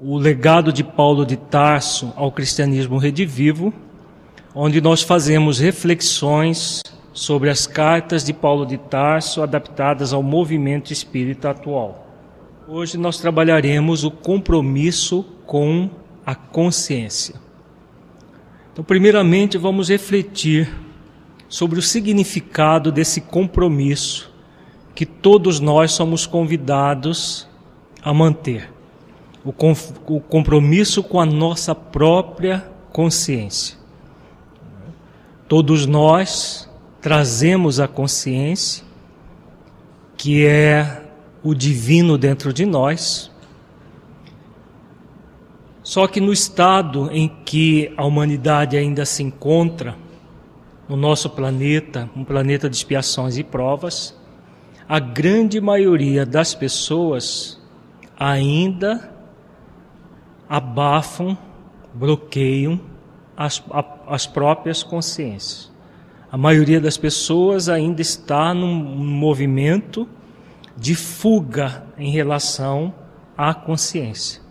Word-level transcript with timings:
o 0.00 0.16
legado 0.18 0.72
de 0.72 0.82
Paulo 0.82 1.24
de 1.24 1.36
Tarso 1.36 2.12
ao 2.16 2.32
cristianismo 2.32 2.98
redivivo, 2.98 3.72
onde 4.54 4.80
nós 4.80 5.02
fazemos 5.02 5.58
reflexões 5.58 6.82
sobre 7.12 7.50
as 7.50 7.66
cartas 7.66 8.24
de 8.24 8.32
Paulo 8.32 8.66
de 8.66 8.78
Tarso 8.78 9.42
adaptadas 9.42 10.12
ao 10.12 10.22
movimento 10.22 10.92
espírita 10.92 11.50
atual. 11.50 12.06
Hoje 12.66 12.96
nós 12.96 13.18
trabalharemos 13.18 14.04
o 14.04 14.10
compromisso 14.10 15.24
com 15.46 15.90
a 16.24 16.34
consciência. 16.34 17.34
Então, 18.72 18.84
primeiramente, 18.84 19.58
vamos 19.58 19.90
refletir 19.90 20.70
sobre 21.48 21.78
o 21.78 21.82
significado 21.82 22.90
desse 22.90 23.20
compromisso 23.20 24.32
que 24.94 25.04
todos 25.04 25.60
nós 25.60 25.92
somos 25.92 26.26
convidados 26.26 27.46
a 28.02 28.14
manter. 28.14 28.71
O, 29.44 29.52
o 30.14 30.20
compromisso 30.20 31.02
com 31.02 31.20
a 31.20 31.26
nossa 31.26 31.74
própria 31.74 32.64
consciência. 32.92 33.76
Todos 35.48 35.84
nós 35.86 36.68
trazemos 37.00 37.80
a 37.80 37.88
consciência, 37.88 38.84
que 40.16 40.46
é 40.46 41.02
o 41.42 41.54
divino 41.54 42.16
dentro 42.16 42.52
de 42.52 42.64
nós. 42.64 43.30
Só 45.82 46.06
que 46.06 46.20
no 46.20 46.32
estado 46.32 47.10
em 47.10 47.28
que 47.44 47.92
a 47.96 48.04
humanidade 48.04 48.76
ainda 48.76 49.04
se 49.04 49.22
encontra, 49.22 49.96
no 50.88 50.96
nosso 50.96 51.28
planeta, 51.30 52.08
um 52.14 52.24
planeta 52.24 52.68
de 52.68 52.76
expiações 52.76 53.36
e 53.36 53.42
provas, 53.42 54.16
a 54.88 54.98
grande 54.98 55.60
maioria 55.60 56.24
das 56.24 56.54
pessoas 56.54 57.60
ainda 58.18 59.11
abafam, 60.52 61.34
bloqueiam 61.94 62.78
as, 63.34 63.64
as 64.06 64.26
próprias 64.26 64.82
consciências. 64.82 65.72
A 66.30 66.36
maioria 66.36 66.78
das 66.78 66.98
pessoas 66.98 67.70
ainda 67.70 68.02
está 68.02 68.52
num 68.52 68.70
movimento 68.70 70.06
de 70.76 70.94
fuga 70.94 71.86
em 71.96 72.10
relação 72.10 72.92
à 73.34 73.54
consciência. 73.54 74.42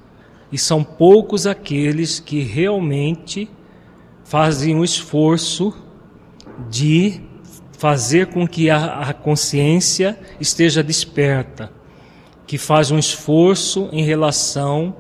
E 0.52 0.58
são 0.58 0.84
poucos 0.84 1.45
aqueles 1.45 2.20
que 2.20 2.42
realmente 2.42 3.47
fazem 4.23 4.75
o 4.75 4.84
esforço 4.84 5.72
de 6.68 7.22
fazer 7.78 8.25
com 8.25 8.47
que 8.47 8.72
a, 8.72 9.02
a 9.02 9.14
consciência 9.14 10.18
esteja 10.40 10.81
desperta, 10.81 11.72
que 12.47 12.58
faz 12.58 12.90
um 12.90 12.97
esforço 12.97 13.88
em 13.92 14.03
relação 14.03 14.95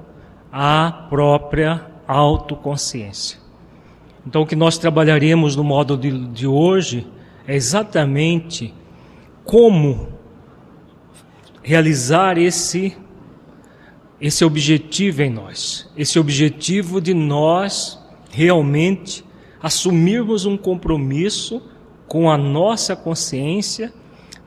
à 0.51 1.07
própria 1.09 1.85
autoconsciência. 2.07 3.39
Então, 4.25 4.41
o 4.41 4.45
que 4.45 4.55
nós 4.55 4.77
trabalharemos 4.77 5.55
no 5.55 5.63
módulo 5.63 5.99
de, 5.99 6.27
de 6.27 6.47
hoje 6.47 7.07
é 7.47 7.55
exatamente 7.55 8.73
como 9.43 10.09
realizar 11.63 12.37
esse 12.37 12.95
esse 14.19 14.45
objetivo 14.45 15.23
em 15.23 15.31
nós, 15.31 15.89
esse 15.97 16.19
objetivo 16.19 17.01
de 17.01 17.11
nós 17.11 17.99
realmente 18.29 19.25
assumirmos 19.61 20.45
um 20.45 20.55
compromisso 20.55 21.59
com 22.07 22.29
a 22.29 22.37
nossa 22.37 22.95
consciência, 22.95 23.91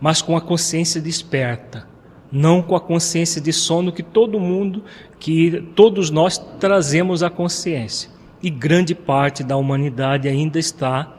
mas 0.01 0.23
com 0.23 0.37
a 0.37 0.41
consciência 0.41 1.01
desperta, 1.01 1.89
não 2.35 2.61
com 2.61 2.75
a 2.75 2.81
consciência 2.81 3.41
de 3.41 3.53
sono 3.53 3.93
que 3.93 4.03
todo 4.03 4.41
mundo, 4.41 4.83
que 5.21 5.63
todos 5.77 6.11
nós 6.11 6.37
trazemos 6.59 7.23
à 7.23 7.31
consciência. 7.31 8.11
E 8.43 8.51
grande 8.51 8.93
parte 8.93 9.45
da 9.45 9.57
humanidade 9.57 10.27
ainda 10.27 10.59
está 10.59 11.17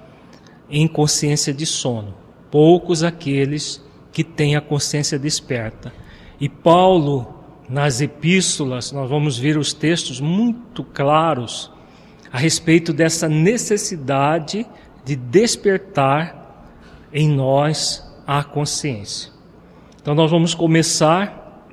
em 0.70 0.86
consciência 0.90 1.54
de 1.54 1.66
sono. 1.66 2.14
Poucos 2.52 3.02
aqueles 3.02 3.82
que 4.12 4.26
têm 4.26 4.58
a 4.58 4.62
consciência 4.62 5.18
desperta. 5.18 5.94
E 6.38 6.50
Paulo, 6.50 7.34
nas 7.70 8.02
epístolas, 8.02 8.92
nós 8.92 9.10
vamos 9.10 9.38
ver 9.38 9.58
os 9.58 9.72
textos 9.72 10.20
muito 10.20 10.84
claros 10.84 11.72
a 12.30 12.38
respeito 12.38 12.92
dessa 12.92 13.30
necessidade 13.30 14.68
de 15.06 15.16
despertar 15.16 16.70
em 17.14 17.30
nós 17.30 18.06
a 18.28 18.44
consciência. 18.44 19.35
Então, 20.06 20.14
nós 20.14 20.30
vamos 20.30 20.54
começar 20.54 21.68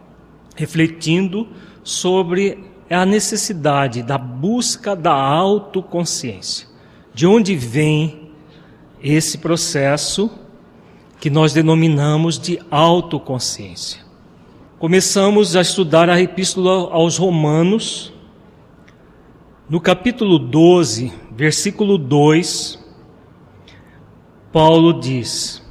refletindo 0.56 1.48
sobre 1.84 2.64
a 2.88 3.04
necessidade 3.04 4.02
da 4.02 4.16
busca 4.16 4.96
da 4.96 5.12
autoconsciência. 5.12 6.66
De 7.12 7.26
onde 7.26 7.54
vem 7.54 8.30
esse 9.02 9.36
processo 9.36 10.30
que 11.20 11.28
nós 11.28 11.52
denominamos 11.52 12.38
de 12.38 12.58
autoconsciência? 12.70 14.00
Começamos 14.78 15.54
a 15.54 15.60
estudar 15.60 16.08
a 16.08 16.18
Epístola 16.18 16.90
aos 16.90 17.18
Romanos, 17.18 18.14
no 19.68 19.78
capítulo 19.78 20.38
12, 20.38 21.12
versículo 21.32 21.98
2, 21.98 22.82
Paulo 24.50 24.98
diz: 24.98 25.61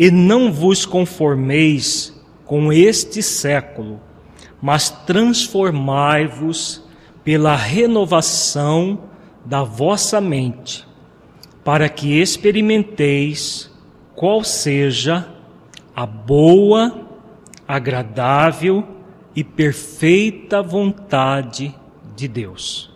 E 0.00 0.10
não 0.10 0.50
vos 0.50 0.86
conformeis 0.86 2.18
com 2.46 2.72
este 2.72 3.22
século, 3.22 4.00
mas 4.58 4.88
transformai-vos 4.88 6.82
pela 7.22 7.54
renovação 7.54 9.10
da 9.44 9.62
vossa 9.62 10.18
mente, 10.18 10.88
para 11.62 11.86
que 11.86 12.18
experimenteis 12.18 13.70
qual 14.16 14.42
seja 14.42 15.28
a 15.94 16.06
boa, 16.06 17.06
agradável 17.68 18.82
e 19.36 19.44
perfeita 19.44 20.62
vontade 20.62 21.74
de 22.16 22.26
Deus. 22.26 22.90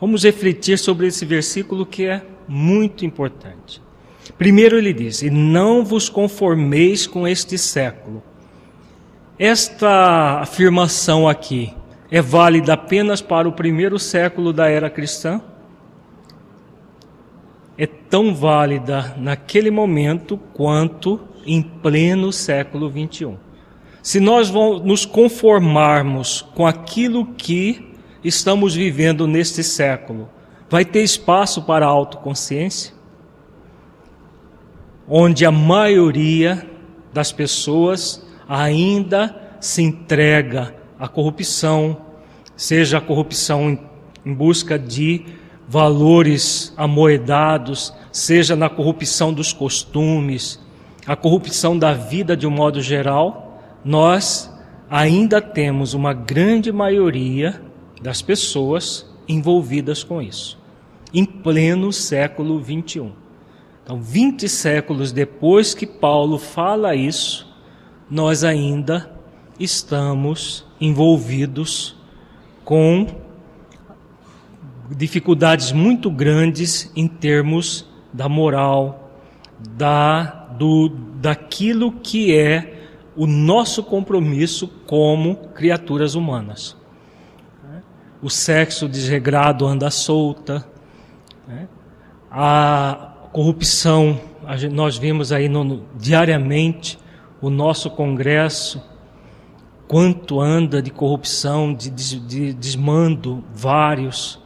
Vamos 0.00 0.22
refletir 0.22 0.78
sobre 0.78 1.08
esse 1.08 1.24
versículo 1.24 1.84
que 1.84 2.06
é 2.06 2.24
muito 2.46 3.04
importante. 3.04 3.82
Primeiro 4.36 4.76
ele 4.76 4.92
diz: 4.92 5.22
E 5.22 5.30
não 5.30 5.84
vos 5.84 6.08
conformeis 6.08 7.06
com 7.06 7.26
este 7.26 7.56
século. 7.56 8.22
Esta 9.38 10.40
afirmação 10.40 11.28
aqui 11.28 11.72
é 12.10 12.20
válida 12.20 12.72
apenas 12.72 13.20
para 13.20 13.48
o 13.48 13.52
primeiro 13.52 13.98
século 13.98 14.52
da 14.52 14.68
era 14.68 14.90
cristã? 14.90 15.40
É 17.76 17.86
tão 17.86 18.34
válida 18.34 19.14
naquele 19.16 19.70
momento 19.70 20.36
quanto 20.52 21.20
em 21.46 21.62
pleno 21.62 22.32
século 22.32 22.90
21. 22.90 23.36
Se 24.02 24.18
nós 24.18 24.50
vamos 24.50 24.82
nos 24.82 25.04
conformarmos 25.04 26.42
com 26.54 26.66
aquilo 26.66 27.26
que 27.34 27.94
estamos 28.24 28.74
vivendo 28.74 29.28
neste 29.28 29.62
século, 29.62 30.28
Vai 30.70 30.84
ter 30.84 31.02
espaço 31.02 31.62
para 31.62 31.86
a 31.86 31.88
autoconsciência? 31.88 32.92
Onde 35.08 35.46
a 35.46 35.50
maioria 35.50 36.66
das 37.12 37.32
pessoas 37.32 38.24
ainda 38.48 39.34
se 39.60 39.82
entrega 39.82 40.74
à 40.98 41.08
corrupção, 41.08 41.96
seja 42.56 42.98
a 42.98 43.00
corrupção 43.00 43.78
em 44.24 44.34
busca 44.34 44.78
de 44.78 45.24
valores 45.66 46.72
amoedados, 46.76 47.92
seja 48.12 48.54
na 48.54 48.68
corrupção 48.68 49.32
dos 49.32 49.52
costumes, 49.52 50.60
a 51.06 51.16
corrupção 51.16 51.78
da 51.78 51.92
vida 51.92 52.36
de 52.36 52.46
um 52.46 52.50
modo 52.50 52.80
geral, 52.82 53.60
nós 53.84 54.52
ainda 54.90 55.40
temos 55.40 55.94
uma 55.94 56.12
grande 56.12 56.70
maioria 56.70 57.60
das 58.02 58.20
pessoas 58.20 59.06
envolvidas 59.26 60.04
com 60.04 60.20
isso 60.20 60.58
em 61.12 61.24
pleno 61.24 61.92
século 61.92 62.58
21. 62.58 63.12
Então, 63.88 64.02
20 64.02 64.46
séculos 64.50 65.12
depois 65.12 65.72
que 65.72 65.86
Paulo 65.86 66.36
fala 66.36 66.94
isso, 66.94 67.50
nós 68.10 68.44
ainda 68.44 69.10
estamos 69.58 70.66
envolvidos 70.78 71.96
com 72.66 73.06
dificuldades 74.90 75.72
muito 75.72 76.10
grandes 76.10 76.92
em 76.94 77.08
termos 77.08 77.88
da 78.12 78.28
moral, 78.28 79.10
da 79.58 80.24
do 80.58 80.90
daquilo 80.90 81.90
que 81.90 82.36
é 82.36 82.90
o 83.16 83.26
nosso 83.26 83.82
compromisso 83.82 84.68
como 84.86 85.34
criaturas 85.54 86.14
humanas. 86.14 86.76
O 88.20 88.28
sexo 88.28 88.86
desregrado 88.86 89.66
anda 89.66 89.90
solta, 89.90 90.68
né? 91.46 91.66
A 92.30 93.07
corrupção, 93.38 94.20
nós 94.72 94.98
vimos 94.98 95.30
aí 95.30 95.48
no, 95.48 95.84
diariamente 95.94 96.98
o 97.40 97.48
nosso 97.48 97.88
Congresso 97.88 98.82
quanto 99.86 100.40
anda 100.40 100.82
de 100.82 100.90
corrupção, 100.90 101.72
de, 101.72 101.88
de, 101.88 102.18
de 102.18 102.52
desmando 102.52 103.44
vários. 103.54 104.40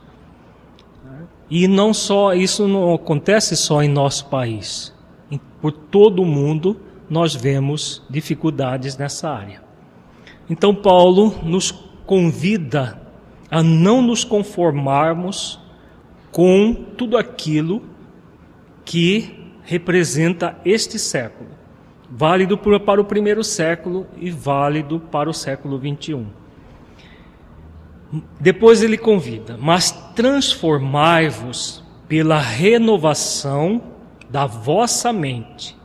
E 1.49 1.67
não 1.67 1.94
só 1.94 2.35
isso 2.35 2.69
não 2.69 2.93
acontece 2.93 3.56
só 3.56 3.83
em 3.83 3.89
nosso 3.89 4.27
país. 4.27 4.93
Por 5.62 5.73
todo 5.73 6.21
o 6.21 6.27
mundo 6.27 6.79
nós 7.09 7.35
vemos 7.35 8.03
dificuldades 8.11 8.99
nessa 8.99 9.31
área. 9.31 9.62
Então 10.50 10.75
Paulo 10.75 11.35
nos 11.43 11.71
convida 12.05 13.00
a 13.50 13.62
não 13.62 14.03
nos 14.03 14.23
conformarmos 14.23 15.59
com 16.31 16.75
tudo 16.75 17.17
aquilo 17.17 17.91
que 18.84 19.52
representa 19.62 20.58
este 20.64 20.99
século, 20.99 21.50
válido 22.11 22.58
para 22.58 23.00
o 23.00 23.05
primeiro 23.05 23.43
século 23.43 24.06
e 24.17 24.31
válido 24.31 25.00
para 25.00 25.31
o 25.31 25.34
século 25.34 25.79
21. 25.79 26.26
Depois 28.38 28.82
ele 28.82 28.99
convida, 28.99 29.56
mas 29.58 29.90
transformai-vos 30.14 31.82
pela 32.06 32.38
renovação 32.38 33.82
da 34.29 34.44
vossa 34.44 35.12
mente, 35.12 35.76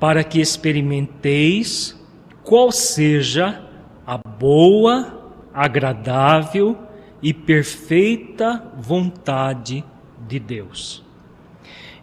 para 0.00 0.24
que 0.24 0.40
experimenteis 0.40 1.98
qual 2.42 2.72
seja 2.72 3.62
a 4.06 4.16
boa, 4.16 5.32
agradável 5.52 6.76
e 7.22 7.32
perfeita 7.32 8.72
vontade 8.76 9.84
de 10.26 10.38
Deus. 10.40 11.04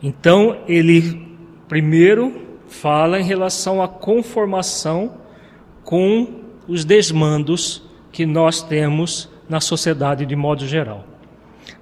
Então, 0.01 0.57
ele 0.67 1.27
primeiro 1.67 2.47
fala 2.67 3.19
em 3.19 3.23
relação 3.23 3.81
à 3.81 3.87
conformação 3.87 5.13
com 5.83 6.41
os 6.67 6.85
desmandos 6.85 7.83
que 8.11 8.25
nós 8.25 8.61
temos 8.61 9.29
na 9.47 9.59
sociedade 9.59 10.25
de 10.25 10.35
modo 10.35 10.65
geral. 10.65 11.05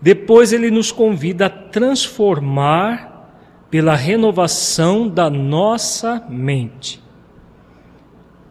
Depois, 0.02 0.54
ele 0.54 0.72
nos 0.72 0.92
convida 0.92 1.48
a 1.48 1.50
transformar 1.50 3.31
pela 3.69 3.96
renovação 3.96 5.08
da 5.08 5.30
nossa 5.30 6.25
mente. 6.30 7.04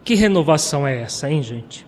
Que 0.05 0.15
renovação 0.15 0.87
é 0.87 1.01
essa, 1.03 1.31
hein, 1.31 1.43
gente? 1.43 1.87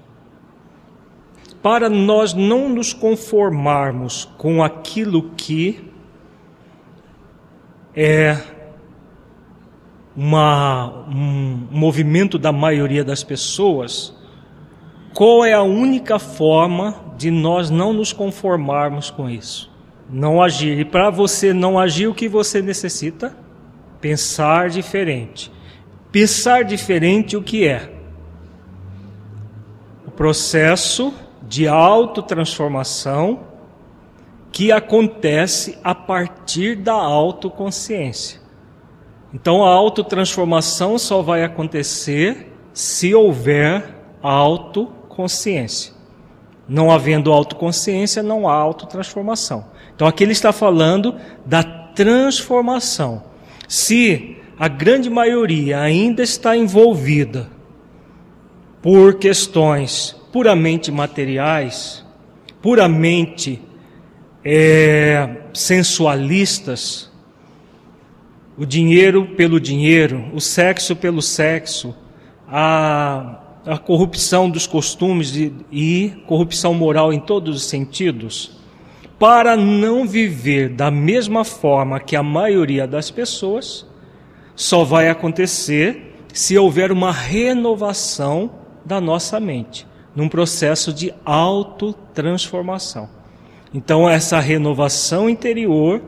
para 1.63 1.89
nós 1.89 2.35
não 2.35 2.69
nos 2.69 2.93
conformarmos 2.93 4.25
com 4.39 4.63
aquilo 4.63 5.31
que 5.37 5.88
é 8.01 8.39
uma, 10.17 11.05
um 11.09 11.67
movimento 11.69 12.39
da 12.39 12.53
maioria 12.53 13.03
das 13.03 13.25
pessoas, 13.25 14.15
qual 15.13 15.45
é 15.45 15.53
a 15.53 15.63
única 15.63 16.17
forma 16.21 16.95
de 17.17 17.29
nós 17.29 17.71
não 17.71 17.93
nos 17.93 18.13
conformarmos 18.13 19.11
com 19.11 19.29
isso? 19.29 19.69
Não 20.09 20.41
agir. 20.41 20.79
E 20.79 20.85
para 20.85 21.11
você 21.11 21.53
não 21.53 21.77
agir, 21.77 22.07
o 22.07 22.15
que 22.15 22.29
você 22.29 22.63
necessita? 22.63 23.37
Pensar 24.01 24.69
diferente. 24.69 25.51
Pensar 26.13 26.63
diferente 26.63 27.37
o 27.37 27.43
que 27.43 27.67
é? 27.67 27.95
O 30.07 30.11
processo 30.13 31.13
de 31.43 31.67
autotransformação 31.67 33.41
que 34.51 34.73
acontece 34.73 35.79
a 35.85 35.95
partir 35.95 36.77
da 36.77 36.95
autoconsciência. 36.95 38.41
Então 39.33 39.65
a 39.65 39.71
autotransformação 39.71 40.99
só 40.99 41.21
vai 41.21 41.45
acontecer 41.45 42.53
se 42.73 43.15
houver 43.15 43.95
autoconsciência. 44.23 45.93
Não 46.69 46.91
havendo 46.91 47.33
autoconsciência, 47.33 48.23
não 48.23 48.49
há 48.49 48.55
autotransformação. 48.55 49.67
Então 49.95 50.07
aqui 50.07 50.25
ele 50.25 50.33
está 50.33 50.53
falando 50.53 51.15
da 51.45 51.63
transformação. 51.63 53.23
Se 53.67 54.37
a 54.59 54.69
grande 54.69 55.11
maioria 55.11 55.81
ainda 55.81 56.23
está 56.23 56.57
envolvida 56.57 57.49
por 58.83 59.15
questões 59.15 60.17
puramente 60.33 60.91
materiais, 60.91 62.05
puramente 62.63 63.63
é, 64.45 65.43
sensualistas, 65.53 67.11
o 68.57 68.65
dinheiro 68.65 69.27
pelo 69.37 69.61
dinheiro, 69.61 70.31
o 70.35 70.41
sexo 70.41 70.97
pelo 70.97 71.23
sexo, 71.23 71.95
a, 72.49 73.41
a 73.67 73.79
corrupção 73.79 74.49
dos 74.51 74.67
costumes 74.67 75.33
de, 75.33 75.53
e 75.71 76.23
corrupção 76.27 76.75
moral 76.75 77.13
em 77.13 77.21
todos 77.21 77.57
os 77.57 77.65
sentidos, 77.65 78.59
para 79.19 79.57
não 79.57 80.07
viver 80.07 80.71
da 80.71 80.91
mesma 80.91 81.45
forma 81.45 82.01
que 82.01 82.17
a 82.17 82.23
maioria 82.23 82.87
das 82.87 83.11
pessoas, 83.11 83.87
só 84.55 84.83
vai 84.83 85.09
acontecer 85.09 86.17
se 86.33 86.59
houver 86.59 86.91
uma 86.91 87.13
renovação 87.13 88.51
da 88.85 89.01
nossa 89.01 89.39
mente 89.39 89.87
num 90.15 90.29
processo 90.29 90.93
de 90.93 91.15
autotransformação. 91.25 93.18
Então, 93.73 94.09
essa 94.09 94.41
renovação 94.41 95.29
interior, 95.29 96.03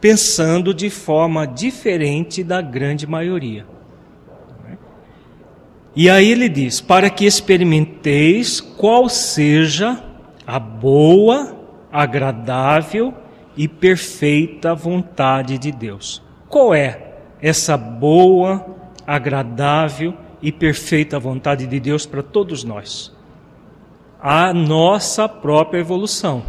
pensando 0.00 0.72
de 0.72 0.88
forma 0.90 1.46
diferente 1.46 2.42
da 2.42 2.60
grande 2.60 3.06
maioria. 3.06 3.66
E 5.94 6.08
aí 6.08 6.30
ele 6.30 6.48
diz: 6.48 6.80
para 6.80 7.10
que 7.10 7.26
experimenteis 7.26 8.60
qual 8.60 9.08
seja 9.08 10.02
a 10.46 10.58
boa, 10.58 11.56
agradável 11.92 13.12
e 13.56 13.68
perfeita 13.68 14.74
vontade 14.74 15.58
de 15.58 15.70
Deus. 15.70 16.22
Qual 16.48 16.74
é 16.74 17.12
essa 17.40 17.76
boa, 17.76 18.64
agradável 19.06 20.14
e 20.40 20.50
perfeita 20.50 21.18
vontade 21.18 21.66
de 21.66 21.78
Deus 21.78 22.06
para 22.06 22.22
todos 22.22 22.64
nós? 22.64 23.12
a 24.22 24.54
nossa 24.54 25.28
própria 25.28 25.80
evolução. 25.80 26.44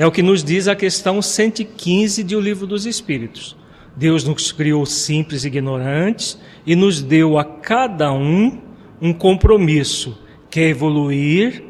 É 0.00 0.06
o 0.06 0.10
que 0.10 0.22
nos 0.22 0.42
diz 0.42 0.66
a 0.66 0.74
questão 0.74 1.20
115 1.20 2.24
de 2.24 2.34
O 2.34 2.40
Livro 2.40 2.66
dos 2.66 2.86
Espíritos. 2.86 3.54
Deus 3.94 4.24
nos 4.24 4.50
criou 4.50 4.86
simples 4.86 5.44
e 5.44 5.48
ignorantes 5.48 6.40
e 6.64 6.74
nos 6.74 7.02
deu 7.02 7.38
a 7.38 7.44
cada 7.44 8.10
um 8.10 8.62
um 8.98 9.12
compromisso, 9.12 10.18
que 10.48 10.58
é 10.58 10.68
evoluir 10.70 11.62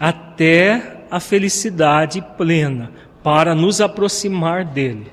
até 0.00 1.04
a 1.08 1.20
felicidade 1.20 2.20
plena, 2.36 2.90
para 3.22 3.54
nos 3.54 3.80
aproximar 3.80 4.64
dele. 4.64 5.06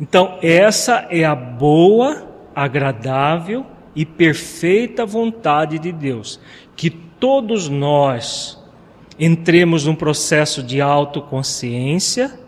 Então, 0.00 0.38
essa 0.40 1.08
é 1.10 1.24
a 1.24 1.34
boa, 1.34 2.24
agradável 2.54 3.66
e 3.96 4.06
perfeita 4.06 5.04
vontade 5.04 5.76
de 5.76 5.90
Deus, 5.90 6.38
que 6.76 6.88
todos 6.88 7.68
nós 7.68 8.64
entremos 9.18 9.86
num 9.86 9.94
processo 9.94 10.62
de 10.62 10.80
autoconsciência, 10.80 12.38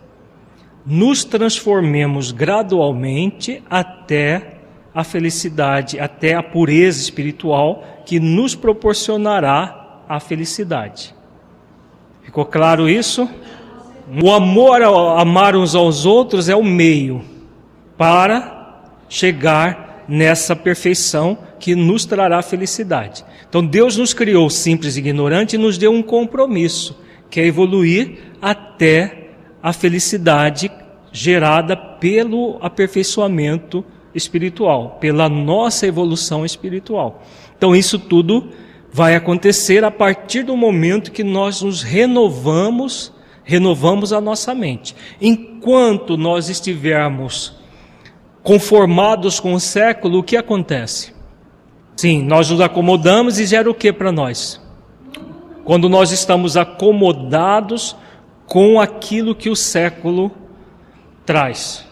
nos 0.85 1.25
transformemos 1.25 2.33
gradualmente 2.33 3.63
até 3.69 4.59
a 4.95 5.05
felicidade, 5.05 6.01
até 6.01 6.35
a 6.35 6.43
pureza 6.43 7.01
espiritual 7.01 7.85
que 8.05 8.19
nos 8.19 8.55
proporcionará 8.55 10.03
a 10.09 10.19
felicidade. 10.19 11.15
Ficou 12.23 12.45
claro 12.45 12.89
isso? 12.89 13.29
O 14.23 14.33
amor, 14.33 14.83
amar 14.83 15.55
uns 15.55 15.75
aos 15.75 16.07
outros 16.07 16.49
é 16.49 16.57
o 16.57 16.65
meio 16.65 17.23
para 17.97 18.83
chegar 19.09 20.05
nessa 20.09 20.57
perfeição 20.57 21.37
que 21.61 21.75
nos 21.75 22.07
trará 22.07 22.41
felicidade. 22.41 23.25
Então 23.49 23.65
Deus 23.65 23.97
nos 23.97 24.13
criou 24.13 24.51
simples 24.51 24.97
e 24.97 24.99
ignorante 24.99 25.57
e 25.57 25.59
nos 25.59 25.79
deu 25.79 25.93
um 25.93 26.03
compromisso, 26.03 26.99
que 27.31 27.41
é 27.41 27.47
evoluir 27.47 28.19
até 28.41 29.31
a 29.63 29.73
felicidade 29.73 30.71
gerada 31.11 31.77
pelo 31.77 32.59
aperfeiçoamento 32.61 33.85
espiritual, 34.15 34.99
pela 35.01 35.29
nossa 35.29 35.87
evolução 35.87 36.45
espiritual. 36.45 37.23
Então 37.57 37.75
isso 37.75 37.99
tudo 37.99 38.51
vai 38.93 39.15
acontecer 39.15 39.85
a 39.85 39.91
partir 39.91 40.43
do 40.43 40.57
momento 40.57 41.13
que 41.13 41.25
nós 41.25 41.63
nos 41.63 41.83
renovamos, 41.83 43.13
renovamos 43.45 44.13
a 44.13 44.21
nossa 44.21 44.55
mente. 44.55 44.95
Enquanto 45.21 46.17
nós 46.17 46.49
estivermos 46.49 47.57
conformados 48.43 49.41
com 49.41 49.55
o 49.55 49.61
século, 49.61 50.19
o 50.19 50.23
que 50.23 50.37
acontece? 50.37 51.18
Sim, 51.99 52.23
nós 52.23 52.49
nos 52.49 52.61
acomodamos 52.61 53.41
e 53.41 53.45
gera 53.45 53.69
o 53.69 53.75
que 53.75 53.93
para 53.93 54.13
nós? 54.13 54.61
Quando 55.65 55.89
nós 55.89 56.13
estamos 56.13 56.57
acomodados 56.57 57.97
com 58.47 58.81
aquilo 58.81 59.35
que 59.35 59.51
o 59.51 59.57
século 59.57 60.31
traz, 61.27 61.85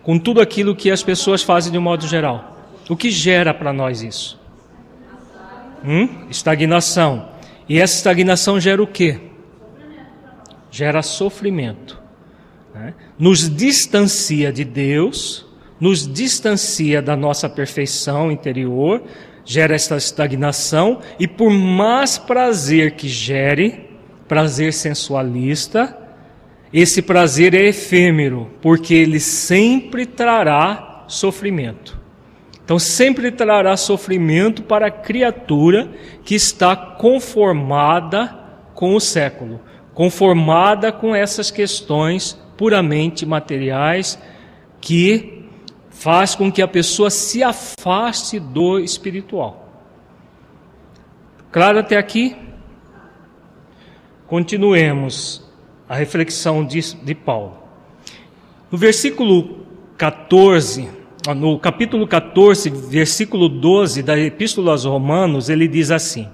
com 0.00 0.16
tudo 0.16 0.40
aquilo 0.40 0.76
que 0.76 0.92
as 0.92 1.02
pessoas 1.02 1.42
fazem 1.42 1.72
de 1.72 1.76
um 1.76 1.80
modo 1.80 2.06
geral. 2.06 2.56
O 2.88 2.94
que 2.94 3.10
gera 3.10 3.52
para 3.52 3.72
nós 3.72 4.00
isso? 4.00 4.40
Hum? 5.84 6.28
Estagnação. 6.30 7.30
E 7.68 7.80
essa 7.80 7.96
estagnação 7.96 8.60
gera 8.60 8.80
o 8.80 8.86
quê? 8.86 9.22
Gera 10.70 11.02
sofrimento. 11.02 12.00
Né? 12.72 12.94
Nos 13.18 13.50
distancia 13.52 14.52
de 14.52 14.64
Deus, 14.64 15.44
nos 15.80 16.06
distancia 16.06 17.02
da 17.02 17.16
nossa 17.16 17.48
perfeição 17.48 18.30
interior, 18.30 19.02
gera 19.44 19.74
essa 19.74 19.96
estagnação, 19.96 21.00
e 21.18 21.26
por 21.26 21.50
mais 21.50 22.18
prazer 22.18 22.92
que 22.92 23.08
gere, 23.08 23.90
prazer 24.28 24.72
sensualista, 24.72 25.98
esse 26.72 27.02
prazer 27.02 27.54
é 27.54 27.66
efêmero, 27.66 28.50
porque 28.62 28.94
ele 28.94 29.20
sempre 29.20 30.06
trará 30.06 31.04
sofrimento. 31.06 32.00
Então, 32.64 32.78
sempre 32.78 33.30
trará 33.30 33.76
sofrimento 33.76 34.62
para 34.62 34.86
a 34.86 34.90
criatura 34.90 35.90
que 36.24 36.34
está 36.34 36.74
conformada 36.74 38.38
com 38.72 38.94
o 38.94 39.00
século, 39.00 39.60
conformada 39.92 40.90
com 40.90 41.14
essas 41.14 41.50
questões 41.50 42.38
puramente 42.56 43.26
materiais 43.26 44.18
que 44.80 45.41
faz 46.02 46.34
com 46.34 46.50
que 46.50 46.60
a 46.60 46.66
pessoa 46.66 47.10
se 47.10 47.44
afaste 47.44 48.40
do 48.40 48.80
espiritual. 48.80 49.68
Claro 51.52 51.78
até 51.78 51.96
aqui? 51.96 52.36
Continuemos 54.26 55.48
a 55.88 55.94
reflexão 55.94 56.66
de, 56.66 56.96
de 56.96 57.14
Paulo. 57.14 57.56
No 58.68 58.76
versículo 58.76 59.60
14, 59.96 60.88
no 61.36 61.56
capítulo 61.60 62.04
14, 62.08 62.68
versículo 62.68 63.48
12 63.48 64.02
da 64.02 64.18
Epístola 64.18 64.72
aos 64.72 64.84
Romanos, 64.84 65.48
ele 65.48 65.68
diz 65.68 65.92
assim: 65.92 66.28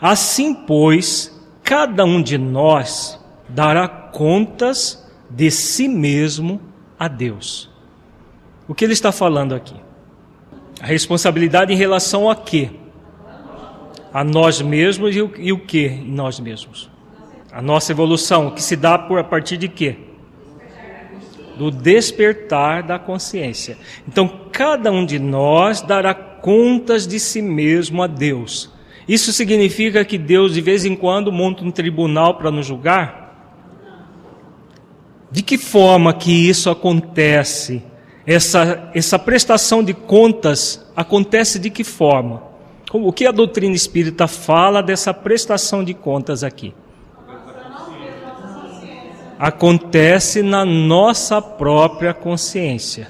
Assim, 0.00 0.52
pois, 0.52 1.40
cada 1.62 2.04
um 2.04 2.20
de 2.20 2.36
nós 2.36 3.24
dará 3.48 3.86
contas 3.86 5.08
de 5.30 5.48
si 5.48 5.86
mesmo 5.86 6.60
a 6.98 7.06
Deus. 7.06 7.69
O 8.70 8.74
que 8.74 8.84
ele 8.84 8.92
está 8.92 9.10
falando 9.10 9.52
aqui? 9.52 9.74
A 10.80 10.86
responsabilidade 10.86 11.72
em 11.72 11.76
relação 11.76 12.30
a 12.30 12.36
quê? 12.36 12.70
A 14.14 14.22
nós 14.22 14.62
mesmos 14.62 15.16
e 15.16 15.20
o, 15.20 15.32
e 15.38 15.52
o 15.52 15.58
que 15.58 15.86
em 15.86 16.12
nós 16.12 16.38
mesmos? 16.38 16.88
A 17.50 17.60
nossa 17.60 17.90
evolução, 17.90 18.52
que 18.52 18.62
se 18.62 18.76
dá 18.76 18.96
por 18.96 19.18
a 19.18 19.24
partir 19.24 19.56
de 19.56 19.66
quê? 19.66 19.96
Do 21.58 21.68
despertar 21.68 22.84
da 22.84 22.96
consciência. 22.96 23.76
Então, 24.06 24.46
cada 24.52 24.92
um 24.92 25.04
de 25.04 25.18
nós 25.18 25.82
dará 25.82 26.14
contas 26.14 27.08
de 27.08 27.18
si 27.18 27.42
mesmo 27.42 28.04
a 28.04 28.06
Deus. 28.06 28.70
Isso 29.08 29.32
significa 29.32 30.04
que 30.04 30.16
Deus, 30.16 30.54
de 30.54 30.60
vez 30.60 30.84
em 30.84 30.94
quando, 30.94 31.32
monta 31.32 31.64
um 31.64 31.72
tribunal 31.72 32.36
para 32.36 32.52
nos 32.52 32.66
julgar? 32.66 33.66
De 35.28 35.42
que 35.42 35.58
forma 35.58 36.14
que 36.14 36.48
isso 36.48 36.70
acontece? 36.70 37.82
Essa, 38.26 38.90
essa 38.94 39.18
prestação 39.18 39.82
de 39.82 39.94
contas 39.94 40.86
acontece 40.94 41.58
de 41.58 41.70
que 41.70 41.84
forma? 41.84 42.42
O 42.92 43.12
que 43.12 43.26
a 43.26 43.30
doutrina 43.30 43.74
espírita 43.74 44.26
fala 44.26 44.82
dessa 44.82 45.14
prestação 45.14 45.82
de 45.82 45.94
contas 45.94 46.42
aqui? 46.42 46.74
acontece 49.40 50.42
na 50.42 50.66
nossa 50.66 51.40
própria 51.40 52.12
consciência. 52.12 53.08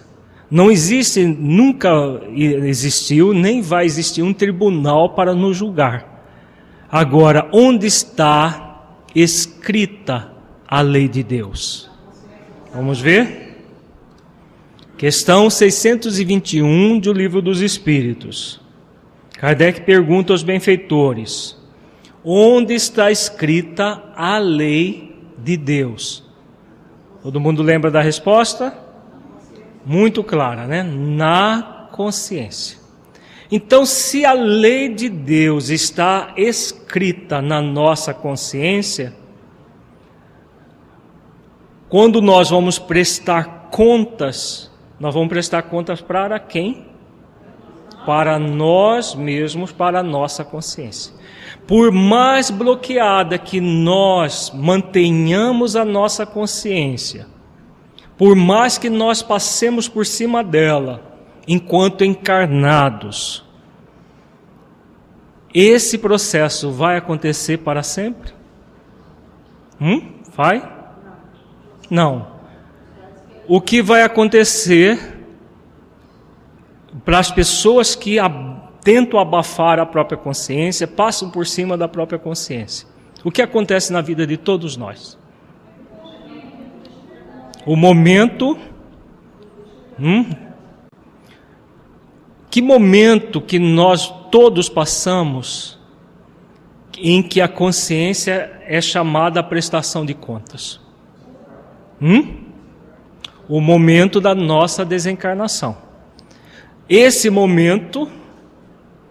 Não 0.48 0.70
existe, 0.70 1.24
nunca 1.24 1.90
existiu, 2.32 3.34
nem 3.34 3.60
vai 3.60 3.84
existir 3.84 4.22
um 4.22 4.32
tribunal 4.32 5.10
para 5.10 5.34
nos 5.34 5.56
julgar. 5.56 6.24
Agora, 6.88 7.48
onde 7.52 7.88
está 7.88 8.94
escrita 9.12 10.30
a 10.68 10.80
lei 10.80 11.08
de 11.08 11.24
Deus? 11.24 11.90
Vamos 12.72 13.00
ver? 13.00 13.49
Questão 15.00 15.48
621 15.48 16.98
do 16.98 17.10
Livro 17.10 17.40
dos 17.40 17.62
Espíritos. 17.62 18.60
Kardec 19.32 19.80
pergunta 19.80 20.34
aos 20.34 20.42
benfeitores: 20.42 21.56
Onde 22.22 22.74
está 22.74 23.10
escrita 23.10 24.12
a 24.14 24.36
lei 24.36 25.18
de 25.38 25.56
Deus. 25.56 26.22
Todo 27.22 27.40
mundo 27.40 27.62
lembra 27.62 27.90
da 27.90 28.02
resposta? 28.02 28.76
Muito 29.86 30.22
clara, 30.22 30.66
né? 30.66 30.82
Na 30.82 31.88
consciência. 31.92 32.76
Então, 33.50 33.86
se 33.86 34.26
a 34.26 34.34
lei 34.34 34.90
de 34.90 35.08
Deus 35.08 35.70
está 35.70 36.34
escrita 36.36 37.40
na 37.40 37.62
nossa 37.62 38.12
consciência, 38.12 39.14
quando 41.88 42.20
nós 42.20 42.50
vamos 42.50 42.78
prestar 42.78 43.70
contas, 43.70 44.69
nós 45.00 45.14
vamos 45.14 45.28
prestar 45.30 45.62
contas 45.62 46.00
para 46.00 46.38
quem? 46.38 46.86
Para 48.06 48.38
nós 48.38 49.14
mesmos, 49.14 49.72
para 49.72 50.00
a 50.00 50.02
nossa 50.02 50.44
consciência 50.44 51.18
por 51.70 51.92
mais 51.92 52.50
bloqueada 52.50 53.38
que 53.38 53.60
nós 53.60 54.50
mantenhamos 54.52 55.76
a 55.76 55.84
nossa 55.84 56.26
consciência, 56.26 57.28
por 58.18 58.34
mais 58.34 58.76
que 58.76 58.90
nós 58.90 59.22
passemos 59.22 59.86
por 59.86 60.04
cima 60.04 60.42
dela, 60.42 61.00
enquanto 61.46 62.04
encarnados, 62.04 63.44
esse 65.54 65.96
processo 65.96 66.72
vai 66.72 66.96
acontecer 66.96 67.58
para 67.58 67.84
sempre? 67.84 68.32
Hum? 69.80 70.12
Vai? 70.36 70.68
Não. 71.88 72.29
O 73.52 73.60
que 73.60 73.82
vai 73.82 74.02
acontecer 74.02 75.18
para 77.04 77.18
as 77.18 77.32
pessoas 77.32 77.96
que 77.96 78.16
tentam 78.80 79.18
abafar 79.18 79.80
a 79.80 79.84
própria 79.84 80.16
consciência, 80.16 80.86
passam 80.86 81.28
por 81.28 81.44
cima 81.44 81.76
da 81.76 81.88
própria 81.88 82.16
consciência. 82.16 82.86
O 83.24 83.30
que 83.32 83.42
acontece 83.42 83.92
na 83.92 84.00
vida 84.00 84.24
de 84.24 84.36
todos 84.36 84.76
nós? 84.76 85.18
O 87.66 87.74
momento. 87.74 88.56
Hum? 89.98 90.30
Que 92.48 92.62
momento 92.62 93.40
que 93.40 93.58
nós 93.58 94.14
todos 94.30 94.68
passamos 94.68 95.76
em 96.96 97.20
que 97.20 97.40
a 97.40 97.48
consciência 97.48 98.62
é 98.64 98.80
chamada 98.80 99.40
à 99.40 99.42
prestação 99.42 100.06
de 100.06 100.14
contas? 100.14 100.80
Hum? 102.00 102.48
O 103.50 103.60
momento 103.60 104.20
da 104.20 104.34
nossa 104.34 104.84
desencarnação. 104.84 105.76
Esse 106.88 107.28
momento 107.28 108.08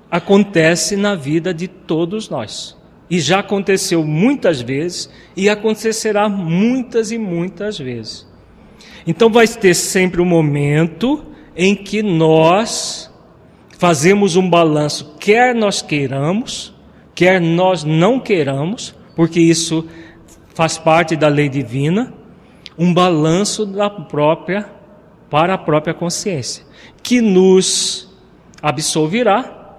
acontece 0.09 0.95
na 0.95 1.13
vida 1.13 1.53
de 1.53 1.67
todos 1.67 2.29
nós. 2.29 2.75
E 3.09 3.19
já 3.19 3.39
aconteceu 3.39 4.03
muitas 4.03 4.61
vezes 4.61 5.09
e 5.35 5.49
acontecerá 5.49 6.29
muitas 6.29 7.11
e 7.11 7.17
muitas 7.17 7.77
vezes. 7.77 8.25
Então 9.05 9.29
vai 9.29 9.45
ter 9.45 9.73
sempre 9.73 10.21
um 10.21 10.25
momento 10.25 11.25
em 11.53 11.75
que 11.75 12.01
nós 12.01 13.11
fazemos 13.77 14.37
um 14.37 14.49
balanço, 14.49 15.15
quer 15.19 15.53
nós 15.53 15.81
queiramos, 15.81 16.73
quer 17.13 17.41
nós 17.41 17.83
não 17.83 18.19
queiramos, 18.19 18.95
porque 19.15 19.41
isso 19.41 19.85
faz 20.53 20.77
parte 20.77 21.15
da 21.15 21.27
lei 21.27 21.49
divina, 21.49 22.13
um 22.79 22.93
balanço 22.93 23.65
da 23.65 23.89
própria 23.89 24.65
para 25.29 25.53
a 25.53 25.57
própria 25.57 25.93
consciência, 25.93 26.65
que 27.03 27.19
nos 27.19 28.09
absolverá 28.61 29.75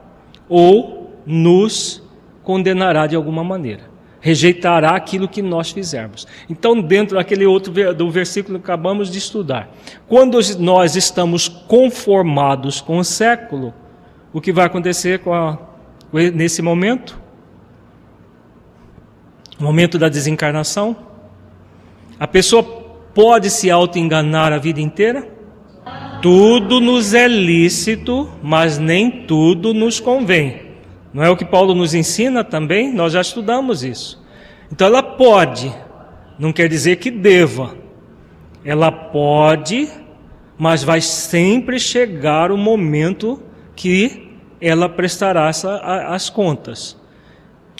ou 0.46 1.10
nos 1.24 2.02
condenará 2.42 3.06
de 3.06 3.16
alguma 3.16 3.42
maneira. 3.42 3.88
Rejeitará 4.20 4.90
aquilo 4.90 5.26
que 5.26 5.40
nós 5.40 5.70
fizermos. 5.70 6.26
Então, 6.48 6.78
dentro 6.78 7.16
daquele 7.16 7.46
outro 7.46 7.72
do 7.94 8.10
versículo 8.10 8.58
que 8.58 8.64
acabamos 8.64 9.10
de 9.10 9.16
estudar, 9.16 9.74
quando 10.06 10.38
nós 10.58 10.94
estamos 10.94 11.48
conformados 11.48 12.82
com 12.82 12.98
o 12.98 13.04
século, 13.04 13.72
o 14.30 14.40
que 14.40 14.52
vai 14.52 14.66
acontecer 14.66 15.22
a, 15.26 15.58
nesse 16.12 16.60
momento? 16.60 17.18
O 19.58 19.62
momento 19.64 19.98
da 19.98 20.08
desencarnação? 20.08 20.94
A 22.18 22.26
pessoa 22.26 22.79
pode 23.14 23.50
se 23.50 23.70
auto-enganar 23.70 24.52
a 24.52 24.58
vida 24.58 24.80
inteira? 24.80 25.26
Tudo 26.22 26.80
nos 26.80 27.14
é 27.14 27.26
lícito, 27.26 28.30
mas 28.42 28.78
nem 28.78 29.24
tudo 29.26 29.72
nos 29.72 29.98
convém. 29.98 30.70
Não 31.12 31.22
é 31.24 31.30
o 31.30 31.36
que 31.36 31.44
Paulo 31.44 31.74
nos 31.74 31.94
ensina 31.94 32.44
também? 32.44 32.92
Nós 32.92 33.14
já 33.14 33.20
estudamos 33.20 33.82
isso. 33.82 34.22
Então 34.70 34.86
ela 34.86 35.02
pode, 35.02 35.74
não 36.38 36.52
quer 36.52 36.68
dizer 36.68 36.96
que 36.96 37.10
deva. 37.10 37.74
Ela 38.64 38.92
pode, 38.92 39.88
mas 40.58 40.84
vai 40.84 41.00
sempre 41.00 41.80
chegar 41.80 42.52
o 42.52 42.56
momento 42.58 43.42
que 43.74 44.30
ela 44.60 44.88
prestará 44.88 45.48
as 45.48 46.28
contas. 46.28 46.99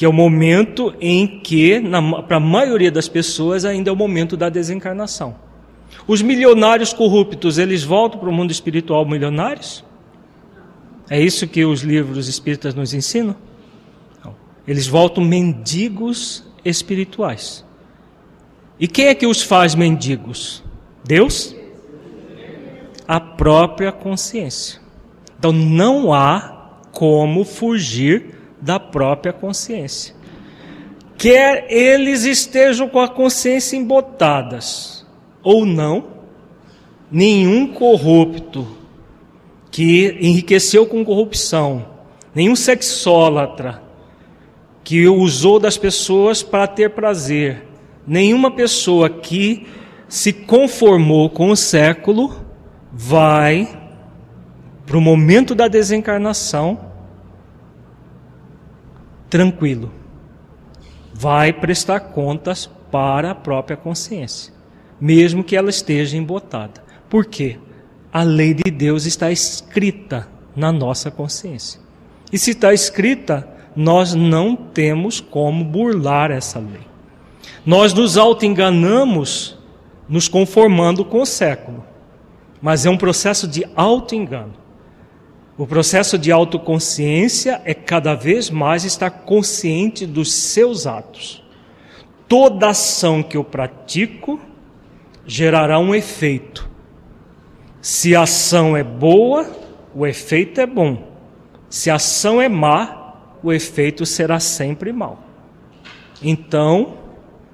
Que 0.00 0.06
é 0.06 0.08
o 0.08 0.14
momento 0.14 0.94
em 0.98 1.26
que, 1.40 1.78
para 2.26 2.38
a 2.38 2.40
maioria 2.40 2.90
das 2.90 3.06
pessoas, 3.06 3.66
ainda 3.66 3.90
é 3.90 3.92
o 3.92 3.96
momento 3.96 4.34
da 4.34 4.48
desencarnação. 4.48 5.36
Os 6.06 6.22
milionários 6.22 6.94
corruptos, 6.94 7.58
eles 7.58 7.84
voltam 7.84 8.18
para 8.18 8.30
o 8.30 8.32
mundo 8.32 8.50
espiritual 8.50 9.04
milionários? 9.04 9.84
É 11.10 11.20
isso 11.20 11.46
que 11.46 11.66
os 11.66 11.82
livros 11.82 12.28
espíritas 12.28 12.74
nos 12.74 12.94
ensinam? 12.94 13.36
Eles 14.66 14.86
voltam 14.86 15.22
mendigos 15.22 16.44
espirituais. 16.64 17.62
E 18.78 18.88
quem 18.88 19.08
é 19.08 19.14
que 19.14 19.26
os 19.26 19.42
faz 19.42 19.74
mendigos? 19.74 20.64
Deus? 21.04 21.54
A 23.06 23.20
própria 23.20 23.92
consciência. 23.92 24.80
Então 25.38 25.52
não 25.52 26.10
há 26.10 26.78
como 26.90 27.44
fugir 27.44 28.39
da 28.60 28.78
própria 28.78 29.32
consciência. 29.32 30.14
Quer 31.16 31.66
eles 31.68 32.24
estejam 32.24 32.88
com 32.88 33.00
a 33.00 33.08
consciência 33.08 33.76
embotadas 33.76 35.06
ou 35.42 35.66
não, 35.66 36.04
nenhum 37.10 37.66
corrupto 37.68 38.66
que 39.70 40.16
enriqueceu 40.20 40.86
com 40.86 41.04
corrupção, 41.04 41.86
nenhum 42.34 42.56
sexólatra 42.56 43.82
que 44.82 45.06
usou 45.06 45.58
das 45.58 45.76
pessoas 45.76 46.42
para 46.42 46.66
ter 46.66 46.90
prazer, 46.90 47.66
nenhuma 48.06 48.50
pessoa 48.50 49.08
que 49.08 49.66
se 50.08 50.32
conformou 50.32 51.30
com 51.30 51.50
o 51.50 51.56
século 51.56 52.34
vai 52.92 53.68
para 54.84 54.98
o 54.98 55.00
momento 55.00 55.54
da 55.54 55.68
desencarnação 55.68 56.89
tranquilo. 59.30 59.90
Vai 61.14 61.52
prestar 61.52 62.00
contas 62.00 62.68
para 62.90 63.30
a 63.30 63.34
própria 63.34 63.76
consciência, 63.76 64.52
mesmo 65.00 65.44
que 65.44 65.56
ela 65.56 65.70
esteja 65.70 66.16
embotada. 66.16 66.82
Por 67.08 67.24
quê? 67.24 67.58
A 68.12 68.22
lei 68.22 68.52
de 68.52 68.70
Deus 68.70 69.06
está 69.06 69.30
escrita 69.30 70.28
na 70.54 70.72
nossa 70.72 71.10
consciência. 71.10 71.80
E 72.32 72.38
se 72.38 72.50
está 72.50 72.74
escrita, 72.74 73.48
nós 73.74 74.14
não 74.14 74.56
temos 74.56 75.20
como 75.20 75.64
burlar 75.64 76.30
essa 76.30 76.58
lei. 76.58 76.86
Nós 77.64 77.94
nos 77.94 78.16
auto-enganamos 78.16 79.56
nos 80.08 80.26
conformando 80.26 81.04
com 81.04 81.22
o 81.22 81.26
século, 81.26 81.84
mas 82.60 82.84
é 82.84 82.90
um 82.90 82.96
processo 82.96 83.46
de 83.46 83.64
auto-engano. 83.76 84.54
O 85.60 85.66
processo 85.66 86.16
de 86.16 86.32
autoconsciência 86.32 87.60
é 87.66 87.74
cada 87.74 88.14
vez 88.14 88.48
mais 88.48 88.82
estar 88.82 89.10
consciente 89.10 90.06
dos 90.06 90.32
seus 90.32 90.86
atos. 90.86 91.44
Toda 92.26 92.70
ação 92.70 93.22
que 93.22 93.36
eu 93.36 93.44
pratico 93.44 94.40
gerará 95.26 95.78
um 95.78 95.94
efeito. 95.94 96.66
Se 97.82 98.16
a 98.16 98.22
ação 98.22 98.74
é 98.74 98.82
boa, 98.82 99.50
o 99.94 100.06
efeito 100.06 100.62
é 100.62 100.66
bom. 100.66 101.06
Se 101.68 101.90
a 101.90 101.96
ação 101.96 102.40
é 102.40 102.48
má, 102.48 103.18
o 103.42 103.52
efeito 103.52 104.06
será 104.06 104.40
sempre 104.40 104.94
mau. 104.94 105.22
Então, 106.22 106.94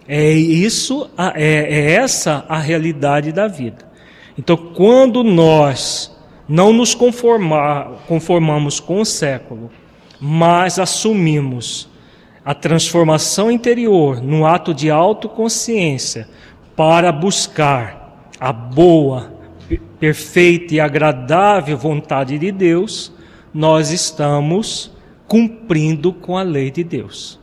é 0.06 0.30
isso, 0.30 1.10
é, 1.34 1.34
é 1.34 1.92
essa 1.94 2.46
a 2.48 2.60
realidade 2.60 3.32
da 3.32 3.48
vida. 3.48 3.84
Então, 4.38 4.56
quando 4.56 5.24
nós 5.24 6.15
não 6.48 6.72
nos 6.72 6.94
conformar, 6.94 8.04
conformamos 8.06 8.78
com 8.78 9.00
o 9.00 9.04
século, 9.04 9.70
mas 10.20 10.78
assumimos 10.78 11.88
a 12.44 12.54
transformação 12.54 13.50
interior 13.50 14.22
no 14.22 14.46
ato 14.46 14.72
de 14.72 14.90
autoconsciência 14.90 16.28
para 16.76 17.10
buscar 17.10 18.28
a 18.38 18.52
boa, 18.52 19.32
perfeita 19.98 20.74
e 20.74 20.80
agradável 20.80 21.76
vontade 21.76 22.38
de 22.38 22.52
Deus, 22.52 23.12
nós 23.52 23.90
estamos 23.90 24.92
cumprindo 25.26 26.12
com 26.12 26.36
a 26.36 26.42
lei 26.42 26.70
de 26.70 26.84
Deus. 26.84 27.40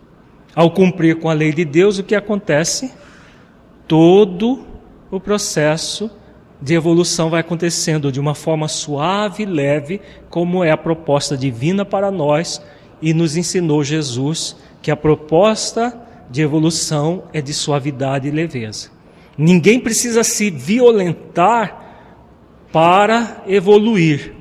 Ao 0.56 0.72
cumprir 0.72 1.20
com 1.20 1.30
a 1.30 1.34
lei 1.34 1.52
de 1.52 1.66
Deus, 1.66 1.98
o 1.98 2.04
que 2.04 2.16
acontece? 2.16 2.94
Todo 3.88 4.66
o 5.12 5.20
processo 5.20 6.10
de 6.64 6.74
evolução 6.74 7.30
vai 7.30 7.42
acontecendo 7.42 8.10
de 8.10 8.22
uma 8.22 8.34
forma 8.34 8.70
suave 8.70 9.44
e 9.44 9.46
leve, 9.46 10.00
como 10.30 10.64
é 10.64 10.72
a 10.72 10.78
proposta 10.78 11.36
divina 11.36 11.84
para 11.84 12.10
nós, 12.10 12.64
e 13.02 13.14
nos 13.14 13.36
ensinou 13.36 13.84
Jesus 13.84 14.56
que 14.82 14.90
a 14.90 14.96
proposta 14.96 15.94
de 16.30 16.42
evolução 16.42 17.24
é 17.34 17.42
de 17.42 17.54
suavidade 17.54 18.30
e 18.30 18.32
leveza. 18.32 18.90
Ninguém 19.38 19.78
precisa 19.78 20.24
se 20.24 20.50
violentar 20.50 21.84
para 22.72 23.44
evoluir, 23.46 24.34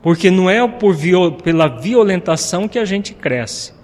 porque 0.00 0.30
não 0.30 0.48
é 0.48 0.66
por 0.66 0.94
viol 0.94 1.32
pela 1.32 1.68
violentação 1.68 2.66
que 2.66 2.78
a 2.78 2.84
gente 2.86 3.12
cresce, 3.12 3.74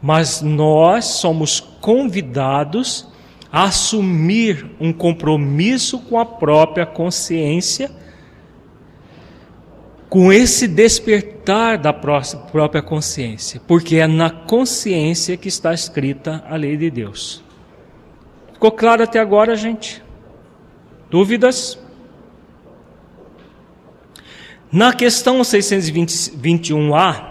mas 0.00 0.40
nós 0.40 1.04
somos 1.06 1.58
convidados 1.80 3.08
assumir 3.50 4.66
um 4.78 4.92
compromisso 4.92 5.98
com 6.00 6.18
a 6.18 6.24
própria 6.24 6.84
consciência, 6.84 7.90
com 10.08 10.32
esse 10.32 10.66
despertar 10.66 11.78
da 11.78 11.92
própria 11.92 12.82
consciência, 12.82 13.60
porque 13.66 13.96
é 13.96 14.06
na 14.06 14.30
consciência 14.30 15.36
que 15.36 15.48
está 15.48 15.72
escrita 15.72 16.44
a 16.48 16.56
lei 16.56 16.76
de 16.76 16.90
Deus. 16.90 17.42
Ficou 18.52 18.72
claro 18.72 19.02
até 19.02 19.20
agora, 19.20 19.54
gente? 19.54 20.02
Dúvidas? 21.10 21.78
Na 24.70 24.92
questão 24.92 25.40
621A, 25.40 27.28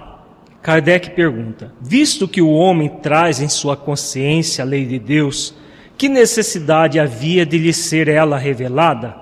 Kardec 0.61 1.11
pergunta: 1.11 1.71
Visto 1.79 2.27
que 2.27 2.41
o 2.41 2.49
homem 2.49 2.89
traz 2.89 3.39
em 3.39 3.47
sua 3.47 3.77
consciência 3.77 4.63
a 4.63 4.67
lei 4.67 4.85
de 4.85 4.97
Deus, 4.97 5.53
que 5.97 6.07
necessidade 6.07 6.99
havia 6.99 7.45
de 7.45 7.57
lhe 7.57 7.73
ser 7.73 8.07
ela 8.07 8.37
revelada? 8.37 9.15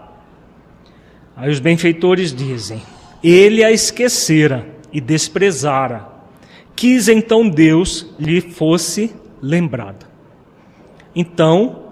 Aí 1.35 1.49
os 1.49 1.59
benfeitores 1.59 2.33
dizem: 2.33 2.81
Ele 3.23 3.63
a 3.63 3.71
esquecera 3.71 4.67
e 4.91 4.99
desprezara. 4.99 6.07
Quis 6.75 7.07
então 7.07 7.47
Deus 7.47 8.13
lhe 8.19 8.41
fosse 8.41 9.15
lembrada. 9.41 10.05
Então, 11.15 11.91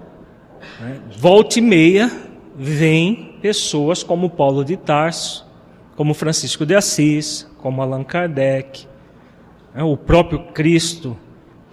né, 0.79 0.99
volta 1.17 1.59
e 1.59 1.61
meia, 1.61 2.11
vem 2.55 3.37
pessoas 3.41 4.03
como 4.03 4.29
Paulo 4.29 4.65
de 4.65 4.75
Tarso, 4.75 5.47
como 5.95 6.13
Francisco 6.13 6.65
de 6.65 6.75
Assis, 6.75 7.47
como 7.59 7.81
Allan 7.81 8.03
Kardec, 8.03 8.85
né, 9.73 9.83
o 9.83 9.95
próprio 9.95 10.39
Cristo 10.51 11.17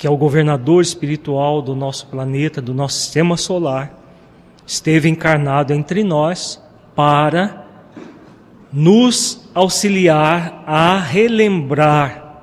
que 0.01 0.07
é 0.07 0.11
o 0.11 0.17
governador 0.17 0.81
espiritual 0.81 1.61
do 1.61 1.77
nosso 1.77 2.07
planeta, 2.07 2.63
do 2.63 2.73
nosso 2.73 2.99
sistema 3.01 3.37
solar, 3.37 3.93
esteve 4.67 5.11
encarnado 5.11 5.75
entre 5.75 6.03
nós 6.03 6.59
para 6.97 7.67
nos 8.73 9.47
auxiliar 9.55 10.65
a 10.67 10.99
relembrar 10.99 12.41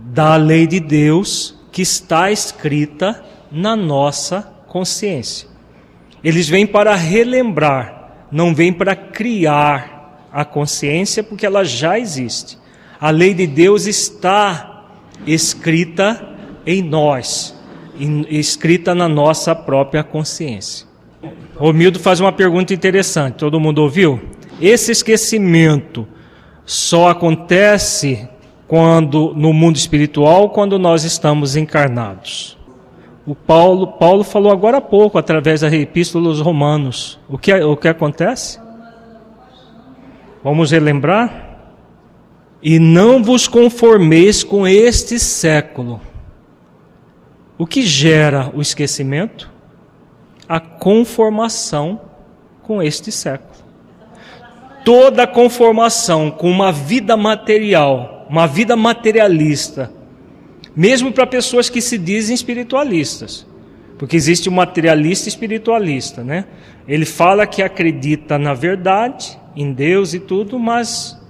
da 0.00 0.36
lei 0.36 0.66
de 0.66 0.80
Deus 0.80 1.58
que 1.72 1.80
está 1.80 2.30
escrita 2.30 3.24
na 3.50 3.74
nossa 3.74 4.42
consciência. 4.68 5.48
Eles 6.22 6.46
vêm 6.46 6.66
para 6.66 6.94
relembrar, 6.94 8.26
não 8.30 8.54
vêm 8.54 8.70
para 8.70 8.94
criar 8.94 10.28
a 10.30 10.44
consciência, 10.44 11.24
porque 11.24 11.46
ela 11.46 11.64
já 11.64 11.98
existe. 11.98 12.58
A 13.00 13.08
lei 13.08 13.32
de 13.32 13.46
Deus 13.46 13.86
está 13.86 14.71
escrita 15.26 16.28
em 16.66 16.82
nós, 16.82 17.54
escrita 18.28 18.94
na 18.94 19.08
nossa 19.08 19.54
própria 19.54 20.02
consciência. 20.02 20.86
Romildo 21.56 21.98
faz 21.98 22.20
uma 22.20 22.32
pergunta 22.32 22.74
interessante, 22.74 23.36
todo 23.36 23.60
mundo 23.60 23.82
ouviu? 23.82 24.20
Esse 24.60 24.92
esquecimento 24.92 26.06
só 26.64 27.08
acontece 27.08 28.28
quando 28.66 29.34
no 29.36 29.52
mundo 29.52 29.76
espiritual 29.76 30.50
quando 30.50 30.78
nós 30.78 31.04
estamos 31.04 31.56
encarnados. 31.56 32.56
O 33.26 33.34
Paulo, 33.34 33.86
Paulo 33.86 34.24
falou 34.24 34.50
agora 34.50 34.78
há 34.78 34.80
pouco 34.80 35.18
através 35.18 35.60
da 35.60 35.68
epístola 35.68 36.28
aos 36.28 36.40
Romanos. 36.40 37.20
O 37.28 37.38
que 37.38 37.52
o 37.52 37.76
que 37.76 37.86
acontece? 37.86 38.58
Vamos 40.42 40.72
relembrar? 40.72 41.41
E 42.62 42.78
não 42.78 43.22
vos 43.22 43.48
conformeis 43.48 44.44
com 44.44 44.66
este 44.66 45.18
século. 45.18 46.00
O 47.58 47.66
que 47.66 47.82
gera 47.82 48.52
o 48.54 48.62
esquecimento? 48.62 49.50
A 50.48 50.60
conformação 50.60 52.00
com 52.62 52.80
este 52.80 53.10
século. 53.10 53.50
Toda 54.84 55.26
conformação 55.26 56.30
com 56.30 56.50
uma 56.50 56.70
vida 56.70 57.16
material, 57.16 58.26
uma 58.30 58.46
vida 58.46 58.76
materialista, 58.76 59.92
mesmo 60.74 61.12
para 61.12 61.26
pessoas 61.26 61.68
que 61.68 61.80
se 61.80 61.98
dizem 61.98 62.34
espiritualistas. 62.34 63.46
Porque 63.98 64.16
existe 64.16 64.48
o 64.48 64.52
materialista 64.52 65.28
espiritualista, 65.28 66.24
né? 66.24 66.46
Ele 66.88 67.04
fala 67.04 67.46
que 67.46 67.62
acredita 67.62 68.38
na 68.38 68.54
verdade, 68.54 69.38
em 69.54 69.72
Deus 69.72 70.14
e 70.14 70.18
tudo, 70.18 70.58
mas 70.58 71.21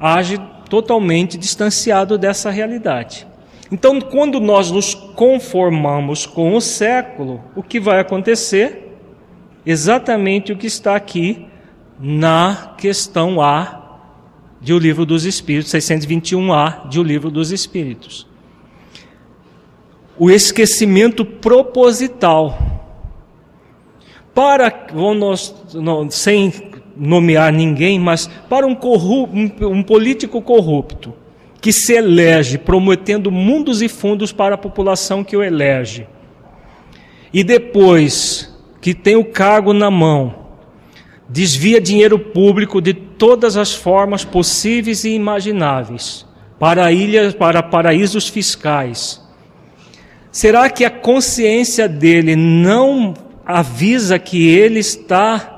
age 0.00 0.38
totalmente 0.68 1.36
distanciado 1.36 2.18
dessa 2.18 2.50
realidade. 2.50 3.26
Então, 3.70 4.00
quando 4.00 4.40
nós 4.40 4.70
nos 4.70 4.94
conformamos 4.94 6.24
com 6.24 6.54
o 6.54 6.60
século, 6.60 7.42
o 7.54 7.62
que 7.62 7.78
vai 7.78 8.00
acontecer? 8.00 8.96
Exatamente 9.64 10.52
o 10.52 10.56
que 10.56 10.66
está 10.66 10.96
aqui 10.96 11.46
na 12.00 12.74
questão 12.78 13.42
A 13.42 14.00
de 14.60 14.72
O 14.72 14.78
Livro 14.78 15.04
dos 15.04 15.24
Espíritos, 15.24 15.72
621A 15.72 16.88
de 16.88 16.98
O 16.98 17.02
Livro 17.02 17.30
dos 17.30 17.52
Espíritos. 17.52 18.26
O 20.18 20.30
esquecimento 20.30 21.24
proposital. 21.24 22.58
Para, 24.34 24.86
vamos, 24.92 25.54
sem 26.10 26.50
nomear 26.98 27.52
ninguém, 27.52 27.98
mas 27.98 28.28
para 28.48 28.66
um, 28.66 28.74
corrupto, 28.74 29.68
um, 29.68 29.82
político 29.82 30.42
corrupto 30.42 31.14
que 31.60 31.72
se 31.72 31.92
elege 31.92 32.58
prometendo 32.58 33.30
mundos 33.30 33.82
e 33.82 33.88
fundos 33.88 34.32
para 34.32 34.54
a 34.54 34.58
população 34.58 35.24
que 35.24 35.36
o 35.36 35.42
elege, 35.42 36.06
e 37.32 37.42
depois 37.44 38.54
que 38.80 38.94
tem 38.94 39.16
o 39.16 39.24
cargo 39.24 39.72
na 39.72 39.90
mão, 39.90 40.46
desvia 41.28 41.80
dinheiro 41.80 42.18
público 42.18 42.80
de 42.80 42.94
todas 42.94 43.56
as 43.56 43.74
formas 43.74 44.24
possíveis 44.24 45.04
e 45.04 45.10
imagináveis 45.10 46.26
para 46.58 46.90
ilhas, 46.90 47.34
para 47.34 47.62
paraísos 47.62 48.28
fiscais. 48.28 49.22
Será 50.30 50.68
que 50.70 50.84
a 50.84 50.90
consciência 50.90 51.88
dele 51.88 52.34
não 52.34 53.14
avisa 53.44 54.18
que 54.18 54.48
ele 54.48 54.78
está 54.78 55.57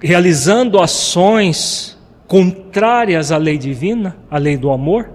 realizando 0.00 0.78
ações 0.78 1.96
contrárias 2.26 3.32
à 3.32 3.36
lei 3.36 3.58
divina, 3.58 4.16
à 4.30 4.38
lei 4.38 4.56
do 4.56 4.70
amor. 4.70 5.10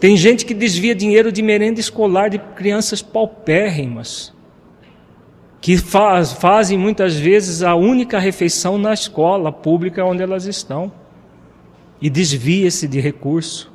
Tem 0.00 0.16
gente 0.16 0.44
que 0.44 0.54
desvia 0.54 0.94
dinheiro 0.94 1.32
de 1.32 1.42
merenda 1.42 1.80
escolar 1.80 2.30
de 2.30 2.38
crianças 2.38 3.02
paupérrimas, 3.02 4.32
que 5.60 5.76
faz, 5.76 6.32
fazem 6.32 6.78
muitas 6.78 7.16
vezes 7.16 7.62
a 7.62 7.74
única 7.74 8.18
refeição 8.18 8.78
na 8.78 8.92
escola 8.92 9.50
pública 9.50 10.04
onde 10.04 10.22
elas 10.22 10.44
estão, 10.44 10.92
e 12.00 12.08
desvia-se 12.10 12.86
de 12.86 13.00
recurso. 13.00 13.72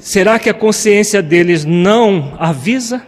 Será 0.00 0.38
que 0.38 0.50
a 0.50 0.54
consciência 0.54 1.22
deles 1.22 1.64
não 1.64 2.34
avisa? 2.38 3.06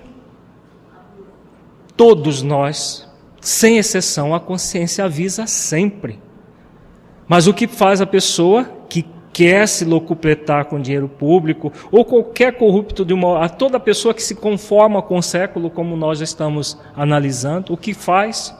Todos 1.96 2.42
nós 2.42 3.05
sem 3.46 3.78
exceção, 3.78 4.34
a 4.34 4.40
consciência 4.40 5.04
avisa 5.04 5.46
sempre. 5.46 6.18
Mas 7.28 7.46
o 7.46 7.54
que 7.54 7.68
faz 7.68 8.00
a 8.00 8.06
pessoa 8.06 8.64
que 8.88 9.06
quer 9.32 9.68
se 9.68 9.84
locupletar 9.84 10.64
com 10.64 10.80
dinheiro 10.80 11.08
público, 11.08 11.72
ou 11.92 12.04
qualquer 12.04 12.58
corrupto 12.58 13.04
de 13.04 13.14
uma. 13.14 13.44
a 13.44 13.48
toda 13.48 13.78
pessoa 13.78 14.12
que 14.12 14.22
se 14.22 14.34
conforma 14.34 15.00
com 15.00 15.16
o 15.16 15.22
século, 15.22 15.70
como 15.70 15.96
nós 15.96 16.20
estamos 16.20 16.76
analisando, 16.96 17.72
o 17.72 17.76
que 17.76 17.94
faz? 17.94 18.52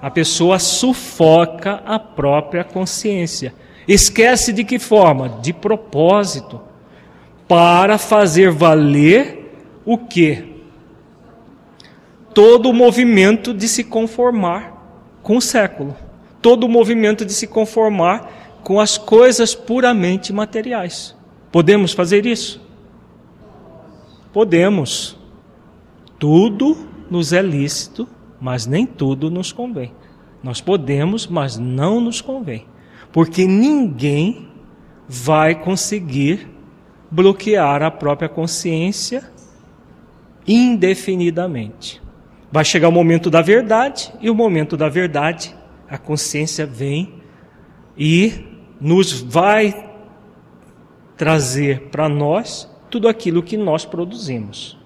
A 0.00 0.10
pessoa 0.10 0.58
sufoca 0.58 1.82
a 1.84 1.98
própria 1.98 2.64
consciência. 2.64 3.52
Esquece 3.86 4.54
de 4.54 4.64
que 4.64 4.78
forma? 4.78 5.28
De 5.42 5.52
propósito. 5.52 6.62
Para 7.46 7.98
fazer 7.98 8.50
valer 8.50 9.52
o 9.84 9.98
que? 9.98 10.53
Todo 12.34 12.68
o 12.68 12.74
movimento 12.74 13.54
de 13.54 13.68
se 13.68 13.84
conformar 13.84 14.74
com 15.22 15.36
o 15.36 15.40
século, 15.40 15.96
todo 16.42 16.64
o 16.64 16.68
movimento 16.68 17.24
de 17.24 17.32
se 17.32 17.46
conformar 17.46 18.60
com 18.62 18.80
as 18.80 18.98
coisas 18.98 19.54
puramente 19.54 20.32
materiais. 20.32 21.16
Podemos 21.52 21.92
fazer 21.92 22.26
isso? 22.26 22.60
Podemos. 24.32 25.16
Tudo 26.18 26.88
nos 27.10 27.32
é 27.32 27.40
lícito, 27.40 28.08
mas 28.40 28.66
nem 28.66 28.84
tudo 28.84 29.30
nos 29.30 29.52
convém. 29.52 29.92
Nós 30.42 30.60
podemos, 30.60 31.26
mas 31.26 31.56
não 31.56 32.00
nos 32.00 32.20
convém. 32.20 32.66
Porque 33.12 33.46
ninguém 33.46 34.48
vai 35.08 35.54
conseguir 35.54 36.48
bloquear 37.10 37.82
a 37.82 37.90
própria 37.90 38.28
consciência 38.28 39.30
indefinidamente. 40.46 42.03
Vai 42.54 42.64
chegar 42.64 42.86
o 42.86 42.92
momento 42.92 43.30
da 43.30 43.42
verdade, 43.42 44.14
e 44.20 44.30
o 44.30 44.34
momento 44.34 44.76
da 44.76 44.88
verdade, 44.88 45.52
a 45.90 45.98
consciência 45.98 46.64
vem 46.64 47.14
e 47.98 48.46
nos 48.80 49.10
vai 49.10 49.90
trazer 51.16 51.88
para 51.90 52.08
nós 52.08 52.70
tudo 52.88 53.08
aquilo 53.08 53.42
que 53.42 53.56
nós 53.56 53.84
produzimos. 53.84 54.78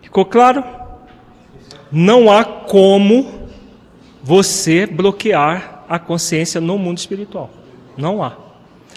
Ficou 0.00 0.24
claro? 0.24 0.64
Não 1.90 2.32
há 2.32 2.46
como 2.46 3.50
você 4.22 4.86
bloquear 4.86 5.84
a 5.86 5.98
consciência 5.98 6.62
no 6.62 6.78
mundo 6.78 6.96
espiritual. 6.96 7.50
Não 7.94 8.22
há. 8.22 8.38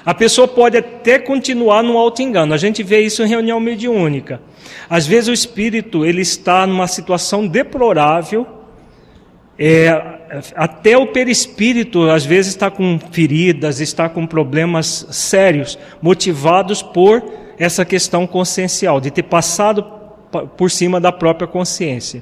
A 0.05 0.13
pessoa 0.13 0.47
pode 0.47 0.77
até 0.77 1.17
continuar 1.17 1.81
no 1.81 1.97
auto-engano. 1.97 2.53
A 2.53 2.57
gente 2.57 2.83
vê 2.83 3.01
isso 3.01 3.23
em 3.23 3.27
reunião 3.27 3.59
mediúnica. 3.59 4.39
Às 4.87 5.07
vezes 5.07 5.29
o 5.29 5.33
espírito 5.33 6.05
ele 6.05 6.21
está 6.21 6.67
numa 6.67 6.87
situação 6.87 7.47
deplorável, 7.47 8.45
é, 9.57 9.89
até 10.55 10.97
o 10.97 11.07
perispírito 11.07 12.09
às 12.09 12.25
vezes 12.25 12.53
está 12.53 12.69
com 12.69 12.99
feridas, 13.11 13.79
está 13.79 14.07
com 14.09 14.27
problemas 14.27 15.07
sérios, 15.11 15.79
motivados 16.01 16.83
por 16.83 17.23
essa 17.57 17.85
questão 17.85 18.27
consciencial, 18.27 18.99
de 18.99 19.09
ter 19.09 19.23
passado 19.23 19.83
por 20.57 20.69
cima 20.69 20.99
da 20.99 21.11
própria 21.11 21.47
consciência. 21.47 22.21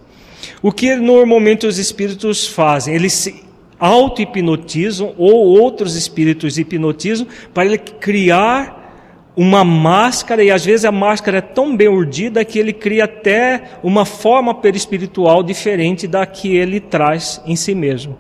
O 0.62 0.72
que 0.72 0.96
normalmente 0.96 1.66
os 1.66 1.80
espíritos 1.80 2.48
fazem? 2.48 2.94
Eles 2.94 3.14
se 3.14 3.44
auto-hipnotizam 3.84 5.14
ou 5.18 5.46
outros 5.60 5.98
espíritos 5.98 6.58
hipnotizam 6.58 7.28
para 7.54 7.66
ele 7.66 7.78
criar 7.78 8.82
uma 9.36 9.66
máscara, 9.66 10.42
e 10.42 10.50
às 10.50 10.64
vezes 10.64 10.86
a 10.86 10.92
máscara 10.92 11.40
é 11.40 11.42
tão 11.42 11.76
bem 11.76 11.90
urdida 11.90 12.46
que 12.46 12.58
ele 12.58 12.72
cria 12.72 13.04
até 13.04 13.64
uma 13.84 14.06
forma 14.06 14.54
perispiritual 14.54 15.44
diferente 15.44 16.08
da 16.08 16.26
que 16.26 16.56
ele 16.56 16.80
traz 16.80 17.42
em 17.46 17.58
si 17.58 17.76
mesmo. 17.76 18.18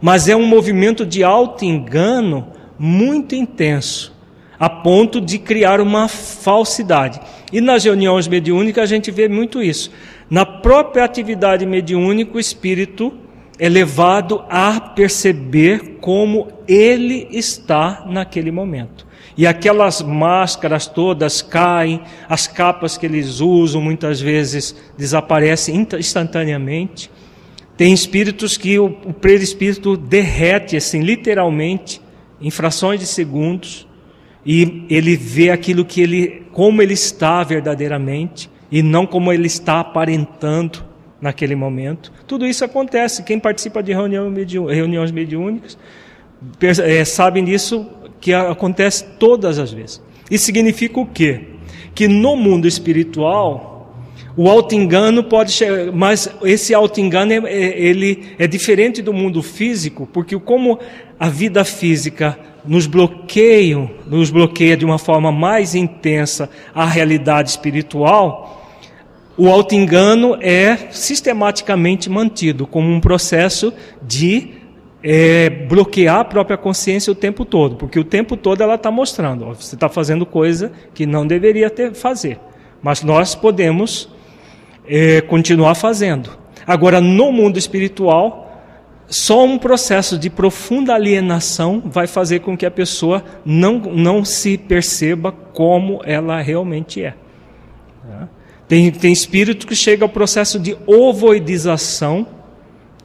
Mas 0.00 0.28
é 0.28 0.34
um 0.34 0.46
movimento 0.46 1.06
de 1.06 1.22
auto-engano 1.22 2.48
muito 2.76 3.36
intenso, 3.36 4.12
a 4.58 4.68
ponto 4.68 5.20
de 5.20 5.38
criar 5.38 5.80
uma 5.80 6.08
falsidade. 6.08 7.20
E 7.52 7.60
nas 7.60 7.84
reuniões 7.84 8.26
mediúnicas 8.26 8.82
a 8.82 8.86
gente 8.86 9.12
vê 9.12 9.28
muito 9.28 9.62
isso. 9.62 9.92
Na 10.28 10.44
própria 10.44 11.04
atividade 11.04 11.64
mediúnica, 11.64 12.36
o 12.36 12.40
espírito 12.40 13.12
é 13.58 13.68
levado 13.68 14.44
a 14.48 14.80
perceber 14.80 15.98
como 16.00 16.48
ele 16.66 17.28
está 17.30 18.04
naquele 18.06 18.50
momento. 18.50 19.06
E 19.36 19.46
aquelas 19.46 20.00
máscaras 20.00 20.86
todas 20.86 21.42
caem, 21.42 22.00
as 22.28 22.46
capas 22.46 22.96
que 22.96 23.06
eles 23.06 23.40
usam 23.40 23.80
muitas 23.80 24.20
vezes 24.20 24.74
desaparecem 24.96 25.86
instantaneamente. 25.98 27.10
Tem 27.76 27.92
espíritos 27.92 28.56
que 28.56 28.78
o, 28.78 28.86
o 28.86 29.12
perispírito 29.12 29.96
derrete, 29.96 30.76
assim, 30.76 31.00
literalmente, 31.00 32.00
em 32.40 32.50
frações 32.50 33.00
de 33.00 33.06
segundos, 33.06 33.88
e 34.46 34.84
ele 34.88 35.16
vê 35.16 35.50
aquilo 35.50 35.84
que 35.84 36.00
ele, 36.00 36.46
como 36.52 36.80
ele 36.80 36.92
está 36.92 37.42
verdadeiramente, 37.42 38.48
e 38.70 38.82
não 38.82 39.06
como 39.06 39.32
ele 39.32 39.46
está 39.46 39.80
aparentando 39.80 40.84
naquele 41.24 41.56
momento. 41.56 42.12
Tudo 42.26 42.46
isso 42.46 42.62
acontece. 42.66 43.22
Quem 43.22 43.40
participa 43.40 43.82
de 43.82 43.94
reunião 43.94 44.30
mediú 44.30 44.66
reuniões 44.66 45.10
mediúnicas 45.10 45.78
é, 46.60 47.02
sabe 47.02 47.40
disso 47.40 47.88
que 48.20 48.34
acontece 48.34 49.04
todas 49.18 49.58
as 49.58 49.72
vezes. 49.72 50.02
Isso 50.30 50.44
significa 50.44 51.00
o 51.00 51.06
quê? 51.06 51.40
Que 51.94 52.06
no 52.06 52.36
mundo 52.36 52.68
espiritual 52.68 53.96
o 54.36 54.50
auto-engano 54.50 55.24
pode 55.24 55.52
chegar, 55.52 55.90
mas 55.92 56.28
esse 56.42 56.74
auto-engano 56.74 57.32
é, 57.32 57.38
é, 57.38 57.80
ele 57.80 58.34
é 58.38 58.46
diferente 58.46 59.00
do 59.00 59.12
mundo 59.12 59.42
físico, 59.42 60.06
porque 60.12 60.38
como 60.38 60.78
a 61.18 61.30
vida 61.30 61.64
física 61.64 62.38
nos 62.66 62.86
bloqueia, 62.86 63.90
nos 64.06 64.30
bloqueia 64.30 64.76
de 64.76 64.84
uma 64.84 64.98
forma 64.98 65.32
mais 65.32 65.74
intensa 65.74 66.50
a 66.74 66.84
realidade 66.84 67.48
espiritual, 67.48 68.63
o 69.36 69.48
auto-engano 69.48 70.36
é 70.40 70.76
sistematicamente 70.90 72.08
mantido 72.08 72.66
como 72.66 72.88
um 72.88 73.00
processo 73.00 73.72
de 74.02 74.54
é, 75.02 75.50
bloquear 75.50 76.20
a 76.20 76.24
própria 76.24 76.56
consciência 76.56 77.12
o 77.12 77.16
tempo 77.16 77.44
todo, 77.44 77.76
porque 77.76 77.98
o 77.98 78.04
tempo 78.04 78.36
todo 78.36 78.62
ela 78.62 78.76
está 78.76 78.90
mostrando, 78.90 79.44
ó, 79.46 79.54
você 79.54 79.74
está 79.74 79.88
fazendo 79.88 80.24
coisa 80.24 80.72
que 80.94 81.04
não 81.04 81.26
deveria 81.26 81.68
ter 81.68 81.94
fazer, 81.94 82.38
mas 82.80 83.02
nós 83.02 83.34
podemos 83.34 84.08
é, 84.86 85.20
continuar 85.20 85.74
fazendo. 85.74 86.30
Agora, 86.66 87.00
no 87.00 87.30
mundo 87.30 87.58
espiritual, 87.58 88.44
só 89.06 89.44
um 89.44 89.58
processo 89.58 90.16
de 90.16 90.30
profunda 90.30 90.94
alienação 90.94 91.82
vai 91.84 92.06
fazer 92.06 92.40
com 92.40 92.56
que 92.56 92.64
a 92.64 92.70
pessoa 92.70 93.22
não, 93.44 93.78
não 93.78 94.24
se 94.24 94.56
perceba 94.56 95.30
como 95.30 96.00
ela 96.04 96.40
realmente 96.40 97.02
é. 97.02 97.14
Tem, 98.74 98.90
tem 98.90 99.12
espírito 99.12 99.68
que 99.68 99.76
chega 99.76 100.04
ao 100.04 100.08
processo 100.08 100.58
de 100.58 100.76
ovoidização 100.84 102.26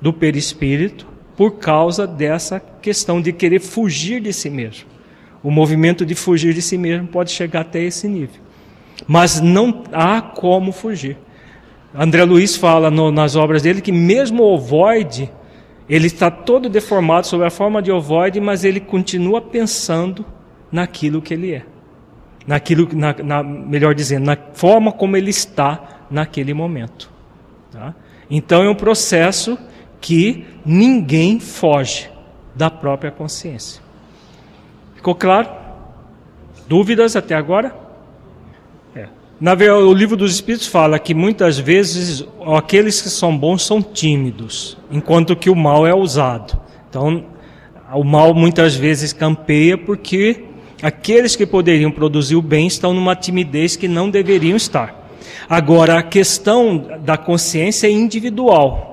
do 0.01 0.11
perispírito 0.11 1.05
por 1.37 1.59
causa 1.59 2.07
dessa 2.07 2.59
questão 2.59 3.21
de 3.21 3.31
querer 3.31 3.59
fugir 3.59 4.19
de 4.19 4.33
si 4.33 4.49
mesmo. 4.49 4.87
O 5.43 5.51
movimento 5.51 6.07
de 6.07 6.15
fugir 6.15 6.55
de 6.55 6.61
si 6.63 6.75
mesmo 6.75 7.07
pode 7.09 7.29
chegar 7.29 7.61
até 7.61 7.83
esse 7.83 8.07
nível. 8.07 8.41
Mas 9.07 9.39
não 9.39 9.83
há 9.93 10.19
como 10.19 10.71
fugir. 10.71 11.17
André 11.93 12.23
Luiz 12.23 12.55
fala 12.55 12.89
no, 12.89 13.11
nas 13.11 13.35
obras 13.35 13.61
dele 13.61 13.79
que 13.79 13.91
mesmo 13.91 14.41
o 14.41 14.55
ovoide, 14.55 15.31
ele 15.87 16.07
está 16.07 16.31
todo 16.31 16.67
deformado 16.67 17.27
sob 17.27 17.45
a 17.45 17.51
forma 17.51 17.79
de 17.79 17.91
ovoide, 17.91 18.41
mas 18.41 18.63
ele 18.63 18.79
continua 18.79 19.39
pensando 19.39 20.25
naquilo 20.71 21.21
que 21.21 21.35
ele 21.35 21.53
é 21.53 21.63
naquilo, 22.45 22.87
na, 22.93 23.13
na, 23.13 23.43
melhor 23.43 23.93
dizendo, 23.93 24.25
na 24.25 24.37
forma 24.53 24.91
como 24.91 25.15
ele 25.15 25.29
está 25.29 26.05
naquele 26.09 26.53
momento. 26.53 27.11
Tá? 27.71 27.93
Então 28.29 28.63
é 28.63 28.69
um 28.69 28.75
processo 28.75 29.57
que 30.01 30.45
ninguém 30.65 31.39
foge 31.39 32.09
da 32.55 32.69
própria 32.69 33.11
consciência. 33.11 33.81
Ficou 34.95 35.15
claro? 35.15 35.49
Dúvidas 36.67 37.15
até 37.15 37.35
agora? 37.35 37.75
É. 38.95 39.07
Na 39.39 39.53
o 39.53 39.93
livro 39.93 40.15
dos 40.15 40.33
Espíritos 40.33 40.67
fala 40.67 40.99
que 40.99 41.13
muitas 41.13 41.57
vezes 41.57 42.25
aqueles 42.55 43.01
que 43.01 43.09
são 43.09 43.35
bons 43.37 43.65
são 43.65 43.81
tímidos, 43.81 44.77
enquanto 44.91 45.35
que 45.35 45.49
o 45.49 45.55
mal 45.55 45.87
é 45.87 45.93
usado. 45.93 46.59
Então, 46.89 47.25
o 47.93 48.03
mal 48.03 48.33
muitas 48.33 48.75
vezes 48.75 49.13
campeia 49.13 49.77
porque 49.77 50.48
Aqueles 50.81 51.35
que 51.35 51.45
poderiam 51.45 51.91
produzir 51.91 52.35
o 52.35 52.41
bem 52.41 52.67
estão 52.67 52.93
numa 52.93 53.15
timidez 53.15 53.75
que 53.75 53.87
não 53.87 54.09
deveriam 54.09 54.55
estar. 54.55 55.09
Agora, 55.49 55.99
a 55.99 56.03
questão 56.03 56.99
da 57.01 57.17
consciência 57.17 57.87
é 57.87 57.91
individual. 57.91 58.89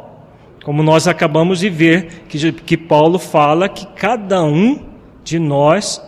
Como 0.64 0.82
nós 0.82 1.06
acabamos 1.06 1.60
de 1.60 1.70
ver, 1.70 2.24
que, 2.28 2.52
que 2.52 2.76
Paulo 2.76 3.18
fala 3.18 3.68
que 3.68 3.86
cada 3.94 4.42
um 4.42 4.80
de 5.22 5.38
nós 5.38 6.02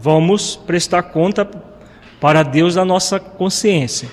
vamos 0.00 0.56
prestar 0.56 1.02
conta 1.04 1.48
para 2.20 2.42
Deus 2.42 2.76
da 2.76 2.84
nossa 2.84 3.18
consciência. 3.18 4.08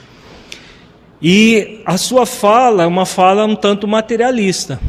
E 1.22 1.82
a 1.86 1.98
sua 1.98 2.26
fala 2.26 2.84
é 2.84 2.88
uma 2.88 3.06
fala 3.06 3.46
um 3.46 3.56
tanto 3.56 3.88
materialista. 3.88 4.80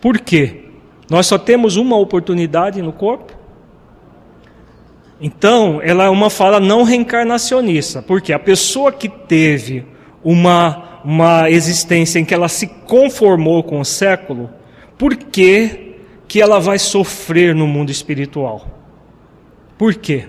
Por 0.00 0.18
quê? 0.18 0.64
Nós 1.10 1.26
só 1.26 1.36
temos 1.36 1.76
uma 1.76 1.96
oportunidade 1.96 2.80
no 2.80 2.92
corpo? 2.92 3.37
Então, 5.20 5.80
ela 5.82 6.04
é 6.04 6.08
uma 6.08 6.30
fala 6.30 6.60
não 6.60 6.84
reencarnacionista, 6.84 8.00
porque 8.00 8.32
a 8.32 8.38
pessoa 8.38 8.92
que 8.92 9.08
teve 9.08 9.84
uma, 10.22 11.00
uma 11.04 11.50
existência 11.50 12.20
em 12.20 12.24
que 12.24 12.32
ela 12.32 12.48
se 12.48 12.66
conformou 12.66 13.64
com 13.64 13.80
o 13.80 13.84
século, 13.84 14.48
por 14.96 15.16
que, 15.16 15.96
que 16.28 16.40
ela 16.40 16.60
vai 16.60 16.78
sofrer 16.78 17.54
no 17.54 17.66
mundo 17.66 17.90
espiritual? 17.90 18.66
Por 19.76 19.94
quê? 19.94 20.26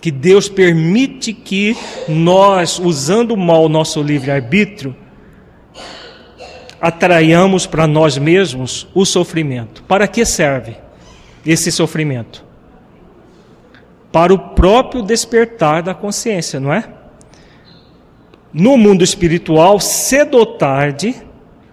Que 0.00 0.10
Deus 0.10 0.48
permite 0.48 1.32
que 1.32 1.76
nós, 2.08 2.78
usando 2.78 3.36
mal 3.36 3.64
o 3.64 3.68
nosso 3.68 4.02
livre-arbítrio, 4.02 4.96
atraiamos 6.80 7.66
para 7.66 7.86
nós 7.86 8.16
mesmos 8.16 8.88
o 8.94 9.04
sofrimento. 9.04 9.82
Para 9.84 10.08
que 10.08 10.24
serve 10.24 10.76
esse 11.44 11.70
sofrimento? 11.70 12.49
Para 14.12 14.32
o 14.34 14.38
próprio 14.38 15.02
despertar 15.02 15.82
da 15.82 15.94
consciência, 15.94 16.58
não 16.58 16.72
é? 16.72 16.84
No 18.52 18.76
mundo 18.76 19.04
espiritual, 19.04 19.78
cedo 19.78 20.36
ou 20.36 20.46
tarde, 20.46 21.14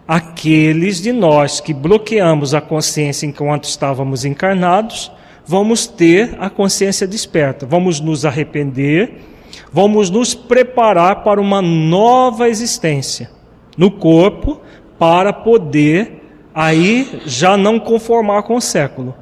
aqueles 0.08 1.02
de 1.02 1.12
nós 1.12 1.60
que 1.60 1.74
bloqueamos 1.74 2.54
a 2.54 2.62
consciência 2.62 3.26
enquanto 3.26 3.64
estávamos 3.66 4.24
encarnados, 4.24 5.12
vamos 5.46 5.88
ter 5.88 6.36
a 6.40 6.50
consciência 6.50 7.08
desperta, 7.08 7.66
vamos 7.66 8.00
nos 8.00 8.26
arrepender, 8.26 9.22
vamos 9.72 10.10
nos 10.10 10.36
preparar 10.36 11.24
para 11.24 11.42
uma 11.42 11.62
nova 11.62 12.48
existência 12.48 13.32
no 13.76 13.90
corpo, 13.90 14.62
para 15.00 15.34
poder 15.34 16.24
aí 16.54 17.22
já 17.26 17.56
não 17.56 17.80
conformar 17.80 18.44
com 18.44 18.56
o 18.56 18.62
século, 18.62 19.16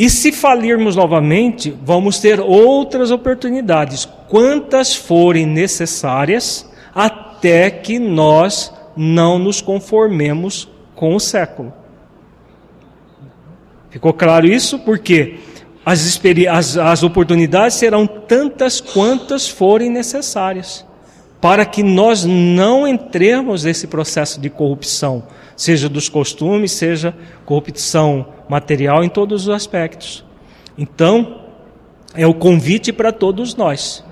e 0.00 0.08
se 0.08 0.32
falirmos 0.32 0.96
novamente, 0.96 1.76
vamos 1.84 2.20
ter 2.20 2.40
outras 2.40 3.10
oportunidades, 3.10 4.08
quantas 4.30 4.96
forem 4.96 5.44
necessárias, 5.44 6.66
até 6.94 7.70
que 7.70 7.98
nós 7.98 8.72
não 8.96 9.38
nos 9.38 9.60
conformemos 9.60 10.66
com 10.94 11.14
o 11.14 11.20
século. 11.20 11.70
Ficou 13.90 14.14
claro 14.14 14.46
isso? 14.46 14.78
Porque 14.78 15.38
as, 15.84 16.18
as, 16.48 16.78
as 16.78 17.02
oportunidades 17.02 17.76
serão 17.76 18.06
tantas 18.06 18.80
quantas 18.80 19.50
forem 19.50 19.90
necessárias, 19.90 20.82
para 21.42 21.66
que 21.66 21.82
nós 21.82 22.24
não 22.24 22.88
entremos 22.88 23.64
nesse 23.64 23.86
processo 23.86 24.40
de 24.40 24.48
corrupção, 24.48 25.24
seja 25.54 25.90
dos 25.90 26.08
costumes, 26.08 26.72
seja 26.72 27.14
corrupção 27.44 28.39
material 28.50 29.04
em 29.04 29.08
todos 29.08 29.46
os 29.46 29.54
aspectos. 29.54 30.24
Então, 30.76 31.42
é 32.16 32.26
o 32.26 32.34
convite 32.34 32.92
para 32.92 33.12
todos 33.12 33.54
nós. 33.54 34.04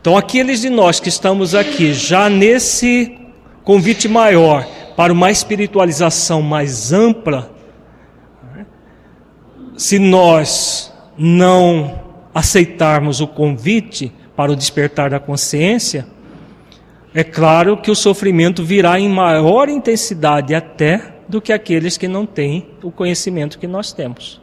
Então, 0.00 0.16
aqueles 0.16 0.62
de 0.62 0.68
nós 0.68 0.98
que 0.98 1.08
estamos 1.08 1.54
aqui 1.54 1.94
já 1.94 2.28
nesse 2.28 3.16
convite 3.62 4.08
maior 4.08 4.66
para 4.96 5.12
uma 5.12 5.30
espiritualização 5.30 6.42
mais 6.42 6.92
ampla, 6.92 7.52
se 9.76 9.96
nós 9.96 10.92
não 11.16 12.00
aceitarmos 12.34 13.20
o 13.20 13.28
convite 13.28 14.12
para 14.34 14.50
o 14.50 14.56
despertar 14.56 15.10
da 15.10 15.20
consciência, 15.20 16.04
é 17.14 17.22
claro 17.22 17.76
que 17.76 17.92
o 17.92 17.94
sofrimento 17.94 18.64
virá 18.64 18.98
em 18.98 19.08
maior 19.08 19.68
intensidade 19.68 20.52
até 20.52 21.12
do 21.32 21.40
que 21.40 21.50
aqueles 21.50 21.96
que 21.96 22.06
não 22.06 22.26
têm 22.26 22.68
o 22.82 22.90
conhecimento 22.90 23.58
que 23.58 23.66
nós 23.66 23.90
temos. 23.90 24.38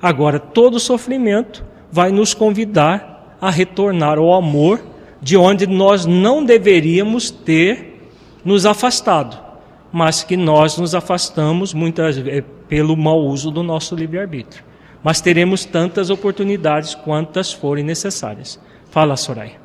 Agora, 0.00 0.38
todo 0.38 0.78
sofrimento 0.78 1.64
vai 1.90 2.12
nos 2.12 2.32
convidar 2.34 3.36
a 3.40 3.50
retornar 3.50 4.16
ao 4.16 4.32
amor 4.32 4.80
de 5.20 5.36
onde 5.36 5.66
nós 5.66 6.06
não 6.06 6.44
deveríamos 6.44 7.32
ter 7.32 8.12
nos 8.44 8.64
afastado, 8.64 9.36
mas 9.90 10.22
que 10.22 10.36
nós 10.36 10.78
nos 10.78 10.94
afastamos 10.94 11.74
muitas 11.74 12.16
vezes 12.16 12.44
pelo 12.68 12.96
mau 12.96 13.18
uso 13.18 13.50
do 13.50 13.64
nosso 13.64 13.96
livre-arbítrio. 13.96 14.62
Mas 15.02 15.20
teremos 15.20 15.64
tantas 15.64 16.10
oportunidades 16.10 16.94
quantas 16.94 17.52
forem 17.52 17.82
necessárias. 17.82 18.60
Fala, 18.88 19.16
Soraya. 19.16 19.60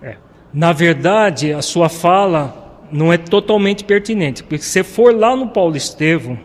É. 0.00 0.16
Na 0.50 0.72
verdade, 0.72 1.52
a 1.52 1.60
sua 1.60 1.90
fala 1.90 2.67
não 2.92 3.12
é 3.12 3.18
totalmente 3.18 3.84
pertinente, 3.84 4.42
porque 4.42 4.64
se 4.64 4.82
for 4.82 5.14
lá 5.14 5.34
no 5.36 5.48
Paulo 5.48 5.76
Estevam, 5.76 6.38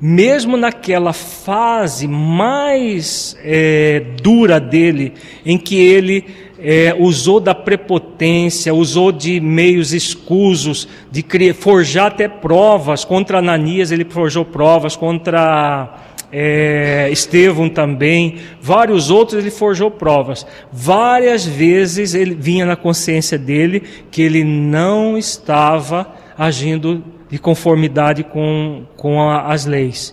mesmo 0.00 0.56
naquela 0.56 1.12
fase 1.12 2.06
mais 2.06 3.36
é, 3.42 4.04
dura 4.22 4.60
dele, 4.60 5.14
em 5.44 5.56
que 5.56 5.76
ele 5.76 6.26
é, 6.58 6.94
usou 6.98 7.40
da 7.40 7.54
prepotência, 7.54 8.74
usou 8.74 9.12
de 9.12 9.40
meios 9.40 9.92
escusos, 9.92 10.88
de 11.10 11.22
criar, 11.22 11.54
forjar 11.54 12.06
até 12.06 12.28
provas 12.28 13.04
contra 13.04 13.38
Ananias, 13.38 13.90
ele 13.90 14.04
forjou 14.04 14.44
provas 14.44 14.96
contra 14.96 16.03
é, 16.36 17.08
Estevão 17.12 17.68
também, 17.68 18.40
vários 18.60 19.08
outros 19.08 19.38
ele 19.38 19.52
forjou 19.52 19.88
provas. 19.88 20.44
Várias 20.72 21.46
vezes 21.46 22.12
ele 22.12 22.34
vinha 22.34 22.66
na 22.66 22.74
consciência 22.74 23.38
dele 23.38 23.84
que 24.10 24.20
ele 24.20 24.42
não 24.42 25.16
estava 25.16 26.12
agindo 26.36 27.04
de 27.30 27.38
conformidade 27.38 28.24
com, 28.24 28.84
com 28.96 29.22
a, 29.22 29.52
as 29.52 29.64
leis. 29.64 30.12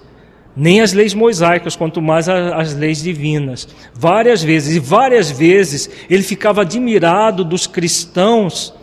Nem 0.55 0.81
as 0.81 0.93
leis 0.93 1.15
mosaicas, 1.15 1.75
quanto 1.75 1.99
mais 1.99 2.29
a, 2.29 2.55
as 2.55 2.75
leis 2.75 3.01
divinas. 3.01 3.67
Várias 3.91 4.43
vezes, 4.43 4.75
e 4.75 4.79
várias 4.79 5.31
vezes 5.31 5.89
ele 6.07 6.21
ficava 6.21 6.61
admirado 6.61 7.43
dos 7.43 7.65
cristãos 7.65 8.75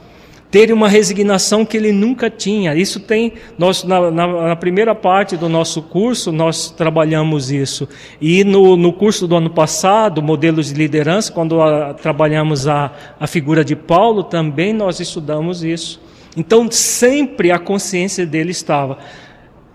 ter 0.50 0.72
uma 0.72 0.88
resignação 0.88 1.64
que 1.64 1.76
ele 1.76 1.92
nunca 1.92 2.30
tinha. 2.30 2.74
Isso 2.74 3.00
tem, 3.00 3.34
nós, 3.58 3.84
na, 3.84 4.10
na, 4.10 4.26
na, 4.48 4.56
primeira 4.56 4.94
parte 4.94 5.36
do 5.36 5.48
nosso 5.48 5.82
curso, 5.82 6.32
nós 6.32 6.70
trabalhamos 6.70 7.50
isso. 7.50 7.88
E 8.20 8.44
no, 8.44 8.76
no 8.76 8.92
curso 8.92 9.26
do 9.26 9.36
ano 9.36 9.50
passado, 9.50 10.22
modelos 10.22 10.68
de 10.68 10.74
liderança, 10.74 11.30
quando 11.32 11.60
a, 11.60 11.92
trabalhamos 11.92 12.66
a, 12.66 12.92
a 13.20 13.26
figura 13.26 13.64
de 13.64 13.76
Paulo, 13.76 14.24
também 14.24 14.72
nós 14.72 15.00
estudamos 15.00 15.62
isso. 15.62 16.00
Então, 16.36 16.70
sempre 16.70 17.50
a 17.50 17.58
consciência 17.58 18.24
dele 18.24 18.52
estava 18.52 18.98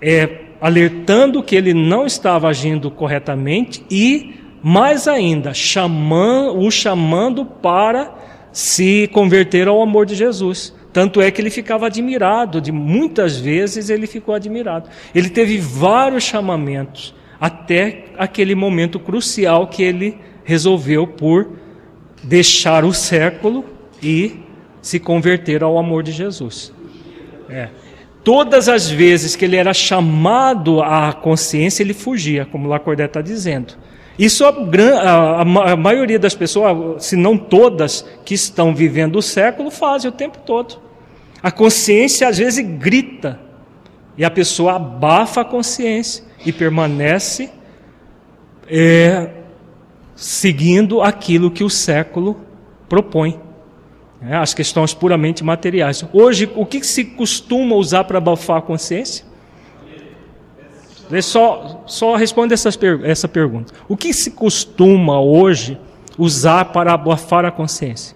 é, 0.01 0.41
alertando 0.59 1.43
que 1.43 1.55
ele 1.55 1.73
não 1.73 2.05
estava 2.05 2.47
agindo 2.47 2.89
corretamente 2.89 3.85
e, 3.91 4.35
mais 4.63 5.07
ainda, 5.07 5.53
chamando, 5.53 6.57
o 6.57 6.71
chamando 6.71 7.45
para 7.45 8.22
se 8.53 9.09
converter 9.11 9.67
ao 9.67 9.81
amor 9.81 10.05
de 10.05 10.15
Jesus. 10.15 10.73
Tanto 10.93 11.19
é 11.19 11.31
que 11.31 11.41
ele 11.41 11.49
ficava 11.49 11.87
admirado, 11.87 12.61
de 12.61 12.71
muitas 12.71 13.39
vezes 13.39 13.89
ele 13.89 14.05
ficou 14.05 14.35
admirado. 14.35 14.87
Ele 15.13 15.27
teve 15.27 15.57
vários 15.57 16.23
chamamentos 16.23 17.15
até 17.41 18.05
aquele 18.17 18.55
momento 18.55 18.99
crucial 18.99 19.67
que 19.67 19.81
ele 19.81 20.17
resolveu 20.45 21.07
por 21.07 21.49
deixar 22.23 22.85
o 22.85 22.93
século 22.93 23.65
e 24.01 24.39
se 24.81 24.99
converter 24.99 25.63
ao 25.63 25.77
amor 25.77 26.03
de 26.03 26.11
Jesus. 26.11 26.71
É. 27.49 27.69
Todas 28.23 28.69
as 28.69 28.89
vezes 28.89 29.35
que 29.35 29.43
ele 29.43 29.57
era 29.57 29.73
chamado 29.73 30.81
à 30.81 31.11
consciência, 31.11 31.83
ele 31.83 31.93
fugia, 31.93 32.45
como 32.45 32.69
Lacordaire 32.69 33.09
está 33.09 33.21
dizendo. 33.21 33.73
Isso 34.17 34.45
a, 34.45 34.49
a, 34.49 35.41
a, 35.71 35.75
maioria 35.75 36.19
das 36.19 36.35
pessoas, 36.35 37.03
se 37.03 37.15
não 37.15 37.37
todas, 37.37 38.05
que 38.23 38.35
estão 38.35 38.73
vivendo 38.73 39.15
o 39.15 39.21
século, 39.21 39.71
fazem 39.71 40.09
o 40.09 40.13
tempo 40.13 40.37
todo. 40.45 40.79
A 41.41 41.51
consciência 41.51 42.27
às 42.27 42.37
vezes 42.37 42.65
grita 42.77 43.39
e 44.17 44.23
a 44.23 44.29
pessoa 44.29 44.75
abafa 44.75 45.41
a 45.41 45.45
consciência 45.45 46.23
e 46.45 46.51
permanece 46.51 47.49
é, 48.67 49.29
seguindo 50.15 51.01
aquilo 51.01 51.49
que 51.49 51.63
o 51.63 51.69
século 51.69 52.39
propõe. 52.87 53.39
É, 54.21 54.35
as 54.35 54.53
questões 54.53 54.93
puramente 54.93 55.43
materiais. 55.43 56.05
Hoje, 56.13 56.49
o 56.55 56.65
que 56.65 56.81
se 56.83 57.03
costuma 57.03 57.75
usar 57.75 58.05
para 58.05 58.19
abafar 58.19 58.57
a 58.57 58.61
consciência? 58.61 59.25
Só, 61.21 61.83
só 61.85 62.15
responde 62.15 62.53
essas, 62.53 62.77
essa 63.03 63.27
pergunta. 63.27 63.73
O 63.87 63.95
que 63.95 64.13
se 64.13 64.31
costuma 64.31 65.19
hoje 65.19 65.79
usar 66.17 66.65
para 66.65 66.93
abafar 66.93 67.45
a 67.45 67.51
consciência? 67.51 68.15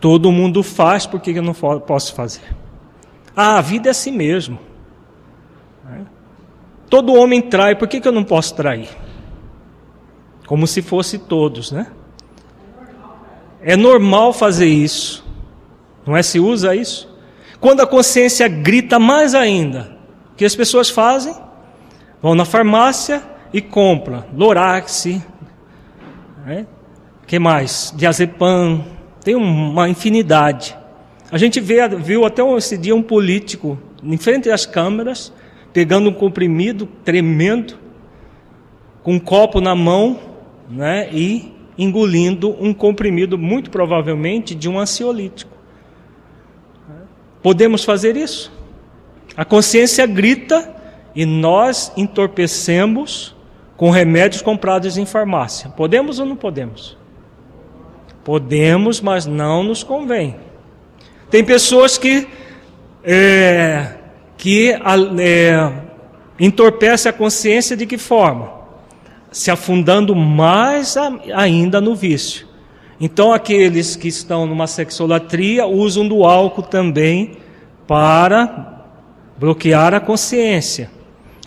Todo 0.00 0.30
mundo 0.30 0.62
faz, 0.62 1.06
por 1.06 1.20
que 1.20 1.30
eu 1.30 1.42
não 1.42 1.54
posso 1.54 2.14
fazer? 2.14 2.54
Ah, 3.34 3.58
a 3.58 3.60
vida 3.60 3.88
é 3.88 3.90
assim 3.90 4.12
mesmo. 4.12 4.58
Todo 6.88 7.14
homem 7.14 7.42
trai, 7.42 7.74
por 7.74 7.88
que 7.88 8.06
eu 8.06 8.12
não 8.12 8.24
posso 8.24 8.54
trair? 8.54 8.88
Como 10.46 10.66
se 10.66 10.80
fosse 10.80 11.18
todos, 11.18 11.72
né? 11.72 11.88
É 13.60 13.76
normal 13.76 14.32
fazer 14.32 14.66
isso. 14.66 15.24
Não 16.06 16.16
é 16.16 16.22
se 16.22 16.40
usa 16.40 16.74
isso? 16.74 17.07
Quando 17.60 17.80
a 17.80 17.86
consciência 17.86 18.46
grita 18.46 18.98
mais 18.98 19.34
ainda, 19.34 19.96
o 20.32 20.36
que 20.36 20.44
as 20.44 20.54
pessoas 20.54 20.88
fazem? 20.88 21.34
Vão 22.22 22.34
na 22.34 22.44
farmácia 22.44 23.22
e 23.52 23.60
compram 23.60 24.24
Lorax, 24.32 25.06
né? 26.46 26.66
que 27.26 27.38
mais? 27.38 27.92
Diazepam, 27.96 28.84
tem 29.22 29.34
uma 29.34 29.88
infinidade. 29.88 30.76
A 31.30 31.36
gente 31.36 31.60
vê, 31.60 31.86
viu 31.88 32.24
até 32.24 32.42
esse 32.56 32.78
dia 32.78 32.94
um 32.94 33.02
político 33.02 33.78
em 34.02 34.16
frente 34.16 34.50
às 34.50 34.64
câmeras, 34.64 35.32
pegando 35.72 36.08
um 36.08 36.14
comprimido 36.14 36.86
tremendo, 37.04 37.74
com 39.02 39.14
um 39.14 39.18
copo 39.18 39.60
na 39.60 39.74
mão, 39.74 40.18
né, 40.70 41.08
e 41.12 41.52
engolindo 41.76 42.56
um 42.58 42.72
comprimido, 42.72 43.36
muito 43.36 43.70
provavelmente, 43.70 44.54
de 44.54 44.68
um 44.68 44.78
ansiolítico. 44.78 45.57
Podemos 47.48 47.82
fazer 47.82 48.14
isso? 48.14 48.52
A 49.34 49.42
consciência 49.42 50.06
grita 50.06 50.70
e 51.14 51.24
nós 51.24 51.90
entorpecemos 51.96 53.34
com 53.74 53.88
remédios 53.88 54.42
comprados 54.42 54.98
em 54.98 55.06
farmácia. 55.06 55.70
Podemos 55.70 56.18
ou 56.18 56.26
não 56.26 56.36
podemos? 56.36 56.94
Podemos, 58.22 59.00
mas 59.00 59.24
não 59.24 59.62
nos 59.62 59.82
convém. 59.82 60.36
Tem 61.30 61.42
pessoas 61.42 61.96
que 61.96 62.28
é, 63.02 63.94
que 64.36 64.72
é, 65.18 65.72
entorpece 66.38 67.08
a 67.08 67.14
consciência 67.14 67.74
de 67.74 67.86
que 67.86 67.96
forma? 67.96 68.52
Se 69.32 69.50
afundando 69.50 70.14
mais 70.14 70.98
ainda 71.34 71.80
no 71.80 71.94
vício. 71.94 72.46
Então, 73.00 73.32
aqueles 73.32 73.94
que 73.94 74.08
estão 74.08 74.44
numa 74.44 74.66
sexolatria 74.66 75.66
usam 75.66 76.06
do 76.06 76.24
álcool 76.24 76.62
também 76.62 77.36
para 77.86 78.84
bloquear 79.38 79.94
a 79.94 80.00
consciência. 80.00 80.90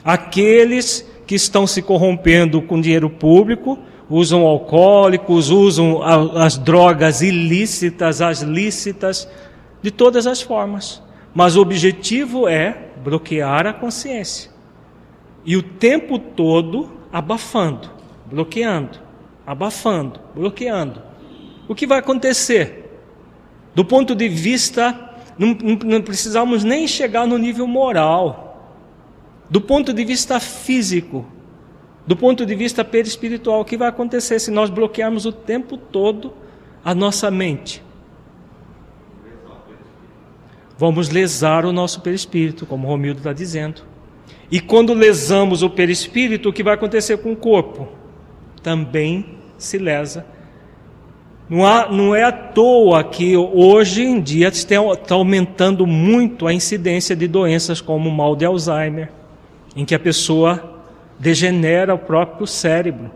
Aqueles 0.04 1.06
que 1.28 1.36
estão 1.36 1.68
se 1.68 1.82
corrompendo 1.82 2.62
com 2.62 2.80
dinheiro 2.80 3.10
público 3.10 3.78
usam 4.10 4.46
alcoólicos, 4.46 5.50
usam 5.50 6.02
as 6.04 6.58
drogas 6.58 7.22
ilícitas, 7.22 8.22
as 8.22 8.42
lícitas, 8.42 9.28
de 9.82 9.92
todas 9.92 10.28
as 10.28 10.42
formas. 10.42 11.02
Mas 11.34 11.56
o 11.56 11.62
objetivo 11.62 12.48
é 12.48 12.90
bloquear 13.04 13.68
a 13.68 13.74
consciência. 13.74 14.52
E 15.46 15.58
o 15.58 15.64
tempo 15.64 16.20
todo 16.20 16.92
abafando, 17.12 17.90
bloqueando, 18.30 19.00
abafando, 19.46 20.20
bloqueando 20.36 21.11
o 21.72 21.76
que 21.76 21.88
vai 21.88 22.00
acontecer? 22.00 23.00
Do 23.74 23.86
ponto 23.86 24.14
de 24.14 24.28
vista, 24.28 25.16
não, 25.40 25.56
não 25.86 26.02
precisamos 26.02 26.66
nem 26.66 26.86
chegar 26.86 27.26
no 27.26 27.38
nível 27.38 27.66
moral, 27.66 28.76
do 29.50 29.62
ponto 29.62 29.94
de 29.94 30.04
vista 30.04 30.38
físico, 30.38 31.26
do 32.06 32.14
ponto 32.14 32.46
de 32.46 32.56
vista 32.56 32.84
perispiritual, 32.84 33.62
o 33.62 33.66
que 33.66 33.78
vai 33.78 33.88
acontecer 33.88 34.38
se 34.40 34.52
nós 34.52 34.70
bloquearmos 34.70 35.26
o 35.26 35.32
tempo 35.32 35.78
todo 35.78 36.34
a 36.84 36.94
nossa 36.94 37.32
mente? 37.32 37.82
Vamos 40.78 41.08
lesar 41.08 41.64
o 41.64 41.72
nosso 41.72 42.02
perispírito, 42.02 42.66
como 42.66 42.86
Romildo 42.86 43.20
está 43.20 43.32
dizendo. 43.32 43.84
E 44.52 44.60
quando 44.60 44.94
lesamos 44.94 45.64
o 45.64 45.70
perispírito, 45.70 46.50
o 46.50 46.54
que 46.54 46.64
vai 46.64 46.74
acontecer 46.74 47.20
com 47.20 47.32
o 47.32 47.38
corpo? 47.38 47.88
Também 48.62 49.38
se 49.58 49.78
lesa 49.78 50.26
não, 51.52 51.66
há, 51.66 51.92
não 51.92 52.16
é 52.16 52.24
à 52.24 52.32
toa 52.32 53.04
que 53.04 53.36
hoje 53.36 54.04
em 54.04 54.22
dia 54.22 54.48
está 54.48 54.78
aumentando 55.14 55.86
muito 55.86 56.48
a 56.48 56.54
incidência 56.54 57.14
de 57.14 57.28
doenças 57.28 57.82
como 57.82 58.08
o 58.08 58.12
mal 58.12 58.38
de 58.38 58.46
Alzheimer, 58.46 59.12
em 59.76 59.84
que 59.84 59.94
a 59.94 60.00
pessoa 60.00 60.80
degenera 61.20 61.94
o 61.94 61.98
próprio 62.00 62.48
cérebro 62.48 63.12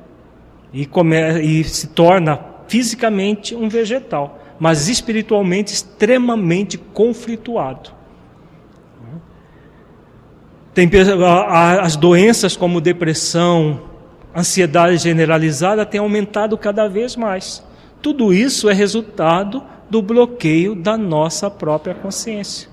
e, 0.73 0.85
come, 0.85 1.15
e 1.39 1.63
se 1.63 1.87
torna 1.87 2.37
fisicamente 2.67 3.55
um 3.55 3.69
vegetal, 3.69 4.37
mas 4.59 4.89
espiritualmente 4.89 5.73
extremamente 5.73 6.77
conflituado. 6.77 7.91
Tem 10.73 10.89
as 11.81 11.95
doenças 11.95 12.57
como 12.57 12.81
depressão, 12.81 13.79
ansiedade 14.35 14.97
generalizada 14.97 15.85
têm 15.85 16.01
aumentado 16.01 16.57
cada 16.57 16.89
vez 16.89 17.15
mais. 17.15 17.64
Tudo 18.05 18.31
isso 18.31 18.69
é 18.69 18.73
resultado 18.73 19.63
do 19.89 19.99
bloqueio 19.99 20.75
da 20.75 20.95
nossa 20.95 21.49
própria 21.49 21.95
consciência. 21.95 22.69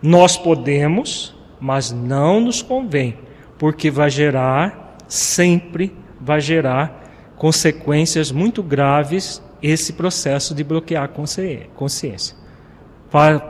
Nós 0.00 0.38
podemos, 0.38 1.36
mas 1.60 1.92
não 1.92 2.40
nos 2.40 2.62
convém, 2.62 3.18
porque 3.58 3.90
vai 3.90 4.08
gerar, 4.08 4.96
sempre 5.06 5.94
vai 6.18 6.40
gerar 6.40 7.34
consequências 7.36 8.32
muito 8.32 8.62
graves 8.62 9.42
esse 9.62 9.92
processo 9.92 10.54
de 10.54 10.64
bloquear 10.64 11.04
a 11.04 11.08
consciência. 11.08 12.34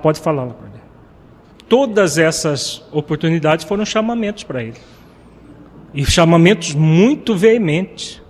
Pode 0.02 0.18
falar, 0.18 0.42
Lacordaire. 0.42 0.82
Todas 1.68 2.18
essas 2.18 2.84
oportunidades 2.90 3.64
foram 3.64 3.84
chamamentos 3.84 4.42
para 4.42 4.64
ele. 4.64 4.80
E 5.94 6.04
chamamentos 6.04 6.74
muito 6.74 7.36
veementes 7.36 8.20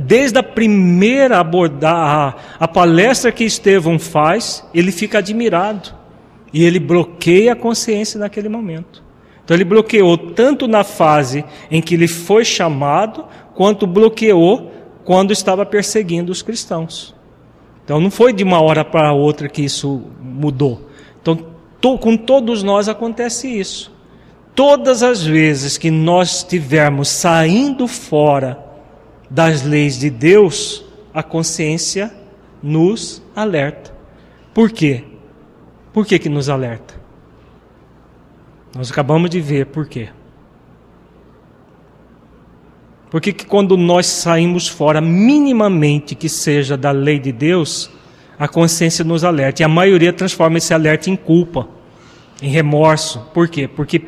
desde 0.00 0.38
a 0.38 0.42
primeira 0.42 1.38
abordar 1.38 2.36
a, 2.58 2.66
palestra 2.66 3.30
que 3.30 3.44
Estevão 3.44 3.98
faz, 3.98 4.64
ele 4.74 4.90
fica 4.90 5.18
admirado 5.18 5.94
e 6.52 6.64
ele 6.64 6.80
bloqueia 6.80 7.52
a 7.52 7.56
consciência 7.56 8.18
naquele 8.18 8.48
momento. 8.48 9.04
Então 9.44 9.56
ele 9.56 9.64
bloqueou 9.64 10.18
tanto 10.18 10.66
na 10.66 10.82
fase 10.82 11.44
em 11.70 11.80
que 11.80 11.94
ele 11.94 12.08
foi 12.08 12.44
chamado, 12.44 13.24
quanto 13.54 13.86
bloqueou 13.86 14.72
quando 15.04 15.32
estava 15.32 15.64
perseguindo 15.64 16.32
os 16.32 16.42
cristãos. 16.42 17.14
Então 17.84 18.00
não 18.00 18.10
foi 18.10 18.32
de 18.32 18.42
uma 18.42 18.60
hora 18.60 18.84
para 18.84 19.12
outra 19.12 19.48
que 19.48 19.62
isso 19.62 20.02
mudou. 20.20 20.88
Então 21.22 21.38
to, 21.80 21.96
com 21.98 22.16
todos 22.16 22.62
nós 22.62 22.88
acontece 22.88 23.48
isso. 23.48 23.96
Todas 24.54 25.04
as 25.04 25.24
vezes 25.24 25.78
que 25.78 25.90
nós 25.90 26.38
estivermos 26.38 27.08
saindo 27.08 27.86
fora 27.86 28.67
das 29.30 29.62
leis 29.62 29.98
de 29.98 30.10
Deus, 30.10 30.84
a 31.12 31.22
consciência 31.22 32.12
nos 32.62 33.22
alerta. 33.34 33.94
Por 34.54 34.70
quê? 34.70 35.04
Por 35.92 36.06
que, 36.06 36.18
que 36.18 36.28
nos 36.28 36.48
alerta? 36.48 36.94
Nós 38.74 38.90
acabamos 38.90 39.30
de 39.30 39.40
ver 39.40 39.66
por 39.66 39.86
quê. 39.86 40.08
Porque 43.10 43.32
que 43.32 43.46
quando 43.46 43.76
nós 43.76 44.06
saímos 44.06 44.68
fora, 44.68 45.00
minimamente 45.00 46.14
que 46.14 46.28
seja 46.28 46.76
da 46.76 46.90
lei 46.90 47.18
de 47.18 47.32
Deus, 47.32 47.90
a 48.38 48.46
consciência 48.46 49.04
nos 49.04 49.24
alerta. 49.24 49.62
E 49.62 49.64
a 49.64 49.68
maioria 49.68 50.12
transforma 50.12 50.58
esse 50.58 50.74
alerta 50.74 51.08
em 51.08 51.16
culpa, 51.16 51.66
em 52.42 52.50
remorso. 52.50 53.20
Por 53.32 53.48
quê? 53.48 53.66
Porque 53.66 54.02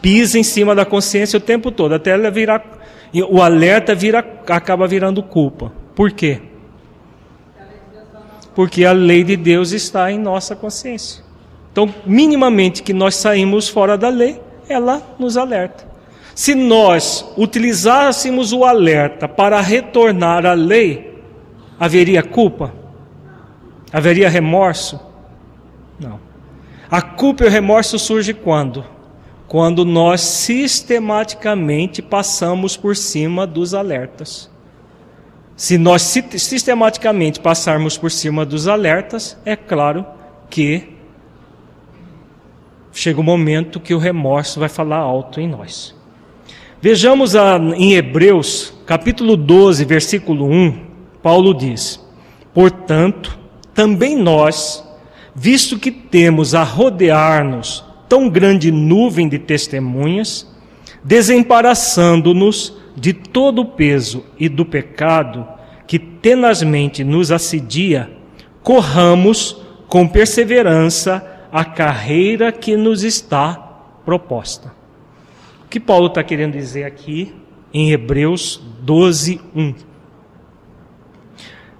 pisa 0.00 0.38
em 0.38 0.42
cima 0.42 0.74
da 0.74 0.84
consciência 0.84 1.36
o 1.36 1.40
tempo 1.40 1.70
todo, 1.70 1.94
até 1.94 2.12
ela 2.12 2.30
virar. 2.30 2.77
O 3.30 3.40
alerta 3.40 3.94
vira, 3.94 4.18
acaba 4.48 4.86
virando 4.86 5.22
culpa. 5.22 5.72
Por 5.94 6.12
quê? 6.12 6.40
Porque 8.54 8.84
a 8.84 8.92
lei 8.92 9.24
de 9.24 9.36
Deus 9.36 9.72
está 9.72 10.10
em 10.10 10.18
nossa 10.18 10.54
consciência. 10.54 11.24
Então, 11.72 11.92
minimamente 12.04 12.82
que 12.82 12.92
nós 12.92 13.14
saímos 13.14 13.68
fora 13.68 13.96
da 13.96 14.08
lei, 14.08 14.40
ela 14.68 15.02
nos 15.18 15.36
alerta. 15.36 15.86
Se 16.34 16.54
nós 16.54 17.24
utilizássemos 17.36 18.52
o 18.52 18.64
alerta 18.64 19.26
para 19.26 19.60
retornar 19.60 20.46
à 20.46 20.52
lei, 20.52 21.20
haveria 21.78 22.22
culpa? 22.22 22.72
Haveria 23.92 24.28
remorso? 24.28 25.00
Não. 25.98 26.20
A 26.90 27.02
culpa 27.02 27.44
e 27.44 27.46
o 27.46 27.50
remorso 27.50 27.98
surgem 27.98 28.34
quando? 28.34 28.84
Quando 29.48 29.82
nós 29.82 30.20
sistematicamente 30.20 32.02
passamos 32.02 32.76
por 32.76 32.94
cima 32.94 33.46
dos 33.46 33.72
alertas. 33.72 34.50
Se 35.56 35.78
nós 35.78 36.02
sistematicamente 36.02 37.40
passarmos 37.40 37.96
por 37.96 38.10
cima 38.10 38.44
dos 38.44 38.68
alertas, 38.68 39.36
é 39.46 39.56
claro 39.56 40.04
que 40.50 40.90
chega 42.92 43.20
o 43.20 43.24
momento 43.24 43.80
que 43.80 43.94
o 43.94 43.98
remorso 43.98 44.60
vai 44.60 44.68
falar 44.68 44.98
alto 44.98 45.40
em 45.40 45.48
nós. 45.48 45.96
Vejamos 46.80 47.34
a, 47.34 47.56
em 47.56 47.94
Hebreus, 47.94 48.74
capítulo 48.86 49.36
12, 49.36 49.84
versículo 49.84 50.44
1, 50.44 50.86
Paulo 51.22 51.54
diz: 51.54 51.98
Portanto, 52.52 53.36
também 53.74 54.14
nós, 54.16 54.84
visto 55.34 55.78
que 55.78 55.90
temos 55.90 56.54
a 56.54 56.62
rodear-nos 56.62 57.87
tão 58.08 58.28
grande 58.28 58.70
nuvem 58.70 59.28
de 59.28 59.38
testemunhas, 59.38 60.50
desembaraçando-nos 61.04 62.76
de 62.96 63.12
todo 63.12 63.62
o 63.62 63.66
peso 63.66 64.24
e 64.38 64.48
do 64.48 64.64
pecado 64.64 65.46
que 65.86 65.98
tenazmente 65.98 67.04
nos 67.04 67.30
assedia, 67.30 68.10
corramos 68.62 69.62
com 69.88 70.06
perseverança 70.06 71.24
a 71.50 71.64
carreira 71.64 72.52
que 72.52 72.76
nos 72.76 73.02
está 73.02 73.54
proposta. 74.04 74.72
O 75.64 75.68
que 75.68 75.80
Paulo 75.80 76.08
está 76.08 76.22
querendo 76.22 76.52
dizer 76.52 76.84
aqui 76.84 77.34
em 77.72 77.90
Hebreus 77.90 78.60
12, 78.80 79.40
1? 79.54 79.74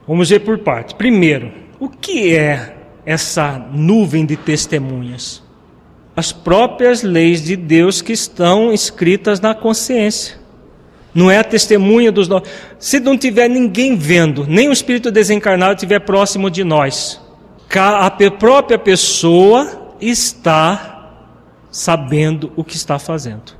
Vamos 0.06 0.30
ver 0.30 0.40
por 0.40 0.58
partes. 0.58 0.94
Primeiro, 0.94 1.52
o 1.78 1.88
que 1.88 2.34
é 2.34 2.76
essa 3.04 3.58
nuvem 3.72 4.24
de 4.24 4.36
testemunhas? 4.36 5.42
As 6.18 6.32
próprias 6.32 7.04
leis 7.04 7.44
de 7.44 7.54
Deus 7.54 8.02
que 8.02 8.12
estão 8.12 8.72
escritas 8.72 9.38
na 9.40 9.54
consciência. 9.54 10.36
Não 11.14 11.30
é 11.30 11.38
a 11.38 11.44
testemunha 11.44 12.10
dos 12.10 12.26
nossos. 12.26 12.48
Se 12.76 12.98
não 12.98 13.16
tiver 13.16 13.46
ninguém 13.46 13.94
vendo, 13.94 14.44
nem 14.44 14.68
o 14.68 14.72
espírito 14.72 15.12
desencarnado 15.12 15.74
estiver 15.74 16.00
próximo 16.00 16.50
de 16.50 16.64
nós, 16.64 17.20
a 17.72 18.10
própria 18.32 18.76
pessoa 18.76 19.94
está 20.00 21.12
sabendo 21.70 22.52
o 22.56 22.64
que 22.64 22.74
está 22.74 22.98
fazendo. 22.98 23.52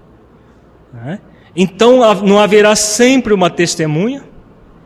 Né? 0.93 1.21
Então 1.55 2.01
não 2.25 2.41
haverá 2.41 2.75
sempre 2.75 3.33
uma 3.33 3.51
testemunha, 3.51 4.25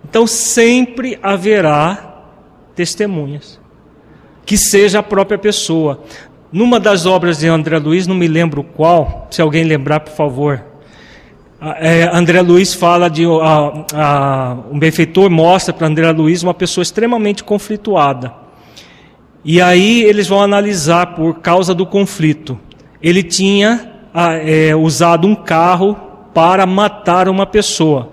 então 0.04 0.26
sempre 0.26 1.18
haverá 1.22 2.20
testemunhas, 2.76 3.58
que 4.44 4.58
seja 4.58 4.98
a 4.98 5.02
própria 5.02 5.38
pessoa. 5.38 6.04
Numa 6.52 6.78
das 6.78 7.06
obras 7.06 7.38
de 7.38 7.48
André 7.48 7.78
Luiz, 7.78 8.06
não 8.06 8.14
me 8.14 8.28
lembro 8.28 8.62
qual, 8.62 9.26
se 9.30 9.40
alguém 9.40 9.64
lembrar, 9.64 10.00
por 10.00 10.12
favor. 10.12 10.62
É, 11.78 12.10
André 12.12 12.42
Luiz 12.42 12.74
fala 12.74 13.08
de. 13.08 13.24
A, 13.24 13.84
a, 13.94 14.56
um 14.70 14.78
benfeitor 14.78 15.30
mostra 15.30 15.72
para 15.72 15.86
André 15.86 16.10
Luiz 16.10 16.42
uma 16.42 16.52
pessoa 16.52 16.82
extremamente 16.82 17.42
conflituada. 17.42 18.34
E 19.44 19.62
aí 19.62 20.02
eles 20.02 20.28
vão 20.28 20.42
analisar 20.42 21.14
por 21.14 21.40
causa 21.40 21.74
do 21.74 21.86
conflito. 21.86 22.58
Ele 23.00 23.22
tinha 23.22 23.92
ah, 24.12 24.34
é, 24.34 24.74
usado 24.76 25.26
um 25.26 25.34
carro 25.34 25.96
para 26.34 26.66
matar 26.66 27.28
uma 27.28 27.46
pessoa. 27.46 28.10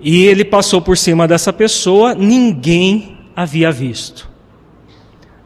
E 0.00 0.24
ele 0.24 0.44
passou 0.44 0.80
por 0.80 0.96
cima 0.96 1.28
dessa 1.28 1.52
pessoa, 1.52 2.14
ninguém 2.14 3.18
havia 3.34 3.70
visto. 3.70 4.35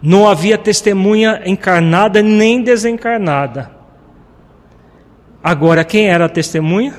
Não 0.03 0.29
havia 0.29 0.57
testemunha 0.57 1.43
encarnada 1.45 2.23
nem 2.23 2.63
desencarnada. 2.63 3.71
Agora, 5.43 5.85
quem 5.85 6.09
era 6.09 6.27
a 6.27 6.29
testemunha? 6.29 6.95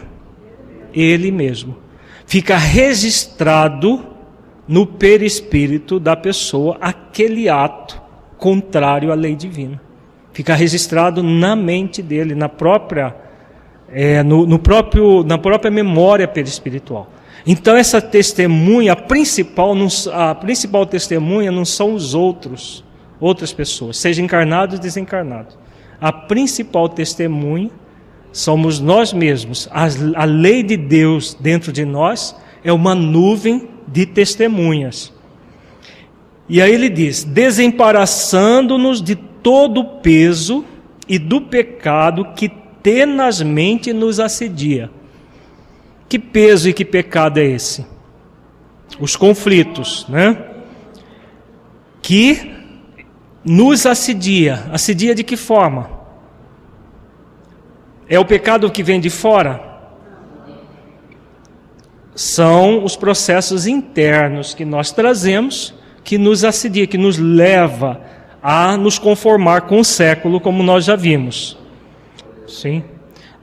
Ele 0.93 1.31
mesmo. 1.31 1.77
Fica 2.25 2.57
registrado 2.57 4.05
no 4.67 4.85
perispírito 4.85 5.99
da 5.99 6.15
pessoa 6.15 6.77
aquele 6.79 7.49
ato 7.49 8.01
contrário 8.37 9.11
à 9.11 9.15
lei 9.15 9.35
divina. 9.35 9.81
Fica 10.33 10.55
registrado 10.55 11.21
na 11.21 11.55
mente 11.55 12.01
dele, 12.01 12.33
na 12.33 12.47
própria, 12.47 13.15
é, 13.89 14.23
no, 14.23 14.45
no, 14.45 14.57
próprio, 14.57 15.23
na 15.23 15.37
própria 15.37 15.69
memória 15.69 16.27
perispiritual. 16.27 17.11
Então 17.45 17.75
essa 17.75 18.01
testemunha, 18.01 18.95
principal, 18.95 19.75
a 20.13 20.33
principal 20.35 20.85
testemunha 20.85 21.51
não 21.51 21.65
são 21.65 21.93
os 21.93 22.13
outros, 22.13 22.83
outras 23.21 23.53
pessoas, 23.53 23.97
seja 23.97 24.21
encarnados 24.21 24.75
ou 24.75 24.81
desencarnados. 24.81 25.57
A 26.01 26.11
principal 26.11 26.89
testemunha 26.89 27.69
somos 28.33 28.79
nós 28.79 29.13
mesmos. 29.13 29.69
A, 29.71 29.85
a 30.15 30.25
lei 30.25 30.63
de 30.63 30.75
Deus 30.75 31.37
dentro 31.39 31.71
de 31.71 31.85
nós 31.85 32.35
é 32.63 32.73
uma 32.73 32.95
nuvem 32.95 33.69
de 33.87 34.07
testemunhas. 34.07 35.13
E 36.49 36.61
aí 36.61 36.73
ele 36.73 36.89
diz: 36.89 37.23
desembaraçando-nos 37.23 39.01
de 39.01 39.15
todo 39.15 39.81
o 39.81 39.85
peso 39.99 40.65
e 41.07 41.19
do 41.19 41.41
pecado 41.41 42.33
que 42.35 42.49
tenazmente 42.81 43.93
nos 43.93 44.19
assedia. 44.19 44.89
Que 46.09 46.17
peso 46.17 46.67
e 46.67 46.73
que 46.73 46.83
pecado 46.83 47.39
é 47.39 47.45
esse? 47.45 47.85
Os 48.99 49.15
conflitos, 49.15 50.05
né? 50.09 50.37
Que 52.01 52.60
nos 53.43 53.85
assedia. 53.85 54.65
Assedia 54.71 55.15
de 55.15 55.23
que 55.23 55.37
forma? 55.37 55.89
É 58.07 58.19
o 58.19 58.25
pecado 58.25 58.69
que 58.69 58.83
vem 58.83 58.99
de 58.99 59.09
fora? 59.09 59.71
são 62.15 62.83
os 62.83 62.95
processos 62.95 63.65
internos 63.65 64.53
que 64.53 64.65
nós 64.65 64.91
trazemos 64.91 65.73
que 66.03 66.17
nos 66.17 66.43
assedia, 66.43 66.87
que 66.87 66.97
nos 66.97 67.17
leva 67.17 68.01
a 68.41 68.75
nos 68.75 68.97
conformar 68.97 69.61
com 69.61 69.79
o 69.79 69.85
século, 69.85 70.39
como 70.39 70.63
nós 70.63 70.85
já 70.85 70.95
vimos. 70.95 71.57
Sim. 72.47 72.83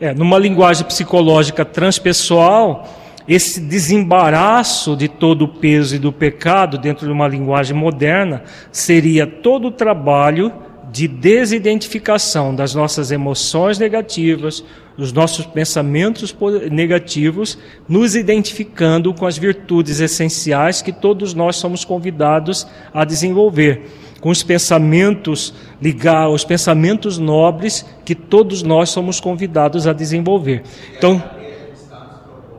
É, 0.00 0.12
numa 0.12 0.38
linguagem 0.38 0.84
psicológica 0.86 1.64
transpessoal, 1.64 2.88
esse 3.28 3.60
desembaraço 3.60 4.96
de 4.96 5.06
todo 5.06 5.42
o 5.42 5.48
peso 5.48 5.96
e 5.96 5.98
do 5.98 6.10
pecado, 6.10 6.78
dentro 6.78 7.06
de 7.06 7.12
uma 7.12 7.28
linguagem 7.28 7.76
moderna, 7.76 8.42
seria 8.72 9.26
todo 9.26 9.68
o 9.68 9.70
trabalho 9.70 10.50
de 10.90 11.06
desidentificação 11.06 12.54
das 12.54 12.74
nossas 12.74 13.10
emoções 13.10 13.78
negativas, 13.78 14.64
dos 14.96 15.12
nossos 15.12 15.44
pensamentos 15.44 16.34
negativos, 16.72 17.58
nos 17.86 18.16
identificando 18.16 19.12
com 19.12 19.26
as 19.26 19.36
virtudes 19.36 20.00
essenciais 20.00 20.80
que 20.80 20.90
todos 20.90 21.34
nós 21.34 21.56
somos 21.56 21.84
convidados 21.84 22.66
a 22.94 23.04
desenvolver, 23.04 23.90
com 24.22 24.30
os 24.30 24.42
pensamentos 24.42 25.52
ligar, 25.80 26.30
os 26.30 26.44
pensamentos 26.44 27.18
nobres 27.18 27.84
que 28.06 28.14
todos 28.14 28.62
nós 28.62 28.88
somos 28.88 29.20
convidados 29.20 29.86
a 29.86 29.92
desenvolver. 29.92 30.62
Então, 30.96 31.22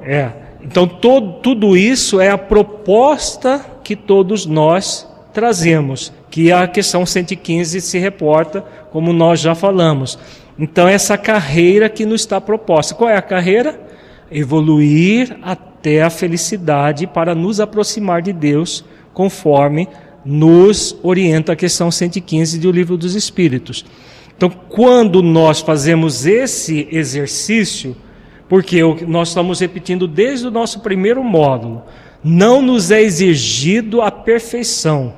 é, 0.04 0.49
então 0.62 0.88
todo, 0.88 1.40
tudo 1.42 1.78
isso 1.78 2.20
é 2.20 2.30
a 2.30 2.38
proposta 2.38 3.66
que 3.84 3.96
todos 3.96 4.46
nós 4.46 5.08
trazemos, 5.34 6.12
que 6.30 6.52
a 6.52 6.68
questão 6.68 7.06
115 7.06 7.82
se 7.82 7.98
reporta, 7.98 8.62
como 8.92 9.14
nós 9.14 9.40
já 9.40 9.56
falamos. 9.56 10.18
Então, 10.58 10.88
essa 10.88 11.18
carreira 11.18 11.88
que 11.88 12.06
nos 12.06 12.22
está 12.22 12.42
proposta. 12.42 12.94
Qual 12.94 13.10
é 13.10 13.16
a 13.16 13.22
carreira? 13.22 13.80
Evoluir 14.30 15.38
até 15.42 16.02
a 16.02 16.10
felicidade 16.10 17.08
para 17.08 17.34
nos 17.34 17.62
aproximar 17.62 18.22
de 18.22 18.34
Deus, 18.34 18.84
conforme 19.14 19.88
nos 20.26 20.98
orienta 21.02 21.54
a 21.54 21.56
questão 21.56 21.90
115 21.90 22.60
do 22.60 22.72
Livro 22.72 22.98
dos 22.98 23.16
Espíritos. 23.16 23.86
Então, 24.36 24.50
quando 24.50 25.22
nós 25.24 25.62
fazemos 25.62 26.26
esse 26.26 26.88
exercício, 26.92 27.96
porque 28.50 28.82
nós 29.08 29.30
estamos 29.30 29.60
repetindo 29.60 30.08
desde 30.08 30.48
o 30.48 30.52
nosso 30.52 30.80
primeiro 30.80 31.24
módulo, 31.24 31.84
não 32.24 32.62
nos 32.62 32.90
é 32.90 33.02
exigido 33.02 34.02
a 34.02 34.12
perfeição. 34.12 35.14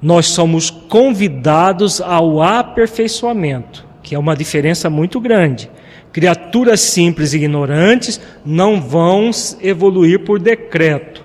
Nós 0.00 0.26
somos 0.26 0.70
convidados 0.70 2.00
ao 2.00 2.42
aperfeiçoamento, 2.42 3.86
que 4.02 4.14
é 4.14 4.18
uma 4.18 4.34
diferença 4.34 4.88
muito 4.88 5.20
grande. 5.20 5.70
Criaturas 6.12 6.80
simples 6.80 7.34
e 7.34 7.36
ignorantes 7.36 8.18
não 8.44 8.80
vão 8.80 9.30
evoluir 9.60 10.20
por 10.20 10.38
decreto, 10.38 11.22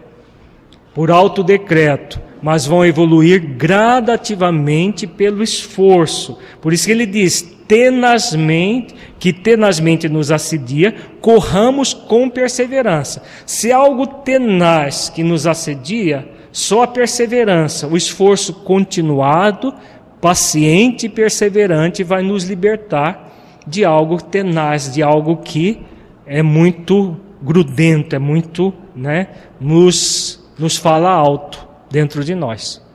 por 0.93 1.09
autodecreto 1.09 2.19
mas 2.41 2.65
vão 2.65 2.83
evoluir 2.83 3.55
gradativamente 3.55 5.05
pelo 5.05 5.43
esforço. 5.43 6.39
Por 6.59 6.73
isso 6.73 6.85
que 6.85 6.91
ele 6.91 7.05
diz: 7.05 7.57
tenazmente, 7.71 8.93
que 9.17 9.31
tenazmente 9.31 10.09
nos 10.09 10.29
assedia, 10.29 10.93
corramos 11.21 11.93
com 11.93 12.29
perseverança. 12.29 13.23
Se 13.45 13.71
algo 13.71 14.05
tenaz 14.05 15.07
que 15.07 15.23
nos 15.23 15.47
assedia, 15.47 16.27
só 16.51 16.83
a 16.83 16.87
perseverança, 16.87 17.87
o 17.87 17.95
esforço 17.95 18.53
continuado, 18.55 19.73
paciente 20.19 21.05
e 21.05 21.09
perseverante 21.09 22.03
vai 22.03 22.21
nos 22.21 22.43
libertar 22.43 23.31
de 23.65 23.85
algo 23.85 24.21
tenaz, 24.21 24.93
de 24.93 25.01
algo 25.01 25.37
que 25.37 25.79
é 26.25 26.43
muito 26.43 27.15
grudento, 27.41 28.13
é 28.13 28.19
muito, 28.19 28.73
né, 28.93 29.27
nos, 29.61 30.45
nos 30.59 30.75
fala 30.75 31.09
alto 31.09 31.65
dentro 31.89 32.21
de 32.21 32.35
nós. 32.35 32.85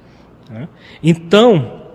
Né? 0.51 0.69
Então, 1.03 1.86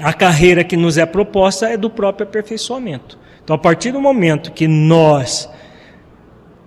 a 0.00 0.12
carreira 0.12 0.64
que 0.64 0.76
nos 0.76 0.98
é 0.98 1.06
proposta 1.06 1.68
é 1.68 1.76
do 1.76 1.88
próprio 1.88 2.26
aperfeiçoamento. 2.26 3.18
Então, 3.42 3.54
a 3.54 3.58
partir 3.58 3.92
do 3.92 4.00
momento 4.00 4.52
que 4.52 4.66
nós 4.66 5.48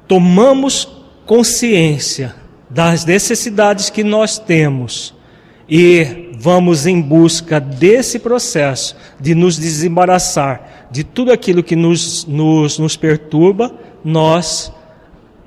tomamos 0.07 0.87
consciência 1.25 2.35
das 2.69 3.05
necessidades 3.05 3.89
que 3.89 4.03
nós 4.03 4.37
temos 4.37 5.13
e 5.67 6.31
vamos 6.39 6.85
em 6.85 7.01
busca 7.01 7.59
desse 7.59 8.19
processo 8.19 8.95
de 9.19 9.35
nos 9.35 9.57
desembaraçar 9.57 10.87
de 10.89 11.03
tudo 11.03 11.31
aquilo 11.31 11.63
que 11.63 11.75
nos, 11.75 12.25
nos, 12.25 12.79
nos 12.79 12.95
perturba, 12.95 13.73
nós 14.03 14.71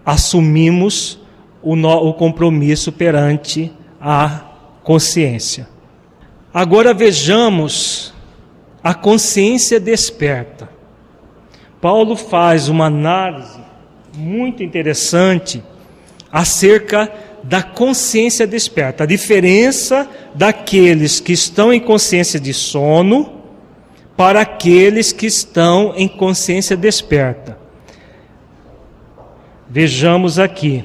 assumimos 0.04 1.18
o, 1.62 1.76
no, 1.76 2.08
o 2.08 2.12
compromisso 2.12 2.92
perante 2.92 3.72
a 4.00 4.42
consciência. 4.82 5.68
Agora 6.52 6.92
vejamos 6.92 8.12
a 8.82 8.92
consciência 8.94 9.78
desperta. 9.78 10.68
Paulo 11.80 12.16
faz 12.16 12.68
uma 12.68 12.86
análise 12.86 13.58
muito 14.16 14.62
interessante 14.62 15.62
acerca 16.30 17.10
da 17.42 17.62
consciência 17.62 18.46
desperta, 18.46 19.04
a 19.04 19.06
diferença 19.06 20.08
daqueles 20.34 21.20
que 21.20 21.32
estão 21.32 21.72
em 21.72 21.80
consciência 21.80 22.38
de 22.38 22.52
sono 22.52 23.40
para 24.16 24.42
aqueles 24.42 25.12
que 25.12 25.26
estão 25.26 25.94
em 25.96 26.06
consciência 26.06 26.76
desperta. 26.76 27.58
Vejamos 29.68 30.38
aqui. 30.38 30.84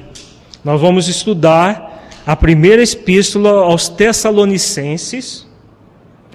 Nós 0.64 0.80
vamos 0.80 1.08
estudar 1.08 2.08
a 2.26 2.34
primeira 2.34 2.82
epístola 2.82 3.50
aos 3.50 3.88
Tessalonicenses, 3.88 5.45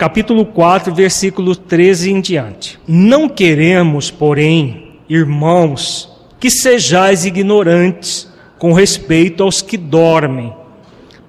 capítulo 0.01 0.43
4, 0.47 0.95
versículo 0.95 1.55
13 1.55 2.09
em 2.09 2.19
diante. 2.19 2.79
Não 2.87 3.29
queremos, 3.29 4.09
porém, 4.09 4.95
irmãos, 5.07 6.11
que 6.39 6.49
sejais 6.49 7.23
ignorantes 7.23 8.27
com 8.57 8.73
respeito 8.73 9.43
aos 9.43 9.61
que 9.61 9.77
dormem, 9.77 10.51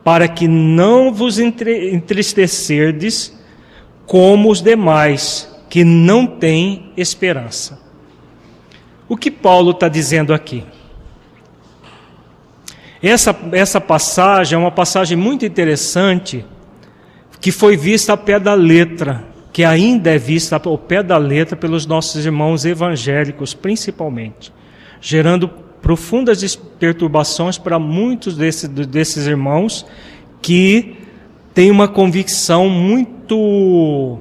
para 0.02 0.26
que 0.26 0.48
não 0.48 1.12
vos 1.12 1.38
entristecerdes 1.38 3.38
como 4.06 4.50
os 4.50 4.62
demais, 4.62 5.54
que 5.68 5.84
não 5.84 6.26
têm 6.26 6.92
esperança. 6.96 7.78
O 9.06 9.18
que 9.18 9.30
Paulo 9.30 9.72
está 9.72 9.86
dizendo 9.86 10.32
aqui? 10.32 10.64
Essa, 13.02 13.38
essa 13.52 13.82
passagem 13.82 14.56
é 14.56 14.58
uma 14.58 14.70
passagem 14.70 15.18
muito 15.18 15.44
interessante, 15.44 16.42
que 17.42 17.50
foi 17.50 17.76
vista 17.76 18.12
a 18.12 18.16
pé 18.16 18.38
da 18.38 18.54
letra, 18.54 19.24
que 19.52 19.64
ainda 19.64 20.10
é 20.10 20.16
vista 20.16 20.62
ao 20.64 20.78
pé 20.78 21.02
da 21.02 21.18
letra 21.18 21.56
pelos 21.56 21.84
nossos 21.84 22.24
irmãos 22.24 22.64
evangélicos, 22.64 23.52
principalmente, 23.52 24.52
gerando 25.00 25.48
profundas 25.48 26.54
perturbações 26.78 27.58
para 27.58 27.80
muitos 27.80 28.36
desses, 28.36 28.68
desses 28.68 29.26
irmãos 29.26 29.84
que 30.40 30.96
têm 31.52 31.72
uma 31.72 31.88
convicção 31.88 32.68
muito 32.68 34.20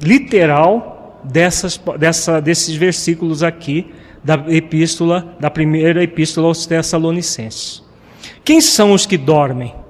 literal 0.00 1.20
dessas, 1.22 1.78
dessa, 1.98 2.40
desses 2.40 2.74
versículos 2.74 3.42
aqui 3.42 3.92
da 4.24 4.42
epístola, 4.48 5.36
da 5.38 5.50
primeira 5.50 6.02
epístola 6.02 6.48
aos 6.48 6.64
Tessalonicenses. 6.64 7.82
Quem 8.42 8.62
são 8.62 8.92
os 8.92 9.04
que 9.04 9.18
dormem? 9.18 9.81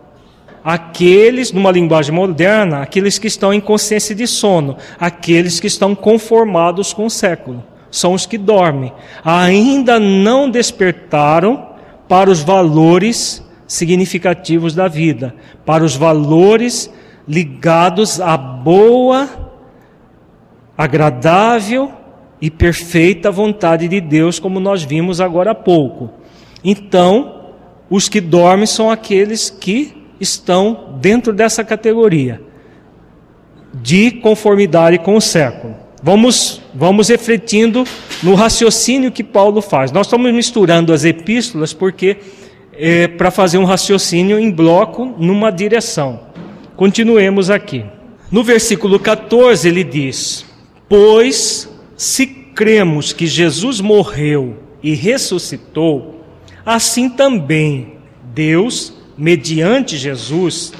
Aqueles, 0.64 1.50
numa 1.50 1.70
linguagem 1.70 2.14
moderna, 2.14 2.82
aqueles 2.82 3.18
que 3.18 3.26
estão 3.26 3.52
em 3.52 3.60
consciência 3.60 4.14
de 4.14 4.26
sono, 4.26 4.76
aqueles 4.98 5.58
que 5.58 5.66
estão 5.66 5.94
conformados 5.94 6.92
com 6.92 7.06
o 7.06 7.10
século, 7.10 7.64
são 7.90 8.14
os 8.14 8.26
que 8.26 8.38
dormem. 8.38 8.92
Ainda 9.24 9.98
não 9.98 10.48
despertaram 10.48 11.70
para 12.08 12.30
os 12.30 12.42
valores 12.42 13.44
significativos 13.66 14.74
da 14.74 14.86
vida, 14.86 15.34
para 15.64 15.82
os 15.82 15.96
valores 15.96 16.92
ligados 17.26 18.20
à 18.20 18.36
boa, 18.36 19.28
agradável 20.76 21.92
e 22.40 22.50
perfeita 22.50 23.30
vontade 23.30 23.88
de 23.88 24.00
Deus, 24.00 24.38
como 24.38 24.60
nós 24.60 24.82
vimos 24.82 25.20
agora 25.20 25.52
há 25.52 25.54
pouco. 25.54 26.10
Então, 26.64 27.54
os 27.88 28.08
que 28.08 28.20
dormem 28.20 28.66
são 28.66 28.90
aqueles 28.90 29.50
que 29.50 30.01
estão 30.22 30.96
dentro 31.00 31.32
dessa 31.32 31.64
categoria 31.64 32.40
de 33.74 34.10
conformidade 34.12 34.98
com 34.98 35.16
o 35.16 35.20
século. 35.20 35.74
Vamos, 36.02 36.60
vamos 36.74 37.08
refletindo 37.08 37.84
no 38.22 38.34
raciocínio 38.34 39.12
que 39.12 39.24
Paulo 39.24 39.60
faz. 39.60 39.90
Nós 39.92 40.06
estamos 40.06 40.32
misturando 40.32 40.92
as 40.92 41.04
epístolas 41.04 41.72
porque 41.72 42.18
é, 42.72 43.08
para 43.08 43.30
fazer 43.30 43.58
um 43.58 43.64
raciocínio 43.64 44.38
em 44.38 44.50
bloco 44.50 45.14
numa 45.18 45.50
direção. 45.50 46.20
Continuemos 46.76 47.50
aqui. 47.50 47.84
No 48.30 48.42
versículo 48.42 48.98
14 48.98 49.68
ele 49.68 49.84
diz: 49.84 50.44
Pois 50.88 51.68
se 51.96 52.26
cremos 52.26 53.12
que 53.12 53.26
Jesus 53.26 53.80
morreu 53.80 54.56
e 54.82 54.94
ressuscitou, 54.94 56.24
assim 56.64 57.08
também 57.08 57.94
Deus, 58.34 59.01
mediante 59.16 59.96
Jesus, 59.96 60.72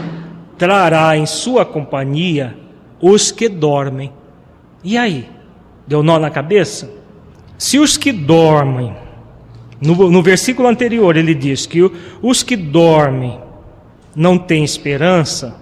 trará 0.59 1.17
em 1.17 1.27
sua 1.27 1.65
companhia 1.65 2.57
os 3.01 3.31
que 3.31 3.49
dormem. 3.49 4.13
E 4.85 4.97
aí? 4.97 5.29
Deu 5.87 6.03
nó 6.03 6.19
na 6.19 6.31
cabeça? 6.31 6.91
Se 7.59 7.79
os 7.79 7.97
que 7.97 8.13
dormem, 8.13 8.95
no, 9.81 10.11
no 10.11 10.23
versículo 10.23 10.69
anterior 10.69 11.17
ele 11.17 11.35
diz 11.35 11.67
que 11.67 11.81
os 12.23 12.43
que 12.43 12.57
dormem 12.57 13.41
não 14.15 14.39
têm 14.39 14.65
esperança, 14.65 15.57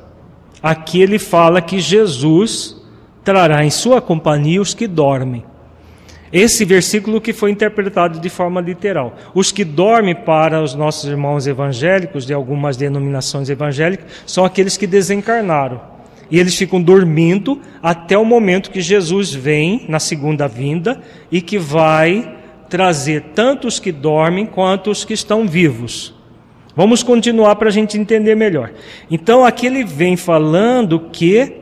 aqui 0.62 1.00
ele 1.00 1.18
fala 1.18 1.62
que 1.62 1.78
Jesus 1.78 2.76
trará 3.24 3.64
em 3.64 3.70
sua 3.70 4.00
companhia 4.00 4.60
os 4.60 4.74
que 4.74 4.86
dormem. 4.86 5.44
Esse 6.32 6.64
versículo 6.64 7.20
que 7.20 7.32
foi 7.32 7.50
interpretado 7.50 8.20
de 8.20 8.28
forma 8.28 8.60
literal. 8.60 9.16
Os 9.34 9.50
que 9.50 9.64
dormem 9.64 10.14
para 10.14 10.62
os 10.62 10.74
nossos 10.74 11.08
irmãos 11.10 11.46
evangélicos, 11.46 12.24
de 12.24 12.32
algumas 12.32 12.76
denominações 12.76 13.50
evangélicas, 13.50 14.06
são 14.26 14.44
aqueles 14.44 14.76
que 14.76 14.86
desencarnaram. 14.86 15.80
E 16.30 16.38
eles 16.38 16.54
ficam 16.54 16.80
dormindo 16.80 17.60
até 17.82 18.16
o 18.16 18.24
momento 18.24 18.70
que 18.70 18.80
Jesus 18.80 19.34
vem 19.34 19.84
na 19.88 19.98
segunda 19.98 20.46
vinda 20.46 21.00
e 21.32 21.40
que 21.40 21.58
vai 21.58 22.36
trazer 22.68 23.32
tanto 23.34 23.66
os 23.66 23.80
que 23.80 23.90
dormem 23.90 24.46
quanto 24.46 24.92
os 24.92 25.04
que 25.04 25.12
estão 25.12 25.48
vivos. 25.48 26.14
Vamos 26.76 27.02
continuar 27.02 27.56
para 27.56 27.68
a 27.68 27.72
gente 27.72 27.98
entender 27.98 28.36
melhor. 28.36 28.70
Então 29.10 29.44
aqui 29.44 29.66
ele 29.66 29.82
vem 29.82 30.16
falando 30.16 31.08
que 31.12 31.56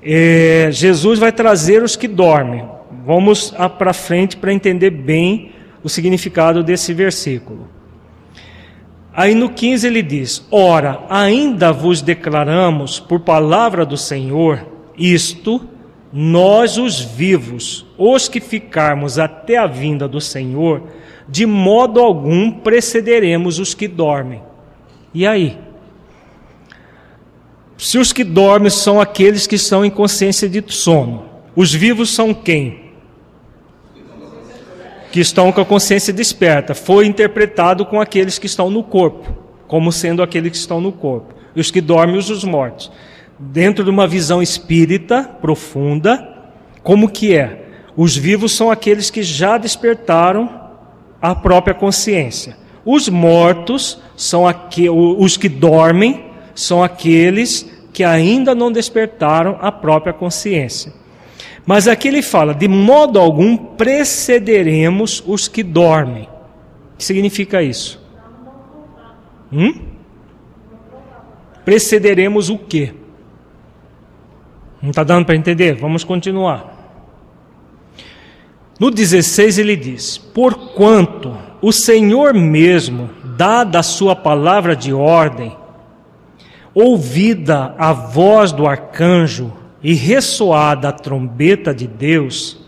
é, 0.00 0.68
Jesus 0.70 1.18
vai 1.18 1.32
trazer 1.32 1.82
os 1.82 1.96
que 1.96 2.06
dormem. 2.06 2.73
Vamos 3.04 3.52
para 3.78 3.92
frente 3.92 4.36
para 4.36 4.52
entender 4.52 4.90
bem 4.90 5.52
o 5.82 5.88
significado 5.90 6.62
desse 6.62 6.94
versículo. 6.94 7.68
Aí 9.12 9.34
no 9.34 9.50
15 9.50 9.86
ele 9.86 10.02
diz: 10.02 10.46
Ora, 10.50 11.04
ainda 11.10 11.70
vos 11.70 12.00
declaramos 12.00 12.98
por 12.98 13.20
palavra 13.20 13.84
do 13.84 13.96
Senhor 13.96 14.66
isto, 14.96 15.68
nós 16.10 16.78
os 16.78 17.00
vivos, 17.00 17.84
os 17.98 18.26
que 18.26 18.40
ficarmos 18.40 19.18
até 19.18 19.58
a 19.58 19.66
vinda 19.66 20.08
do 20.08 20.20
Senhor, 20.20 20.82
de 21.28 21.44
modo 21.44 22.00
algum 22.00 22.50
precederemos 22.50 23.58
os 23.58 23.74
que 23.74 23.86
dormem. 23.86 24.40
E 25.12 25.26
aí? 25.26 25.58
Se 27.76 27.98
os 27.98 28.12
que 28.12 28.24
dormem 28.24 28.70
são 28.70 29.00
aqueles 29.00 29.46
que 29.46 29.56
estão 29.56 29.84
em 29.84 29.90
consciência 29.90 30.48
de 30.48 30.64
sono, 30.68 31.24
os 31.54 31.72
vivos 31.74 32.10
são 32.10 32.32
quem? 32.32 32.83
Que 35.14 35.20
estão 35.20 35.52
com 35.52 35.60
a 35.60 35.64
consciência 35.64 36.12
desperta. 36.12 36.74
Foi 36.74 37.06
interpretado 37.06 37.86
com 37.86 38.00
aqueles 38.00 38.36
que 38.36 38.46
estão 38.46 38.68
no 38.68 38.82
corpo, 38.82 39.32
como 39.68 39.92
sendo 39.92 40.24
aqueles 40.24 40.50
que 40.50 40.56
estão 40.56 40.80
no 40.80 40.90
corpo. 40.90 41.32
E 41.54 41.60
os 41.60 41.70
que 41.70 41.80
dormem, 41.80 42.16
os 42.16 42.42
mortos. 42.42 42.90
Dentro 43.38 43.84
de 43.84 43.90
uma 43.90 44.08
visão 44.08 44.42
espírita 44.42 45.22
profunda, 45.40 46.50
como 46.82 47.08
que 47.08 47.32
é? 47.32 47.64
Os 47.96 48.16
vivos 48.16 48.56
são 48.56 48.72
aqueles 48.72 49.08
que 49.08 49.22
já 49.22 49.56
despertaram 49.56 50.50
a 51.22 51.32
própria 51.32 51.76
consciência. 51.76 52.56
Os 52.84 53.08
mortos 53.08 54.02
são 54.16 54.44
aqu... 54.48 54.90
os 54.90 55.36
que 55.36 55.48
dormem, 55.48 56.24
são 56.56 56.82
aqueles 56.82 57.70
que 57.92 58.02
ainda 58.02 58.52
não 58.52 58.72
despertaram 58.72 59.58
a 59.60 59.70
própria 59.70 60.12
consciência. 60.12 60.92
Mas 61.66 61.88
aqui 61.88 62.08
ele 62.08 62.22
fala: 62.22 62.54
de 62.54 62.68
modo 62.68 63.18
algum 63.18 63.56
precederemos 63.56 65.22
os 65.26 65.48
que 65.48 65.62
dormem. 65.62 66.24
O 66.94 66.98
que 66.98 67.04
significa 67.04 67.62
isso? 67.62 68.00
Hum? 69.52 69.74
Precederemos 71.64 72.50
o 72.50 72.58
quê? 72.58 72.92
Não 74.82 74.90
está 74.90 75.02
dando 75.02 75.24
para 75.24 75.36
entender? 75.36 75.74
Vamos 75.74 76.04
continuar. 76.04 76.72
No 78.78 78.90
16 78.90 79.58
ele 79.58 79.76
diz: 79.76 80.18
Porquanto 80.18 81.34
o 81.62 81.72
Senhor 81.72 82.34
mesmo, 82.34 83.08
dada 83.36 83.78
a 83.78 83.82
sua 83.82 84.14
palavra 84.14 84.76
de 84.76 84.92
ordem, 84.92 85.56
ouvida 86.74 87.74
a 87.78 87.92
voz 87.92 88.52
do 88.52 88.66
arcanjo 88.66 89.50
e 89.84 89.92
ressoada 89.92 90.88
a 90.88 90.92
trombeta 90.92 91.74
de 91.74 91.86
Deus, 91.86 92.58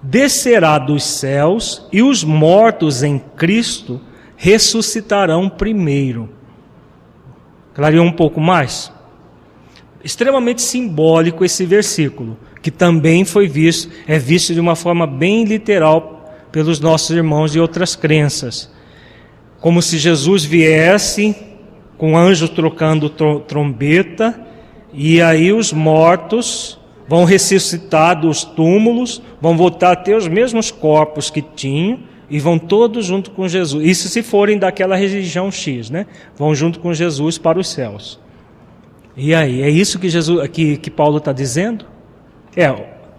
descerá 0.00 0.78
dos 0.78 1.02
céus 1.02 1.84
e 1.92 2.00
os 2.00 2.22
mortos 2.22 3.02
em 3.02 3.18
Cristo 3.18 4.00
ressuscitarão 4.36 5.48
primeiro. 5.50 6.30
Clareou 7.74 8.06
um 8.06 8.12
pouco 8.12 8.40
mais? 8.40 8.92
Extremamente 10.02 10.62
simbólico 10.62 11.44
esse 11.44 11.66
versículo 11.66 12.38
que 12.62 12.70
também 12.70 13.24
foi 13.24 13.48
visto, 13.48 13.90
é 14.06 14.18
visto 14.18 14.54
de 14.54 14.60
uma 14.60 14.76
forma 14.76 15.06
bem 15.06 15.44
literal 15.44 16.32
pelos 16.52 16.78
nossos 16.78 17.10
irmãos 17.10 17.52
de 17.52 17.60
outras 17.60 17.96
crenças. 17.96 18.70
Como 19.60 19.82
se 19.82 19.98
Jesus 19.98 20.44
viesse 20.44 21.34
com 21.96 22.16
anjos 22.16 22.50
trocando 22.50 23.10
trombeta, 23.10 24.49
e 24.92 25.20
aí 25.22 25.52
os 25.52 25.72
mortos 25.72 26.78
vão 27.08 27.24
ressuscitar 27.24 28.20
dos 28.20 28.44
túmulos, 28.44 29.20
vão 29.40 29.56
voltar 29.56 29.92
a 29.92 29.96
ter 29.96 30.16
os 30.16 30.28
mesmos 30.28 30.70
corpos 30.70 31.30
que 31.30 31.42
tinham, 31.42 31.98
e 32.30 32.38
vão 32.38 32.58
todos 32.58 33.04
junto 33.04 33.32
com 33.32 33.48
Jesus. 33.48 33.84
Isso 33.84 34.08
se 34.08 34.22
forem 34.22 34.56
daquela 34.56 34.94
religião 34.94 35.50
X, 35.50 35.90
né? 35.90 36.06
Vão 36.36 36.54
junto 36.54 36.78
com 36.78 36.94
Jesus 36.94 37.36
para 37.36 37.58
os 37.58 37.68
céus. 37.68 38.20
E 39.16 39.34
aí, 39.34 39.60
é 39.62 39.68
isso 39.68 39.98
que 39.98 40.08
Jesus, 40.08 40.48
que, 40.48 40.76
que 40.76 40.90
Paulo 40.90 41.18
está 41.18 41.32
dizendo? 41.32 41.84
É, 42.56 42.72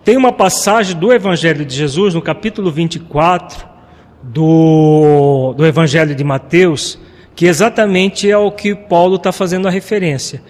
tem 0.06 0.16
uma 0.16 0.32
passagem 0.32 0.98
do 0.98 1.12
Evangelho 1.12 1.66
de 1.66 1.76
Jesus, 1.76 2.14
no 2.14 2.22
capítulo 2.22 2.72
24 2.72 3.68
do, 4.24 5.54
do 5.58 5.66
Evangelho 5.66 6.16
de 6.16 6.24
Mateus, 6.24 6.98
que 7.36 7.46
exatamente 7.46 8.30
é 8.30 8.38
o 8.38 8.52
que 8.52 8.76
Paulo 8.76 9.16
está 9.16 9.32
fazendo 9.32 9.68
a 9.68 9.72
referência. 9.72 10.42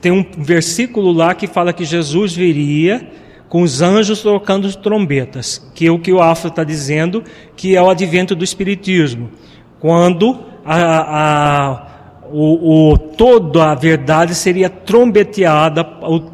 Tem 0.00 0.12
um 0.12 0.24
versículo 0.38 1.12
lá 1.12 1.34
que 1.34 1.46
fala 1.46 1.72
que 1.72 1.84
Jesus 1.84 2.34
viria 2.34 3.06
com 3.48 3.62
os 3.62 3.82
anjos 3.82 4.22
tocando 4.22 4.74
trombetas, 4.76 5.70
que 5.74 5.86
é 5.86 5.90
o 5.90 5.98
que 5.98 6.12
o 6.12 6.20
Afro 6.20 6.48
está 6.48 6.64
dizendo, 6.64 7.22
que 7.56 7.76
é 7.76 7.82
o 7.82 7.88
advento 7.88 8.34
do 8.34 8.42
Espiritismo. 8.42 9.30
Quando 9.78 10.40
a, 10.64 11.82
a 11.82 11.94
o, 12.32 12.92
o, 12.92 12.98
toda 12.98 13.70
a 13.70 13.74
verdade 13.76 14.34
seria 14.34 14.68
trombeteada 14.68 15.86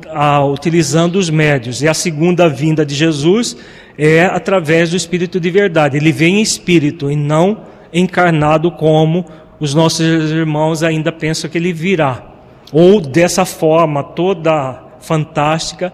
a, 0.09 0.43
utilizando 0.47 1.16
os 1.16 1.28
médios. 1.28 1.82
E 1.82 1.88
a 1.88 1.93
segunda 1.93 2.49
vinda 2.49 2.86
de 2.86 2.95
Jesus 2.95 3.57
é 3.99 4.24
através 4.24 4.91
do 4.91 4.97
Espírito 4.97 5.38
de 5.38 5.51
verdade. 5.51 5.99
Ele 5.99 6.11
vem 6.11 6.38
em 6.38 6.43
espírito 6.43 7.11
e 7.11 7.16
não 7.16 7.64
encarnado 7.93 8.70
como 8.70 9.26
os 9.61 9.75
nossos 9.75 10.01
irmãos 10.01 10.83
ainda 10.83 11.13
pensam 11.13 11.49
que 11.51 11.59
ele 11.59 11.73
virá. 11.73 12.25
Ou 12.73 13.01
dessa 13.01 13.45
forma 13.45 14.03
toda 14.03 14.83
fantástica, 15.01 15.93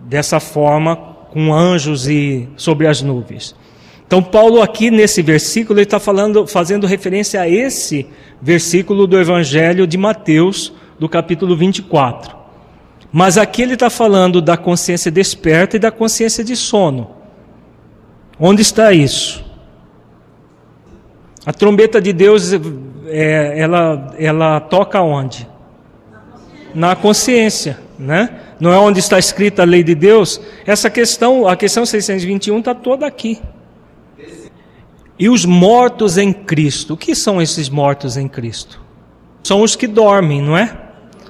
dessa 0.00 0.40
forma 0.40 0.96
com 1.30 1.54
anjos 1.54 2.08
e 2.08 2.48
sobre 2.56 2.88
as 2.88 3.00
nuvens. 3.00 3.54
Então 4.06 4.22
Paulo 4.22 4.60
aqui 4.60 4.90
nesse 4.90 5.22
versículo 5.22 5.78
ele 5.78 5.84
está 5.84 6.00
falando, 6.00 6.46
fazendo 6.46 6.86
referência 6.86 7.40
a 7.40 7.48
esse 7.48 8.06
versículo 8.42 9.06
do 9.06 9.18
Evangelho 9.18 9.86
de 9.86 9.96
Mateus, 9.96 10.72
do 10.98 11.08
capítulo 11.08 11.56
24. 11.56 12.36
Mas 13.12 13.38
aqui 13.38 13.62
ele 13.62 13.74
está 13.74 13.88
falando 13.88 14.42
da 14.42 14.56
consciência 14.56 15.10
desperta 15.10 15.76
e 15.76 15.80
da 15.80 15.90
consciência 15.90 16.42
de 16.42 16.56
sono. 16.56 17.10
Onde 18.38 18.62
está 18.62 18.92
isso? 18.92 19.45
A 21.46 21.52
trombeta 21.52 22.00
de 22.00 22.12
Deus, 22.12 22.52
é, 23.06 23.54
ela, 23.56 24.12
ela 24.18 24.58
toca 24.58 25.00
onde? 25.00 25.48
Na 26.74 26.96
consciência, 26.96 27.78
né? 27.96 28.40
Não 28.58 28.72
é 28.72 28.78
onde 28.78 28.98
está 28.98 29.16
escrita 29.16 29.62
a 29.62 29.64
lei 29.64 29.84
de 29.84 29.94
Deus? 29.94 30.40
Essa 30.66 30.90
questão, 30.90 31.46
a 31.46 31.54
questão 31.54 31.86
621 31.86 32.58
está 32.58 32.74
toda 32.74 33.06
aqui. 33.06 33.40
E 35.16 35.28
os 35.28 35.44
mortos 35.44 36.18
em 36.18 36.32
Cristo. 36.32 36.94
O 36.94 36.96
que 36.96 37.14
são 37.14 37.40
esses 37.40 37.68
mortos 37.68 38.16
em 38.16 38.26
Cristo? 38.26 38.80
São 39.44 39.62
os 39.62 39.76
que 39.76 39.86
dormem, 39.86 40.42
não 40.42 40.56
é? 40.56 40.76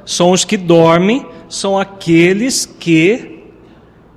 São 0.07 0.31
os 0.31 0.47
que 0.47 0.57
dormem, 0.57 1.27
são 1.47 1.79
aqueles 1.79 2.65
que 2.65 3.45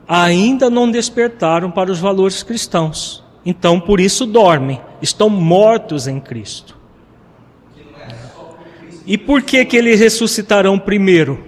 ainda 0.07 0.69
não 0.69 0.89
despertaram 0.89 1.69
para 1.69 1.91
os 1.91 1.99
valores 1.99 2.41
cristãos. 2.41 3.23
Então, 3.45 3.79
por 3.79 3.99
isso 3.99 4.25
dormem, 4.25 4.81
estão 5.01 5.29
mortos 5.29 6.07
em 6.07 6.19
Cristo. 6.19 6.77
E 9.05 9.17
por 9.17 9.41
que 9.41 9.65
que 9.65 9.75
eles 9.75 9.99
ressuscitarão 9.99 10.77
primeiro? 10.77 11.43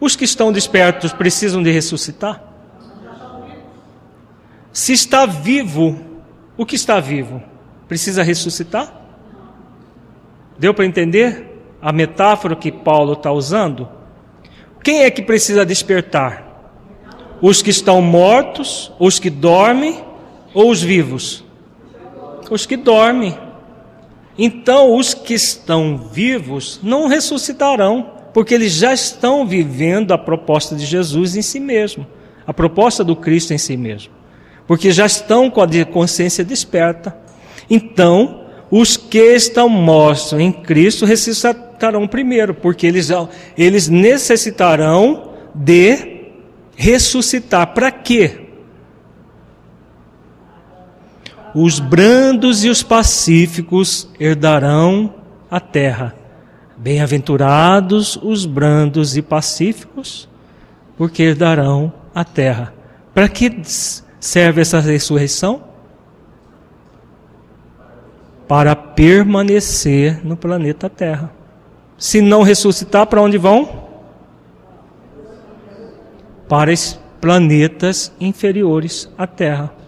Os 0.00 0.16
que 0.16 0.24
estão 0.24 0.50
despertos 0.50 1.12
precisam 1.12 1.62
de 1.62 1.70
ressuscitar? 1.70 2.42
Se 4.72 4.92
está 4.92 5.26
vivo, 5.26 5.96
o 6.56 6.66
que 6.66 6.74
está 6.74 6.98
vivo 6.98 7.42
precisa 7.86 8.22
ressuscitar? 8.22 9.00
Deu 10.58 10.72
para 10.74 10.86
entender 10.86 11.62
a 11.80 11.92
metáfora 11.92 12.56
que 12.56 12.72
Paulo 12.72 13.12
está 13.12 13.30
usando? 13.30 13.88
Quem 14.82 15.02
é 15.02 15.10
que 15.10 15.22
precisa 15.22 15.64
despertar? 15.64 16.48
Os 17.40 17.62
que 17.62 17.70
estão 17.70 18.00
mortos, 18.00 18.92
os 18.98 19.18
que 19.18 19.30
dormem 19.30 20.02
ou 20.54 20.70
os 20.70 20.82
vivos? 20.82 21.44
Os 22.50 22.66
que 22.66 22.76
dormem. 22.76 23.36
Então, 24.38 24.94
os 24.96 25.14
que 25.14 25.34
estão 25.34 25.96
vivos 25.96 26.80
não 26.82 27.06
ressuscitarão, 27.06 28.10
porque 28.32 28.54
eles 28.54 28.72
já 28.72 28.92
estão 28.92 29.46
vivendo 29.46 30.12
a 30.12 30.18
proposta 30.18 30.74
de 30.74 30.86
Jesus 30.86 31.36
em 31.36 31.42
si 31.42 31.60
mesmo, 31.60 32.06
a 32.46 32.52
proposta 32.52 33.04
do 33.04 33.14
Cristo 33.14 33.52
em 33.52 33.58
si 33.58 33.76
mesmo 33.76 34.22
porque 34.66 34.90
já 34.90 35.06
estão 35.06 35.50
com 35.50 35.60
a 35.60 35.84
consciência 35.84 36.44
desperta. 36.44 37.16
Então, 37.68 38.46
os 38.70 38.96
que 38.96 39.18
estão 39.18 39.68
mortos 39.68 40.32
em 40.32 40.52
Cristo 40.52 41.04
ressuscitarão 41.04 42.06
primeiro, 42.08 42.54
porque 42.54 42.86
eles, 42.86 43.10
eles 43.56 43.88
necessitarão 43.88 45.32
de 45.54 46.22
ressuscitar. 46.74 47.74
Para 47.74 47.90
quê? 47.90 48.41
Os 51.54 51.78
brandos 51.78 52.64
e 52.64 52.70
os 52.70 52.82
pacíficos 52.82 54.08
herdarão 54.18 55.14
a 55.50 55.60
terra. 55.60 56.14
Bem-aventurados 56.76 58.16
os 58.16 58.46
brandos 58.46 59.16
e 59.16 59.22
pacíficos, 59.22 60.28
porque 60.96 61.22
herdarão 61.22 61.92
a 62.14 62.24
terra. 62.24 62.72
Para 63.14 63.28
que 63.28 63.62
serve 64.18 64.62
essa 64.62 64.80
ressurreição? 64.80 65.62
Para 68.48 68.74
permanecer 68.74 70.24
no 70.24 70.36
planeta 70.36 70.88
Terra. 70.88 71.30
Se 71.98 72.20
não 72.20 72.42
ressuscitar, 72.42 73.06
para 73.06 73.22
onde 73.22 73.38
vão? 73.38 73.86
Para 76.48 76.72
planetas 77.20 78.12
inferiores 78.20 79.08
à 79.16 79.26
Terra. 79.26 79.81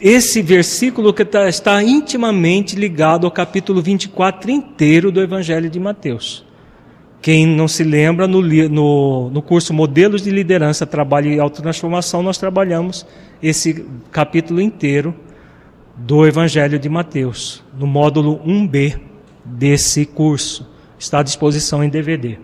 Esse 0.00 0.42
versículo 0.42 1.14
que 1.14 1.24
tá, 1.24 1.48
está 1.48 1.82
intimamente 1.82 2.74
ligado 2.74 3.26
ao 3.26 3.30
capítulo 3.30 3.80
24 3.80 4.50
inteiro 4.50 5.12
do 5.12 5.22
Evangelho 5.22 5.70
de 5.70 5.78
Mateus. 5.78 6.44
Quem 7.22 7.46
não 7.46 7.66
se 7.66 7.82
lembra, 7.82 8.26
no, 8.26 8.42
no, 8.42 9.30
no 9.30 9.40
curso 9.40 9.72
Modelos 9.72 10.22
de 10.22 10.30
Liderança, 10.30 10.84
Trabalho 10.84 11.32
e 11.32 11.40
Autotransformação, 11.40 12.22
nós 12.22 12.36
trabalhamos 12.36 13.06
esse 13.42 13.86
capítulo 14.10 14.60
inteiro 14.60 15.14
do 15.96 16.26
Evangelho 16.26 16.78
de 16.78 16.88
Mateus, 16.88 17.62
no 17.78 17.86
módulo 17.86 18.40
1B 18.44 19.00
desse 19.44 20.04
curso. 20.04 20.68
Está 20.98 21.20
à 21.20 21.22
disposição 21.22 21.82
em 21.82 21.88
DVD. 21.88 22.38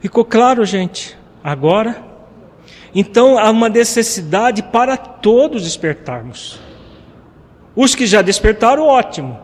Ficou 0.00 0.24
claro, 0.24 0.64
gente? 0.64 1.16
Agora? 1.42 2.09
Então 2.94 3.38
há 3.38 3.50
uma 3.50 3.68
necessidade 3.68 4.62
para 4.62 4.96
todos 4.96 5.62
despertarmos. 5.62 6.60
Os 7.74 7.94
que 7.94 8.06
já 8.06 8.20
despertaram, 8.20 8.86
ótimo, 8.86 9.38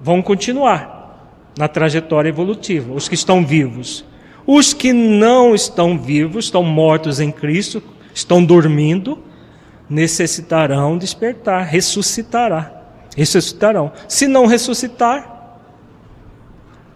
vão 0.00 0.20
continuar 0.20 1.02
na 1.56 1.68
trajetória 1.68 2.28
evolutiva, 2.28 2.92
os 2.92 3.08
que 3.08 3.14
estão 3.14 3.44
vivos. 3.44 4.04
Os 4.46 4.72
que 4.72 4.92
não 4.92 5.54
estão 5.54 5.96
vivos, 5.96 6.46
estão 6.46 6.64
mortos 6.64 7.20
em 7.20 7.30
Cristo, 7.30 7.82
estão 8.12 8.44
dormindo, 8.44 9.18
necessitarão 9.88 10.98
despertar, 10.98 11.64
ressuscitará, 11.64 12.72
ressuscitarão. 13.16 13.92
Se 14.08 14.26
não 14.26 14.46
ressuscitar, 14.46 15.60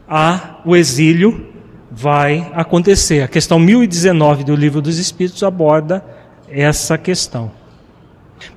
há 0.08 0.60
o 0.64 0.74
exílio 0.74 1.54
vai 1.96 2.52
acontecer. 2.52 3.22
A 3.22 3.28
questão 3.28 3.58
1019 3.58 4.44
do 4.44 4.54
Livro 4.54 4.82
dos 4.82 4.98
Espíritos 4.98 5.42
aborda 5.42 6.04
essa 6.46 6.98
questão. 6.98 7.50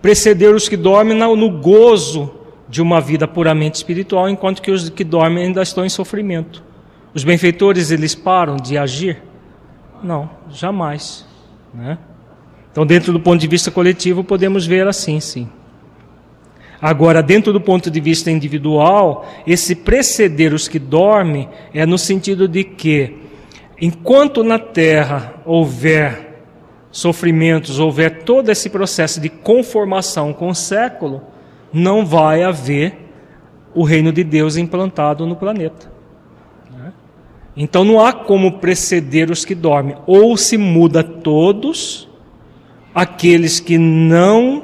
Preceder 0.01 0.53
os 0.53 0.67
que 0.67 0.75
dormem 0.75 1.17
no 1.17 1.49
gozo 1.49 2.29
de 2.67 2.81
uma 2.81 2.99
vida 2.99 3.25
puramente 3.25 3.75
espiritual, 3.75 4.29
enquanto 4.29 4.61
que 4.61 4.69
os 4.69 4.89
que 4.89 5.05
dormem 5.05 5.45
ainda 5.45 5.61
estão 5.61 5.85
em 5.85 5.89
sofrimento. 5.89 6.61
Os 7.13 7.23
benfeitores, 7.23 7.91
eles 7.91 8.13
param 8.13 8.57
de 8.57 8.77
agir? 8.77 9.23
Não, 10.03 10.29
jamais. 10.51 11.25
Né? 11.73 11.97
Então, 12.69 12.85
dentro 12.85 13.13
do 13.13 13.21
ponto 13.21 13.39
de 13.39 13.47
vista 13.47 13.71
coletivo, 13.71 14.21
podemos 14.21 14.67
ver 14.67 14.85
assim, 14.85 15.21
sim. 15.21 15.49
Agora, 16.81 17.23
dentro 17.23 17.53
do 17.53 17.59
ponto 17.59 17.89
de 17.89 17.99
vista 17.99 18.29
individual, 18.29 19.25
esse 19.47 19.75
preceder 19.75 20.53
os 20.53 20.67
que 20.67 20.77
dormem 20.77 21.49
é 21.73 21.85
no 21.85 21.97
sentido 21.97 22.47
de 22.47 22.63
que, 22.63 23.28
enquanto 23.81 24.43
na 24.43 24.59
terra 24.59 25.35
houver 25.45 26.29
sofrimentos, 26.91 27.79
houver 27.79 28.23
todo 28.23 28.49
esse 28.49 28.69
processo 28.69 29.19
de 29.19 29.29
conformação 29.29 30.33
com 30.33 30.49
o 30.49 30.55
século, 30.55 31.21
não 31.71 32.05
vai 32.05 32.43
haver 32.43 33.09
o 33.73 33.83
reino 33.83 34.11
de 34.11 34.23
Deus 34.23 34.57
implantado 34.57 35.25
no 35.25 35.35
planeta. 35.35 35.91
Né? 36.71 36.91
Então 37.55 37.83
não 37.83 38.03
há 38.03 38.11
como 38.11 38.59
preceder 38.59 39.29
os 39.29 39.45
que 39.45 39.53
dormem. 39.53 39.95
Ou 40.07 40.35
se 40.35 40.57
muda 40.57 41.03
todos, 41.03 42.09
aqueles 42.93 43.59
que 43.59 43.77
não 43.77 44.63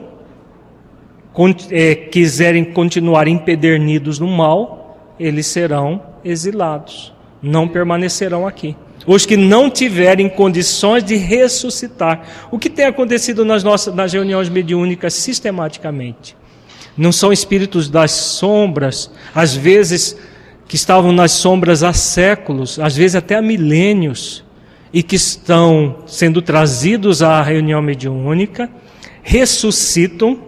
é, 1.70 1.96
quiserem 1.96 2.66
continuar 2.66 3.28
empedernidos 3.28 4.20
no 4.20 4.28
mal, 4.28 5.14
eles 5.20 5.46
serão 5.46 6.02
exilados, 6.24 7.14
não 7.42 7.68
permanecerão 7.68 8.48
aqui. 8.48 8.76
Os 9.06 9.26
que 9.26 9.38
não 9.38 9.70
tiverem 9.70 10.28
condições 10.28 11.04
de 11.04 11.16
ressuscitar. 11.16 12.48
O 12.52 12.58
que 12.58 12.70
tem 12.70 12.86
acontecido 12.86 13.46
nas 13.46 13.64
nossas 13.64 13.94
nas 13.94 14.12
reuniões 14.12 14.50
mediúnicas 14.50 15.14
sistematicamente? 15.14 16.36
não 16.98 17.12
são 17.12 17.34
espíritos 17.34 17.90
das 17.90 18.12
sombras, 18.12 19.12
às 19.34 19.56
vezes 19.56 20.18
que 20.68 20.76
estavam 20.76 21.12
nas 21.12 21.32
sombras 21.32 21.84
há 21.84 21.94
séculos, 21.94 22.80
às 22.80 22.96
vezes 22.96 23.16
até 23.16 23.36
há 23.36 23.42
milênios, 23.42 24.44
e 24.94 25.04
que 25.04 25.16
estão 25.16 26.04
sendo 26.06 26.42
trazidos 26.42 27.22
à 27.22 27.42
reunião 27.42 27.82
mediúnica, 27.82 28.70
ressuscitam, 29.22 30.40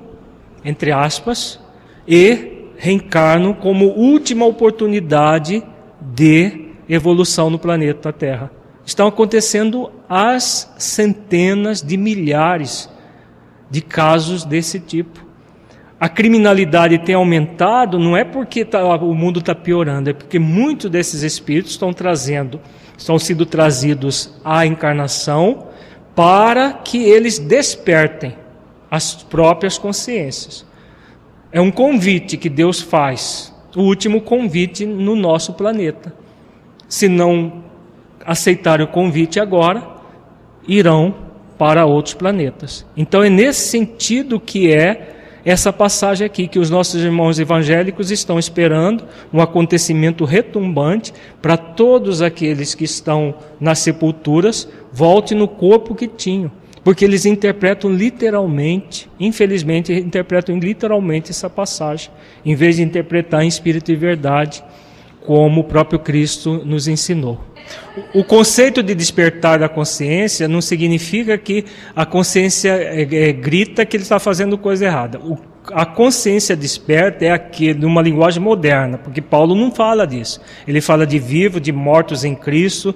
entre 0.64 0.92
aspas, 0.92 1.60
e 2.08 2.70
reencarnam 2.78 3.54
como 3.54 3.88
última 3.88 4.46
oportunidade 4.46 5.62
de 6.02 6.67
evolução 6.90 7.50
no 7.50 7.60
planeta 7.60 8.14
Terra. 8.14 8.52
Estão 8.86 9.08
acontecendo 9.08 9.92
as 10.08 10.74
centenas 10.78 11.82
de 11.82 11.98
milhares 11.98 12.90
de 13.70 13.82
casos 13.82 14.46
desse 14.46 14.80
tipo 14.80 15.28
a 16.00 16.08
criminalidade 16.08 17.00
tem 17.00 17.16
aumentado, 17.16 17.98
não 17.98 18.16
é 18.16 18.24
porque 18.24 18.64
tá, 18.64 18.84
o 18.98 19.16
mundo 19.16 19.40
está 19.40 19.56
piorando, 19.56 20.12
é 20.12 20.14
porque 20.14 20.38
muitos 20.38 20.92
desses 20.92 21.24
espíritos 21.24 21.72
estão 21.72 21.92
trazendo, 21.92 22.62
estão 22.96 23.18
sendo 23.18 23.48
trazidos 23.48 24.32
à 24.46 24.64
encarnação 24.64 25.70
para 26.16 26.72
que 26.72 27.04
eles 27.04 27.40
despertem 27.40 28.36
as 28.92 29.16
próprias 29.16 29.80
consciências. 29.80 30.66
É 31.52 31.60
um 31.60 31.72
convite 31.72 32.38
que 32.38 32.50
Deus 32.50 32.80
faz, 32.80 33.52
o 33.76 33.82
último 33.82 34.22
convite 34.22 34.86
no 34.86 35.16
nosso 35.16 35.54
planeta. 35.54 36.14
Se 36.88 37.08
não 37.08 37.64
aceitarem 38.26 38.86
o 38.86 38.90
convite 38.90 39.40
agora, 39.40 39.84
irão 40.68 41.16
para 41.58 41.86
outros 41.86 42.14
planetas. 42.14 42.86
Então 42.96 43.24
é 43.24 43.30
nesse 43.30 43.70
sentido 43.70 44.40
que 44.40 44.72
é 44.72 45.16
essa 45.44 45.72
passagem 45.72 46.26
aqui, 46.26 46.46
que 46.46 46.60
os 46.60 46.70
nossos 46.70 47.02
irmãos 47.02 47.40
evangélicos 47.40 48.12
estão 48.12 48.38
esperando 48.38 49.06
um 49.32 49.42
acontecimento 49.42 50.26
retumbante 50.26 51.14
para 51.42 51.56
todos 51.56 52.22
aqueles 52.22 52.76
que 52.76 52.84
estão 52.84 53.34
nas 53.58 53.80
sepulturas 53.80 54.68
volte 54.92 55.34
no 55.34 55.48
corpo 55.48 55.96
que 55.96 56.06
tinham. 56.06 56.52
Porque 56.84 57.06
eles 57.06 57.26
interpretam 57.26 57.90
literalmente, 57.90 59.10
infelizmente, 59.20 59.94
interpretam 59.94 60.58
literalmente 60.58 61.32
essa 61.32 61.50
passagem, 61.50 62.12
em 62.46 62.54
vez 62.54 62.76
de 62.76 62.82
interpretar 62.82 63.44
em 63.44 63.48
espírito 63.48 63.90
e 63.90 63.96
verdade, 63.96 64.62
como 65.28 65.60
o 65.60 65.64
próprio 65.66 66.00
Cristo 66.00 66.62
nos 66.64 66.88
ensinou. 66.88 67.38
O 68.16 68.24
conceito 68.24 68.82
de 68.82 68.96
despertar 68.96 69.60
da 69.60 69.68
consciência 69.68 70.48
não 70.48 70.62
significa 70.62 71.38
que 71.38 71.66
a 71.94 72.06
consciência 72.06 72.70
é, 72.70 73.02
é, 73.02 73.34
grita 73.34 73.86
que 73.86 73.98
ele 73.98 74.04
está 74.04 74.20
fazendo 74.20 74.58
coisa 74.58 74.86
errada. 74.86 75.20
O, 75.20 75.38
a 75.74 75.86
consciência 75.86 76.56
desperta 76.56 77.26
é 77.26 77.32
aquele, 77.32 77.78
numa 77.78 78.02
linguagem 78.02 78.42
moderna, 78.42 78.98
porque 78.98 79.22
Paulo 79.22 79.54
não 79.54 79.70
fala 79.70 80.08
disso. 80.08 80.40
Ele 80.66 80.80
fala 80.80 81.06
de 81.06 81.20
vivo, 81.20 81.60
de 81.60 81.74
mortos 81.74 82.24
em 82.24 82.34
Cristo. 82.34 82.96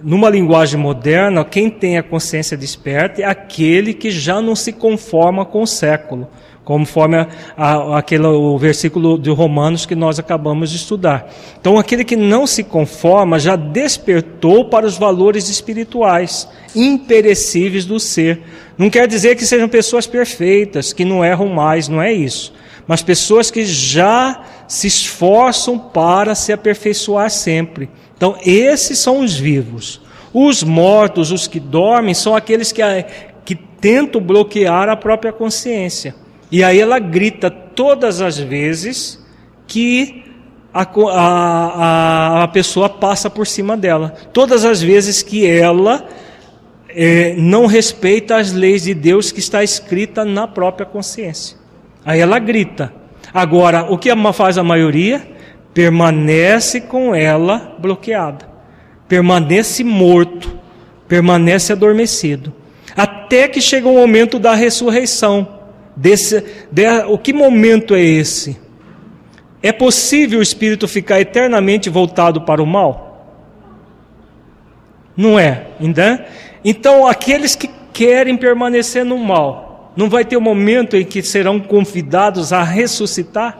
Numa 0.00 0.30
linguagem 0.30 0.78
moderna, 0.78 1.44
quem 1.44 1.68
tem 1.68 1.98
a 1.98 2.04
consciência 2.04 2.56
desperta 2.56 3.20
é 3.20 3.24
aquele 3.24 3.92
que 3.92 4.12
já 4.12 4.40
não 4.40 4.54
se 4.54 4.72
conforma 4.72 5.44
com 5.44 5.62
o 5.62 5.66
século 5.66 6.28
conforme 6.64 7.16
a, 7.16 7.28
a, 7.56 7.98
aquele, 7.98 8.26
o 8.26 8.56
versículo 8.56 9.18
de 9.18 9.30
Romanos 9.30 9.84
que 9.84 9.94
nós 9.94 10.18
acabamos 10.18 10.70
de 10.70 10.76
estudar. 10.76 11.30
Então, 11.60 11.78
aquele 11.78 12.04
que 12.04 12.16
não 12.16 12.46
se 12.46 12.64
conforma 12.64 13.38
já 13.38 13.54
despertou 13.54 14.64
para 14.70 14.86
os 14.86 14.96
valores 14.96 15.48
espirituais, 15.48 16.48
imperecíveis 16.74 17.84
do 17.84 18.00
ser. 18.00 18.42
Não 18.78 18.88
quer 18.88 19.06
dizer 19.06 19.36
que 19.36 19.46
sejam 19.46 19.68
pessoas 19.68 20.06
perfeitas, 20.06 20.92
que 20.92 21.04
não 21.04 21.24
erram 21.24 21.48
mais, 21.48 21.88
não 21.88 22.00
é 22.00 22.12
isso. 22.12 22.52
Mas 22.86 23.02
pessoas 23.02 23.50
que 23.50 23.64
já 23.64 24.42
se 24.66 24.86
esforçam 24.86 25.78
para 25.78 26.34
se 26.34 26.52
aperfeiçoar 26.52 27.30
sempre. 27.30 27.88
Então, 28.16 28.36
esses 28.44 28.98
são 28.98 29.20
os 29.20 29.34
vivos. 29.34 30.00
Os 30.32 30.62
mortos, 30.62 31.30
os 31.30 31.46
que 31.46 31.60
dormem, 31.60 32.14
são 32.14 32.34
aqueles 32.34 32.72
que, 32.72 32.82
que 33.44 33.54
tentam 33.54 34.20
bloquear 34.20 34.88
a 34.88 34.96
própria 34.96 35.32
consciência. 35.32 36.14
E 36.54 36.62
aí 36.62 36.78
ela 36.78 37.00
grita 37.00 37.50
todas 37.50 38.20
as 38.20 38.38
vezes 38.38 39.20
que 39.66 40.22
a, 40.72 40.86
a, 41.10 42.42
a 42.44 42.46
pessoa 42.46 42.88
passa 42.88 43.28
por 43.28 43.44
cima 43.44 43.76
dela. 43.76 44.14
Todas 44.32 44.64
as 44.64 44.80
vezes 44.80 45.20
que 45.20 45.44
ela 45.44 46.06
é, 46.88 47.34
não 47.36 47.66
respeita 47.66 48.36
as 48.36 48.52
leis 48.52 48.84
de 48.84 48.94
Deus 48.94 49.32
que 49.32 49.40
está 49.40 49.64
escrita 49.64 50.24
na 50.24 50.46
própria 50.46 50.86
consciência. 50.86 51.58
Aí 52.04 52.20
ela 52.20 52.38
grita. 52.38 52.94
Agora, 53.32 53.90
o 53.90 53.98
que 53.98 54.08
faz 54.32 54.56
a 54.56 54.62
maioria? 54.62 55.34
permanece 55.74 56.82
com 56.82 57.12
ela 57.12 57.74
bloqueada, 57.80 58.48
permanece 59.08 59.82
morto, 59.82 60.56
permanece 61.08 61.72
adormecido, 61.72 62.54
até 62.96 63.48
que 63.48 63.60
chega 63.60 63.88
o 63.88 63.94
momento 63.94 64.38
da 64.38 64.54
ressurreição. 64.54 65.53
Desse, 65.96 66.44
de, 66.70 66.86
o 67.06 67.16
que 67.16 67.32
momento 67.32 67.94
é 67.94 68.02
esse? 68.02 68.58
É 69.62 69.72
possível 69.72 70.40
o 70.40 70.42
espírito 70.42 70.86
ficar 70.86 71.20
eternamente 71.20 71.88
voltado 71.88 72.42
para 72.42 72.62
o 72.62 72.66
mal? 72.66 73.04
Não 75.16 75.38
é, 75.38 75.68
ainda? 75.80 76.26
Então, 76.64 77.06
aqueles 77.06 77.54
que 77.54 77.70
querem 77.92 78.36
permanecer 78.36 79.04
no 79.04 79.16
mal, 79.16 79.92
não 79.96 80.10
vai 80.10 80.24
ter 80.24 80.36
um 80.36 80.40
momento 80.40 80.96
em 80.96 81.04
que 81.04 81.22
serão 81.22 81.60
convidados 81.60 82.52
a 82.52 82.62
ressuscitar? 82.62 83.58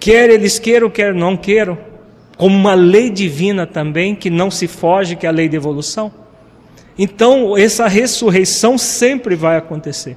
Quer 0.00 0.30
eles 0.30 0.58
queiram, 0.58 0.90
quer 0.90 1.14
não 1.14 1.36
queiram, 1.36 1.78
como 2.36 2.56
uma 2.56 2.74
lei 2.74 3.10
divina 3.10 3.66
também, 3.66 4.14
que 4.14 4.28
não 4.28 4.50
se 4.50 4.66
foge, 4.66 5.16
que 5.16 5.26
é 5.26 5.28
a 5.28 5.32
lei 5.32 5.48
da 5.48 5.56
evolução. 5.56 6.12
Então, 6.98 7.56
essa 7.56 7.86
ressurreição 7.86 8.76
sempre 8.76 9.36
vai 9.36 9.56
acontecer. 9.56 10.16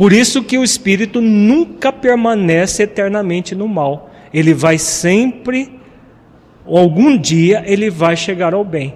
Por 0.00 0.14
isso 0.14 0.42
que 0.42 0.56
o 0.56 0.64
espírito 0.64 1.20
nunca 1.20 1.92
permanece 1.92 2.84
eternamente 2.84 3.54
no 3.54 3.68
mal. 3.68 4.08
Ele 4.32 4.54
vai 4.54 4.78
sempre, 4.78 5.78
algum 6.64 7.18
dia, 7.18 7.62
ele 7.66 7.90
vai 7.90 8.16
chegar 8.16 8.54
ao 8.54 8.64
bem. 8.64 8.94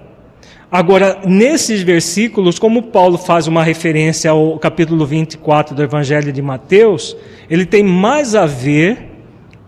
Agora, 0.71 1.21
nesses 1.23 1.83
versículos, 1.83 2.57
como 2.57 2.81
Paulo 2.81 3.19
faz 3.19 3.45
uma 3.45 3.61
referência 3.61 4.31
ao 4.31 4.57
capítulo 4.57 5.05
24 5.05 5.75
do 5.75 5.83
Evangelho 5.83 6.33
de 6.33 6.41
Mateus, 6.41 7.15
ele 7.47 7.67
tem 7.67 7.83
mais 7.83 8.33
a 8.33 8.47
ver 8.47 9.11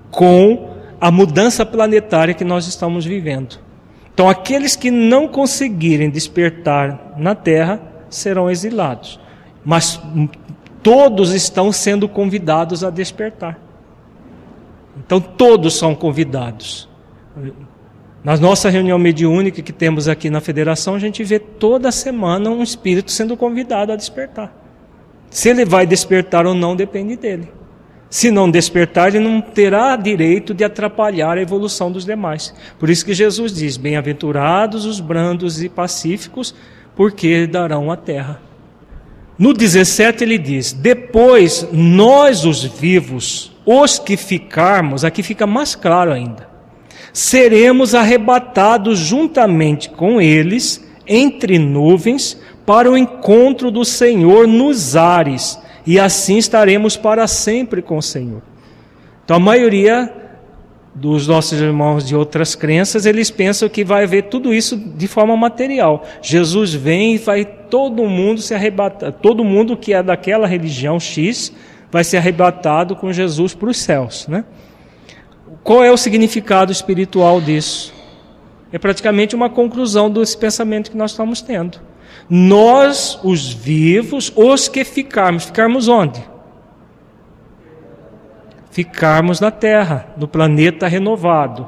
com 0.10 0.72
a 1.00 1.12
mudança 1.12 1.64
planetária 1.64 2.34
que 2.34 2.44
nós 2.44 2.66
estamos 2.66 3.06
vivendo. 3.06 3.60
Então, 4.12 4.28
aqueles 4.28 4.76
que 4.76 4.90
não 4.90 5.28
conseguirem 5.28 6.10
despertar 6.10 7.14
na 7.16 7.36
terra 7.36 7.80
serão 8.10 8.50
exilados. 8.50 9.20
Mas 9.64 10.02
todos 10.84 11.34
estão 11.34 11.72
sendo 11.72 12.08
convidados 12.08 12.84
a 12.84 12.90
despertar. 12.90 13.60
Então, 14.98 15.20
todos 15.20 15.78
são 15.78 15.94
convidados. 15.94 16.90
Na 18.24 18.36
nossa 18.36 18.70
reunião 18.70 18.98
mediúnica 18.98 19.62
que 19.62 19.72
temos 19.72 20.08
aqui 20.08 20.30
na 20.30 20.42
federação, 20.42 20.96
a 20.96 21.00
gente 21.00 21.24
vê 21.24 21.40
toda 21.40 21.92
semana 21.92 22.50
um 22.50 22.64
espírito 22.64 23.12
sendo 23.12 23.38
convidado 23.38 23.92
a 23.92 23.96
despertar. 23.96 24.54
Se 25.30 25.50
ele 25.50 25.66
vai 25.66 25.86
despertar 25.86 26.46
ou 26.46 26.54
não 26.54 26.76
depende 26.76 27.16
dele. 27.16 27.50
Se 28.10 28.32
não 28.32 28.50
despertar, 28.50 29.10
ele 29.10 29.20
não 29.20 29.42
terá 29.42 29.96
direito 29.96 30.54
de 30.54 30.64
atrapalhar 30.64 31.38
a 31.38 31.42
evolução 31.42 31.92
dos 31.92 32.06
demais. 32.06 32.54
Por 32.80 32.90
isso 32.90 33.06
que 33.06 33.14
Jesus 33.14 33.54
diz: 33.54 33.76
Bem-aventurados 33.76 34.86
os 34.86 35.00
brandos 35.00 35.62
e 35.62 35.68
pacíficos, 35.68 36.56
porque 36.96 37.46
darão 37.46 37.92
a 37.92 37.98
terra. 37.98 38.42
No 39.38 39.54
17 39.54 40.24
ele 40.24 40.38
diz: 40.38 40.74
Depois 40.74 41.68
nós, 41.72 42.46
os 42.46 42.64
vivos, 42.64 43.52
os 43.66 44.00
que 44.00 44.18
ficarmos, 44.18 45.04
aqui 45.04 45.22
fica 45.22 45.46
mais 45.46 45.76
claro 45.76 46.12
ainda, 46.12 46.50
seremos 47.14 47.94
arrebatados 47.94 48.98
juntamente 48.98 49.90
com 49.90 50.20
eles 50.22 50.86
entre 51.06 51.60
nuvens 51.60 52.40
para 52.66 52.92
o 52.92 52.98
encontro 52.98 53.72
do 53.72 53.86
Senhor 53.86 54.48
nos 54.48 54.96
ares 54.96 55.58
e 55.86 55.98
assim 55.98 56.38
estaremos 56.38 56.98
para 56.98 57.28
sempre 57.28 57.82
com 57.82 57.98
o 57.98 58.02
Senhor. 58.02 58.42
Então 59.24 59.38
a 59.38 59.40
maioria 59.40 60.14
dos 61.00 61.28
nossos 61.28 61.62
irmãos 61.62 62.04
de 62.06 62.16
outras 62.16 62.56
crenças, 62.56 63.06
eles 63.06 63.30
pensam 63.30 63.70
que 63.70 63.84
vai 63.84 64.04
haver 64.04 64.24
tudo 64.24 64.52
isso 64.52 64.76
de 64.76 65.08
forma 65.08 65.38
material. 65.38 66.04
Jesus 66.22 66.74
vem 66.74 67.16
e 67.16 67.18
vai 67.20 67.46
todo 67.46 68.04
mundo 68.06 68.42
se 68.42 68.54
arrebatar, 68.56 69.12
todo 69.12 69.44
mundo 69.44 69.78
que 69.78 69.94
é 69.94 70.02
daquela 70.02 70.48
religião 70.48 71.00
X 71.00 71.54
vai 71.92 72.04
ser 72.04 72.18
arrebatado 72.18 72.96
com 72.96 73.14
Jesus 73.14 73.54
para 73.54 73.70
os 73.70 73.78
céus, 73.78 74.28
né? 74.28 74.44
Qual 75.64 75.84
é 75.84 75.92
o 75.92 75.98
significado 75.98 76.72
espiritual 76.72 77.40
disso? 77.40 77.94
É 78.72 78.80
praticamente 78.80 79.36
uma 79.36 79.50
conclusão 79.50 80.10
desse 80.10 80.38
pensamento 80.38 80.90
que 80.90 80.98
nós 80.98 81.12
estamos 81.12 81.42
tendo. 81.42 81.80
Nós, 82.30 83.20
os 83.24 83.54
vivos, 83.54 84.32
os 84.36 84.68
que 84.68 84.84
ficarmos, 84.84 85.46
ficarmos 85.46 85.88
onde? 85.88 86.22
Ficarmos 88.78 89.40
na 89.40 89.50
terra, 89.50 90.06
no 90.18 90.28
planeta 90.28 90.88
renovado. 90.88 91.68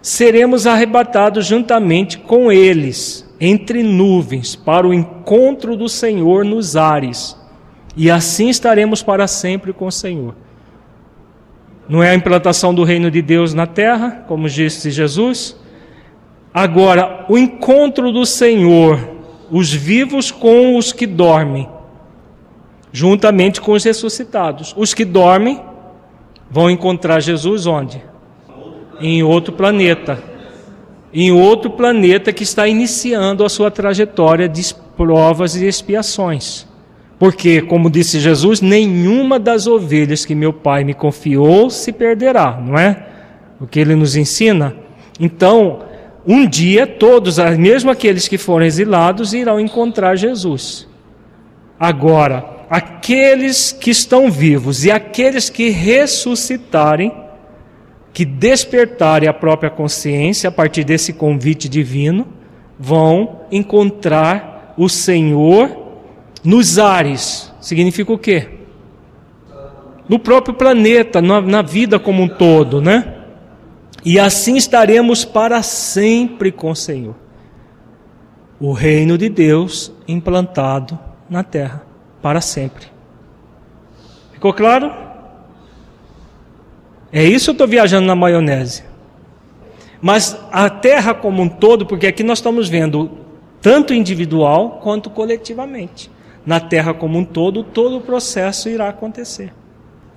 Seremos 0.00 0.66
arrebatados 0.66 1.44
juntamente 1.44 2.16
com 2.16 2.50
eles, 2.50 3.30
entre 3.38 3.82
nuvens, 3.82 4.56
para 4.56 4.88
o 4.88 4.94
encontro 4.94 5.76
do 5.76 5.90
Senhor 5.90 6.46
nos 6.46 6.74
ares. 6.74 7.38
E 7.94 8.10
assim 8.10 8.48
estaremos 8.48 9.02
para 9.02 9.26
sempre 9.26 9.74
com 9.74 9.88
o 9.88 9.92
Senhor. 9.92 10.34
Não 11.86 12.02
é 12.02 12.12
a 12.12 12.14
implantação 12.14 12.72
do 12.72 12.82
reino 12.82 13.10
de 13.10 13.20
Deus 13.20 13.52
na 13.52 13.66
terra, 13.66 14.24
como 14.26 14.48
disse 14.48 14.90
Jesus? 14.90 15.54
Agora, 16.54 17.26
o 17.28 17.36
encontro 17.36 18.10
do 18.10 18.24
Senhor 18.24 18.98
os 19.50 19.70
vivos 19.70 20.30
com 20.30 20.78
os 20.78 20.94
que 20.94 21.06
dormem, 21.06 21.68
juntamente 22.90 23.60
com 23.60 23.72
os 23.72 23.84
ressuscitados. 23.84 24.74
Os 24.78 24.94
que 24.94 25.04
dormem 25.04 25.67
vão 26.50 26.70
encontrar 26.70 27.20
Jesus 27.20 27.66
onde? 27.66 28.02
Em 29.00 29.22
outro 29.22 29.52
planeta. 29.52 30.22
Em 31.12 31.32
outro 31.32 31.70
planeta 31.70 32.32
que 32.32 32.42
está 32.42 32.66
iniciando 32.68 33.44
a 33.44 33.48
sua 33.48 33.70
trajetória 33.70 34.48
de 34.48 34.74
provas 34.96 35.54
e 35.56 35.66
expiações. 35.66 36.66
Porque, 37.18 37.62
como 37.62 37.90
disse 37.90 38.20
Jesus, 38.20 38.60
nenhuma 38.60 39.38
das 39.38 39.66
ovelhas 39.66 40.24
que 40.24 40.34
meu 40.34 40.52
Pai 40.52 40.84
me 40.84 40.94
confiou 40.94 41.68
se 41.68 41.92
perderá, 41.92 42.60
não 42.60 42.78
é? 42.78 43.06
O 43.60 43.66
que 43.66 43.80
ele 43.80 43.94
nos 43.96 44.14
ensina. 44.14 44.74
Então, 45.18 45.80
um 46.26 46.46
dia 46.46 46.86
todos, 46.86 47.38
mesmo 47.58 47.90
aqueles 47.90 48.28
que 48.28 48.38
foram 48.38 48.66
exilados, 48.66 49.32
irão 49.32 49.58
encontrar 49.58 50.14
Jesus. 50.14 50.86
Agora, 51.80 52.57
aqueles 52.68 53.72
que 53.72 53.90
estão 53.90 54.30
vivos 54.30 54.84
e 54.84 54.90
aqueles 54.90 55.48
que 55.48 55.70
ressuscitarem, 55.70 57.12
que 58.12 58.24
despertarem 58.24 59.28
a 59.28 59.32
própria 59.32 59.70
consciência 59.70 60.48
a 60.48 60.52
partir 60.52 60.84
desse 60.84 61.12
convite 61.12 61.68
divino, 61.68 62.26
vão 62.78 63.42
encontrar 63.50 64.74
o 64.76 64.88
Senhor 64.88 65.86
nos 66.44 66.78
ares. 66.78 67.52
Significa 67.60 68.12
o 68.12 68.18
quê? 68.18 68.48
No 70.08 70.18
próprio 70.18 70.54
planeta, 70.54 71.20
na, 71.20 71.40
na 71.40 71.62
vida 71.62 71.98
como 71.98 72.22
um 72.22 72.28
todo, 72.28 72.80
né? 72.80 73.14
E 74.04 74.18
assim 74.18 74.56
estaremos 74.56 75.24
para 75.24 75.62
sempre 75.62 76.52
com 76.52 76.70
o 76.70 76.76
Senhor. 76.76 77.14
O 78.60 78.72
reino 78.72 79.18
de 79.18 79.28
Deus 79.28 79.92
implantado 80.06 80.98
na 81.28 81.42
terra 81.42 81.87
para 82.28 82.42
sempre. 82.42 82.88
Ficou 84.32 84.52
claro? 84.52 84.92
É 87.10 87.24
isso 87.24 87.48
eu 87.48 87.52
estou 87.52 87.66
viajando 87.66 88.06
na 88.06 88.14
maionese. 88.14 88.84
Mas 89.98 90.38
a 90.52 90.68
terra 90.68 91.14
como 91.14 91.40
um 91.40 91.48
todo, 91.48 91.86
porque 91.86 92.06
aqui 92.06 92.22
nós 92.22 92.36
estamos 92.36 92.68
vendo 92.68 93.12
tanto 93.62 93.94
individual 93.94 94.78
quanto 94.82 95.08
coletivamente. 95.08 96.10
Na 96.44 96.60
terra 96.60 96.92
como 96.92 97.18
um 97.18 97.24
todo, 97.24 97.64
todo 97.64 97.96
o 97.96 98.02
processo 98.02 98.68
irá 98.68 98.90
acontecer. 98.90 99.50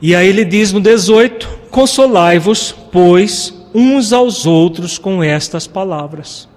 E 0.01 0.14
aí 0.14 0.28
ele 0.28 0.43
diz 0.43 0.74
no 0.74 0.82
18: 0.82 1.47
Consolai-vos, 1.72 2.74
pois, 2.91 3.57
uns 3.74 4.12
aos 4.12 4.45
outros 4.45 4.97
com 4.97 5.24
estas 5.24 5.66
palavras. 5.66 6.49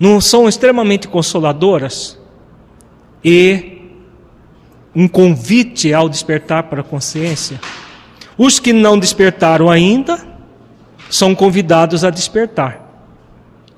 Não 0.00 0.22
são 0.22 0.48
extremamente 0.48 1.06
consoladoras? 1.06 2.18
E 3.30 3.82
um 4.96 5.06
convite 5.06 5.92
ao 5.92 6.08
despertar 6.08 6.62
para 6.62 6.80
a 6.80 6.82
consciência? 6.82 7.60
Os 8.38 8.58
que 8.58 8.72
não 8.72 8.98
despertaram 8.98 9.68
ainda 9.68 10.18
são 11.10 11.34
convidados 11.34 12.04
a 12.04 12.10
despertar. 12.10 12.80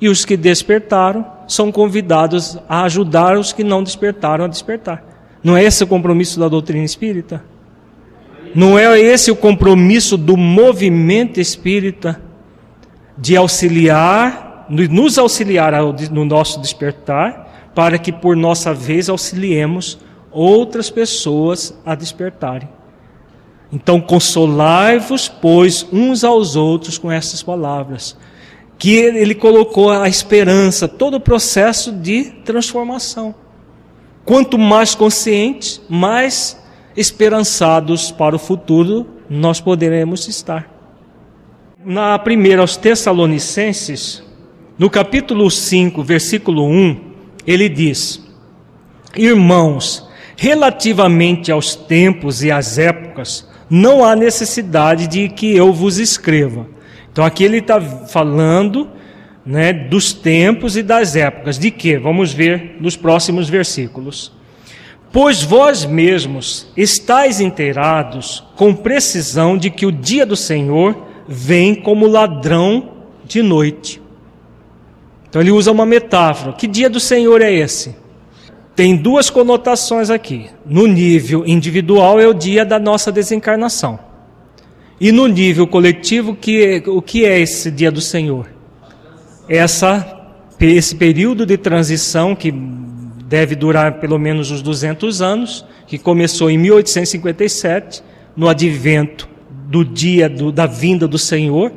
E 0.00 0.08
os 0.08 0.24
que 0.24 0.36
despertaram 0.36 1.26
são 1.48 1.72
convidados 1.72 2.56
a 2.68 2.84
ajudar 2.84 3.36
os 3.36 3.52
que 3.52 3.64
não 3.64 3.82
despertaram 3.82 4.44
a 4.44 4.48
despertar. 4.48 5.02
Não 5.42 5.56
é 5.56 5.64
esse 5.64 5.82
o 5.82 5.86
compromisso 5.88 6.38
da 6.38 6.46
doutrina 6.46 6.84
espírita? 6.84 7.42
Não 8.54 8.78
é 8.78 9.00
esse 9.00 9.32
o 9.32 9.36
compromisso 9.36 10.16
do 10.16 10.36
movimento 10.36 11.40
espírita 11.40 12.22
de 13.18 13.36
auxiliar, 13.36 14.66
nos 14.68 15.18
auxiliar 15.18 15.72
no 16.12 16.24
nosso 16.24 16.60
despertar, 16.60 17.49
para 17.74 17.98
que 17.98 18.12
por 18.12 18.36
nossa 18.36 18.74
vez 18.74 19.08
auxiliemos 19.08 19.98
outras 20.30 20.90
pessoas 20.90 21.74
a 21.84 21.94
despertarem. 21.94 22.68
Então, 23.72 24.00
consolai-vos, 24.00 25.28
pois, 25.28 25.86
uns 25.92 26.24
aos 26.24 26.56
outros 26.56 26.98
com 26.98 27.10
estas 27.10 27.42
palavras. 27.42 28.16
Que 28.76 28.96
ele 28.96 29.34
colocou 29.34 29.90
a 29.90 30.08
esperança, 30.08 30.88
todo 30.88 31.14
o 31.14 31.20
processo 31.20 31.92
de 31.92 32.24
transformação. 32.44 33.34
Quanto 34.24 34.58
mais 34.58 34.94
conscientes, 34.94 35.80
mais 35.88 36.60
esperançados 36.96 38.10
para 38.10 38.34
o 38.34 38.38
futuro 38.38 39.06
nós 39.28 39.60
poderemos 39.60 40.26
estar. 40.26 40.68
Na 41.84 42.18
primeira 42.18 42.60
aos 42.62 42.76
Tessalonicenses, 42.76 44.22
no 44.76 44.90
capítulo 44.90 45.48
5, 45.48 46.02
versículo 46.02 46.66
1, 46.66 47.09
ele 47.46 47.68
diz: 47.68 48.20
Irmãos, 49.16 50.08
relativamente 50.36 51.50
aos 51.50 51.74
tempos 51.74 52.42
e 52.42 52.50
às 52.50 52.78
épocas, 52.78 53.48
não 53.68 54.04
há 54.04 54.16
necessidade 54.16 55.06
de 55.06 55.28
que 55.28 55.54
eu 55.54 55.72
vos 55.72 55.98
escreva. 55.98 56.66
Então 57.12 57.24
aqui 57.24 57.44
ele 57.44 57.58
está 57.58 57.80
falando 57.80 58.88
né, 59.44 59.72
dos 59.72 60.12
tempos 60.12 60.76
e 60.76 60.82
das 60.82 61.16
épocas. 61.16 61.58
De 61.58 61.70
que? 61.70 61.96
Vamos 61.98 62.32
ver 62.32 62.76
nos 62.80 62.96
próximos 62.96 63.48
versículos. 63.48 64.32
Pois 65.12 65.42
vós 65.42 65.84
mesmos 65.84 66.68
estáis 66.76 67.40
inteirados 67.40 68.44
com 68.56 68.72
precisão 68.72 69.58
de 69.58 69.68
que 69.68 69.84
o 69.84 69.90
dia 69.90 70.24
do 70.24 70.36
Senhor 70.36 70.96
vem 71.26 71.74
como 71.74 72.06
ladrão 72.06 72.90
de 73.24 73.42
noite. 73.42 74.00
Então 75.30 75.40
ele 75.40 75.52
usa 75.52 75.70
uma 75.70 75.86
metáfora. 75.86 76.52
Que 76.52 76.66
dia 76.66 76.90
do 76.90 76.98
Senhor 76.98 77.40
é 77.40 77.52
esse? 77.52 77.94
Tem 78.74 78.96
duas 78.96 79.30
conotações 79.30 80.10
aqui. 80.10 80.50
No 80.66 80.86
nível 80.86 81.46
individual 81.46 82.20
é 82.20 82.26
o 82.26 82.34
dia 82.34 82.64
da 82.64 82.80
nossa 82.80 83.12
desencarnação. 83.12 83.98
E 85.00 85.12
no 85.12 85.28
nível 85.28 85.66
coletivo, 85.66 86.34
que, 86.34 86.82
o 86.86 87.00
que 87.00 87.24
é 87.24 87.38
esse 87.38 87.70
dia 87.70 87.92
do 87.92 88.00
Senhor? 88.00 88.48
Essa, 89.48 90.34
esse 90.60 90.96
período 90.96 91.46
de 91.46 91.56
transição 91.56 92.34
que 92.34 92.50
deve 92.50 93.54
durar 93.54 94.00
pelo 94.00 94.18
menos 94.18 94.50
uns 94.50 94.60
200 94.60 95.22
anos, 95.22 95.64
que 95.86 95.96
começou 95.96 96.50
em 96.50 96.58
1857, 96.58 98.02
no 98.36 98.48
advento 98.48 99.28
do 99.68 99.84
dia 99.84 100.28
do, 100.28 100.50
da 100.50 100.66
vinda 100.66 101.06
do 101.06 101.18
Senhor, 101.18 101.72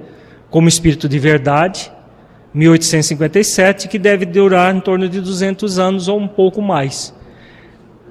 como 0.50 0.68
Espírito 0.68 1.08
de 1.08 1.20
verdade, 1.20 1.92
1857, 2.54 3.88
que 3.88 3.98
deve 3.98 4.26
durar 4.26 4.76
em 4.76 4.80
torno 4.80 5.10
de 5.10 5.20
200 5.20 5.80
anos 5.80 6.08
ou 6.08 6.20
um 6.20 6.28
pouco 6.28 6.62
mais. 6.62 7.14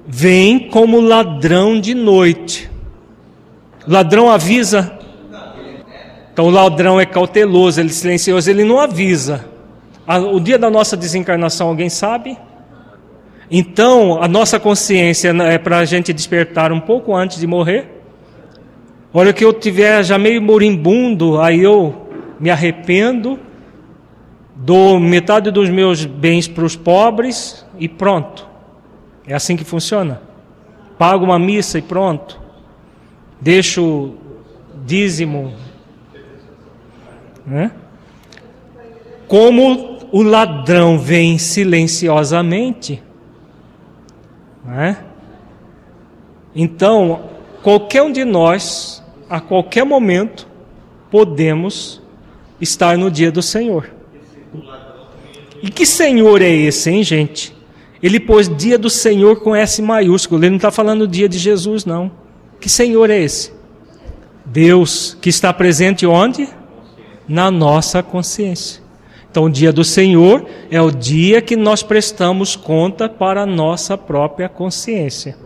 Vem 0.05 0.67
como 0.67 0.99
ladrão 0.99 1.79
de 1.79 1.93
noite. 1.93 2.69
ladrão 3.87 4.29
avisa. 4.29 4.99
Então 6.31 6.45
o 6.45 6.49
ladrão 6.49 6.99
é 6.99 7.05
cauteloso, 7.05 7.79
ele 7.79 7.89
é 7.89 7.93
silencioso, 7.93 8.49
ele 8.49 8.63
não 8.63 8.79
avisa. 8.79 9.45
O 10.33 10.39
dia 10.39 10.57
da 10.57 10.69
nossa 10.69 10.97
desencarnação, 10.97 11.69
alguém 11.69 11.89
sabe? 11.89 12.37
Então, 13.49 14.21
a 14.21 14.27
nossa 14.27 14.59
consciência 14.59 15.29
é 15.29 15.57
para 15.57 15.77
a 15.77 15.85
gente 15.85 16.11
despertar 16.11 16.71
um 16.71 16.79
pouco 16.79 17.15
antes 17.15 17.39
de 17.39 17.45
morrer. 17.45 18.01
Hora 19.13 19.31
que 19.31 19.45
eu 19.45 19.53
tiver 19.53 20.03
já 20.03 20.17
meio 20.17 20.41
moribundo, 20.41 21.39
aí 21.39 21.61
eu 21.61 22.07
me 22.39 22.49
arrependo, 22.49 23.39
dou 24.55 24.99
metade 24.99 25.51
dos 25.51 25.69
meus 25.69 26.05
bens 26.05 26.47
para 26.47 26.63
os 26.63 26.75
pobres 26.75 27.65
e 27.77 27.87
pronto. 27.87 28.47
É 29.27 29.33
assim 29.33 29.55
que 29.55 29.63
funciona. 29.63 30.21
Pago 30.97 31.25
uma 31.25 31.39
missa 31.39 31.77
e 31.77 31.81
pronto. 31.81 32.39
Deixo 33.39 34.15
dízimo. 34.85 35.53
Né? 37.45 37.71
Como 39.27 39.99
o 40.11 40.21
ladrão 40.21 40.99
vem 40.99 41.37
silenciosamente, 41.37 43.01
né? 44.63 44.97
Então, 46.55 47.31
qualquer 47.63 48.03
um 48.03 48.11
de 48.11 48.23
nós, 48.23 49.03
a 49.27 49.41
qualquer 49.41 49.83
momento, 49.83 50.47
podemos 51.09 52.01
estar 52.61 52.97
no 52.97 53.09
dia 53.09 53.31
do 53.31 53.41
Senhor. 53.41 53.89
E 55.63 55.69
que 55.69 55.85
Senhor 55.85 56.41
é 56.41 56.51
esse, 56.51 56.89
hein, 56.89 57.03
gente? 57.03 57.55
Ele 58.01 58.19
pôs 58.19 58.53
dia 58.53 58.77
do 58.77 58.89
Senhor 58.89 59.39
com 59.39 59.55
S 59.55 59.81
maiúsculo. 59.81 60.41
Ele 60.41 60.49
não 60.49 60.57
está 60.57 60.69
falando 60.69 61.07
dia 61.07 61.29
de 61.29 61.37
Jesus, 61.37 61.85
não. 61.85 62.11
Que 62.59 62.67
Senhor 62.67 63.09
é 63.09 63.17
esse? 63.21 63.53
Deus 64.43 65.17
que 65.21 65.29
está 65.29 65.53
presente 65.53 66.05
onde? 66.05 66.49
Na 67.25 67.49
nossa 67.49 68.03
consciência. 68.03 68.83
Então, 69.31 69.45
o 69.45 69.49
dia 69.49 69.71
do 69.71 69.85
Senhor 69.85 70.45
é 70.69 70.81
o 70.81 70.91
dia 70.91 71.41
que 71.41 71.55
nós 71.55 71.81
prestamos 71.81 72.57
conta 72.57 73.07
para 73.07 73.43
a 73.43 73.45
nossa 73.45 73.97
própria 73.97 74.49
consciência. 74.49 75.37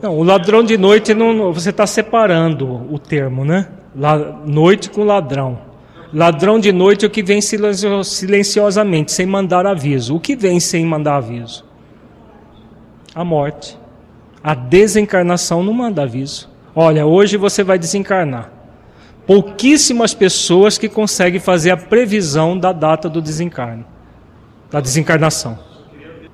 Não, 0.00 0.16
o 0.16 0.22
ladrão 0.22 0.62
de 0.62 0.78
noite, 0.78 1.14
não, 1.14 1.52
você 1.52 1.70
está 1.70 1.86
separando 1.86 2.64
o 2.92 2.96
termo, 2.96 3.44
né? 3.44 3.68
La, 3.94 4.16
noite 4.46 4.88
com 4.88 5.02
ladrão. 5.02 5.71
Ladrão 6.12 6.58
de 6.58 6.72
noite 6.72 7.04
é 7.04 7.08
o 7.08 7.10
que 7.10 7.22
vem 7.22 7.40
silenciosamente, 7.40 9.12
sem 9.12 9.26
mandar 9.26 9.66
aviso. 9.66 10.16
O 10.16 10.20
que 10.20 10.36
vem 10.36 10.60
sem 10.60 10.84
mandar 10.84 11.16
aviso? 11.16 11.64
A 13.14 13.24
morte. 13.24 13.78
A 14.42 14.54
desencarnação 14.54 15.62
não 15.62 15.72
manda 15.72 16.02
aviso. 16.02 16.50
Olha, 16.74 17.06
hoje 17.06 17.36
você 17.36 17.62
vai 17.62 17.78
desencarnar 17.78 18.62
pouquíssimas 19.26 20.14
pessoas 20.14 20.78
que 20.78 20.88
conseguem 20.88 21.40
fazer 21.40 21.70
a 21.70 21.76
previsão 21.76 22.58
da 22.58 22.72
data 22.72 23.08
do 23.08 23.20
desencarno, 23.20 23.84
da 24.70 24.80
desencarnação. 24.80 25.58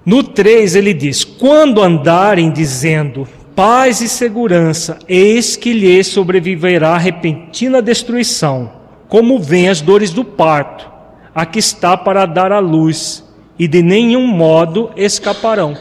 No 0.05 0.23
3 0.23 0.75
ele 0.77 0.95
diz: 0.95 1.25
Quando 1.25 1.83
andarem 1.83 2.51
dizendo 2.51 3.29
paz 3.55 4.01
e 4.01 4.09
segurança, 4.09 4.99
eis 5.09 5.57
que 5.57 5.73
lhes 5.73 6.07
sobreviverá 6.07 6.97
repentina 6.97 7.83
destruição, 7.83 8.71
como 9.09 9.39
vêm 9.39 9.69
as 9.69 9.81
dores 9.81 10.11
do 10.11 10.25
parto, 10.25 10.91
a 11.35 11.47
que 11.47 11.59
está 11.59 11.97
para 11.97 12.27
dar 12.27 12.53
à 12.53 12.59
luz, 12.59 13.25
e 13.59 13.67
de 13.67 13.83
nenhum 13.83 14.27
modo 14.27 14.91
escaparão. 14.97 15.77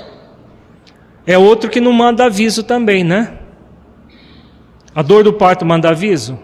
É 1.26 1.38
outro 1.38 1.70
que 1.70 1.82
não 1.82 1.92
manda 1.92 2.26
aviso 2.26 2.64
também, 2.64 3.04
né? 3.04 3.34
A 4.96 5.02
dor 5.02 5.24
do 5.24 5.34
parto 5.34 5.66
manda 5.66 5.90
aviso? 5.90 6.40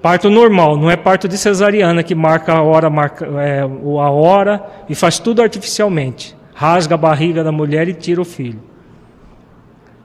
Parto 0.00 0.30
normal, 0.30 0.76
não 0.76 0.88
é 0.88 0.96
parto 0.96 1.26
de 1.26 1.36
cesariana 1.36 2.02
que 2.02 2.14
marca 2.14 2.52
a 2.52 2.62
hora, 2.62 2.88
marca, 2.88 3.26
é, 3.42 3.62
a 3.62 4.10
hora 4.10 4.64
e 4.88 4.94
faz 4.94 5.18
tudo 5.18 5.42
artificialmente. 5.42 6.36
Rasga 6.54 6.94
a 6.94 6.98
barriga 6.98 7.42
da 7.42 7.50
mulher 7.50 7.88
e 7.88 7.94
tira 7.94 8.20
o 8.20 8.24
filho. 8.24 8.62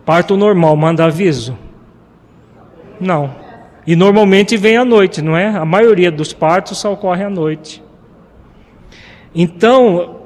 Parto 0.04 0.36
normal, 0.36 0.76
manda 0.76 1.06
aviso? 1.06 1.56
Não. 3.00 3.41
E 3.86 3.96
normalmente 3.96 4.58
vem 4.58 4.78
à 4.78 4.86
noite, 4.86 5.22
não 5.22 5.36
é? 5.36 5.48
A 5.48 5.66
maioria 5.66 6.12
dos 6.12 6.34
partos 6.34 6.78
só 6.78 6.94
ocorre 6.94 7.24
à 7.24 7.30
noite. 7.30 7.82
Então, 9.34 10.18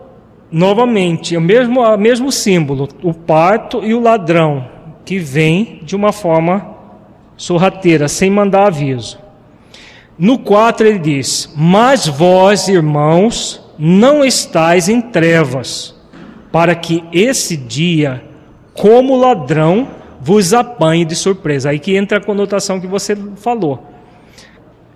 novamente, 0.51 1.37
o 1.37 1.41
mesmo, 1.41 1.81
o 1.81 1.97
mesmo 1.97 2.31
símbolo, 2.31 2.89
o 3.01 3.13
parto 3.13 3.83
e 3.83 3.93
o 3.93 3.99
ladrão, 3.99 4.67
que 5.05 5.19
vem 5.19 5.79
de 5.83 5.95
uma 5.95 6.11
forma 6.11 6.75
sorrateira, 7.37 8.07
sem 8.07 8.29
mandar 8.29 8.67
aviso. 8.67 9.19
No 10.17 10.39
4 10.39 10.87
ele 10.87 10.99
diz: 10.99 11.53
Mas 11.55 12.07
vós, 12.07 12.67
irmãos, 12.67 13.61
não 13.77 14.23
estáis 14.23 14.89
em 14.89 15.01
trevas, 15.01 15.95
para 16.51 16.73
que 16.73 17.03
esse 17.11 17.55
dia, 17.57 18.23
como 18.73 19.17
ladrão, 19.17 19.87
vos 20.25 20.55
apanhe 20.55 21.05
de 21.05 21.15
surpresa. 21.15 21.69
Aí 21.69 21.77
que 21.77 21.95
entra 21.95 22.17
a 22.17 22.21
conotação 22.21 22.81
que 22.81 22.87
você 22.87 23.15
falou. 23.35 23.91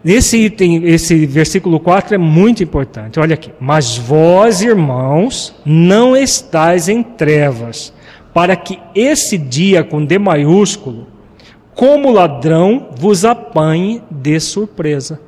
Esse 0.04 0.38
item, 0.38 0.86
esse 0.86 1.28
versículo 1.28 1.80
4 1.80 2.16
é 2.16 2.18
muito 2.18 2.64
importante. 2.64 3.20
Olha 3.20 3.36
aqui. 3.36 3.52
Mas 3.60 3.96
vós, 3.96 4.64
irmãos, 4.64 5.54
não 5.64 6.18
estáis 6.18 6.90
em 6.90 7.04
trevas, 7.04 7.94
para 8.34 8.56
que 8.56 8.80
esse 8.96 9.38
dia 9.38 9.84
com 9.84 10.04
D 10.04 10.18
maiúsculo 10.18 11.06
como 11.76 12.12
ladrão 12.12 12.90
vos 12.98 13.24
apanhe 13.24 14.02
de 14.10 14.40
surpresa. 14.40 15.22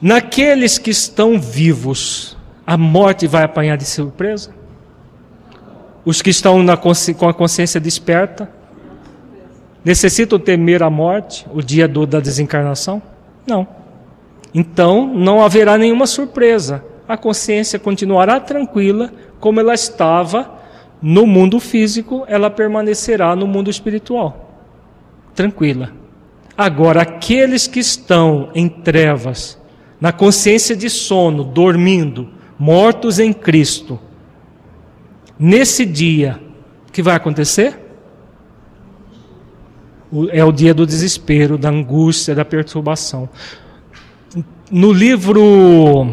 Naqueles 0.00 0.76
que 0.76 0.90
estão 0.90 1.40
vivos, 1.40 2.36
a 2.66 2.76
morte 2.76 3.26
vai 3.26 3.42
apanhar 3.42 3.76
de 3.76 3.86
surpresa? 3.86 4.54
Os 6.06 6.22
que 6.22 6.30
estão 6.30 6.64
com 7.18 7.28
a 7.28 7.34
consciência 7.34 7.80
desperta, 7.80 8.48
necessitam 9.84 10.38
temer 10.38 10.80
a 10.84 10.88
morte, 10.88 11.44
o 11.52 11.60
dia 11.60 11.88
do, 11.88 12.06
da 12.06 12.20
desencarnação? 12.20 13.02
Não. 13.44 13.66
Então, 14.54 15.12
não 15.12 15.42
haverá 15.42 15.76
nenhuma 15.76 16.06
surpresa. 16.06 16.84
A 17.08 17.16
consciência 17.16 17.76
continuará 17.76 18.38
tranquila, 18.38 19.12
como 19.40 19.58
ela 19.58 19.74
estava 19.74 20.48
no 21.02 21.26
mundo 21.26 21.58
físico, 21.58 22.24
ela 22.28 22.50
permanecerá 22.50 23.34
no 23.34 23.46
mundo 23.48 23.68
espiritual, 23.68 24.62
tranquila. 25.34 25.90
Agora, 26.56 27.02
aqueles 27.02 27.66
que 27.66 27.80
estão 27.80 28.50
em 28.54 28.68
trevas, 28.68 29.60
na 30.00 30.12
consciência 30.12 30.76
de 30.76 30.88
sono, 30.88 31.42
dormindo, 31.42 32.28
mortos 32.56 33.18
em 33.18 33.32
Cristo, 33.32 33.98
nesse 35.38 35.84
dia, 35.84 36.40
o 36.88 36.92
que 36.92 37.02
vai 37.02 37.14
acontecer? 37.14 37.78
É 40.30 40.44
o 40.44 40.52
dia 40.52 40.72
do 40.72 40.86
desespero, 40.86 41.58
da 41.58 41.68
angústia, 41.68 42.34
da 42.34 42.44
perturbação. 42.44 43.28
No 44.70 44.92
livro 44.92 46.10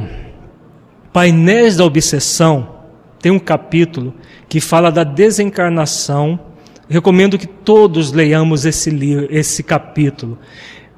Painéis 1.12 1.78
da 1.78 1.86
Obsessão, 1.86 2.74
tem 3.20 3.32
um 3.32 3.40
capítulo 3.40 4.14
que 4.50 4.60
fala 4.60 4.92
da 4.92 5.04
desencarnação. 5.04 6.40
Recomendo 6.90 7.38
que 7.38 7.48
todos 7.48 8.12
leiamos 8.12 8.66
esse, 8.66 8.90
livro, 8.90 9.28
esse 9.30 9.64
capítulo. 9.64 10.38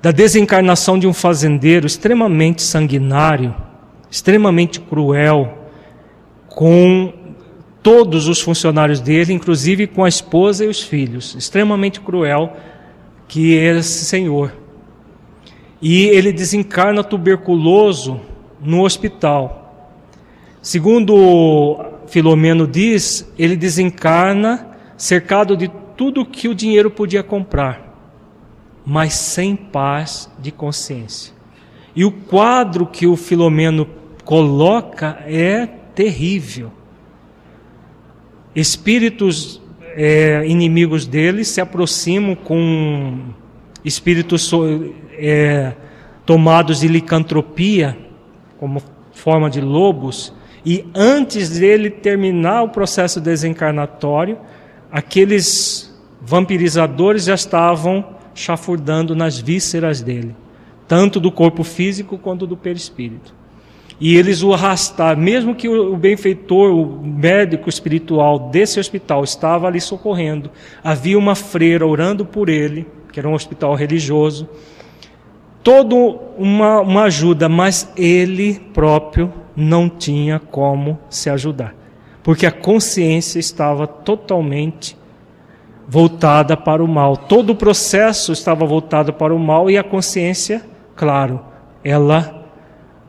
Da 0.01 0.11
desencarnação 0.11 0.97
de 0.97 1.05
um 1.05 1.13
fazendeiro 1.13 1.86
extremamente 1.86 2.61
sanguinário, 2.61 3.53
extremamente 4.09 4.80
cruel, 4.80 5.69
com 6.47 7.13
todos 7.86 8.27
os 8.27 8.41
funcionários 8.41 8.99
dele, 8.99 9.31
inclusive 9.31 9.86
com 9.86 10.03
a 10.03 10.09
esposa 10.09 10.65
e 10.65 10.67
os 10.67 10.81
filhos. 10.81 11.36
Extremamente 11.36 12.01
cruel 12.01 12.57
que 13.27 13.53
esse 13.53 14.05
senhor. 14.05 14.51
E 15.79 16.05
ele 16.05 16.33
desencarna 16.33 17.03
tuberculoso 17.03 18.19
no 18.59 18.83
hospital. 18.83 20.01
Segundo 20.63 21.77
Filomeno 22.07 22.67
diz, 22.67 23.31
ele 23.38 23.55
desencarna 23.55 24.67
cercado 24.97 25.55
de 25.55 25.71
tudo 25.95 26.25
que 26.25 26.47
o 26.47 26.55
dinheiro 26.55 26.89
podia 26.89 27.21
comprar, 27.21 27.95
mas 28.83 29.13
sem 29.13 29.55
paz 29.55 30.27
de 30.39 30.51
consciência. 30.51 31.36
E 31.95 32.03
o 32.03 32.11
quadro 32.11 32.88
que 32.88 33.05
o 33.05 33.15
Filomeno 33.15 33.88
coloca 34.23 35.23
é 35.27 35.67
terrível. 35.93 36.71
Espíritos 38.55 39.61
é, 39.95 40.45
inimigos 40.47 41.05
dele 41.05 41.43
se 41.43 41.59
aproximam 41.59 42.35
com 42.35 43.19
espíritos 43.83 44.51
é, 45.13 45.73
tomados 46.25 46.79
de 46.79 46.87
licantropia, 46.87 47.97
como 48.57 48.81
forma 49.13 49.49
de 49.49 49.61
lobos, 49.61 50.33
e 50.65 50.85
antes 50.95 51.59
dele 51.59 51.89
terminar 51.89 52.63
o 52.63 52.69
processo 52.69 53.21
desencarnatório, 53.21 54.37
aqueles 54.91 55.93
vampirizadores 56.21 57.25
já 57.25 57.35
estavam 57.35 58.15
chafurdando 58.33 59.15
nas 59.15 59.37
vísceras 59.37 60.01
dele, 60.01 60.35
tanto 60.87 61.19
do 61.19 61.31
corpo 61.31 61.63
físico 61.63 62.17
quanto 62.17 62.47
do 62.47 62.57
perispírito. 62.57 63.33
E 63.99 64.17
eles 64.17 64.43
o 64.43 64.53
arrastaram, 64.53 65.21
mesmo 65.21 65.55
que 65.55 65.69
o 65.69 65.95
benfeitor, 65.95 66.71
o 66.71 67.01
médico 67.01 67.69
espiritual 67.69 68.49
desse 68.49 68.79
hospital 68.79 69.23
estava 69.23 69.67
ali 69.67 69.79
socorrendo, 69.79 70.51
havia 70.83 71.17
uma 71.17 71.33
freira 71.33 71.87
orando 71.87 72.25
por 72.25 72.49
ele, 72.49 72.85
que 73.11 73.19
era 73.19 73.29
um 73.29 73.33
hospital 73.33 73.73
religioso, 73.73 74.49
toda 75.63 75.95
uma, 76.37 76.81
uma 76.81 77.03
ajuda, 77.03 77.47
mas 77.47 77.91
ele 77.95 78.59
próprio 78.73 79.31
não 79.55 79.87
tinha 79.87 80.39
como 80.39 80.99
se 81.09 81.29
ajudar, 81.29 81.73
porque 82.21 82.45
a 82.45 82.51
consciência 82.51 83.39
estava 83.39 83.87
totalmente 83.87 84.97
voltada 85.87 86.57
para 86.57 86.83
o 86.83 86.87
mal. 86.87 87.15
Todo 87.15 87.51
o 87.51 87.55
processo 87.55 88.31
estava 88.33 88.65
voltado 88.65 89.13
para 89.13 89.33
o 89.33 89.39
mal 89.39 89.69
e 89.69 89.77
a 89.77 89.83
consciência, 89.83 90.61
claro, 90.95 91.39
ela 91.83 92.44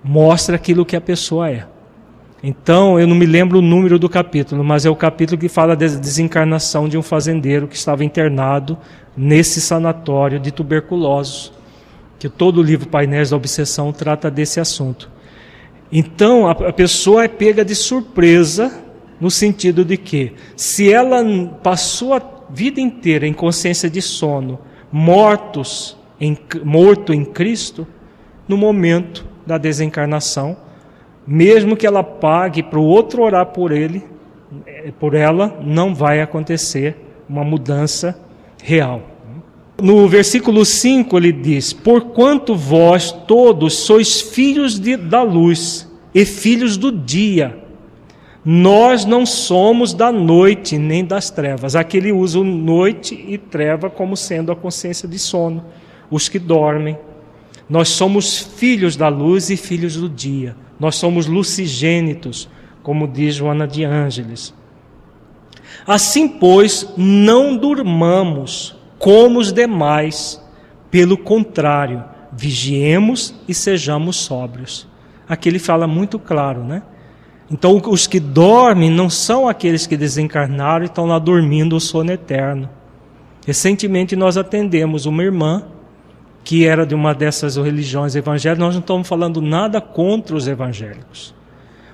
mostra 0.07 0.55
aquilo 0.55 0.87
que 0.87 0.95
a 0.95 1.01
pessoa 1.01 1.51
é. 1.51 1.67
Então, 2.43 3.01
eu 3.01 3.09
não 3.09 3.17
me 3.17 3.27
lembro 3.27 3.59
o 3.59 3.63
número 3.63 3.99
do 3.99 4.09
capítulo, 4.09 4.63
mas 4.63 4.87
é 4.87 4.91
o 4.91 4.95
capítulo 4.95 5.41
que 5.41 5.49
fala 5.49 5.75
da 5.75 5.87
desencarnação 5.87 6.89
de 6.89 6.97
um 6.97 7.03
fazendeiro 7.03 7.67
que 7.67 7.75
estava 7.75 8.05
internado 8.05 8.79
nesse 9.17 9.61
sanatório 9.61 10.39
de 10.39 10.53
tuberculosos, 10.53 11.53
que 12.21 12.29
todo 12.29 12.59
o 12.59 12.63
livro 12.63 12.89
Painéis 12.89 13.31
da 13.31 13.37
Obsessão 13.37 13.93
trata 13.93 14.31
desse 14.31 14.61
assunto. 14.61 15.11
Então 15.91 16.49
a, 16.49 16.73
pessoa 16.73 17.25
é 17.25 17.29
pega 17.29 17.65
de 17.65 17.75
surpresa 17.75 18.73
no 19.21 19.31
sentido 19.31 19.85
de 19.85 19.97
que, 19.97 20.35
se 20.57 20.93
ela 20.93 21.25
passou 21.63 22.15
a 22.15 22.23
vida 22.51 22.81
inteira 22.81 23.27
em 23.27 23.33
consciência 23.33 23.89
de 23.91 24.03
sono, 24.03 24.59
mortos 24.93 25.97
em, 26.21 26.39
morto 26.65 27.13
em 27.13 27.25
Cristo, 27.25 27.87
no 28.47 28.57
momento 28.57 29.36
da 29.47 29.57
desencarnação, 29.59 30.57
mesmo 31.27 31.77
que 31.77 31.87
ela 31.87 32.03
pague 32.03 32.63
para 32.63 32.79
o 32.79 32.85
outro 32.85 33.23
orar 33.23 33.47
por 33.47 33.73
ele, 33.73 34.05
eh, 34.67 34.93
por 34.99 35.15
ela, 35.15 35.59
não 35.63 35.95
vai 35.95 36.21
acontecer 36.21 36.97
uma 37.29 37.45
mudança 37.45 38.19
real. 38.63 39.03
No 39.81 40.09
versículo 40.09 40.65
5 40.65 41.17
ele 41.19 41.33
diz: 41.33 41.73
Porquanto 41.73 42.55
vós 42.55 43.13
todos 43.13 43.75
sois 43.75 44.21
filhos 44.21 44.79
de, 44.79 44.97
da 44.97 45.23
luz 45.23 45.91
e 46.15 46.25
filhos 46.25 46.77
do 46.77 46.91
dia, 46.91 47.59
nós 48.43 49.05
não 49.05 49.27
somos 49.27 49.93
da 49.93 50.11
noite 50.11 50.79
nem 50.79 51.05
das 51.05 51.31
trevas. 51.31 51.77
Aqui 51.77 51.99
ele 51.99 52.13
usa 52.13 52.43
noite 52.43 53.15
e 53.29 53.37
treva 53.37 53.91
como 53.91 54.17
sendo 54.17 54.51
a 54.51 54.57
consciência 54.57 55.09
de 55.09 55.19
sono, 55.19 55.65
os 56.11 56.29
que 56.29 56.39
dormem. 56.39 56.97
Nós 57.69 57.89
somos 57.89 58.39
filhos 58.39 58.97
da 58.97 59.09
luz 59.09 59.51
e 59.51 59.57
filhos 59.57 59.97
do 59.97 60.09
dia. 60.09 60.57
Nós 60.79 60.97
somos 60.97 61.27
lucigênitos, 61.27 62.49
como 62.83 63.09
diz 63.09 63.35
Joana 63.35 63.67
de 63.67 63.85
Ângeles. 63.85 64.55
Assim, 65.87 66.29
pois, 66.29 66.93
não 66.97 67.57
durmamos 67.57 68.77
como 68.99 69.39
os 69.39 69.53
demais. 69.53 70.43
Pelo 70.91 71.17
contrário, 71.19 72.05
vigiemos 72.33 73.35
e 73.49 73.55
sejamos 73.55 74.17
sóbrios. 74.17 74.87
Aqui 75.29 75.49
ele 75.49 75.59
fala 75.59 75.87
muito 75.87 76.19
claro, 76.19 76.63
né? 76.63 76.83
Então, 77.51 77.81
os 77.87 78.07
que 78.07 78.19
dormem 78.19 78.91
não 78.91 79.09
são 79.09 79.49
aqueles 79.49 79.87
que 79.87 79.97
desencarnaram 79.97 80.85
e 80.85 80.87
estão 80.87 81.07
lá 81.07 81.19
dormindo 81.19 81.77
o 81.77 81.81
sono 81.81 82.13
eterno. 82.13 82.69
Recentemente 83.47 84.17
nós 84.17 84.37
atendemos 84.37 85.07
uma 85.07 85.23
irmã 85.23 85.65
que 86.47 86.65
era 86.65 86.87
de 86.87 86.95
uma 86.95 87.13
dessas 87.13 87.57
religiões 87.57 88.15
evangélicas. 88.15 88.65
Nós 88.65 88.75
não 88.75 88.81
estamos 88.81 89.09
falando 89.09 89.43
nada 89.43 89.81
contra 89.81 90.37
os 90.37 90.47
evangélicos 90.47 91.35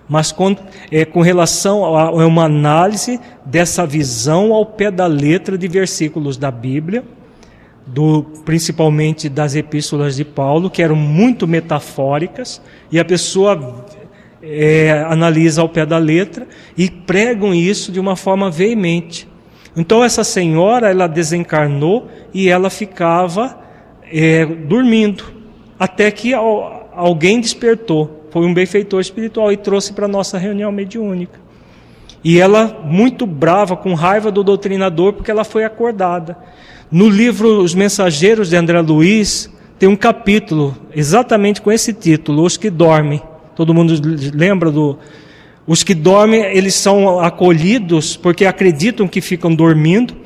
mas 0.08 0.30
com, 0.30 0.54
é, 0.90 1.06
com 1.06 1.22
relação 1.22 1.96
a, 1.96 2.08
a 2.08 2.26
uma 2.26 2.44
análise 2.44 3.18
dessa 3.46 3.86
visão 3.86 4.52
ao 4.52 4.66
pé 4.66 4.90
da 4.90 5.06
letra 5.06 5.56
de 5.56 5.66
versículos 5.66 6.36
da 6.36 6.50
Bíblia, 6.50 7.02
do, 7.86 8.22
principalmente 8.44 9.30
das 9.30 9.54
epístolas 9.54 10.16
de 10.16 10.24
Paulo, 10.24 10.68
que 10.68 10.82
eram 10.82 10.96
muito 10.96 11.48
metafóricas, 11.48 12.60
e 12.90 13.00
a 13.00 13.04
pessoa 13.06 13.86
é, 14.42 15.02
analisa 15.08 15.62
ao 15.62 15.68
pé 15.70 15.86
da 15.86 15.96
letra 15.96 16.46
e 16.76 16.90
pregam 16.90 17.54
isso 17.54 17.90
de 17.90 17.98
uma 17.98 18.14
forma 18.14 18.50
veemente. 18.50 19.26
Então 19.74 20.04
essa 20.04 20.22
senhora 20.22 20.90
ela 20.90 21.06
desencarnou 21.06 22.06
e 22.34 22.50
ela 22.50 22.68
ficava 22.68 23.61
é, 24.12 24.44
dormindo 24.44 25.24
até 25.78 26.10
que 26.10 26.32
alguém 26.34 27.40
despertou 27.40 28.22
foi 28.32 28.46
um 28.46 28.54
benfeitor 28.54 29.00
espiritual 29.00 29.52
e 29.52 29.58
trouxe 29.58 29.92
para 29.92 30.08
nossa 30.08 30.38
reunião 30.38 30.72
mediúnica. 30.72 31.38
E 32.24 32.40
ela, 32.40 32.80
muito 32.84 33.26
brava, 33.26 33.76
com 33.76 33.92
raiva 33.92 34.30
do 34.30 34.42
doutrinador, 34.42 35.12
porque 35.12 35.30
ela 35.30 35.44
foi 35.44 35.64
acordada. 35.64 36.38
No 36.90 37.10
livro 37.10 37.60
Os 37.60 37.74
Mensageiros 37.74 38.48
de 38.48 38.56
André 38.56 38.80
Luiz, 38.80 39.52
tem 39.78 39.86
um 39.86 39.96
capítulo 39.96 40.74
exatamente 40.94 41.60
com 41.60 41.70
esse 41.70 41.92
título, 41.92 42.42
Os 42.44 42.56
que 42.56 42.70
Dormem. 42.70 43.20
Todo 43.54 43.74
mundo 43.74 43.92
lembra 44.32 44.70
do. 44.70 44.98
Os 45.66 45.82
que 45.82 45.94
dormem, 45.94 46.40
eles 46.56 46.74
são 46.74 47.20
acolhidos 47.20 48.16
porque 48.16 48.46
acreditam 48.46 49.06
que 49.06 49.20
ficam 49.20 49.54
dormindo 49.54 50.16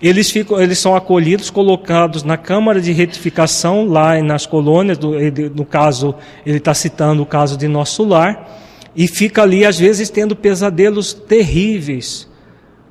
eles, 0.00 0.30
ficam, 0.30 0.60
eles 0.60 0.78
são 0.78 0.94
acolhidos, 0.94 1.48
colocados 1.48 2.22
na 2.22 2.36
Câmara 2.36 2.80
de 2.80 2.92
Retificação, 2.92 3.86
lá 3.86 4.20
nas 4.22 4.44
colônias, 4.44 4.98
do, 4.98 5.12
no 5.54 5.64
caso, 5.64 6.14
ele 6.44 6.58
está 6.58 6.74
citando 6.74 7.22
o 7.22 7.26
caso 7.26 7.56
de 7.56 7.66
nosso 7.66 8.04
lar, 8.04 8.62
e 8.94 9.06
fica 9.06 9.42
ali, 9.42 9.64
às 9.64 9.78
vezes, 9.78 10.10
tendo 10.10 10.36
pesadelos 10.36 11.12
terríveis, 11.12 12.28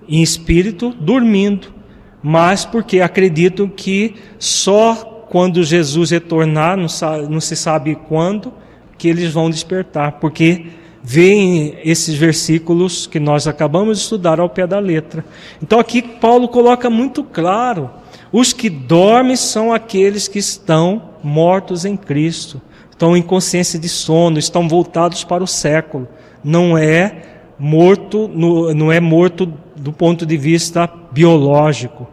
em 0.07 0.21
espírito, 0.21 0.95
dormindo, 0.99 1.73
mas 2.21 2.65
porque 2.65 3.01
acreditam 3.01 3.67
que 3.67 4.15
só 4.39 5.25
quando 5.29 5.63
Jesus 5.63 6.11
retornar, 6.11 6.77
não, 6.77 6.87
não 7.29 7.41
se 7.41 7.55
sabe 7.55 7.95
quando, 8.07 8.53
que 8.97 9.07
eles 9.07 9.31
vão 9.31 9.49
despertar, 9.49 10.13
porque 10.13 10.67
veem 11.05 11.77
esses 11.83 12.15
versículos 12.15 13.05
que 13.05 13.19
nós 13.19 13.45
acabamos 13.47 13.99
de 13.99 14.03
estudar 14.03 14.39
ao 14.39 14.49
pé 14.49 14.65
da 14.65 14.79
letra. 14.79 15.23
Então 15.61 15.79
aqui 15.79 16.01
Paulo 16.01 16.47
coloca 16.47 16.89
muito 16.89 17.23
claro: 17.23 17.91
os 18.31 18.51
que 18.51 18.69
dormem 18.69 19.35
são 19.35 19.71
aqueles 19.71 20.27
que 20.27 20.39
estão 20.39 21.09
mortos 21.23 21.85
em 21.85 21.95
Cristo, 21.95 22.59
estão 22.89 23.15
em 23.15 23.21
consciência 23.21 23.77
de 23.77 23.87
sono, 23.87 24.39
estão 24.39 24.67
voltados 24.67 25.23
para 25.23 25.43
o 25.43 25.47
século. 25.47 26.07
Não 26.43 26.75
é 26.75 27.23
morto, 27.59 28.27
não 28.27 28.91
é 28.91 28.99
morto 28.99 29.53
do 29.75 29.93
ponto 29.93 30.25
de 30.25 30.37
vista 30.37 30.89
biológico, 31.11 32.07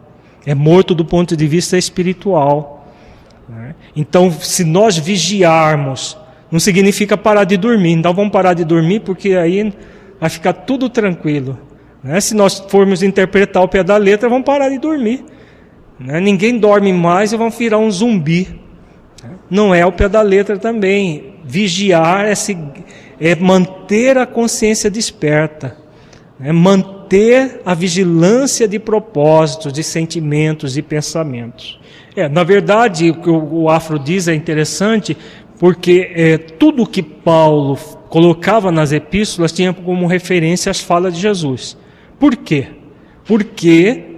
é 0.45 0.53
morto 0.53 0.93
do 0.93 1.03
ponto 1.03 1.35
de 1.35 1.47
vista 1.47 1.79
espiritual. 1.79 2.87
Né? 3.49 3.73
Então, 3.95 4.31
se 4.31 4.63
nós 4.63 4.97
vigiarmos 4.97 6.15
não 6.53 6.59
significa 6.59 7.17
parar 7.17 7.45
de 7.45 7.57
dormir. 7.57 7.93
Então 7.93 8.13
vamos 8.13 8.31
parar 8.31 8.53
de 8.53 8.63
dormir 8.63 8.99
porque 8.99 9.33
aí 9.33 9.73
vai 10.19 10.29
ficar 10.29 10.53
tudo 10.53 10.87
tranquilo. 10.87 11.57
Né? 12.03 12.21
Se 12.21 12.35
nós 12.35 12.63
formos 12.69 13.01
interpretar 13.01 13.63
o 13.63 13.67
pé 13.67 13.83
da 13.83 13.97
letra, 13.97 14.29
vamos 14.29 14.45
parar 14.45 14.69
de 14.69 14.77
dormir. 14.77 15.25
Né? 15.99 16.19
Ninguém 16.19 16.59
dorme 16.59 16.93
mais 16.93 17.33
e 17.33 17.37
vão 17.37 17.49
virar 17.49 17.79
um 17.79 17.89
zumbi. 17.89 18.61
Não 19.49 19.73
é 19.73 19.83
o 19.83 19.91
pé 19.91 20.07
da 20.07 20.21
letra 20.21 20.55
também. 20.59 21.33
Vigiar 21.43 22.27
é, 22.27 22.35
se, 22.35 22.55
é 23.19 23.35
manter 23.35 24.19
a 24.19 24.27
consciência 24.27 24.91
desperta, 24.91 25.75
é 26.39 26.51
manter 26.51 27.61
a 27.65 27.73
vigilância 27.73 28.67
de 28.67 28.77
propósitos, 28.77 29.73
de 29.73 29.83
sentimentos 29.83 30.77
e 30.77 30.83
pensamentos. 30.83 31.79
É, 32.15 32.29
na 32.29 32.43
verdade, 32.43 33.09
o 33.09 33.15
que 33.15 33.29
o 33.29 33.69
Afro 33.69 33.97
diz 33.97 34.27
é 34.27 34.35
interessante, 34.35 35.17
porque 35.63 36.11
é, 36.13 36.37
tudo 36.37 36.85
que 36.85 37.01
Paulo 37.01 37.79
colocava 38.09 38.69
nas 38.69 38.91
epístolas 38.91 39.53
tinha 39.53 39.73
como 39.73 40.07
referência 40.07 40.69
as 40.69 40.81
falas 40.81 41.13
de 41.13 41.21
Jesus. 41.21 41.77
Por 42.19 42.35
quê? 42.35 42.67
Porque 43.23 44.17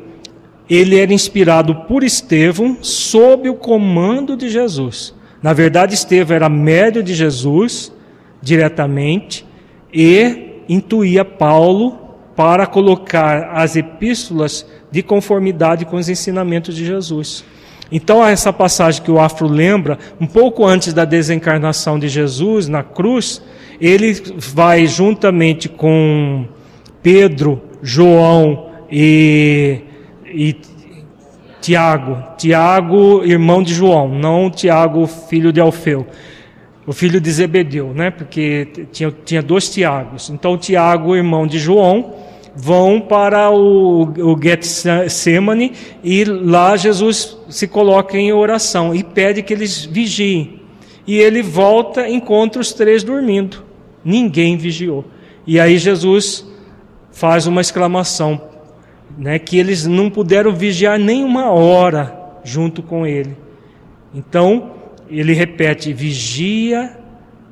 ele 0.67 0.97
era 0.97 1.13
inspirado 1.13 1.75
por 1.87 2.03
Estevão 2.03 2.79
sob 2.81 3.47
o 3.47 3.53
comando 3.53 4.35
de 4.35 4.49
Jesus. 4.49 5.13
Na 5.39 5.53
verdade, 5.53 5.93
Estevão 5.93 6.35
era 6.35 6.49
médio 6.49 7.03
de 7.03 7.13
Jesus 7.13 7.93
diretamente 8.41 9.45
e 9.93 10.63
intuía 10.67 11.23
Paulo 11.23 11.95
para 12.35 12.65
colocar 12.65 13.51
as 13.53 13.75
epístolas 13.75 14.65
de 14.89 15.03
conformidade 15.03 15.85
com 15.85 15.97
os 15.97 16.09
ensinamentos 16.09 16.75
de 16.75 16.83
Jesus. 16.83 17.45
Então, 17.91 18.25
essa 18.25 18.51
passagem 18.51 19.01
que 19.01 19.11
o 19.11 19.19
Afro 19.19 19.47
lembra, 19.47 19.97
um 20.19 20.25
pouco 20.25 20.65
antes 20.65 20.93
da 20.93 21.05
desencarnação 21.05 21.99
de 21.99 22.07
Jesus 22.07 22.67
na 22.67 22.83
cruz, 22.83 23.41
ele 23.79 24.13
vai 24.37 24.87
juntamente 24.87 25.69
com 25.69 26.45
Pedro, 27.03 27.61
João 27.81 28.69
e, 28.91 29.81
e 30.25 30.55
Tiago, 31.61 32.23
Tiago, 32.37 33.23
irmão 33.23 33.61
de 33.61 33.73
João, 33.73 34.09
não 34.09 34.49
Tiago, 34.49 35.05
filho 35.07 35.51
de 35.51 35.59
Alfeu, 35.59 36.07
o 36.85 36.93
filho 36.93 37.19
de 37.19 37.31
Zebedeu, 37.31 37.93
né? 37.93 38.11
Porque 38.11 38.67
tinha, 38.91 39.13
tinha 39.23 39.41
dois 39.41 39.69
Tiagos. 39.69 40.29
Então, 40.29 40.57
Tiago, 40.57 41.15
irmão 41.15 41.47
de 41.47 41.57
João, 41.57 42.13
vão 42.55 43.01
para 43.01 43.51
o, 43.51 44.03
o 44.03 44.39
Getsemane 44.41 45.73
e 46.03 46.23
lá 46.23 46.77
Jesus 46.77 47.37
se 47.49 47.67
coloca 47.67 48.17
em 48.17 48.31
oração 48.31 48.95
e 48.95 49.03
pede 49.03 49.43
que 49.43 49.53
eles 49.53 49.83
vigiem. 49.83 50.61
E 51.05 51.17
ele 51.17 51.41
volta 51.41 52.09
encontra 52.09 52.61
os 52.61 52.73
três 52.73 53.03
dormindo. 53.03 53.63
Ninguém 54.03 54.57
vigiou. 54.57 55.05
E 55.45 55.59
aí 55.59 55.77
Jesus 55.77 56.47
faz 57.11 57.45
uma 57.45 57.61
exclamação, 57.61 58.41
né, 59.17 59.37
que 59.37 59.57
eles 59.57 59.85
não 59.85 60.09
puderam 60.09 60.53
vigiar 60.53 60.97
nem 60.97 61.23
uma 61.23 61.51
hora 61.51 62.39
junto 62.43 62.81
com 62.81 63.05
ele. 63.05 63.37
Então, 64.13 64.71
ele 65.09 65.33
repete: 65.33 65.93
vigia 65.93 66.97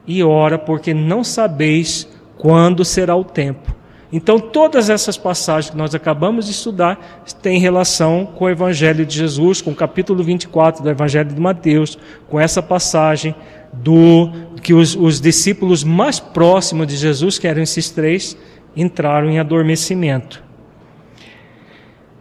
e 0.07 0.23
ora, 0.23 0.57
porque 0.57 0.93
não 0.93 1.23
sabeis 1.23 2.07
quando 2.37 2.83
será 2.83 3.15
o 3.15 3.23
tempo. 3.23 3.82
Então, 4.15 4.37
todas 4.37 4.91
essas 4.91 5.17
passagens 5.17 5.71
que 5.71 5.77
nós 5.77 5.95
acabamos 5.95 6.45
de 6.45 6.51
estudar 6.51 7.23
têm 7.41 7.57
relação 7.57 8.27
com 8.27 8.45
o 8.45 8.49
Evangelho 8.49 9.03
de 9.07 9.17
Jesus, 9.17 9.59
com 9.59 9.71
o 9.71 9.75
capítulo 9.75 10.23
24 10.23 10.83
do 10.83 10.89
Evangelho 10.91 11.33
de 11.33 11.41
Mateus, 11.41 11.97
com 12.29 12.39
essa 12.39 12.61
passagem 12.61 13.33
do 13.73 14.29
que 14.61 14.71
os, 14.71 14.95
os 14.95 15.19
discípulos 15.19 15.83
mais 15.83 16.19
próximos 16.19 16.85
de 16.85 16.95
Jesus, 16.95 17.39
que 17.39 17.47
eram 17.47 17.63
esses 17.63 17.89
três, 17.89 18.37
entraram 18.77 19.31
em 19.31 19.39
adormecimento. 19.39 20.43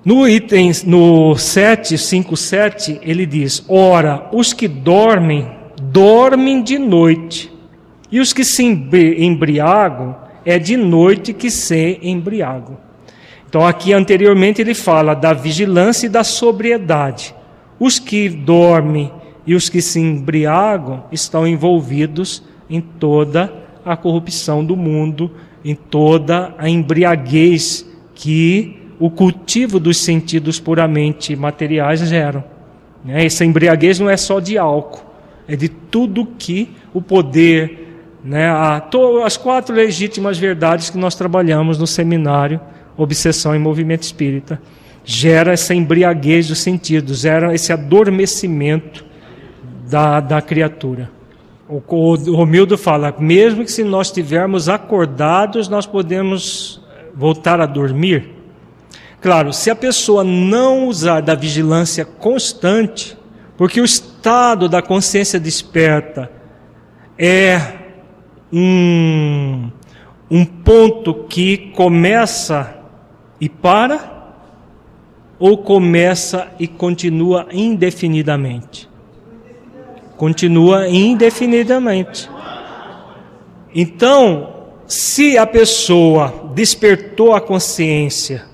No 0.03 0.27
item 0.27 0.73
no 0.87 1.37
7, 1.37 1.99
5, 1.99 2.37
7, 2.39 3.01
ele 3.03 3.27
diz: 3.27 3.67
Ora, 3.69 4.31
os 4.33 4.55
que 4.55 4.67
dormem, 4.67 5.47
dormem 5.83 6.63
de 6.63 6.79
noite, 6.79 7.53
e 8.11 8.19
os 8.19 8.33
que 8.33 8.45
se 8.45 8.65
embriagam, 8.65 10.22
é 10.45 10.59
de 10.59 10.77
noite 10.77 11.33
que 11.33 11.51
se 11.51 11.99
embriagam. 12.03 12.77
Então, 13.49 13.67
aqui 13.67 13.93
anteriormente 13.93 14.63
ele 14.63 14.75
fala 14.75 15.15
da 15.15 15.33
vigilância 15.33 16.07
e 16.07 16.09
da 16.09 16.25
sobriedade. 16.25 17.35
Os 17.79 17.99
que 17.99 18.29
dormem 18.29 19.13
e 19.47 19.55
os 19.55 19.69
que 19.69 19.83
se 19.83 20.01
embriagam 20.01 21.05
estão 21.13 21.47
envolvidos 21.47 22.43
em 22.71 22.81
toda 22.81 23.53
a 23.85 23.97
corrupção 23.97 24.65
do 24.65 24.77
mundo, 24.77 25.31
em 25.65 25.75
toda 25.75 26.55
a 26.57 26.69
embriaguez 26.69 27.87
que 28.15 28.79
o 28.99 29.11
cultivo 29.11 29.81
dos 29.81 29.99
sentidos 29.99 30.61
puramente 30.61 31.35
materiais 31.35 32.01
geram. 32.01 32.45
Né? 33.05 33.27
Essa 33.27 33.45
embriaguez 33.45 33.99
não 33.99 34.09
é 34.09 34.17
só 34.17 34.39
de 34.39 34.57
álcool, 34.57 35.05
é 35.49 35.57
de 35.57 35.69
tudo 35.69 36.27
que 36.39 36.71
o 36.95 37.03
poder, 37.03 37.82
né, 38.25 38.47
a, 38.47 38.83
as 39.25 39.37
quatro 39.37 39.75
legítimas 39.75 40.39
verdades 40.39 40.91
que 40.91 40.99
nós 40.99 41.15
trabalhamos 41.15 41.79
no 41.79 41.87
seminário 41.87 42.61
Obsessão 42.97 43.55
em 43.55 43.59
Movimento 43.59 44.03
Espírita. 44.03 44.61
Gera 45.05 45.53
essa 45.53 45.75
embriaguez 45.75 46.49
dos 46.49 46.61
sentidos, 46.61 47.21
gera 47.21 47.55
esse 47.55 47.73
adormecimento 47.73 49.05
da, 49.89 50.21
da 50.21 50.41
criatura. 50.41 51.11
O, 51.69 51.83
o 51.89 52.37
Romildo 52.37 52.79
fala: 52.79 53.15
mesmo 53.19 53.65
que 53.65 53.73
se 53.73 53.83
nós 53.83 54.09
estivermos 54.09 54.69
acordados, 54.69 55.69
nós 55.69 55.87
podemos 55.87 56.81
voltar 57.15 57.61
a 57.61 57.67
dormir. 57.67 58.31
Claro, 59.21 59.53
se 59.53 59.71
a 59.71 59.77
pessoa 59.77 60.23
não 60.23 60.89
usar 60.89 61.21
da 61.21 61.35
vigilância 61.35 62.05
constante, 62.05 63.17
porque 63.57 63.81
o 63.81 63.85
estado 63.85 64.69
da 64.69 64.83
consciência 64.83 65.39
desperta 65.39 66.31
é 67.19 67.82
um, 68.53 69.71
um 70.31 70.45
ponto 70.45 71.15
que 71.29 71.73
começa 71.75 72.79
e 73.41 73.49
para, 73.49 74.13
ou 75.39 75.59
começa 75.59 76.49
e 76.59 76.69
continua 76.69 77.49
indefinidamente? 77.51 78.89
Continua 80.17 80.89
indefinidamente. 80.89 82.31
Então, 83.75 84.53
se 84.87 85.39
a 85.39 85.47
pessoa 85.47 86.53
despertou 86.55 87.35
a 87.35 87.41
consciência 87.41 88.45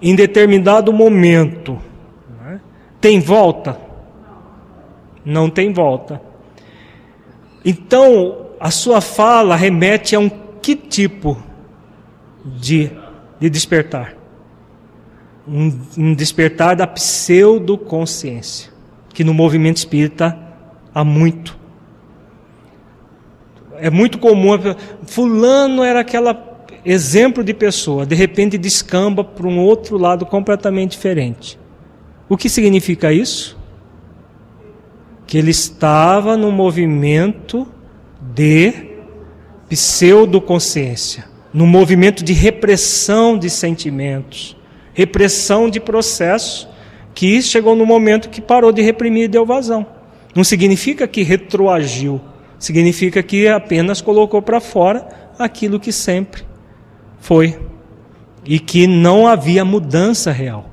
em 0.00 0.14
determinado 0.14 0.92
momento, 0.92 1.78
né, 2.40 2.60
tem 3.00 3.18
volta? 3.18 3.80
Não 5.24 5.50
tem 5.50 5.72
volta. 5.72 6.27
Então, 7.68 8.46
a 8.58 8.70
sua 8.70 9.02
fala 9.02 9.54
remete 9.54 10.16
a 10.16 10.18
um 10.18 10.30
que 10.62 10.74
tipo 10.74 11.36
de, 12.42 12.90
de 13.38 13.50
despertar? 13.50 14.16
Um, 15.46 15.78
um 15.98 16.14
despertar 16.14 16.74
da 16.74 16.86
pseudoconsciência, 16.86 18.72
que 19.12 19.22
no 19.22 19.34
movimento 19.34 19.76
espírita 19.76 20.34
há 20.94 21.04
muito. 21.04 21.58
É 23.76 23.90
muito 23.90 24.16
comum, 24.16 24.52
fulano 25.04 25.84
era 25.84 26.00
aquela 26.00 26.64
exemplo 26.86 27.44
de 27.44 27.52
pessoa, 27.52 28.06
de 28.06 28.14
repente 28.14 28.56
descamba 28.56 29.22
para 29.22 29.46
um 29.46 29.58
outro 29.58 29.98
lado 29.98 30.24
completamente 30.24 30.92
diferente. 30.92 31.60
O 32.30 32.34
que 32.38 32.48
significa 32.48 33.12
isso? 33.12 33.57
Que 35.28 35.38
ele 35.38 35.52
estava 35.52 36.36
no 36.36 36.50
movimento 36.50 37.68
de 38.34 38.72
pseudoconsciência, 39.68 41.26
no 41.54 41.68
movimento 41.68 42.24
de 42.24 42.32
repressão 42.32 43.38
de 43.38 43.48
sentimentos, 43.48 44.56
repressão 44.92 45.70
de 45.70 45.78
processo, 45.78 46.68
que 47.14 47.40
chegou 47.40 47.76
no 47.76 47.86
momento 47.86 48.28
que 48.28 48.40
parou 48.40 48.72
de 48.72 48.82
reprimir 48.82 49.24
e 49.24 49.28
deu 49.28 49.46
vazão. 49.46 49.86
Não 50.34 50.42
significa 50.42 51.06
que 51.06 51.22
retroagiu, 51.22 52.20
Significa 52.58 53.22
que 53.22 53.46
apenas 53.46 54.00
colocou 54.00 54.42
para 54.42 54.60
fora 54.60 55.06
aquilo 55.38 55.78
que 55.78 55.92
sempre 55.92 56.42
foi 57.20 57.58
e 58.44 58.58
que 58.58 58.86
não 58.86 59.26
havia 59.26 59.64
mudança 59.64 60.32
real. 60.32 60.67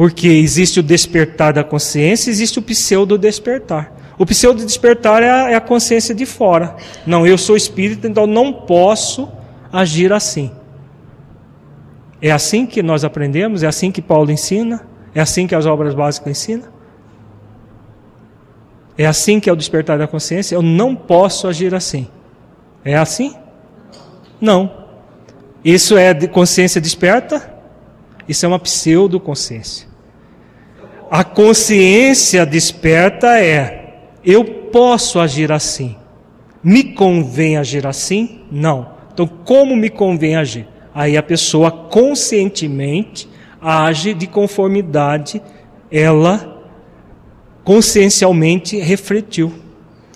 Porque 0.00 0.28
existe 0.28 0.80
o 0.80 0.82
despertar 0.82 1.52
da 1.52 1.62
consciência, 1.62 2.30
existe 2.30 2.58
o 2.58 2.62
pseudo 2.62 3.18
despertar. 3.18 3.92
O 4.16 4.24
pseudo 4.24 4.64
despertar 4.64 5.22
é 5.22 5.28
a, 5.28 5.50
é 5.50 5.54
a 5.54 5.60
consciência 5.60 6.14
de 6.14 6.24
fora. 6.24 6.74
Não, 7.06 7.26
eu 7.26 7.36
sou 7.36 7.54
espírita, 7.54 8.08
então 8.08 8.26
não 8.26 8.50
posso 8.50 9.30
agir 9.70 10.10
assim. 10.10 10.52
É 12.18 12.30
assim 12.30 12.64
que 12.64 12.82
nós 12.82 13.04
aprendemos? 13.04 13.62
É 13.62 13.66
assim 13.66 13.92
que 13.92 14.00
Paulo 14.00 14.32
ensina? 14.32 14.86
É 15.14 15.20
assim 15.20 15.46
que 15.46 15.54
as 15.54 15.66
obras 15.66 15.94
básicas 15.94 16.30
ensinam? 16.30 16.70
É 18.96 19.04
assim 19.04 19.38
que 19.38 19.50
é 19.50 19.52
o 19.52 19.56
despertar 19.56 19.98
da 19.98 20.06
consciência? 20.06 20.54
Eu 20.54 20.62
não 20.62 20.96
posso 20.96 21.46
agir 21.46 21.74
assim. 21.74 22.08
É 22.82 22.96
assim? 22.96 23.36
Não. 24.40 24.86
Isso 25.62 25.98
é 25.98 26.14
de 26.14 26.26
consciência 26.26 26.80
desperta? 26.80 27.52
Isso 28.26 28.46
é 28.46 28.48
uma 28.48 28.58
pseudo-consciência. 28.58 29.89
A 31.10 31.24
consciência 31.24 32.46
desperta 32.46 33.40
é: 33.40 33.98
eu 34.24 34.44
posso 34.44 35.18
agir 35.18 35.50
assim. 35.50 35.96
Me 36.62 36.84
convém 36.84 37.56
agir 37.56 37.86
assim? 37.86 38.42
Não. 38.50 38.92
Então, 39.12 39.26
como 39.26 39.74
me 39.74 39.90
convém 39.90 40.36
agir? 40.36 40.68
Aí 40.94 41.16
a 41.16 41.22
pessoa 41.22 41.70
conscientemente 41.70 43.28
age 43.60 44.14
de 44.14 44.26
conformidade, 44.26 45.42
ela 45.90 46.62
consciencialmente 47.64 48.78
refletiu. 48.78 49.52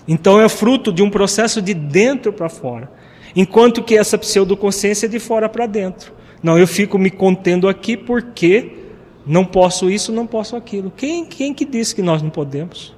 Então 0.07 0.39
é 0.39 0.47
fruto 0.47 0.91
de 0.91 1.01
um 1.01 1.09
processo 1.09 1.61
de 1.61 1.73
dentro 1.73 2.31
para 2.31 2.49
fora. 2.49 2.91
Enquanto 3.35 3.83
que 3.83 3.97
essa 3.97 4.17
pseudoconsciência 4.17 5.07
é 5.07 5.09
de 5.09 5.19
fora 5.19 5.49
para 5.49 5.65
dentro. 5.65 6.13
Não, 6.41 6.57
eu 6.57 6.67
fico 6.67 6.97
me 6.97 7.09
contendo 7.09 7.67
aqui 7.67 7.97
porque 7.97 8.84
não 9.25 9.45
posso 9.45 9.89
isso, 9.89 10.11
não 10.11 10.27
posso 10.27 10.55
aquilo. 10.55 10.91
Quem, 10.95 11.25
quem 11.25 11.53
que 11.53 11.65
disse 11.65 11.95
que 11.95 12.01
nós 12.01 12.21
não 12.21 12.29
podemos? 12.29 12.95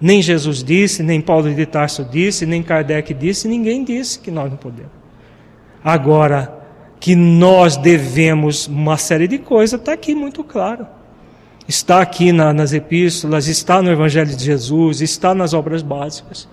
Nem 0.00 0.20
Jesus 0.20 0.62
disse, 0.62 1.02
nem 1.02 1.20
Paulo 1.20 1.52
de 1.52 1.66
Tarso 1.66 2.04
disse, 2.04 2.44
nem 2.44 2.62
Kardec 2.62 3.14
disse, 3.14 3.48
ninguém 3.48 3.84
disse 3.84 4.18
que 4.18 4.30
nós 4.30 4.50
não 4.50 4.56
podemos. 4.56 4.92
Agora, 5.82 6.62
que 7.00 7.14
nós 7.14 7.76
devemos 7.76 8.66
uma 8.66 8.96
série 8.96 9.28
de 9.28 9.38
coisas, 9.38 9.78
está 9.78 9.92
aqui 9.92 10.14
muito 10.14 10.42
claro. 10.44 10.86
Está 11.66 12.00
aqui 12.00 12.32
na, 12.32 12.52
nas 12.52 12.72
epístolas, 12.72 13.46
está 13.46 13.80
no 13.80 13.90
Evangelho 13.90 14.34
de 14.34 14.44
Jesus, 14.44 15.00
está 15.00 15.34
nas 15.34 15.54
obras 15.54 15.82
básicas 15.82 16.48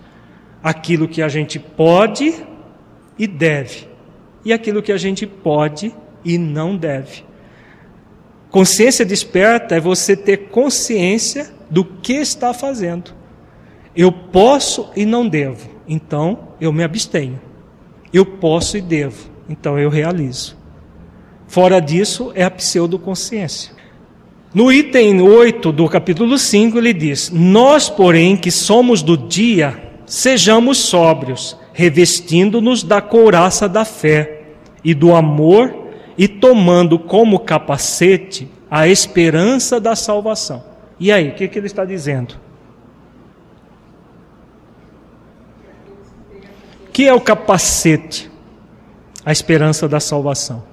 aquilo 0.63 1.07
que 1.07 1.21
a 1.21 1.27
gente 1.27 1.57
pode 1.59 2.35
e 3.17 3.27
deve, 3.27 3.87
e 4.45 4.53
aquilo 4.53 4.81
que 4.81 4.91
a 4.91 4.97
gente 4.97 5.25
pode 5.25 5.93
e 6.23 6.37
não 6.37 6.77
deve. 6.77 7.23
Consciência 8.51 9.05
desperta 9.05 9.75
é 9.75 9.79
você 9.79 10.13
ter 10.13 10.49
consciência 10.49 11.49
do 11.69 11.85
que 11.85 12.13
está 12.13 12.53
fazendo. 12.53 13.13
Eu 13.95 14.11
posso 14.11 14.89
e 14.93 15.05
não 15.05 15.27
devo, 15.27 15.69
então 15.87 16.49
eu 16.59 16.73
me 16.73 16.83
abstenho. 16.83 17.39
Eu 18.11 18.25
posso 18.25 18.77
e 18.77 18.81
devo, 18.81 19.29
então 19.47 19.79
eu 19.79 19.89
realizo. 19.89 20.57
Fora 21.47 21.79
disso 21.79 22.33
é 22.35 22.43
a 22.43 22.51
pseudoconsciência. 22.51 23.73
No 24.53 24.69
item 24.69 25.21
8 25.21 25.71
do 25.71 25.87
capítulo 25.87 26.37
5, 26.37 26.77
ele 26.77 26.93
diz: 26.93 27.31
Nós, 27.33 27.89
porém, 27.89 28.35
que 28.35 28.51
somos 28.51 29.01
do 29.01 29.15
dia, 29.15 29.81
sejamos 30.05 30.77
sóbrios, 30.77 31.57
revestindo-nos 31.71 32.83
da 32.83 32.99
couraça 32.99 33.69
da 33.69 33.85
fé 33.85 34.41
e 34.83 34.93
do 34.93 35.15
amor 35.15 35.80
e 36.21 36.27
tomando 36.27 36.99
como 36.99 37.39
capacete 37.39 38.47
a 38.69 38.87
esperança 38.87 39.79
da 39.79 39.95
salvação. 39.95 40.63
E 40.99 41.11
aí, 41.11 41.29
o 41.29 41.33
que, 41.33 41.47
que 41.47 41.57
ele 41.57 41.65
está 41.65 41.83
dizendo? 41.83 42.35
O 46.87 46.91
que 46.93 47.07
é 47.07 47.13
o 47.13 47.19
capacete? 47.19 48.29
A 49.25 49.31
esperança 49.31 49.89
da 49.89 49.99
salvação 49.99 50.69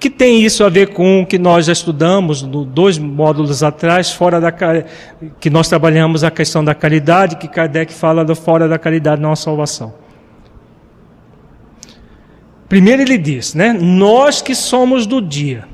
que 0.00 0.10
tem 0.10 0.42
isso 0.42 0.64
a 0.64 0.68
ver 0.68 0.88
com 0.88 1.22
o 1.22 1.26
que 1.26 1.38
nós 1.38 1.66
já 1.66 1.72
estudamos 1.72 2.42
no, 2.42 2.64
dois 2.64 2.98
módulos 2.98 3.62
atrás, 3.62 4.10
fora 4.10 4.40
da 4.40 4.50
que 5.38 5.48
nós 5.48 5.68
trabalhamos 5.68 6.24
a 6.24 6.30
questão 6.30 6.64
da 6.64 6.74
caridade, 6.74 7.36
que 7.36 7.46
Kardec 7.46 7.92
fala 7.92 8.24
do 8.24 8.34
fora 8.34 8.66
da 8.66 8.80
caridade 8.80 9.22
não 9.22 9.30
a 9.30 9.36
salvação. 9.36 9.94
Primeiro 12.72 13.02
ele 13.02 13.18
diz, 13.18 13.52
né? 13.52 13.74
Nós 13.74 14.40
que 14.40 14.54
somos 14.54 15.06
do 15.06 15.20
dia. 15.20 15.68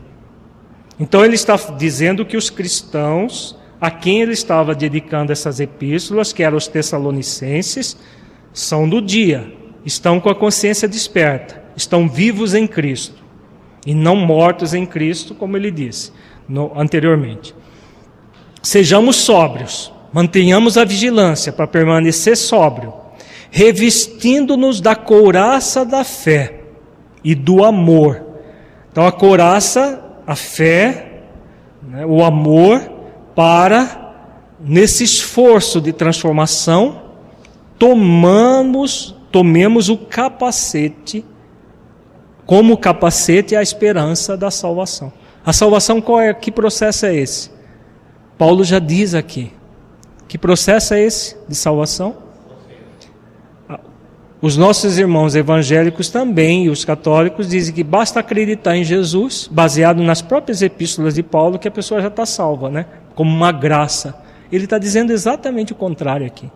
Então 0.99 1.25
ele 1.25 1.37
está 1.37 1.55
dizendo 1.79 2.27
que 2.27 2.37
os 2.37 2.51
cristãos 2.51 3.57
a 3.81 3.89
quem 3.89 4.20
ele 4.20 4.33
estava 4.33 4.75
dedicando 4.75 5.31
essas 5.31 5.61
epístolas, 5.61 6.33
que 6.33 6.43
eram 6.43 6.57
os 6.57 6.66
tessalonicenses, 6.66 7.97
são 8.53 8.89
do 8.89 9.01
dia, 9.01 9.47
estão 9.87 10.19
com 10.19 10.29
a 10.29 10.35
consciência 10.35 10.89
desperta, 10.89 11.62
estão 11.77 12.09
vivos 12.09 12.53
em 12.53 12.66
Cristo 12.66 13.23
e 13.87 13.95
não 13.95 14.16
mortos 14.16 14.75
em 14.75 14.85
Cristo, 14.85 15.37
como 15.37 15.57
ele 15.57 15.70
disse 15.70 16.11
no, 16.49 16.73
anteriormente. 16.75 17.55
Sejamos 18.61 19.15
sóbrios, 19.15 19.93
mantenhamos 20.12 20.77
a 20.77 20.85
vigilância 20.85 21.53
para 21.53 21.69
permanecer 21.69 22.37
sóbrio, 22.37 22.93
revestindo-nos 23.53 24.81
da 24.81 24.97
couraça 24.97 25.85
da 25.85 26.03
fé 26.03 26.58
e 27.23 27.35
do 27.35 27.65
amor. 27.65 28.23
Então, 28.90 29.07
a 29.07 29.12
couraça, 29.12 30.03
a 30.27 30.35
fé, 30.35 31.23
né, 31.82 32.05
o 32.07 32.24
amor, 32.24 32.81
para, 33.35 34.15
nesse 34.61 35.05
esforço 35.05 35.81
de 35.81 35.93
transformação, 35.93 37.03
tomamos, 37.78 39.15
tomemos 39.31 39.89
o 39.89 39.97
capacete 39.97 41.24
como 42.49 42.78
capacete 42.78 43.55
a 43.55 43.62
esperança 43.62 44.35
da 44.35 44.51
salvação. 44.51 45.12
A 45.45 45.53
salvação 45.53 46.01
qual 46.01 46.19
é? 46.19 46.32
Que 46.32 46.51
processo 46.51 47.05
é 47.05 47.15
esse? 47.15 47.51
Paulo 48.39 48.65
já 48.65 48.78
diz 48.78 49.12
aqui. 49.12 49.53
Que 50.27 50.39
processo 50.39 50.95
é 50.95 51.03
esse 51.03 51.36
de 51.47 51.55
salvação? 51.55 52.16
Os 54.40 54.56
nossos 54.56 54.98
irmãos 54.98 55.35
evangélicos 55.35 56.10
também, 56.10 56.66
e 56.66 56.70
os 56.70 56.85
católicos, 56.85 57.48
dizem 57.48 57.74
que 57.74 57.82
basta 57.82 58.20
acreditar 58.20 58.77
em 58.77 58.85
Jesus, 58.85 59.48
baseado 59.51 60.01
nas 60.01 60.23
próprias 60.23 60.62
epístolas 60.62 61.15
de 61.15 61.24
Paulo, 61.24 61.59
que 61.59 61.66
a 61.66 61.73
pessoa 61.73 62.01
já 62.01 62.06
está 62.06 62.24
salva, 62.24 62.70
né? 62.70 62.86
Como 63.16 63.35
uma 63.35 63.51
graça. 63.51 64.15
Ele 64.51 64.65
está 64.65 64.78
dizendo 64.78 65.12
exatamente 65.12 65.73
o 65.73 65.77
contrário 65.77 66.24
aqui. 66.24 66.48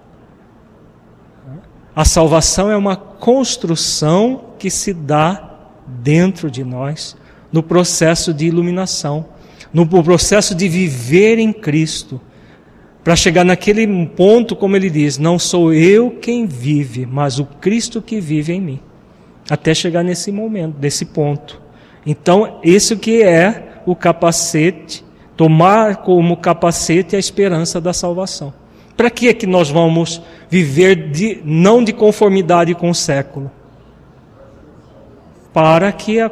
A 1.94 2.04
salvação 2.04 2.70
é 2.70 2.76
uma 2.76 2.96
construção 2.96 4.52
que 4.59 4.70
se 4.70 4.94
dá 4.94 5.50
dentro 5.86 6.50
de 6.50 6.64
nós, 6.64 7.16
no 7.52 7.62
processo 7.62 8.32
de 8.32 8.46
iluminação, 8.46 9.26
no 9.74 9.86
processo 9.86 10.54
de 10.54 10.68
viver 10.68 11.38
em 11.38 11.52
Cristo, 11.52 12.20
para 13.03 13.16
chegar 13.16 13.45
naquele 13.45 13.87
ponto, 14.07 14.55
como 14.55 14.77
ele 14.77 14.89
diz: 14.89 15.19
não 15.19 15.39
sou 15.39 15.73
eu 15.73 16.11
quem 16.11 16.47
vive, 16.47 17.07
mas 17.07 17.39
o 17.39 17.45
Cristo 17.45 18.01
que 18.01 18.20
vive 18.20 18.53
em 18.53 18.61
mim. 18.61 18.81
Até 19.51 19.74
chegar 19.74 20.03
nesse 20.03 20.31
momento, 20.31 20.77
nesse 20.81 21.05
ponto. 21.05 21.61
Então, 22.07 22.61
isso 22.62 22.97
que 22.97 23.23
é 23.23 23.81
o 23.85 23.95
capacete, 23.95 25.05
tomar 25.37 25.97
como 25.97 26.37
capacete 26.37 27.16
a 27.16 27.19
esperança 27.19 27.81
da 27.81 27.93
salvação. 27.93 28.55
Para 28.97 29.11
que 29.11 29.29
é 29.29 29.35
que 29.35 29.47
nós 29.47 29.69
vamos 29.69 30.23
viver 30.49 31.11
de, 31.11 31.41
não 31.45 31.83
de 31.83 31.93
conformidade 31.93 32.74
com 32.74 32.91
o 32.91 32.95
século, 32.95 33.51
para 35.53 35.91
que 35.91 36.20
a, 36.20 36.31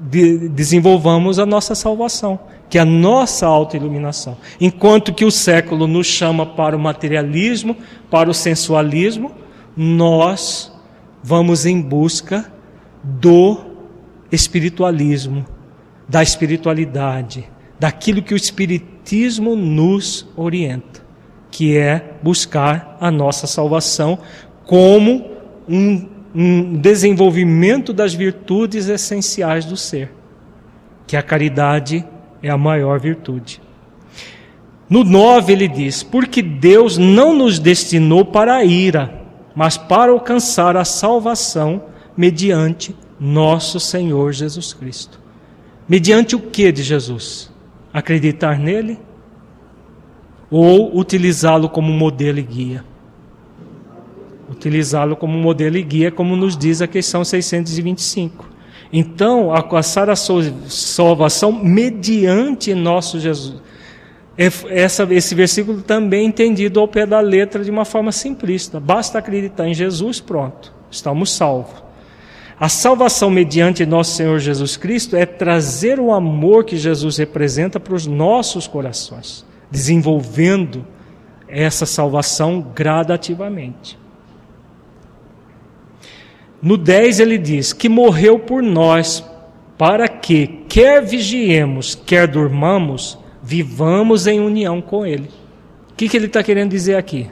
de, 0.00 0.48
desenvolvamos 0.48 1.38
a 1.38 1.44
nossa 1.44 1.74
salvação, 1.74 2.38
que 2.68 2.78
é 2.78 2.80
a 2.80 2.84
nossa 2.84 3.46
autoiluminação. 3.46 4.36
Enquanto 4.60 5.14
que 5.14 5.24
o 5.24 5.30
século 5.30 5.86
nos 5.86 6.06
chama 6.06 6.44
para 6.44 6.76
o 6.76 6.80
materialismo, 6.80 7.76
para 8.10 8.28
o 8.28 8.34
sensualismo, 8.34 9.32
nós 9.76 10.72
vamos 11.22 11.66
em 11.66 11.80
busca 11.80 12.52
do 13.02 13.58
espiritualismo, 14.32 15.44
da 16.08 16.22
espiritualidade, 16.22 17.48
daquilo 17.78 18.22
que 18.22 18.34
o 18.34 18.36
espiritismo 18.36 19.54
nos 19.54 20.26
orienta, 20.36 21.04
que 21.50 21.76
é 21.76 22.14
buscar 22.22 22.96
a 23.00 23.10
nossa 23.10 23.46
salvação 23.46 24.18
como 24.64 25.24
um 25.68 26.16
um 26.38 26.74
desenvolvimento 26.74 27.94
das 27.94 28.12
virtudes 28.12 28.88
essenciais 28.88 29.64
do 29.64 29.74
ser, 29.74 30.12
que 31.06 31.16
a 31.16 31.22
caridade 31.22 32.04
é 32.42 32.50
a 32.50 32.58
maior 32.58 32.98
virtude. 33.00 33.60
No 34.88 35.02
9 35.02 35.52
ele 35.52 35.68
diz: 35.68 36.02
Porque 36.02 36.40
Deus 36.42 36.96
não 36.96 37.34
nos 37.34 37.58
destinou 37.58 38.24
para 38.24 38.54
a 38.54 38.64
ira, 38.64 39.22
mas 39.54 39.76
para 39.76 40.12
alcançar 40.12 40.76
a 40.76 40.84
salvação 40.84 41.84
mediante 42.16 42.94
nosso 43.18 43.80
Senhor 43.80 44.32
Jesus 44.32 44.72
Cristo. 44.72 45.20
Mediante 45.88 46.36
o 46.36 46.40
que 46.40 46.70
de 46.70 46.82
Jesus? 46.82 47.50
Acreditar 47.92 48.58
nele? 48.58 48.98
Ou 50.50 50.96
utilizá-lo 50.96 51.68
como 51.68 51.92
modelo 51.92 52.38
e 52.38 52.42
guia? 52.42 52.84
Utilizá-lo 54.50 55.16
como 55.16 55.36
modelo 55.36 55.76
e 55.76 55.82
guia, 55.82 56.12
como 56.12 56.36
nos 56.36 56.56
diz 56.56 56.80
a 56.80 56.86
questão 56.86 57.24
625. 57.24 58.45
Então, 58.92 59.52
alcançar 59.52 60.08
a 60.08 60.16
salvação 60.16 61.52
mediante 61.52 62.74
nosso 62.74 63.18
Jesus 63.18 63.66
essa, 64.36 65.06
esse 65.10 65.34
versículo 65.34 65.80
também 65.80 66.20
é 66.20 66.28
entendido 66.28 66.78
ao 66.78 66.86
pé 66.86 67.06
da 67.06 67.20
letra 67.20 67.64
de 67.64 67.70
uma 67.70 67.86
forma 67.86 68.12
simplista. 68.12 68.78
Basta 68.78 69.18
acreditar 69.18 69.66
em 69.66 69.72
Jesus, 69.72 70.20
pronto, 70.20 70.74
estamos 70.90 71.32
salvos. 71.32 71.82
A 72.60 72.68
salvação 72.68 73.30
mediante 73.30 73.84
nosso 73.84 74.14
Senhor 74.14 74.38
Jesus 74.38 74.76
Cristo 74.76 75.16
é 75.16 75.26
trazer 75.26 75.98
o 75.98 76.12
amor 76.12 76.64
que 76.64 76.76
Jesus 76.76 77.16
representa 77.16 77.80
para 77.80 77.94
os 77.94 78.06
nossos 78.06 78.66
corações, 78.66 79.44
desenvolvendo 79.70 80.86
essa 81.48 81.86
salvação 81.86 82.60
gradativamente. 82.74 83.98
No 86.62 86.76
10 86.76 87.20
ele 87.20 87.38
diz 87.38 87.72
que 87.72 87.88
morreu 87.88 88.38
por 88.38 88.62
nós, 88.62 89.24
para 89.76 90.08
que, 90.08 90.46
quer 90.68 91.04
vigiemos, 91.04 91.94
quer 91.94 92.26
durmamos, 92.26 93.18
vivamos 93.42 94.26
em 94.26 94.40
união 94.40 94.80
com 94.80 95.04
Ele. 95.04 95.28
O 95.90 95.94
que, 95.96 96.08
que 96.08 96.16
ele 96.16 96.26
está 96.26 96.42
querendo 96.42 96.70
dizer 96.70 96.96
aqui? 96.96 97.26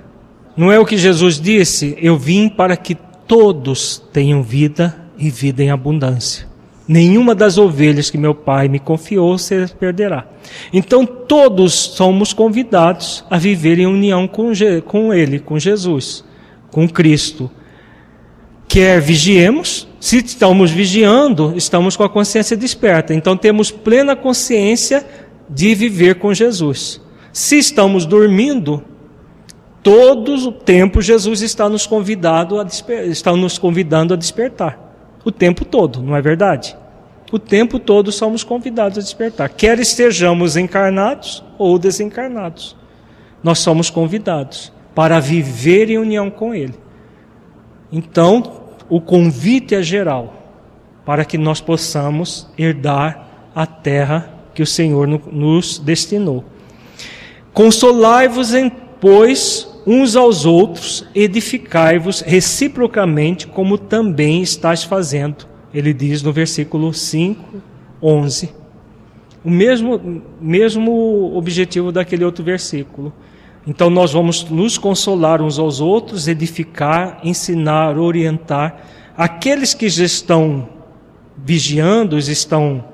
Não 0.56 0.70
é 0.70 0.78
o 0.78 0.86
que 0.86 0.96
Jesus 0.96 1.40
disse? 1.40 1.96
Eu 2.00 2.16
vim 2.16 2.48
para 2.48 2.76
que 2.76 2.96
todos 3.26 4.02
tenham 4.12 4.42
vida 4.42 5.04
e 5.18 5.28
vida 5.28 5.62
em 5.62 5.70
abundância. 5.70 6.46
Nenhuma 6.86 7.34
das 7.34 7.56
ovelhas 7.56 8.10
que 8.10 8.18
meu 8.18 8.34
pai 8.34 8.68
me 8.68 8.78
confiou 8.78 9.36
se 9.38 9.66
perderá. 9.78 10.26
Então 10.72 11.06
todos 11.06 11.72
somos 11.72 12.32
convidados 12.32 13.24
a 13.30 13.38
viver 13.38 13.78
em 13.78 13.86
união 13.86 14.28
com, 14.28 14.52
com 14.86 15.12
Ele, 15.12 15.38
com 15.38 15.58
Jesus, 15.58 16.24
com 16.70 16.88
Cristo. 16.88 17.50
Quer 18.74 19.00
vigiemos, 19.00 19.86
se 20.00 20.16
estamos 20.16 20.72
vigiando, 20.72 21.52
estamos 21.56 21.96
com 21.96 22.02
a 22.02 22.08
consciência 22.08 22.56
desperta. 22.56 23.14
Então 23.14 23.36
temos 23.36 23.70
plena 23.70 24.16
consciência 24.16 25.06
de 25.48 25.76
viver 25.76 26.16
com 26.16 26.34
Jesus. 26.34 27.00
Se 27.32 27.56
estamos 27.56 28.04
dormindo, 28.04 28.82
todo 29.80 30.34
o 30.34 30.50
tempo 30.50 31.00
Jesus 31.00 31.40
está 31.40 31.68
nos, 31.68 31.86
convidado 31.86 32.58
a 32.58 32.66
está 33.04 33.30
nos 33.36 33.58
convidando 33.58 34.12
a 34.12 34.16
despertar. 34.16 34.76
O 35.24 35.30
tempo 35.30 35.64
todo, 35.64 36.02
não 36.02 36.16
é 36.16 36.20
verdade? 36.20 36.76
O 37.30 37.38
tempo 37.38 37.78
todo 37.78 38.10
somos 38.10 38.42
convidados 38.42 38.98
a 38.98 39.02
despertar. 39.02 39.50
Quer 39.50 39.78
estejamos 39.78 40.56
encarnados 40.56 41.44
ou 41.58 41.78
desencarnados. 41.78 42.76
Nós 43.40 43.60
somos 43.60 43.88
convidados 43.88 44.72
para 44.96 45.20
viver 45.20 45.90
em 45.90 45.98
união 45.98 46.28
com 46.28 46.52
Ele. 46.52 46.74
Então, 47.92 48.63
o 48.88 49.00
convite 49.00 49.74
é 49.74 49.82
geral 49.82 50.42
para 51.04 51.24
que 51.24 51.36
nós 51.36 51.60
possamos 51.60 52.48
herdar 52.56 53.50
a 53.54 53.66
terra 53.66 54.30
que 54.54 54.62
o 54.62 54.66
Senhor 54.66 55.06
nos 55.06 55.78
destinou. 55.78 56.44
Consolai-vos, 57.52 58.52
pois, 59.00 59.68
uns 59.86 60.16
aos 60.16 60.44
outros, 60.44 61.06
edificai-vos 61.14 62.20
reciprocamente, 62.20 63.46
como 63.46 63.76
também 63.76 64.42
estás 64.42 64.82
fazendo. 64.82 65.46
Ele 65.72 65.92
diz 65.92 66.22
no 66.22 66.32
versículo 66.32 66.92
5, 66.94 67.62
11. 68.02 68.54
O 69.44 69.50
mesmo, 69.50 70.22
mesmo 70.40 71.36
objetivo 71.36 71.92
daquele 71.92 72.24
outro 72.24 72.42
versículo. 72.42 73.12
Então 73.66 73.88
nós 73.88 74.12
vamos 74.12 74.44
nos 74.50 74.76
consolar 74.76 75.40
uns 75.40 75.58
aos 75.58 75.80
outros, 75.80 76.28
edificar, 76.28 77.20
ensinar, 77.24 77.98
orientar. 77.98 78.84
Aqueles 79.16 79.72
que 79.72 79.88
já 79.88 80.04
estão 80.04 80.68
vigiando, 81.36 82.18
estão 82.18 82.84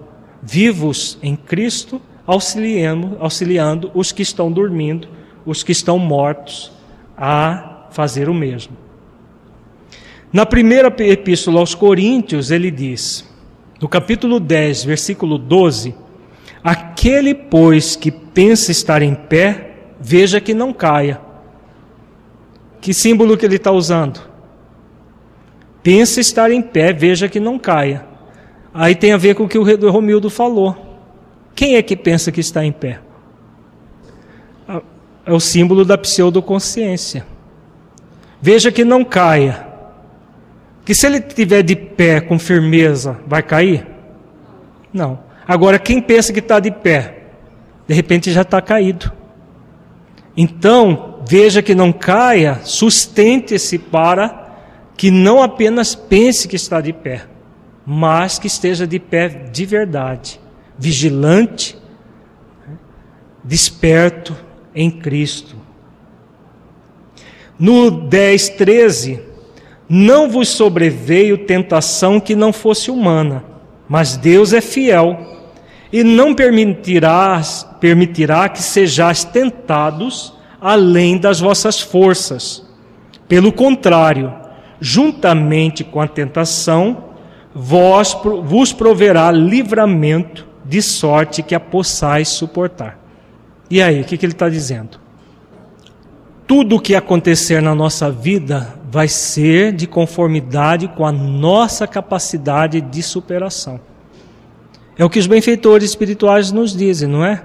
vivos 0.43 1.19
em 1.23 1.35
Cristo, 1.35 2.01
auxiliando, 2.27 3.17
auxiliando 3.19 3.91
os 3.95 4.13
que 4.13 4.23
estão 4.23 4.51
dormindo, 4.51 5.09
os 5.45 5.63
que 5.63 5.73
estão 5.73 5.99
mortos, 5.99 6.73
a 7.17 7.87
fazer 7.91 8.29
o 8.29 8.35
mesmo. 8.35 8.77
Na 10.33 10.47
primeira 10.47 10.95
epístola 11.01 11.59
aos 11.59 11.75
Coríntios, 11.75 12.53
ele 12.53 12.71
diz, 12.71 13.29
no 13.81 13.89
capítulo 13.89 14.39
10, 14.39 14.85
versículo 14.85 15.37
12: 15.37 15.95
Aquele, 16.63 17.35
pois, 17.35 17.97
que 17.97 18.13
pensa 18.13 18.71
estar 18.71 19.03
em 19.03 19.15
pé, 19.15 19.70
veja 20.01 20.41
que 20.41 20.55
não 20.55 20.73
caia. 20.73 21.21
Que 22.81 22.95
símbolo 22.95 23.37
que 23.37 23.45
ele 23.45 23.57
está 23.57 23.71
usando? 23.71 24.21
Pensa 25.83 26.21
estar 26.21 26.51
em 26.51 26.63
pé, 26.63 26.93
veja 26.93 27.29
que 27.29 27.39
não 27.39 27.59
caia. 27.59 28.07
Aí 28.73 28.95
tem 28.95 29.13
a 29.13 29.17
ver 29.17 29.35
com 29.35 29.45
o 29.45 29.49
que 29.49 29.59
o 29.59 29.91
Romildo 29.91 30.31
falou. 30.31 30.77
Quem 31.55 31.77
é 31.77 31.83
que 31.83 31.97
pensa 31.97 32.33
que 32.33 32.41
está 32.41 32.65
em 32.65 32.73
pé? 32.73 33.01
É 35.27 35.33
o 35.33 35.41
símbolo 35.41 35.85
da 35.85 35.99
pseudoconsciência. 35.99 37.27
Veja 38.41 38.73
que 38.73 38.85
não 38.85 39.05
caia. 39.05 39.67
Que 40.85 40.95
se 40.95 41.07
ele 41.07 41.19
estiver 41.19 41.63
de 41.63 41.77
pé 41.77 42.21
com 42.21 42.39
firmeza, 42.39 43.19
vai 43.27 43.43
cair? 43.43 43.87
Não. 44.93 45.19
Agora, 45.47 45.79
quem 45.79 46.01
pensa 46.01 46.33
que 46.33 46.39
está 46.39 46.59
de 46.59 46.71
pé, 46.71 47.25
de 47.87 47.95
repente 47.95 48.33
já 48.33 48.43
está 48.43 48.63
caído. 48.63 49.13
Então, 50.37 51.21
veja 51.27 51.63
que 51.63 51.75
não 51.75 51.93
caia, 51.93 52.61
sustente-se 52.65 53.79
para 53.79 54.49
que 54.97 55.11
não 55.11 55.43
apenas 55.43 55.95
pense 55.95 56.47
que 56.47 56.57
está 56.57 56.81
de 56.81 56.93
pé, 56.93 57.27
mas 57.87 58.39
que 58.39 58.47
esteja 58.47 58.87
de 58.87 58.99
pé 58.99 59.29
de 59.29 59.65
verdade, 59.65 60.41
vigilante, 60.79 61.77
desperto 63.43 64.37
em 64.75 64.91
Cristo. 64.91 65.57
No 67.59 67.91
10, 67.91 68.51
13, 68.51 69.21
não 69.89 70.29
vos 70.31 70.49
sobreveio 70.49 71.47
tentação 71.47 72.21
que 72.21 72.37
não 72.37 72.53
fosse 72.53 72.91
humana, 72.91 73.45
mas 73.89 74.17
Deus 74.17 74.53
é 74.53 74.61
fiel 74.61 75.40
e 75.93 76.05
não 76.05 76.35
permitirá, 76.35 77.41
permitirá 77.81 78.49
que 78.49 78.63
sejais 78.63 79.25
tentados 79.25 80.33
além 80.61 81.19
das 81.19 81.41
vossas 81.41 81.81
forças. 81.81 82.65
Pelo 83.27 83.53
contrário, 83.53 84.33
juntamente 84.81 85.83
com 85.83 86.01
a 86.01 86.07
tentação, 86.07 87.05
vós, 87.55 88.17
vos 88.45 88.73
proverá 88.73 89.31
livramento, 89.31 90.49
de 90.65 90.81
sorte 90.81 91.43
que 91.43 91.55
a 91.55 91.59
possais 91.59 92.29
suportar. 92.29 92.99
E 93.69 93.83
aí, 93.83 94.03
o 94.03 94.05
que, 94.05 94.17
que 94.17 94.25
ele 94.25 94.33
está 94.33 94.49
dizendo? 94.49 95.01
Tudo 96.47 96.77
o 96.77 96.81
que 96.81 96.95
acontecer 96.95 97.61
na 97.61 97.75
nossa 97.75 98.11
vida 98.11 98.75
vai 98.91 99.09
ser 99.09 99.73
de 99.73 99.87
conformidade 99.87 100.87
com 100.89 101.05
a 101.05 101.11
nossa 101.11 101.87
capacidade 101.87 102.81
de 102.81 103.03
superação. 103.03 103.81
É 105.01 105.05
o 105.05 105.09
que 105.09 105.19
os 105.19 105.27
benfeitores 105.27 105.89
espirituais 105.89 106.53
nos 106.53 106.77
dizem, 106.77 107.09
não 107.09 107.25
é? 107.25 107.43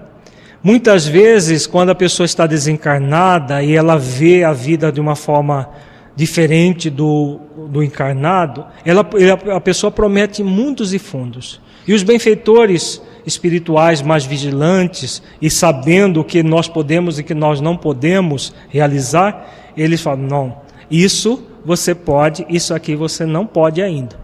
Muitas 0.61 1.07
vezes, 1.07 1.65
quando 1.65 1.89
a 1.89 1.95
pessoa 1.95 2.25
está 2.25 2.45
desencarnada 2.45 3.63
e 3.63 3.73
ela 3.73 3.97
vê 3.97 4.43
a 4.43 4.51
vida 4.51 4.91
de 4.91 4.99
uma 4.99 5.15
forma 5.15 5.69
diferente 6.17 6.89
do, 6.89 7.39
do 7.69 7.81
encarnado, 7.81 8.65
ela, 8.83 9.07
a 9.55 9.61
pessoa 9.61 9.89
promete 9.89 10.43
mundos 10.43 10.93
e 10.93 10.99
fundos. 10.99 11.61
E 11.87 11.93
os 11.93 12.03
benfeitores 12.03 13.01
espirituais 13.25 14.01
mais 14.01 14.25
vigilantes 14.25 15.23
e 15.41 15.49
sabendo 15.49 16.19
o 16.19 16.25
que 16.25 16.43
nós 16.43 16.67
podemos 16.67 17.19
e 17.19 17.23
que 17.23 17.33
nós 17.33 17.61
não 17.61 17.77
podemos 17.77 18.53
realizar, 18.67 19.49
eles 19.77 20.01
falam: 20.01 20.27
não, 20.27 20.57
isso 20.91 21.41
você 21.63 21.95
pode, 21.95 22.45
isso 22.49 22.73
aqui 22.73 22.97
você 22.97 23.25
não 23.25 23.47
pode 23.47 23.81
ainda. 23.81 24.19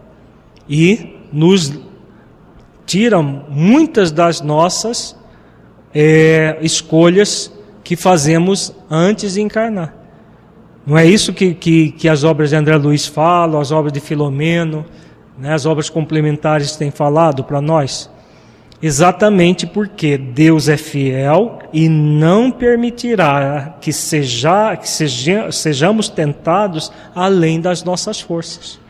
E 0.68 1.16
nos 1.32 1.91
tiram 2.86 3.44
muitas 3.48 4.10
das 4.10 4.40
nossas 4.40 5.16
é, 5.94 6.58
escolhas 6.60 7.52
que 7.84 7.96
fazemos 7.96 8.74
antes 8.90 9.34
de 9.34 9.40
encarnar. 9.40 9.94
Não 10.86 10.98
é 10.98 11.06
isso 11.06 11.32
que, 11.32 11.54
que, 11.54 11.92
que 11.92 12.08
as 12.08 12.24
obras 12.24 12.50
de 12.50 12.56
André 12.56 12.76
Luiz 12.76 13.06
falam, 13.06 13.60
as 13.60 13.70
obras 13.70 13.92
de 13.92 14.00
Filomeno, 14.00 14.84
né, 15.38 15.52
as 15.52 15.64
obras 15.64 15.88
complementares 15.88 16.74
têm 16.76 16.90
falado 16.90 17.44
para 17.44 17.60
nós? 17.60 18.10
Exatamente 18.82 19.64
porque 19.64 20.18
Deus 20.18 20.68
é 20.68 20.76
fiel 20.76 21.60
e 21.72 21.88
não 21.88 22.50
permitirá 22.50 23.76
que, 23.80 23.92
seja, 23.92 24.76
que 24.76 24.88
seja, 24.88 25.52
sejamos 25.52 26.08
tentados 26.08 26.90
além 27.14 27.60
das 27.60 27.84
nossas 27.84 28.20
forças. 28.20 28.80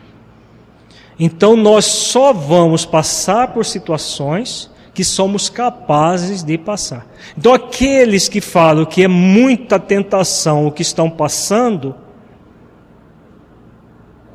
Então 1.19 1.55
nós 1.55 1.85
só 1.85 2.33
vamos 2.33 2.85
passar 2.85 3.53
por 3.53 3.65
situações 3.65 4.71
que 4.93 5.03
somos 5.03 5.49
capazes 5.49 6.43
de 6.43 6.57
passar. 6.57 7.07
Então 7.37 7.53
aqueles 7.53 8.27
que 8.27 8.39
falam 8.39 8.85
que 8.85 9.03
é 9.03 9.07
muita 9.07 9.79
tentação 9.79 10.67
o 10.67 10.71
que 10.71 10.81
estão 10.81 11.09
passando, 11.09 11.95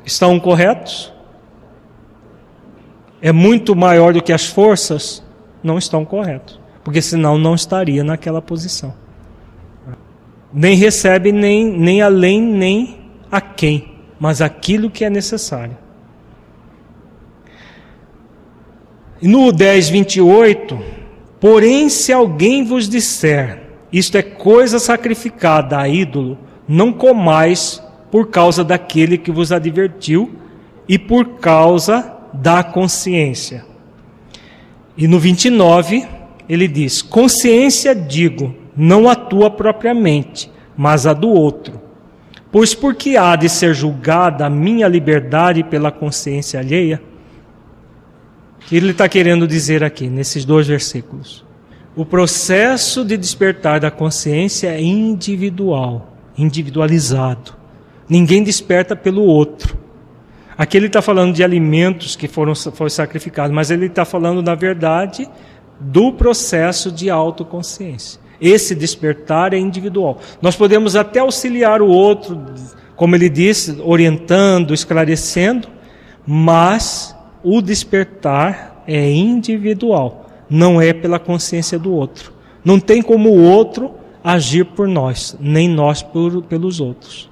estão 0.05 0.39
corretos? 0.39 1.13
É 3.21 3.31
muito 3.31 3.75
maior 3.75 4.13
do 4.13 4.21
que 4.21 4.33
as 4.33 4.45
forças? 4.45 5.23
Não 5.61 5.77
estão 5.77 6.05
corretos. 6.05 6.59
Porque 6.83 7.01
senão 7.01 7.37
não 7.37 7.55
estaria 7.55 8.03
naquela 8.03 8.41
posição. 8.41 8.93
Nem 10.51 10.75
recebe 10.75 11.31
nem, 11.31 11.65
nem 11.65 12.01
além, 12.01 12.41
nem 12.41 12.97
a 13.31 13.39
quem, 13.39 13.95
mas 14.19 14.41
aquilo 14.41 14.89
que 14.89 15.05
é 15.05 15.09
necessário. 15.09 15.77
No 19.21 19.51
10, 19.51 19.89
28, 19.89 20.79
porém, 21.39 21.89
se 21.89 22.13
alguém 22.13 22.63
vos 22.63 22.87
disser, 22.87 23.63
isto 23.91 24.17
é 24.17 24.21
coisa 24.21 24.79
sacrificada 24.79 25.77
a 25.77 25.89
ídolo, 25.89 26.37
não 26.67 26.93
comais 26.93 27.83
por 28.11 28.29
causa 28.29 28.63
daquele 28.63 29.17
que 29.17 29.31
vos 29.31 29.51
advertiu 29.51 30.31
e 30.87 30.97
por 30.97 31.39
causa 31.39 32.15
da 32.33 32.63
consciência. 32.63 33.65
E 34.97 35.07
no 35.07 35.19
29, 35.19 36.07
ele 36.47 36.67
diz: 36.67 37.01
Consciência, 37.01 37.93
digo, 37.93 38.55
não 38.75 39.09
a 39.09 39.15
tua 39.15 39.49
propriamente, 39.49 40.49
mas 40.77 41.05
a 41.05 41.13
do 41.13 41.29
outro. 41.29 41.81
Pois 42.51 42.73
por 42.73 42.95
que 42.95 43.15
há 43.15 43.35
de 43.35 43.47
ser 43.47 43.73
julgada 43.75 44.45
a 44.45 44.49
minha 44.49 44.87
liberdade 44.87 45.63
pela 45.63 45.91
consciência 45.91 46.59
alheia? 46.59 47.01
Que 48.69 48.77
ele 48.77 48.91
está 48.91 49.09
querendo 49.09 49.47
dizer 49.47 49.83
aqui, 49.83 50.07
nesses 50.07 50.45
dois 50.45 50.67
versículos? 50.67 51.43
O 51.95 52.05
processo 52.05 53.03
de 53.03 53.17
despertar 53.17 53.79
da 53.79 53.89
consciência 53.89 54.67
é 54.67 54.79
individual, 54.79 56.13
individualizado. 56.37 57.55
Ninguém 58.07 58.43
desperta 58.43 58.95
pelo 58.95 59.23
outro. 59.23 59.75
Aqui 60.55 60.77
ele 60.77 60.85
está 60.85 61.01
falando 61.01 61.33
de 61.33 61.43
alimentos 61.43 62.15
que 62.15 62.27
foram, 62.27 62.53
foram 62.53 62.89
sacrificados, 62.91 63.51
mas 63.51 63.71
ele 63.71 63.87
está 63.87 64.05
falando, 64.05 64.43
na 64.43 64.53
verdade, 64.53 65.27
do 65.79 66.13
processo 66.13 66.91
de 66.91 67.09
autoconsciência. 67.09 68.21
Esse 68.39 68.75
despertar 68.75 69.51
é 69.51 69.57
individual. 69.57 70.19
Nós 70.43 70.55
podemos 70.55 70.95
até 70.95 71.21
auxiliar 71.21 71.81
o 71.81 71.87
outro, 71.87 72.39
como 72.95 73.15
ele 73.15 73.29
disse, 73.29 73.81
orientando, 73.81 74.75
esclarecendo, 74.75 75.67
mas 76.23 77.15
o 77.43 77.61
despertar 77.61 78.83
é 78.87 79.11
individual, 79.11 80.27
não 80.49 80.81
é 80.81 80.93
pela 80.93 81.19
consciência 81.19 81.77
do 81.77 81.93
outro. 81.93 82.33
Não 82.63 82.79
tem 82.79 83.01
como 83.01 83.29
o 83.29 83.43
outro 83.43 83.91
agir 84.23 84.65
por 84.65 84.87
nós, 84.87 85.37
nem 85.39 85.69
nós 85.69 86.01
por, 86.01 86.43
pelos 86.43 86.79
outros. 86.79 87.29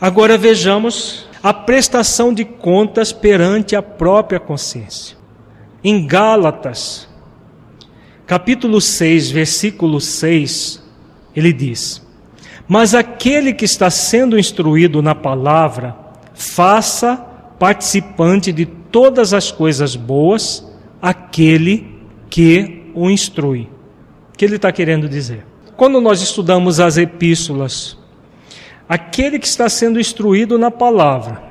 Agora 0.00 0.38
vejamos 0.38 1.28
a 1.42 1.52
prestação 1.52 2.32
de 2.32 2.44
contas 2.44 3.12
perante 3.12 3.76
a 3.76 3.82
própria 3.82 4.40
consciência. 4.40 5.16
Em 5.84 6.06
Gálatas, 6.06 7.08
capítulo 8.26 8.80
6, 8.80 9.30
versículo 9.30 10.00
6, 10.00 10.82
ele 11.34 11.52
diz: 11.52 12.06
Mas 12.66 12.94
aquele 12.94 13.52
que 13.52 13.64
está 13.64 13.90
sendo 13.90 14.38
instruído 14.38 15.02
na 15.02 15.14
palavra, 15.14 15.96
faça 16.32 17.16
participante 17.58 18.52
de 18.52 18.66
todas 18.90 19.32
as 19.32 19.50
coisas 19.50 19.96
boas 19.96 20.66
aquele 21.00 21.98
que 22.28 22.90
o 22.94 23.10
instrui. 23.10 23.68
O 24.32 24.36
que 24.36 24.44
ele 24.44 24.56
está 24.56 24.70
querendo 24.72 25.08
dizer? 25.08 25.44
Quando 25.76 26.00
nós 26.00 26.20
estudamos 26.20 26.78
as 26.80 26.96
epístolas, 26.96 27.96
aquele 28.88 29.38
que 29.38 29.46
está 29.46 29.68
sendo 29.68 29.98
instruído 29.98 30.58
na 30.58 30.70
palavra. 30.70 31.42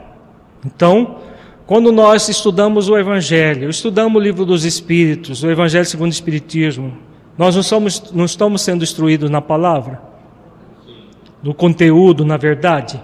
Então, 0.65 1.17
quando 1.65 1.91
nós 1.91 2.29
estudamos 2.29 2.89
o 2.89 2.97
Evangelho, 2.97 3.69
estudamos 3.69 4.19
o 4.19 4.23
livro 4.23 4.45
dos 4.45 4.65
Espíritos, 4.65 5.43
o 5.43 5.49
Evangelho 5.49 5.85
segundo 5.85 6.11
o 6.11 6.13
Espiritismo, 6.13 6.97
nós 7.37 7.55
não, 7.55 7.63
somos, 7.63 8.11
não 8.11 8.25
estamos 8.25 8.61
sendo 8.61 8.83
instruídos 8.83 9.29
na 9.29 9.41
palavra, 9.41 10.01
no 11.41 11.53
conteúdo, 11.53 12.25
na 12.25 12.37
verdade 12.37 13.01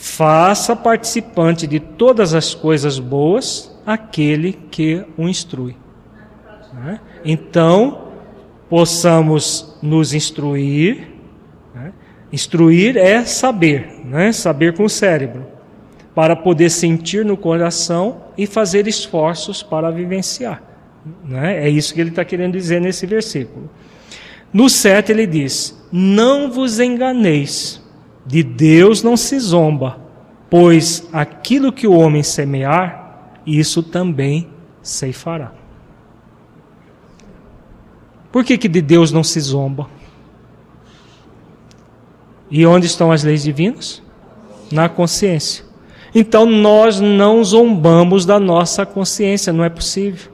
faça 0.00 0.74
participante 0.74 1.66
de 1.66 1.78
todas 1.78 2.32
as 2.32 2.54
coisas 2.54 2.98
boas 2.98 3.70
aquele 3.84 4.54
que 4.70 5.04
o 5.16 5.28
instrui. 5.28 5.76
Né? 6.72 6.98
Então, 7.22 8.08
possamos 8.70 9.76
nos 9.82 10.14
instruir. 10.14 11.08
Né? 11.74 11.92
Instruir 12.32 12.96
é 12.96 13.26
saber, 13.26 14.00
né? 14.06 14.32
saber 14.32 14.74
com 14.74 14.84
o 14.84 14.88
cérebro, 14.88 15.46
para 16.14 16.34
poder 16.34 16.70
sentir 16.70 17.22
no 17.22 17.36
coração 17.36 18.22
e 18.38 18.46
fazer 18.46 18.88
esforços 18.88 19.62
para 19.62 19.90
vivenciar. 19.90 20.62
Né? 21.22 21.66
É 21.66 21.68
isso 21.68 21.92
que 21.92 22.00
ele 22.00 22.10
está 22.10 22.24
querendo 22.24 22.54
dizer 22.54 22.80
nesse 22.80 23.04
versículo. 23.04 23.68
No 24.50 24.70
7 24.70 25.12
ele 25.12 25.26
diz: 25.26 25.78
Não 25.92 26.50
vos 26.50 26.80
enganeis 26.80 27.80
de 28.26 28.42
Deus 28.42 29.02
não 29.02 29.16
se 29.16 29.38
zomba, 29.38 29.98
pois 30.48 31.08
aquilo 31.12 31.72
que 31.72 31.86
o 31.86 31.92
homem 31.92 32.22
semear, 32.22 33.38
isso 33.46 33.82
também 33.82 34.48
ceifará. 34.82 35.52
Por 38.30 38.44
que, 38.44 38.56
que 38.56 38.68
de 38.68 38.80
Deus 38.80 39.10
não 39.10 39.24
se 39.24 39.40
zomba? 39.40 39.88
E 42.50 42.64
onde 42.66 42.86
estão 42.86 43.10
as 43.10 43.24
leis 43.24 43.42
divinas? 43.42 44.02
Na 44.70 44.88
consciência. 44.88 45.64
Então 46.14 46.46
nós 46.46 47.00
não 47.00 47.42
zombamos 47.42 48.24
da 48.24 48.38
nossa 48.38 48.84
consciência, 48.84 49.52
não 49.52 49.64
é 49.64 49.68
possível. 49.68 50.30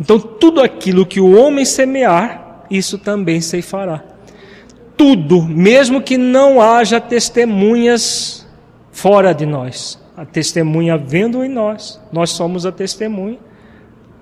Então 0.00 0.18
tudo 0.18 0.60
aquilo 0.60 1.06
que 1.06 1.20
o 1.20 1.38
homem 1.38 1.64
semear, 1.64 2.64
isso 2.70 2.98
também 2.98 3.40
ceifará 3.40 4.15
tudo, 4.96 5.42
mesmo 5.42 6.00
que 6.00 6.16
não 6.16 6.60
haja 6.60 7.00
testemunhas 7.00 8.46
fora 8.90 9.32
de 9.32 9.44
nós. 9.44 10.00
A 10.16 10.24
testemunha 10.24 10.96
vendo 10.96 11.44
em 11.44 11.48
nós, 11.48 12.00
nós 12.10 12.30
somos 12.30 12.64
a 12.64 12.72
testemunha. 12.72 13.38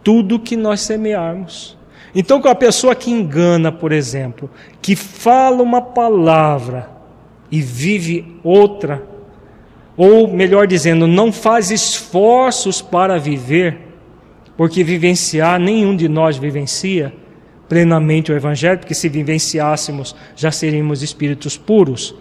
Tudo 0.03 0.41
que 0.41 0.57
nós 0.57 0.81
semearmos. 0.81 1.79
Então, 2.15 2.41
com 2.41 2.49
a 2.49 2.55
pessoa 2.55 2.95
que 2.95 3.11
engana, 3.11 3.73
por 3.73 3.93
exemplo, 3.93 4.51
que 4.83 4.95
fala 4.95 5.63
uma 5.63 5.81
palavra 5.81 6.91
e 7.51 7.61
vive 7.61 8.39
outra, 8.43 9.03
ou 9.97 10.29
melhor 10.29 10.67
dizendo, 10.67 11.07
não 11.07 11.33
faz 11.33 11.71
esforços 11.71 12.83
para 12.83 13.19
viver, 13.19 13.79
porque 14.57 14.85
vivenciar 14.85 15.59
nenhum 15.59 15.97
de 15.97 16.09
nós 16.09 16.37
vivencia, 16.37 17.13
plenamente 17.75 18.31
o 18.31 18.37
Evangelho, 18.37 18.79
porque 18.79 18.95
se 18.95 19.09
vivenciássemos 19.09 20.15
já 20.37 20.53
seríamos 20.53 21.03
espíritos 21.03 21.59
puros. 21.59 22.15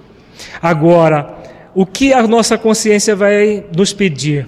Agora, 0.60 1.38
o 1.76 1.86
que 1.86 2.12
a 2.12 2.26
nossa 2.28 2.58
consciência 2.58 3.16
vai 3.16 3.64
nos 3.78 3.94
pedir, 3.94 4.48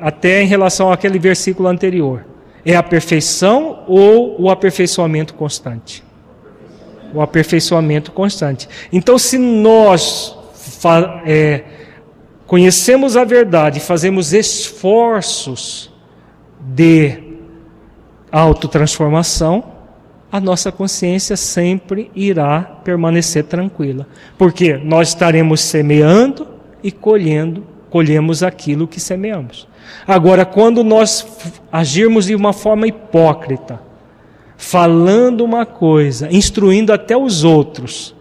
até 0.00 0.42
em 0.42 0.46
relação 0.46 0.90
àquele 0.90 1.16
versículo 1.16 1.68
anterior? 1.68 2.26
É 2.66 2.74
a 2.74 2.82
perfeição 2.82 3.84
ou 3.86 4.40
o 4.40 4.50
aperfeiçoamento 4.50 5.34
constante? 5.34 6.02
O 7.14 7.20
aperfeiçoamento 7.20 8.10
constante. 8.10 8.68
Então, 8.92 9.16
se 9.18 9.38
nós 9.38 10.36
é, 11.24 11.62
conhecemos 12.48 13.16
a 13.16 13.22
verdade, 13.22 13.78
fazemos 13.78 14.32
esforços 14.32 15.92
de 16.60 17.30
autotransformação, 18.32 19.71
a 20.32 20.40
nossa 20.40 20.72
consciência 20.72 21.36
sempre 21.36 22.10
irá 22.14 22.62
permanecer 22.62 23.44
tranquila, 23.44 24.06
porque 24.38 24.78
nós 24.78 25.08
estaremos 25.08 25.60
semeando 25.60 26.48
e 26.82 26.90
colhendo, 26.90 27.66
colhemos 27.90 28.42
aquilo 28.42 28.88
que 28.88 28.98
semeamos. 28.98 29.68
Agora, 30.06 30.46
quando 30.46 30.82
nós 30.82 31.26
agirmos 31.70 32.24
de 32.26 32.34
uma 32.34 32.54
forma 32.54 32.86
hipócrita, 32.86 33.78
falando 34.56 35.44
uma 35.44 35.66
coisa, 35.66 36.28
instruindo 36.30 36.94
até 36.94 37.14
os 37.14 37.44
outros, 37.44 38.14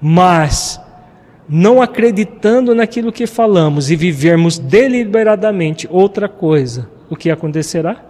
mas 0.00 0.80
não 1.46 1.82
acreditando 1.82 2.74
naquilo 2.74 3.12
que 3.12 3.26
falamos 3.26 3.90
e 3.90 3.96
vivermos 3.96 4.58
deliberadamente 4.58 5.86
outra 5.90 6.26
coisa, 6.26 6.88
o 7.10 7.16
que 7.16 7.30
acontecerá? 7.30 8.09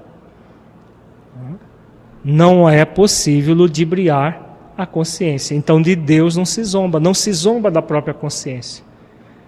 Não 2.25 2.69
é 2.69 2.85
possível 2.85 3.55
ludibriar 3.55 4.51
a 4.77 4.87
consciência. 4.87 5.55
Então, 5.55 5.81
de 5.81 5.95
Deus 5.95 6.37
não 6.37 6.45
se 6.45 6.63
zomba, 6.65 6.99
não 7.01 7.15
se 7.15 7.33
zomba 7.33 7.71
da 7.71 7.83
própria 7.83 8.15
consciência. 8.15 8.85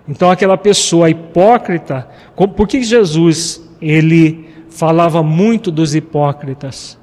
Então, 0.08 0.30
aquela 0.30 0.56
pessoa 0.56 1.08
hipócrita, 1.08 2.08
por 2.34 2.66
que 2.66 2.82
Jesus 2.82 3.62
ele 3.80 4.48
falava 4.68 5.22
muito 5.22 5.70
dos 5.70 5.94
hipócritas? 5.94 6.98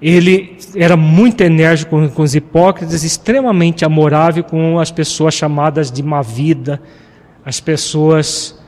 Ele 0.00 0.56
era 0.74 0.96
muito 0.96 1.42
enérgico 1.42 2.08
com, 2.08 2.22
os 2.22 2.34
hipócritas, 2.34 3.04
extremamente 3.04 3.84
amorável 3.84 4.42
com 4.42 4.78
as 4.78 4.90
pessoas 4.90 5.34
chamadas 5.34 5.92
de 5.92 6.02
má 6.02 6.22
vida, 6.22 6.82
as 7.44 7.60
pessoas 7.60 8.58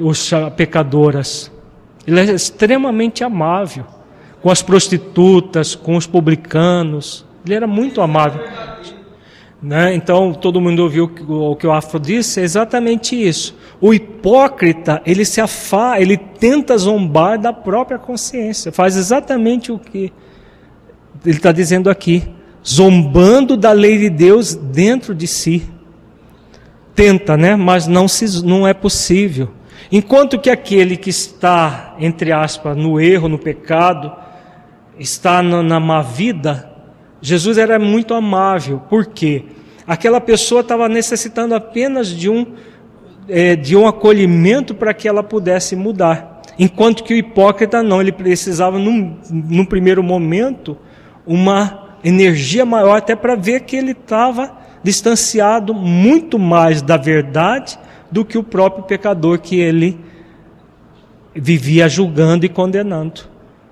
os 0.00 0.30
pecadoras. 0.56 1.52
Ele 2.06 2.20
é 2.20 2.24
extremamente 2.34 3.24
amável 3.24 3.84
com 4.42 4.50
as 4.50 4.62
prostitutas, 4.62 5.74
com 5.74 5.96
os 5.96 6.06
publicanos. 6.06 7.24
Ele 7.44 7.54
era 7.54 7.66
muito 7.66 8.00
amável. 8.00 8.42
Né? 9.62 9.94
Então, 9.94 10.34
todo 10.34 10.60
mundo 10.60 10.80
ouviu 10.80 11.04
o 11.04 11.56
que 11.56 11.66
o 11.66 11.72
Afro 11.72 11.98
disse, 11.98 12.38
é 12.38 12.42
exatamente 12.42 13.16
isso. 13.16 13.56
O 13.80 13.94
hipócrita, 13.94 15.00
ele 15.06 15.24
se 15.24 15.40
afa, 15.40 15.98
ele 15.98 16.18
tenta 16.18 16.76
zombar 16.76 17.38
da 17.38 17.50
própria 17.50 17.98
consciência, 17.98 18.70
faz 18.70 18.94
exatamente 18.94 19.72
o 19.72 19.78
que 19.78 20.12
ele 21.24 21.36
está 21.36 21.50
dizendo 21.50 21.88
aqui, 21.88 22.28
zombando 22.66 23.56
da 23.56 23.72
lei 23.72 23.96
de 23.96 24.10
Deus 24.10 24.54
dentro 24.54 25.14
de 25.14 25.26
si. 25.26 25.62
Tenta, 26.94 27.34
né? 27.34 27.56
Mas 27.56 27.86
não, 27.86 28.06
se, 28.06 28.44
não 28.44 28.68
é 28.68 28.74
possível. 28.74 29.50
Enquanto 29.90 30.38
que 30.38 30.50
aquele 30.50 30.96
que 30.96 31.10
está, 31.10 31.94
entre 31.98 32.32
aspas, 32.32 32.76
no 32.76 33.00
erro, 33.00 33.28
no 33.28 33.38
pecado, 33.38 34.12
está 34.98 35.42
na, 35.42 35.62
na 35.62 35.78
má 35.78 36.02
vida, 36.02 36.70
Jesus 37.20 37.58
era 37.58 37.78
muito 37.78 38.14
amável. 38.14 38.80
Por 38.88 39.06
quê? 39.06 39.44
Aquela 39.86 40.20
pessoa 40.20 40.62
estava 40.62 40.88
necessitando 40.88 41.54
apenas 41.54 42.08
de 42.08 42.28
um, 42.28 42.46
é, 43.28 43.54
de 43.54 43.76
um 43.76 43.86
acolhimento 43.86 44.74
para 44.74 44.94
que 44.94 45.06
ela 45.06 45.22
pudesse 45.22 45.76
mudar. 45.76 46.42
Enquanto 46.58 47.02
que 47.02 47.12
o 47.12 47.16
hipócrita 47.16 47.82
não, 47.82 48.00
ele 48.00 48.12
precisava, 48.12 48.78
num, 48.78 49.16
num 49.30 49.64
primeiro 49.64 50.02
momento, 50.02 50.76
uma 51.26 51.96
energia 52.02 52.64
maior, 52.64 52.96
até 52.96 53.16
para 53.16 53.34
ver 53.34 53.60
que 53.60 53.76
ele 53.76 53.92
estava 53.92 54.56
distanciado 54.82 55.74
muito 55.74 56.38
mais 56.38 56.82
da 56.82 56.96
verdade 56.96 57.78
do 58.14 58.24
que 58.24 58.38
o 58.38 58.44
próprio 58.44 58.84
pecador 58.84 59.40
que 59.40 59.56
ele 59.56 59.98
vivia 61.34 61.88
julgando 61.88 62.46
e 62.46 62.48
condenando. 62.48 63.22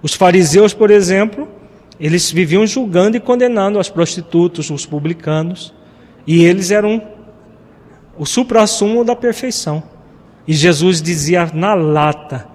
Os 0.03 0.15
fariseus, 0.15 0.75
por 0.75 0.91
exemplo, 0.91 1.47
eles 2.01 2.33
viviam 2.33 2.67
julgando 2.67 3.17
e 3.17 3.21
condenando 3.21 3.79
as 3.79 3.89
prostitutas, 3.89 4.69
os 4.69 4.85
publicanos, 4.85 5.73
e 6.27 6.45
eles 6.45 6.73
eram 6.73 7.01
o 8.19 8.27
supra-sumo 8.27 9.05
da 9.05 9.15
perfeição. 9.15 9.81
E 10.45 10.53
Jesus 10.53 11.01
dizia 11.01 11.49
na 11.55 11.75
lata: 11.75 12.49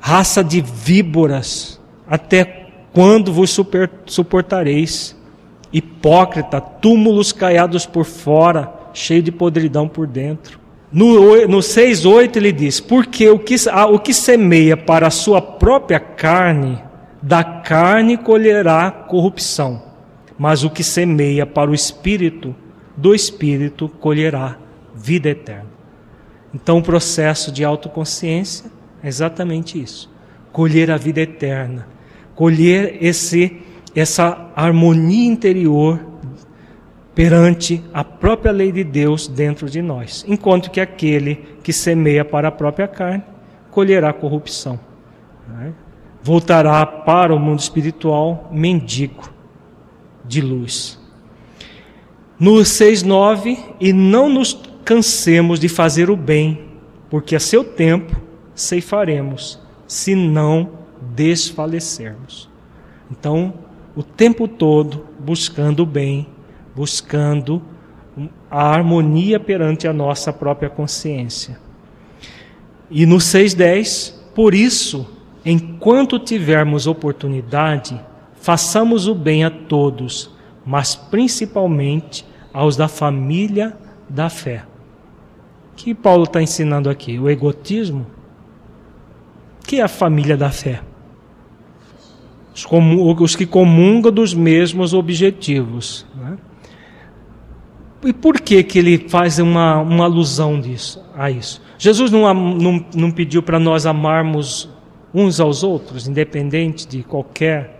raça 0.00 0.42
de 0.42 0.62
víboras, 0.62 1.78
até 2.08 2.70
quando 2.94 3.30
vos 3.30 3.54
suportareis? 4.06 5.14
Hipócrita, 5.70 6.62
túmulos 6.62 7.30
caiados 7.30 7.84
por 7.84 8.06
fora, 8.06 8.72
cheio 8.94 9.22
de 9.22 9.30
podridão 9.30 9.86
por 9.86 10.06
dentro. 10.06 10.59
No, 10.92 11.46
no 11.46 11.58
6,8 11.58 12.36
ele 12.36 12.52
diz: 12.52 12.80
Porque 12.80 13.28
o 13.28 13.38
que, 13.38 13.54
o 13.92 13.98
que 13.98 14.12
semeia 14.12 14.76
para 14.76 15.06
a 15.06 15.10
sua 15.10 15.40
própria 15.40 16.00
carne, 16.00 16.82
da 17.22 17.44
carne 17.44 18.16
colherá 18.16 18.90
corrupção, 18.90 19.82
mas 20.38 20.64
o 20.64 20.70
que 20.70 20.82
semeia 20.82 21.46
para 21.46 21.70
o 21.70 21.74
espírito, 21.74 22.54
do 22.96 23.14
espírito 23.14 23.88
colherá 23.88 24.58
vida 24.94 25.28
eterna. 25.28 25.70
Então 26.52 26.78
o 26.78 26.82
processo 26.82 27.52
de 27.52 27.64
autoconsciência 27.64 28.70
é 29.02 29.08
exatamente 29.08 29.80
isso: 29.80 30.10
colher 30.52 30.90
a 30.90 30.96
vida 30.96 31.20
eterna. 31.20 31.86
Colher 32.34 32.96
esse, 33.02 33.60
essa 33.94 34.50
harmonia 34.56 35.28
interior 35.28 36.00
perante 37.14 37.82
a 37.92 38.04
própria 38.04 38.52
lei 38.52 38.70
de 38.70 38.84
Deus 38.84 39.26
dentro 39.26 39.68
de 39.68 39.82
nós, 39.82 40.24
enquanto 40.26 40.70
que 40.70 40.80
aquele 40.80 41.36
que 41.62 41.72
semeia 41.72 42.24
para 42.24 42.48
a 42.48 42.52
própria 42.52 42.88
carne 42.88 43.22
colherá 43.70 44.12
corrupção. 44.12 44.78
Né? 45.48 45.72
Voltará 46.22 46.84
para 46.84 47.34
o 47.34 47.38
mundo 47.38 47.60
espiritual 47.60 48.48
mendigo 48.52 49.32
de 50.24 50.40
luz. 50.40 50.98
No 52.38 52.52
6,9: 52.52 53.58
E 53.80 53.92
não 53.92 54.28
nos 54.28 54.58
cansemos 54.84 55.60
de 55.60 55.68
fazer 55.68 56.10
o 56.10 56.16
bem, 56.16 56.68
porque 57.08 57.36
a 57.36 57.40
seu 57.40 57.64
tempo 57.64 58.20
ceifaremos, 58.54 59.58
se 59.86 60.14
não 60.14 60.70
desfalecermos. 61.14 62.48
Então, 63.10 63.54
o 63.96 64.02
tempo 64.02 64.46
todo 64.46 65.06
buscando 65.18 65.82
o 65.82 65.86
bem, 65.86 66.26
buscando 66.74 67.62
a 68.50 68.68
harmonia 68.68 69.38
perante 69.38 69.86
a 69.86 69.92
nossa 69.92 70.32
própria 70.32 70.68
consciência. 70.68 71.58
E 72.90 73.06
no 73.06 73.16
6:10, 73.20 74.14
por 74.34 74.54
isso, 74.54 75.08
enquanto 75.44 76.18
tivermos 76.18 76.86
oportunidade, 76.86 78.00
façamos 78.34 79.06
o 79.06 79.14
bem 79.14 79.44
a 79.44 79.50
todos, 79.50 80.30
mas 80.66 80.94
principalmente 80.94 82.24
aos 82.52 82.76
da 82.76 82.88
família 82.88 83.76
da 84.08 84.28
fé. 84.28 84.64
O 85.72 85.76
que 85.76 85.94
Paulo 85.94 86.24
está 86.24 86.42
ensinando 86.42 86.90
aqui? 86.90 87.18
O 87.18 87.30
egotismo? 87.30 88.06
O 89.62 89.66
que 89.66 89.80
é 89.80 89.82
a 89.82 89.88
família 89.88 90.36
da 90.36 90.50
fé? 90.50 90.82
os, 93.20 93.36
que 93.36 93.46
comungam 93.46 94.12
dos 94.12 94.34
mesmos 94.34 94.92
objetivos. 94.92 96.06
Né? 96.14 96.36
E 98.02 98.12
por 98.12 98.40
que, 98.40 98.62
que 98.62 98.78
ele 98.78 99.08
faz 99.08 99.38
uma, 99.38 99.78
uma 99.78 100.04
alusão 100.04 100.60
disso, 100.60 101.04
a 101.14 101.30
isso? 101.30 101.60
Jesus 101.78 102.10
não, 102.10 102.32
não, 102.32 102.84
não 102.94 103.10
pediu 103.10 103.42
para 103.42 103.58
nós 103.58 103.84
amarmos 103.84 104.68
uns 105.12 105.40
aos 105.40 105.62
outros, 105.62 106.08
independente 106.08 106.86
de 106.86 107.02
qualquer. 107.02 107.78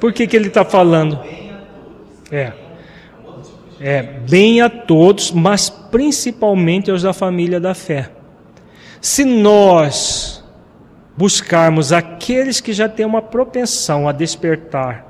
Por 0.00 0.12
que, 0.12 0.26
que 0.26 0.36
ele 0.36 0.48
está 0.48 0.64
falando? 0.64 1.20
É. 2.30 2.52
É, 3.80 4.02
bem 4.02 4.60
a 4.60 4.68
todos, 4.68 5.30
mas 5.30 5.70
principalmente 5.70 6.90
aos 6.90 7.02
da 7.02 7.12
família 7.12 7.60
da 7.60 7.74
fé. 7.74 8.10
Se 9.00 9.24
nós 9.24 10.44
buscarmos 11.16 11.92
aqueles 11.92 12.60
que 12.60 12.72
já 12.72 12.88
têm 12.88 13.06
uma 13.06 13.22
propensão 13.22 14.08
a 14.08 14.12
despertar, 14.12 15.07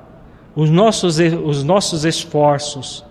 os 0.60 0.70
nossos, 0.70 1.20
os 1.20 1.62
nossos 1.62 2.04
esforços 2.04 3.04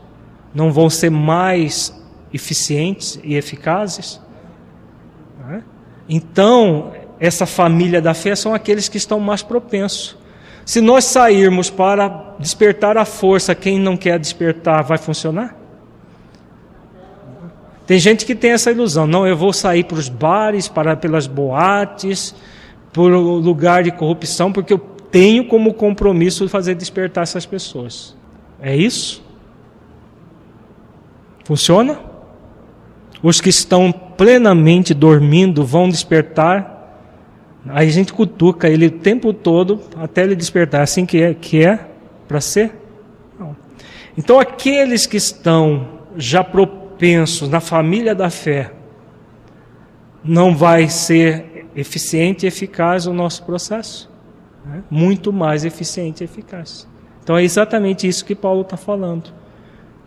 não 0.54 0.70
vão 0.70 0.90
ser 0.90 1.10
mais 1.10 1.98
eficientes 2.34 3.18
e 3.24 3.36
eficazes? 3.36 4.20
Né? 5.48 5.64
Então, 6.10 6.92
essa 7.18 7.46
família 7.46 8.02
da 8.02 8.14
fé 8.14 8.36
são 8.36 8.54
aqueles 8.54 8.90
que 8.90 8.98
estão 8.98 9.18
mais 9.22 9.42
propensos. 9.42 10.18
Se 10.66 10.82
nós 10.82 11.06
sairmos 11.06 11.70
para 11.70 12.36
despertar 12.38 12.98
a 12.98 13.06
força, 13.06 13.56
quem 13.56 13.80
não 13.80 13.96
quer 13.96 14.20
despertar, 14.20 14.84
vai 14.84 14.98
funcionar? 14.98 15.56
Tem 17.86 17.98
gente 17.98 18.26
que 18.26 18.36
tem 18.36 18.52
essa 18.52 18.72
ilusão, 18.72 19.08
não, 19.08 19.26
eu 19.26 19.38
vou 19.38 19.54
sair 19.54 19.86
para 19.86 19.98
os 19.98 20.10
bares, 20.10 20.68
para 20.68 20.98
pelas 20.98 21.28
boates, 21.28 22.36
por 22.92 23.10
lugar 23.10 23.84
de 23.84 23.92
corrupção, 23.92 24.52
porque 24.52 24.74
eu 24.74 24.97
tenho 25.12 25.48
como 25.48 25.74
compromisso 25.74 26.48
fazer 26.50 26.76
despertar 26.76 27.24
essas 27.24 27.46
pessoas. 27.46 28.16
É 28.60 28.76
isso? 28.76 29.24
Funciona? 31.44 32.00
Os 33.24 33.40
que 33.40 33.50
estão 33.50 33.92
plenamente 33.92 34.94
dormindo 34.94 35.66
vão 35.66 35.90
despertar. 35.90 36.76
Aí 37.70 37.88
a 37.88 37.92
gente 37.92 38.14
cutuca 38.14 38.70
ele 38.70 38.88
o 38.88 38.92
tempo 38.92 39.34
todo 39.34 39.82
até 39.96 40.24
ele 40.24 40.36
despertar. 40.36 40.82
Assim 40.82 41.06
que 41.06 41.22
é, 41.22 41.34
que 41.34 41.66
é 41.66 41.88
para 42.28 42.42
ser? 42.42 42.76
Não. 43.40 43.56
Então 44.18 44.40
aqueles 44.40 45.06
que 45.06 45.18
estão 45.18 45.88
já 46.16 46.44
propensos 46.44 47.48
na 47.50 47.60
família 47.60 48.14
da 48.14 48.30
fé, 48.30 48.72
não 50.24 50.56
vai 50.56 50.90
ser 50.90 51.68
eficiente 51.76 52.46
e 52.46 52.48
eficaz 52.48 53.08
o 53.08 53.14
nosso 53.14 53.44
processo. 53.44 54.10
Né? 54.68 54.84
Muito 54.90 55.32
mais 55.32 55.66
eficiente 55.66 56.24
e 56.24 56.26
eficaz. 56.26 56.88
Então 57.24 57.38
é 57.38 57.44
exatamente 57.44 58.08
isso 58.08 58.26
que 58.26 58.36
Paulo 58.36 58.62
está 58.62 58.78
falando. 58.78 59.34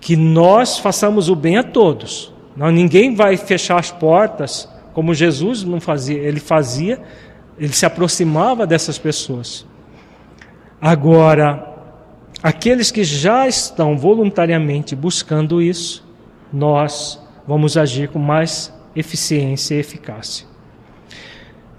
Que 0.01 0.17
nós 0.17 0.79
façamos 0.79 1.29
o 1.29 1.37
bem 1.37 1.59
a 1.59 1.63
todos. 1.63 2.33
Não, 2.57 2.71
ninguém 2.71 3.15
vai 3.15 3.37
fechar 3.37 3.79
as 3.79 3.91
portas 3.91 4.69
como 4.93 5.15
Jesus 5.15 5.63
não 5.65 5.81
fazia. 5.81 6.19
Ele 6.19 6.41
fazia 6.41 7.01
ele 7.61 7.75
se 7.75 7.85
aproximava 7.85 8.67
dessas 8.67 8.99
pessoas. 8.99 9.67
Agora, 10.81 11.77
aqueles 12.43 12.91
que 12.91 13.05
já 13.05 13.47
estão 13.47 13.99
voluntariamente 13.99 14.97
buscando 14.97 15.61
isso, 15.61 16.03
nós 16.51 17.23
vamos 17.47 17.77
agir 17.77 18.09
com 18.09 18.19
mais 18.19 18.73
eficiência 18.97 19.75
e 19.75 19.79
eficácia. 19.79 20.47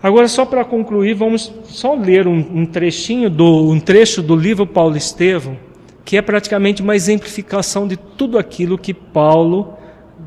Agora, 0.04 0.28
só 0.28 0.46
para 0.46 0.66
concluir, 0.66 1.14
vamos 1.14 1.54
só 1.66 1.94
ler 1.94 2.28
um, 2.28 2.40
um, 2.40 2.66
trechinho 2.66 3.30
do 3.30 3.70
um 3.70 3.80
trecho 3.80 4.24
do 4.24 4.36
livro 4.36 4.66
Paulo 4.66 4.98
Estevão, 4.98 5.56
que 6.04 6.18
é 6.18 6.22
praticamente 6.22 6.82
uma 6.82 6.96
exemplificação 6.96 7.88
de 7.88 7.98
tudo 7.98 8.40
aquilo 8.40 8.80
que 8.80 8.94
Paulo 8.94 9.76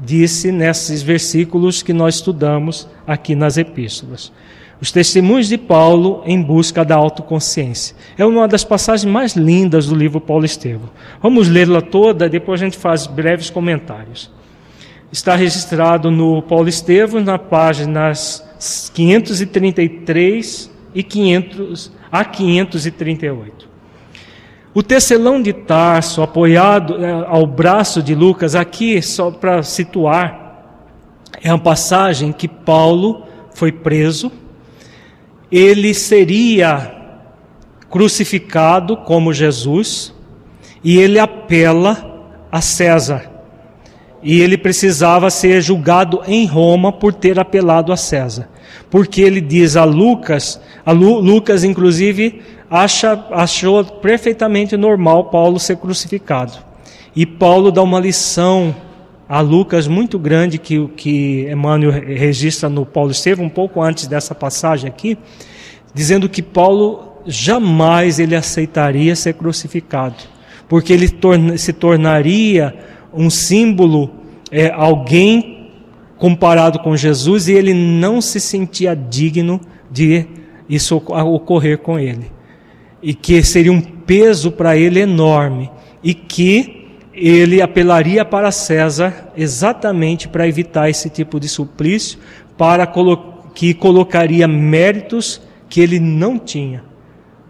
disse 0.04 0.52
nesses 0.52 1.02
versículos 1.02 1.82
que 1.82 1.92
nós 1.92 2.16
estudamos 2.16 2.88
aqui 3.04 3.34
nas 3.34 3.56
epístolas. 3.56 4.32
Os 4.80 4.92
testemunhos 4.92 5.48
de 5.48 5.58
Paulo 5.58 6.22
em 6.24 6.40
busca 6.40 6.84
da 6.84 6.94
autoconsciência. 6.94 7.96
É 8.16 8.24
uma 8.24 8.46
das 8.46 8.62
passagens 8.62 9.10
mais 9.10 9.34
lindas 9.34 9.86
do 9.86 9.94
livro 9.94 10.20
Paulo 10.20 10.44
Estevão. 10.44 10.90
Vamos 11.20 11.48
lê-la 11.48 11.80
toda, 11.80 12.28
depois 12.28 12.60
a 12.60 12.64
gente 12.64 12.76
faz 12.76 13.06
breves 13.06 13.50
comentários. 13.50 14.30
Está 15.14 15.36
registrado 15.36 16.10
no 16.10 16.42
Paulo 16.42 16.68
Estevão, 16.68 17.22
na 17.22 17.38
páginas 17.38 18.44
533 18.92 20.68
e 20.92 21.04
500, 21.04 21.92
a 22.10 22.24
538. 22.24 23.68
O 24.74 24.82
tecelão 24.82 25.40
de 25.40 25.52
Tarso, 25.52 26.20
apoiado 26.20 26.96
é, 26.96 27.12
ao 27.28 27.46
braço 27.46 28.02
de 28.02 28.12
Lucas, 28.12 28.56
aqui, 28.56 29.00
só 29.00 29.30
para 29.30 29.62
situar, 29.62 30.64
é 31.40 31.52
uma 31.52 31.60
passagem 31.60 32.32
que 32.32 32.48
Paulo 32.48 33.22
foi 33.54 33.70
preso, 33.70 34.32
ele 35.48 35.94
seria 35.94 36.92
crucificado 37.88 38.96
como 38.96 39.32
Jesus, 39.32 40.12
e 40.82 40.98
ele 40.98 41.20
apela 41.20 42.26
a 42.50 42.60
César. 42.60 43.33
E 44.24 44.40
ele 44.40 44.56
precisava 44.56 45.28
ser 45.28 45.60
julgado 45.60 46.22
em 46.26 46.46
Roma 46.46 46.90
por 46.90 47.12
ter 47.12 47.38
apelado 47.38 47.92
a 47.92 47.96
César. 47.96 48.48
Porque 48.90 49.20
ele 49.20 49.40
diz 49.40 49.76
a 49.76 49.84
Lucas, 49.84 50.58
a 50.84 50.92
Lu, 50.92 51.20
Lucas 51.20 51.62
inclusive 51.62 52.40
acha, 52.70 53.22
achou 53.30 53.84
perfeitamente 53.84 54.76
normal 54.76 55.26
Paulo 55.26 55.60
ser 55.60 55.76
crucificado. 55.76 56.52
E 57.14 57.26
Paulo 57.26 57.70
dá 57.70 57.82
uma 57.82 58.00
lição 58.00 58.74
a 59.28 59.40
Lucas 59.40 59.86
muito 59.86 60.18
grande 60.18 60.58
que, 60.58 60.86
que 60.88 61.48
Emmanuel 61.50 61.92
registra 61.92 62.68
no 62.68 62.84
Paulo 62.84 63.10
Estevão, 63.10 63.46
um 63.46 63.50
pouco 63.50 63.82
antes 63.82 64.06
dessa 64.06 64.34
passagem 64.34 64.88
aqui, 64.88 65.16
dizendo 65.94 66.28
que 66.28 66.42
Paulo 66.42 67.14
jamais 67.26 68.18
ele 68.18 68.34
aceitaria 68.34 69.16
ser 69.16 69.34
crucificado, 69.34 70.16
porque 70.68 70.92
ele 70.92 71.08
torna, 71.08 71.56
se 71.56 71.72
tornaria 71.72 72.74
um 73.14 73.30
símbolo, 73.30 74.10
é, 74.50 74.70
alguém 74.70 75.70
comparado 76.18 76.78
com 76.78 76.96
Jesus, 76.96 77.48
e 77.48 77.52
ele 77.52 77.74
não 77.74 78.20
se 78.20 78.40
sentia 78.40 78.94
digno 78.94 79.60
de 79.90 80.26
isso 80.68 80.96
ocorrer 80.96 81.78
com 81.78 81.98
ele. 81.98 82.30
E 83.02 83.14
que 83.14 83.42
seria 83.42 83.72
um 83.72 83.80
peso 83.80 84.50
para 84.50 84.76
ele 84.76 85.00
enorme. 85.00 85.70
E 86.02 86.14
que 86.14 86.84
ele 87.12 87.62
apelaria 87.62 88.24
para 88.24 88.50
César 88.50 89.32
exatamente 89.36 90.28
para 90.28 90.48
evitar 90.48 90.90
esse 90.90 91.08
tipo 91.08 91.38
de 91.38 91.48
suplício, 91.48 92.18
para 92.58 92.90
que 93.54 93.72
colocaria 93.72 94.48
méritos 94.48 95.40
que 95.68 95.80
ele 95.80 96.00
não 96.00 96.38
tinha, 96.38 96.84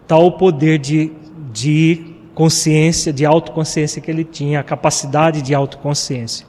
tal 0.07 0.33
poder 0.33 0.77
de, 0.77 1.11
de 1.51 2.14
consciência, 2.35 3.11
de 3.11 3.25
autoconsciência 3.25 4.01
que 4.01 4.11
ele 4.11 4.25
tinha, 4.25 4.59
a 4.59 4.63
capacidade 4.63 5.41
de 5.41 5.55
autoconsciência. 5.55 6.45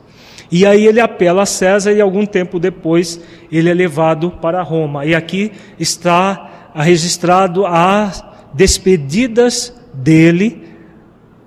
E 0.51 0.65
aí 0.65 0.85
ele 0.85 0.99
apela 0.99 1.43
a 1.43 1.45
César 1.45 1.93
e 1.93 2.01
algum 2.01 2.25
tempo 2.25 2.59
depois 2.59 3.19
ele 3.51 3.69
é 3.69 3.73
levado 3.73 4.31
para 4.41 4.61
Roma. 4.61 5.05
E 5.05 5.15
aqui 5.15 5.51
está 5.79 6.71
registrado 6.75 7.65
a 7.65 8.11
despedidas 8.53 9.73
dele 9.93 10.67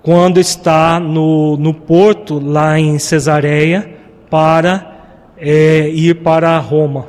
quando 0.03 0.41
está 0.41 0.99
no, 0.99 1.57
no 1.57 1.73
porto 1.75 2.39
lá 2.39 2.79
em 2.79 2.99
Cesareia 2.99 3.97
para 4.29 5.35
é, 5.37 5.89
ir 5.89 6.23
para 6.23 6.59
Roma. 6.59 7.07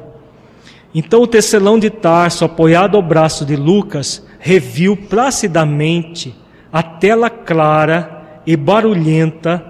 Então 0.94 1.22
o 1.22 1.28
tecelão 1.28 1.80
de 1.80 1.90
Tarso, 1.90 2.44
apoiado 2.44 2.98
ao 2.98 3.04
braço 3.04 3.46
de 3.46 3.56
Lucas, 3.56 4.26
reviu 4.40 4.98
placidamente 4.98 6.36
a 6.72 6.82
tela 6.82 7.30
clara 7.30 8.42
e 8.46 8.56
barulhenta 8.56 9.64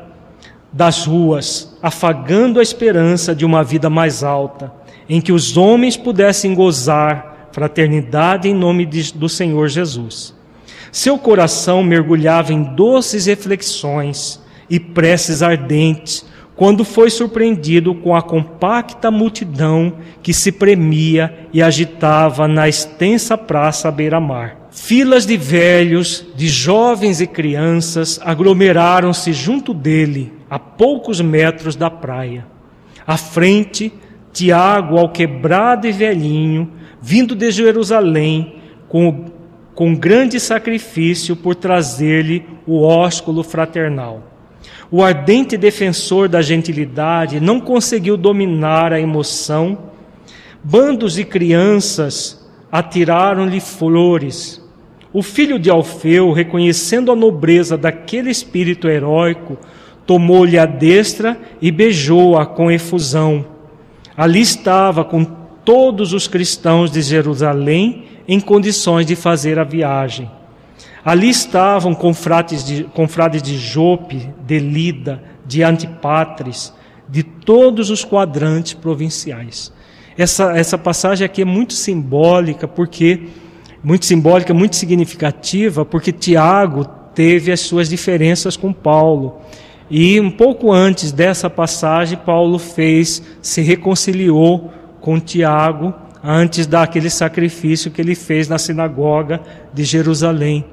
das 0.71 1.05
ruas, 1.05 1.77
afagando 1.81 2.59
a 2.59 2.63
esperança 2.63 3.35
de 3.35 3.45
uma 3.45 3.63
vida 3.63 3.89
mais 3.89 4.23
alta, 4.23 4.71
em 5.09 5.19
que 5.19 5.31
os 5.31 5.57
homens 5.57 5.97
pudessem 5.97 6.53
gozar 6.53 7.49
fraternidade 7.51 8.47
em 8.47 8.53
nome 8.53 8.85
de, 8.85 9.13
do 9.13 9.27
Senhor 9.27 9.67
Jesus. 9.67 10.33
Seu 10.91 11.17
coração 11.17 11.83
mergulhava 11.83 12.53
em 12.53 12.63
doces 12.63 13.25
reflexões 13.25 14.39
e 14.69 14.79
preces 14.79 15.41
ardentes 15.41 16.25
quando 16.55 16.85
foi 16.85 17.09
surpreendido 17.09 17.95
com 17.95 18.15
a 18.15 18.21
compacta 18.21 19.09
multidão 19.09 19.93
que 20.21 20.33
se 20.33 20.51
premia 20.51 21.47
e 21.51 21.61
agitava 21.61 22.47
na 22.47 22.69
extensa 22.69 23.37
praça 23.37 23.87
à 23.87 23.91
beira-mar. 23.91 24.60
Filas 24.71 25.25
de 25.25 25.35
velhos, 25.35 26.25
de 26.33 26.47
jovens 26.47 27.19
e 27.19 27.27
crianças 27.27 28.17
aglomeraram-se 28.23 29.33
junto 29.33 29.73
dele, 29.73 30.31
a 30.49 30.57
poucos 30.57 31.19
metros 31.19 31.75
da 31.75 31.89
praia. 31.89 32.47
À 33.05 33.17
frente, 33.17 33.91
Tiago, 34.31 34.97
alquebrado 34.97 35.87
e 35.87 35.91
velhinho, 35.91 36.71
vindo 37.01 37.35
de 37.35 37.51
Jerusalém 37.51 38.61
com, 38.87 39.25
com 39.75 39.93
grande 39.93 40.39
sacrifício 40.39 41.35
por 41.35 41.53
trazer-lhe 41.55 42.45
o 42.65 42.81
ósculo 42.81 43.43
fraternal. 43.43 44.23
O 44.89 45.03
ardente 45.03 45.57
defensor 45.57 46.29
da 46.29 46.41
gentilidade 46.41 47.41
não 47.41 47.59
conseguiu 47.59 48.15
dominar 48.15 48.93
a 48.93 49.01
emoção. 49.01 49.77
Bandos 50.63 51.15
de 51.15 51.25
crianças 51.25 52.49
atiraram-lhe 52.71 53.59
flores. 53.59 54.60
O 55.13 55.21
filho 55.21 55.59
de 55.59 55.69
Alfeu, 55.69 56.31
reconhecendo 56.31 57.11
a 57.11 57.15
nobreza 57.15 57.77
daquele 57.77 58.29
espírito 58.29 58.87
heróico, 58.87 59.57
tomou-lhe 60.05 60.57
a 60.57 60.65
destra 60.65 61.37
e 61.61 61.69
beijou-a 61.69 62.45
com 62.45 62.71
efusão. 62.71 63.45
Ali 64.15 64.41
estava 64.41 65.03
com 65.03 65.25
todos 65.65 66.13
os 66.13 66.27
cristãos 66.27 66.89
de 66.89 67.01
Jerusalém 67.01 68.05
em 68.27 68.39
condições 68.39 69.05
de 69.05 69.15
fazer 69.15 69.59
a 69.59 69.63
viagem. 69.63 70.29
Ali 71.03 71.29
estavam 71.29 71.93
confrades 71.93 72.63
de, 72.63 72.83
confrades 72.85 73.41
de 73.41 73.57
Jope, 73.57 74.29
de 74.45 74.59
Lida, 74.59 75.21
de 75.45 75.63
Antipátres, 75.63 76.73
de 77.09 77.23
todos 77.23 77.89
os 77.89 78.05
quadrantes 78.05 78.73
provinciais. 78.73 79.73
Essa, 80.17 80.55
essa 80.57 80.77
passagem 80.77 81.25
aqui 81.25 81.41
é 81.41 81.45
muito 81.45 81.73
simbólica, 81.73 82.67
porque 82.67 83.27
muito 83.83 84.05
simbólica, 84.05 84.53
muito 84.53 84.75
significativa, 84.75 85.83
porque 85.83 86.11
Tiago 86.11 86.85
teve 87.15 87.51
as 87.51 87.61
suas 87.61 87.89
diferenças 87.89 88.55
com 88.55 88.71
Paulo. 88.71 89.41
E 89.89 90.19
um 90.19 90.31
pouco 90.31 90.71
antes 90.71 91.11
dessa 91.11 91.49
passagem, 91.49 92.17
Paulo 92.17 92.57
fez, 92.57 93.21
se 93.41 93.61
reconciliou 93.61 94.71
com 95.01 95.19
Tiago 95.19 95.93
antes 96.23 96.67
daquele 96.67 97.09
sacrifício 97.09 97.91
que 97.91 97.99
ele 97.99 98.15
fez 98.15 98.47
na 98.47 98.57
sinagoga 98.57 99.41
de 99.73 99.83
Jerusalém. 99.83 100.63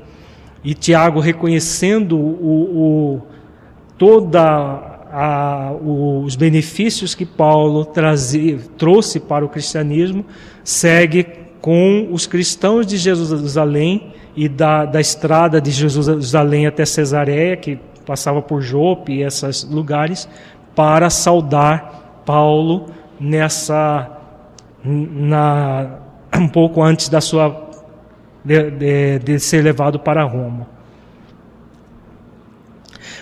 E 0.62 0.74
Tiago, 0.74 1.18
reconhecendo 1.18 2.16
o, 2.16 3.16
o 3.16 3.22
toda 3.97 4.98
os 5.82 6.36
benefícios 6.36 7.14
que 7.14 7.24
Paulo 7.24 7.85
trazia, 7.85 8.59
trouxe 8.76 9.18
para 9.18 9.44
o 9.44 9.48
cristianismo, 9.48 10.24
segue 10.62 11.26
com 11.69 12.09
os 12.11 12.27
cristãos 12.27 12.86
de 12.86 12.97
Jerusalém 12.97 14.15
e 14.35 14.49
da, 14.49 14.86
da 14.86 15.03
estrada 15.03 15.61
de 15.61 15.70
Jerusalém 15.70 16.66
até 16.66 16.86
Cesareia, 16.86 17.59
que 17.59 17.78
passava 18.07 18.40
por 18.40 18.62
Jope 18.62 19.12
e 19.12 19.23
esses 19.23 19.65
lugares, 19.65 20.27
para 20.74 21.11
saudar 21.11 22.23
Paulo 22.24 22.86
nessa 23.20 24.11
na, 24.82 25.99
um 26.35 26.49
pouco 26.49 26.82
antes 26.82 27.11
da 27.11 27.20
sua 27.20 27.69
de, 28.43 28.70
de, 28.70 29.19
de 29.19 29.39
ser 29.39 29.62
levado 29.62 29.99
para 29.99 30.24
Roma. 30.24 30.66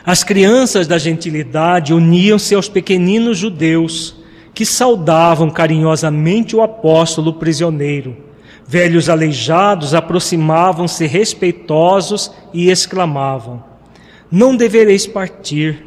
As 0.05 0.23
crianças 0.23 0.87
da 0.87 0.99
gentilidade 0.99 1.93
uniam-se 1.93 2.55
aos 2.55 2.69
pequeninos 2.69 3.39
judeus 3.39 4.15
que 4.55 4.65
saudavam 4.65 5.51
carinhosamente 5.51 6.55
o 6.55 6.63
apóstolo 6.63 7.33
prisioneiro, 7.33 8.25
Velhos 8.69 9.09
aleijados 9.09 9.95
aproximavam-se 9.95 11.07
respeitosos 11.07 12.33
e 12.53 12.69
exclamavam: 12.69 13.63
Não 14.31 14.57
devereis 14.57 15.07
partir. 15.07 15.85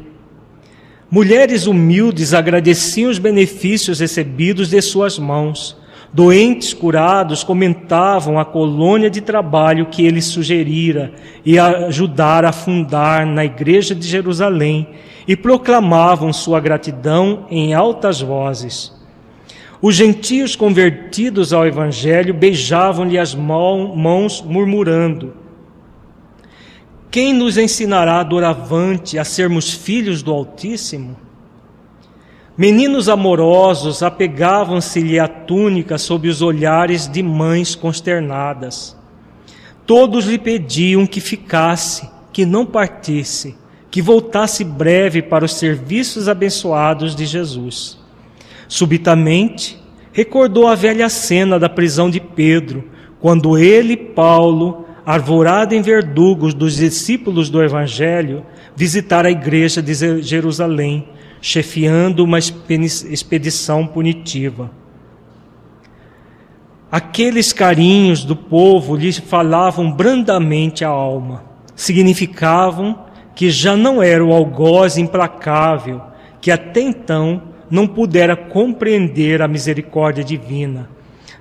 Mulheres 1.10 1.66
humildes 1.66 2.32
agradeciam 2.32 3.10
os 3.10 3.18
benefícios 3.18 4.00
recebidos 4.00 4.70
de 4.70 4.80
suas 4.80 5.18
mãos. 5.18 5.76
Doentes 6.12 6.72
curados 6.72 7.44
comentavam 7.44 8.38
a 8.38 8.44
colônia 8.44 9.10
de 9.10 9.20
trabalho 9.20 9.86
que 9.86 10.04
ele 10.04 10.22
sugerira 10.22 11.12
e 11.44 11.58
ajudara 11.58 12.48
a 12.48 12.52
fundar 12.52 13.26
na 13.26 13.44
igreja 13.44 13.94
de 13.94 14.08
Jerusalém 14.08 14.88
e 15.28 15.36
proclamavam 15.36 16.32
sua 16.32 16.58
gratidão 16.60 17.46
em 17.50 17.74
altas 17.74 18.20
vozes. 18.20 18.99
Os 19.82 19.94
gentios 19.94 20.54
convertidos 20.54 21.54
ao 21.54 21.66
Evangelho 21.66 22.34
beijavam-lhe 22.34 23.18
as 23.18 23.34
mãos, 23.34 24.42
murmurando: 24.42 25.32
Quem 27.10 27.32
nos 27.32 27.56
ensinará 27.56 28.22
doravante 28.22 29.18
a 29.18 29.24
sermos 29.24 29.72
filhos 29.72 30.22
do 30.22 30.32
Altíssimo? 30.32 31.16
Meninos 32.58 33.08
amorosos 33.08 34.02
apegavam-se-lhe 34.02 35.18
à 35.18 35.26
túnica 35.26 35.96
sob 35.96 36.28
os 36.28 36.42
olhares 36.42 37.08
de 37.08 37.22
mães 37.22 37.74
consternadas. 37.74 38.94
Todos 39.86 40.26
lhe 40.26 40.38
pediam 40.38 41.06
que 41.06 41.22
ficasse, 41.22 42.06
que 42.34 42.44
não 42.44 42.66
partisse, 42.66 43.56
que 43.90 44.02
voltasse 44.02 44.62
breve 44.62 45.22
para 45.22 45.46
os 45.46 45.54
serviços 45.54 46.28
abençoados 46.28 47.16
de 47.16 47.24
Jesus. 47.24 47.99
Subitamente, 48.70 49.76
recordou 50.12 50.68
a 50.68 50.76
velha 50.76 51.08
cena 51.08 51.58
da 51.58 51.68
prisão 51.68 52.08
de 52.08 52.20
Pedro, 52.20 52.84
quando 53.18 53.58
ele, 53.58 53.96
Paulo, 53.96 54.86
arvorado 55.04 55.74
em 55.74 55.82
verdugos 55.82 56.54
dos 56.54 56.76
discípulos 56.76 57.50
do 57.50 57.60
Evangelho, 57.60 58.46
visitara 58.76 59.26
a 59.26 59.32
igreja 59.32 59.82
de 59.82 60.22
Jerusalém, 60.22 61.08
chefiando 61.42 62.22
uma 62.22 62.38
expedição 62.38 63.88
punitiva. 63.88 64.70
Aqueles 66.92 67.52
carinhos 67.52 68.22
do 68.22 68.36
povo 68.36 68.94
lhe 68.94 69.12
falavam 69.12 69.90
brandamente 69.90 70.84
a 70.84 70.90
alma, 70.90 71.42
significavam 71.74 73.00
que 73.34 73.50
já 73.50 73.76
não 73.76 74.00
era 74.00 74.24
o 74.24 74.32
algoz 74.32 74.96
implacável 74.96 76.02
que 76.40 76.52
até 76.52 76.80
então 76.80 77.49
não 77.70 77.86
pudera 77.86 78.36
compreender 78.36 79.40
a 79.40 79.48
misericórdia 79.48 80.24
divina. 80.24 80.90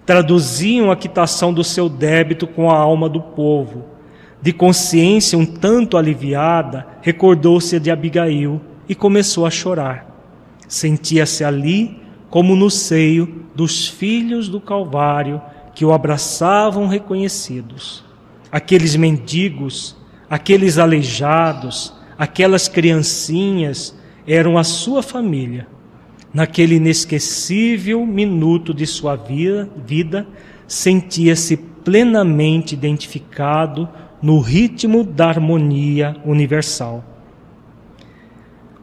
Traduziam 0.06 0.91
a 0.91 0.95
quitação 0.95 1.53
do 1.53 1.64
seu 1.64 1.89
débito 1.89 2.45
com 2.45 2.69
a 2.69 2.77
alma 2.77 3.10
do 3.10 3.19
povo. 3.19 3.85
De 4.41 4.53
consciência 4.53 5.38
um 5.38 5.45
tanto 5.45 5.97
aliviada, 5.97 6.88
recordou-se 7.01 7.77
de 7.80 7.91
Abigail 7.91 8.61
e 8.88 8.93
começou 8.93 9.45
a 9.45 9.49
chorar. 9.49 10.07
Sentia-se 10.68 11.43
ali 11.43 11.99
como 12.30 12.56
no 12.56 12.69
seio 12.69 13.45
dos 13.56 13.88
filhos 13.88 14.47
do 14.47 14.61
Calvário 14.61 15.41
que 15.73 15.84
o 15.84 15.91
abraçavam 15.91 16.88
reconhecidos. 16.88 18.03
Aqueles 18.51 18.95
mendigos, 18.95 19.95
aqueles 20.30 20.77
aleijados, 20.77 21.93
aquelas 22.18 22.68
criancinhas 22.68 23.95
eram 24.27 24.57
a 24.57 24.64
sua 24.64 25.01
família 25.01 25.68
Naquele 26.34 26.76
inesquecível 26.76 28.06
minuto 28.06 28.73
de 28.73 28.85
sua 28.85 29.15
vida, 29.15 30.27
sentia-se 30.68 31.57
plenamente 31.57 32.73
identificado 32.76 33.89
no 34.22 34.39
ritmo 34.39 35.03
da 35.03 35.27
harmonia 35.27 36.15
universal. 36.23 37.03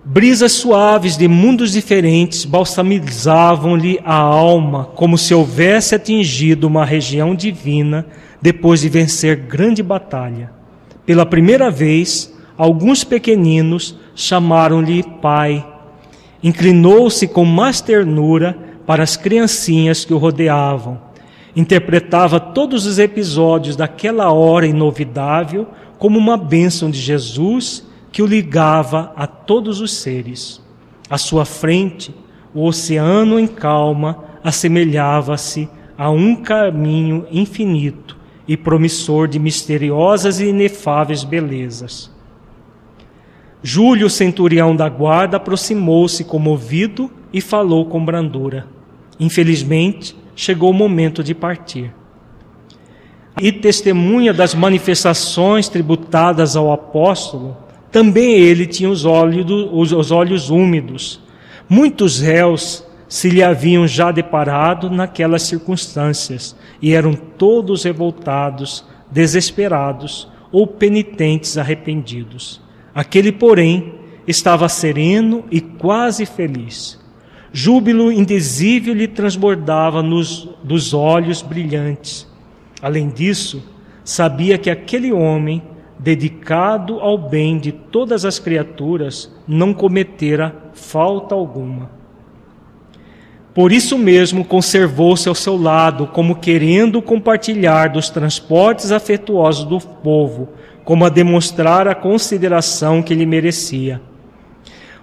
Brisas 0.04 0.52
suaves 0.52 1.16
de 1.16 1.28
mundos 1.28 1.72
diferentes 1.72 2.44
balsamizavam-lhe 2.44 4.00
a 4.04 4.14
alma, 4.14 4.86
como 4.94 5.18
se 5.18 5.34
houvesse 5.34 5.94
atingido 5.94 6.66
uma 6.66 6.84
região 6.84 7.34
divina 7.34 8.06
depois 8.40 8.80
de 8.80 8.88
vencer 8.88 9.36
grande 9.36 9.82
batalha. 9.82 10.52
Pela 11.04 11.26
primeira 11.26 11.70
vez, 11.70 12.32
alguns 12.56 13.04
pequeninos 13.04 13.96
chamaram-lhe 14.14 15.02
Pai 15.20 15.64
Inclinou-se 16.42 17.26
com 17.26 17.44
mais 17.44 17.80
ternura 17.80 18.56
para 18.86 19.02
as 19.02 19.16
criancinhas 19.16 20.04
que 20.04 20.14
o 20.14 20.18
rodeavam. 20.18 21.00
Interpretava 21.54 22.38
todos 22.38 22.86
os 22.86 22.98
episódios 22.98 23.76
daquela 23.76 24.30
hora 24.30 24.66
inovidável 24.66 25.66
como 25.98 26.18
uma 26.18 26.36
bênção 26.36 26.90
de 26.90 26.98
Jesus 26.98 27.86
que 28.12 28.22
o 28.22 28.26
ligava 28.26 29.12
a 29.16 29.26
todos 29.26 29.80
os 29.80 29.92
seres. 29.92 30.62
À 31.08 31.18
sua 31.18 31.44
frente, 31.44 32.14
o 32.54 32.64
oceano 32.64 33.38
em 33.38 33.46
calma 33.46 34.24
assemelhava-se 34.42 35.68
a 35.98 36.10
um 36.10 36.36
caminho 36.36 37.26
infinito 37.30 38.16
e 38.46 38.56
promissor 38.56 39.26
de 39.26 39.38
misteriosas 39.38 40.40
e 40.40 40.46
inefáveis 40.46 41.24
belezas. 41.24 42.10
Júlio, 43.68 44.08
centurião 44.08 44.76
da 44.76 44.88
guarda, 44.88 45.38
aproximou-se 45.38 46.22
comovido 46.22 47.10
e 47.32 47.40
falou 47.40 47.84
com 47.86 48.04
brandura. 48.04 48.64
Infelizmente, 49.18 50.14
chegou 50.36 50.70
o 50.70 50.72
momento 50.72 51.20
de 51.20 51.34
partir. 51.34 51.92
E 53.42 53.50
testemunha 53.50 54.32
das 54.32 54.54
manifestações 54.54 55.68
tributadas 55.68 56.54
ao 56.54 56.70
apóstolo, 56.70 57.56
também 57.90 58.34
ele 58.34 58.68
tinha 58.68 58.88
os 58.88 59.04
olhos, 59.04 59.92
os 59.92 60.12
olhos 60.12 60.48
úmidos. 60.48 61.20
Muitos 61.68 62.20
réus 62.20 62.86
se 63.08 63.28
lhe 63.28 63.42
haviam 63.42 63.84
já 63.84 64.12
deparado 64.12 64.88
naquelas 64.88 65.42
circunstâncias 65.42 66.54
e 66.80 66.94
eram 66.94 67.14
todos 67.14 67.82
revoltados, 67.82 68.84
desesperados 69.10 70.28
ou 70.52 70.68
penitentes 70.68 71.58
arrependidos. 71.58 72.64
Aquele, 72.96 73.30
porém, 73.30 73.92
estava 74.26 74.70
sereno 74.70 75.44
e 75.50 75.60
quase 75.60 76.24
feliz. 76.24 76.98
Júbilo 77.52 78.10
indizível 78.10 78.94
lhe 78.94 79.06
transbordava 79.06 80.02
nos, 80.02 80.48
dos 80.64 80.94
olhos 80.94 81.42
brilhantes. 81.42 82.26
Além 82.80 83.10
disso, 83.10 83.62
sabia 84.02 84.56
que 84.56 84.70
aquele 84.70 85.12
homem, 85.12 85.62
dedicado 85.98 86.98
ao 87.00 87.18
bem 87.18 87.58
de 87.58 87.70
todas 87.70 88.24
as 88.24 88.38
criaturas, 88.38 89.30
não 89.46 89.74
cometera 89.74 90.56
falta 90.72 91.34
alguma. 91.34 91.90
Por 93.52 93.72
isso 93.72 93.98
mesmo 93.98 94.42
conservou-se 94.42 95.28
ao 95.28 95.34
seu 95.34 95.56
lado, 95.56 96.06
como 96.06 96.36
querendo 96.36 97.02
compartilhar 97.02 97.90
dos 97.90 98.08
transportes 98.08 98.90
afetuosos 98.90 99.64
do 99.64 99.78
povo, 99.78 100.48
como 100.86 101.04
a 101.04 101.08
demonstrar 101.08 101.88
a 101.88 101.96
consideração 101.96 103.02
que 103.02 103.12
lhe 103.12 103.26
merecia. 103.26 104.00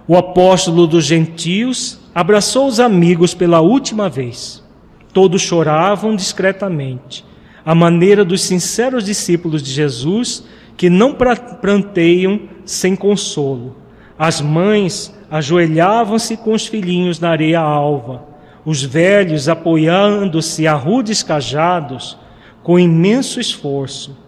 O 0.08 0.16
apóstolo 0.16 0.86
dos 0.86 1.04
gentios 1.04 2.00
abraçou 2.14 2.66
os 2.66 2.80
amigos 2.80 3.34
pela 3.34 3.60
última 3.60 4.08
vez. 4.08 4.64
Todos 5.12 5.42
choravam 5.42 6.16
discretamente, 6.16 7.22
à 7.66 7.74
maneira 7.74 8.24
dos 8.24 8.40
sinceros 8.40 9.04
discípulos 9.04 9.62
de 9.62 9.70
Jesus 9.70 10.46
que 10.74 10.88
não 10.88 11.14
pranteiam 11.60 12.40
sem 12.64 12.96
consolo. 12.96 13.76
As 14.18 14.40
mães 14.40 15.14
ajoelhavam-se 15.30 16.38
com 16.38 16.54
os 16.54 16.66
filhinhos 16.66 17.20
na 17.20 17.28
areia 17.28 17.60
alva, 17.60 18.24
os 18.64 18.82
velhos 18.82 19.50
apoiando-se 19.50 20.66
a 20.66 20.72
rudes 20.72 21.22
cajados 21.22 22.16
com 22.62 22.78
imenso 22.78 23.38
esforço. 23.38 24.23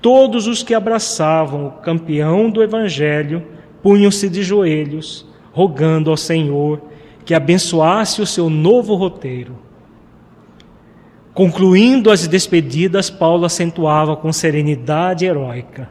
Todos 0.00 0.46
os 0.46 0.62
que 0.62 0.74
abraçavam 0.74 1.66
o 1.66 1.70
campeão 1.72 2.50
do 2.50 2.62
Evangelho 2.62 3.42
punham-se 3.82 4.28
de 4.28 4.42
joelhos, 4.42 5.26
rogando 5.52 6.10
ao 6.10 6.16
Senhor 6.16 6.80
que 7.24 7.34
abençoasse 7.34 8.22
o 8.22 8.26
seu 8.26 8.48
novo 8.48 8.94
roteiro. 8.94 9.56
Concluindo 11.34 12.10
as 12.10 12.26
despedidas, 12.26 13.10
Paulo 13.10 13.44
acentuava 13.44 14.16
com 14.16 14.32
serenidade 14.32 15.24
heróica: 15.24 15.88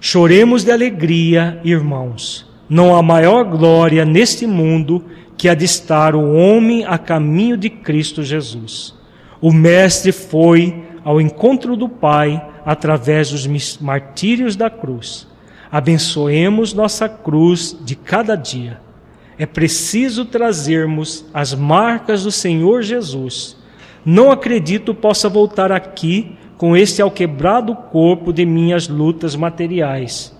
Choremos 0.00 0.64
de 0.64 0.70
alegria, 0.72 1.60
irmãos. 1.64 2.50
Não 2.68 2.94
há 2.94 3.02
maior 3.02 3.44
glória 3.44 4.04
neste 4.04 4.46
mundo 4.46 5.04
que 5.36 5.48
a 5.48 5.54
de 5.54 5.64
estar 5.64 6.14
o 6.14 6.34
homem 6.34 6.84
a 6.84 6.98
caminho 6.98 7.56
de 7.56 7.70
Cristo 7.70 8.22
Jesus. 8.22 8.94
O 9.40 9.52
Mestre 9.52 10.12
foi 10.12 10.82
ao 11.04 11.20
encontro 11.20 11.76
do 11.76 11.88
Pai 11.88 12.51
através 12.64 13.30
dos 13.30 13.78
martírios 13.78 14.56
da 14.56 14.70
cruz. 14.70 15.26
Abençoemos 15.70 16.74
nossa 16.74 17.08
cruz 17.08 17.76
de 17.80 17.96
cada 17.96 18.36
dia. 18.36 18.80
É 19.38 19.46
preciso 19.46 20.24
trazermos 20.24 21.24
as 21.32 21.54
marcas 21.54 22.24
do 22.24 22.30
Senhor 22.30 22.82
Jesus, 22.82 23.56
não 24.04 24.30
acredito 24.30 24.94
possa 24.94 25.28
voltar 25.28 25.70
aqui 25.70 26.36
com 26.56 26.76
este 26.76 27.00
alquebrado 27.00 27.74
corpo 27.74 28.32
de 28.32 28.44
minhas 28.44 28.88
lutas 28.88 29.34
materiais. 29.34 30.36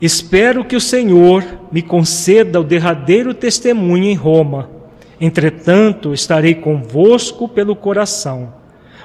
Espero 0.00 0.64
que 0.64 0.74
o 0.74 0.80
Senhor 0.80 1.44
me 1.70 1.82
conceda 1.82 2.60
o 2.60 2.64
derradeiro 2.64 3.32
testemunho 3.34 4.04
em 4.04 4.14
Roma. 4.14 4.70
Entretanto, 5.20 6.12
estarei 6.12 6.54
convosco 6.54 7.48
pelo 7.48 7.76
coração. 7.76 8.52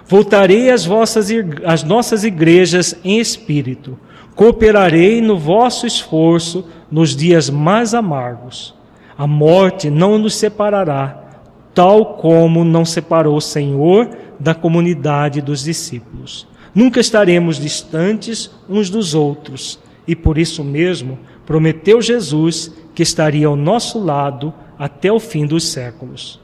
Voltarei 0.08 0.72
às, 0.72 0.86
vossas, 0.86 1.30
às 1.66 1.84
nossas 1.84 2.24
igrejas 2.24 2.96
em 3.04 3.20
espírito. 3.20 4.00
Cooperarei 4.36 5.22
no 5.22 5.38
vosso 5.38 5.86
esforço 5.86 6.66
nos 6.90 7.16
dias 7.16 7.50
mais 7.50 7.94
amargos. 7.94 8.74
A 9.18 9.28
morte 9.28 9.90
não 9.90 10.18
nos 10.18 10.36
separará, 10.36 11.42
tal 11.74 12.18
como 12.18 12.64
não 12.64 12.86
separou 12.86 13.36
o 13.36 13.42
Senhor 13.42 14.10
da 14.40 14.54
comunidade 14.54 15.42
dos 15.42 15.64
discípulos. 15.64 16.48
Nunca 16.74 17.00
estaremos 17.00 17.60
distantes 17.60 18.52
uns 18.70 18.90
dos 18.90 19.16
outros, 19.16 19.80
e 20.08 20.16
por 20.16 20.38
isso 20.38 20.64
mesmo 20.64 21.18
prometeu 21.46 22.02
Jesus 22.02 22.72
que 22.94 23.02
estaria 23.02 23.48
ao 23.48 23.56
nosso 23.56 24.00
lado 24.00 24.54
até 24.78 25.12
o 25.12 25.20
fim 25.20 25.46
dos 25.46 25.68
séculos. 25.68 26.40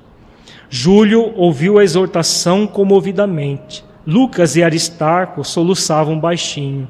Júlio 0.76 1.32
ouviu 1.36 1.78
a 1.78 1.84
exortação 1.84 2.66
comovidamente. 2.66 3.86
Lucas 4.08 4.56
e 4.56 4.64
Aristarco 4.64 5.44
soluçavam 5.44 6.20
baixinho. 6.20 6.90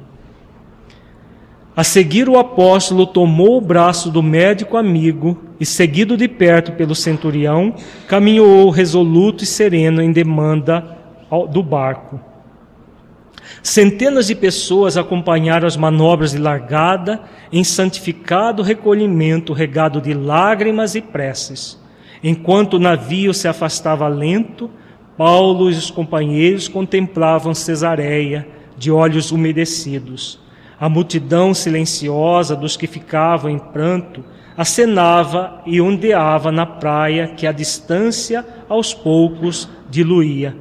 A 1.76 1.84
seguir, 1.84 2.26
o 2.26 2.38
apóstolo 2.38 3.06
tomou 3.06 3.58
o 3.58 3.60
braço 3.60 4.10
do 4.10 4.22
médico 4.22 4.78
amigo 4.78 5.38
e, 5.60 5.66
seguido 5.66 6.16
de 6.16 6.26
perto 6.26 6.72
pelo 6.72 6.94
centurião, 6.94 7.74
caminhou 8.08 8.70
resoluto 8.70 9.44
e 9.44 9.46
sereno 9.46 10.00
em 10.00 10.12
demanda 10.12 10.96
do 11.50 11.62
barco. 11.62 12.18
Centenas 13.62 14.28
de 14.28 14.34
pessoas 14.34 14.96
acompanharam 14.96 15.66
as 15.66 15.76
manobras 15.76 16.30
de 16.30 16.38
largada 16.38 17.20
em 17.52 17.62
santificado 17.62 18.62
recolhimento 18.62 19.52
regado 19.52 20.00
de 20.00 20.14
lágrimas 20.14 20.94
e 20.94 21.02
preces. 21.02 21.83
Enquanto 22.26 22.74
o 22.74 22.80
navio 22.80 23.34
se 23.34 23.46
afastava 23.46 24.08
lento, 24.08 24.70
Paulo 25.14 25.70
e 25.70 25.74
os 25.74 25.90
companheiros 25.90 26.68
contemplavam 26.68 27.52
Cesareia, 27.52 28.48
de 28.78 28.90
olhos 28.90 29.30
umedecidos. 29.30 30.40
A 30.80 30.88
multidão 30.88 31.52
silenciosa 31.52 32.56
dos 32.56 32.78
que 32.78 32.86
ficavam 32.86 33.50
em 33.50 33.58
pranto 33.58 34.24
acenava 34.56 35.60
e 35.66 35.82
ondeava 35.82 36.50
na 36.50 36.64
praia 36.64 37.28
que 37.28 37.46
a 37.46 37.52
distância 37.52 38.42
aos 38.70 38.94
poucos 38.94 39.68
diluía. 39.90 40.56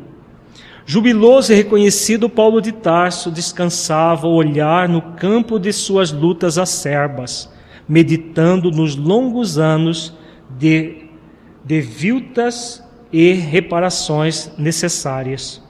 Jubiloso 0.85 1.53
e 1.53 1.55
reconhecido, 1.55 2.27
Paulo 2.27 2.59
de 2.59 2.73
Tarso 2.73 3.31
descansava 3.31 4.27
o 4.27 4.33
olhar 4.33 4.89
no 4.89 5.01
campo 5.01 5.57
de 5.57 5.71
suas 5.71 6.11
lutas 6.11 6.57
acerbas, 6.57 7.49
meditando 7.87 8.69
nos 8.69 8.97
longos 8.97 9.57
anos 9.57 10.13
de 10.59 11.02
de 11.63 11.81
viltas 11.81 12.83
e 13.11 13.33
reparações 13.33 14.51
necessárias. 14.57 15.61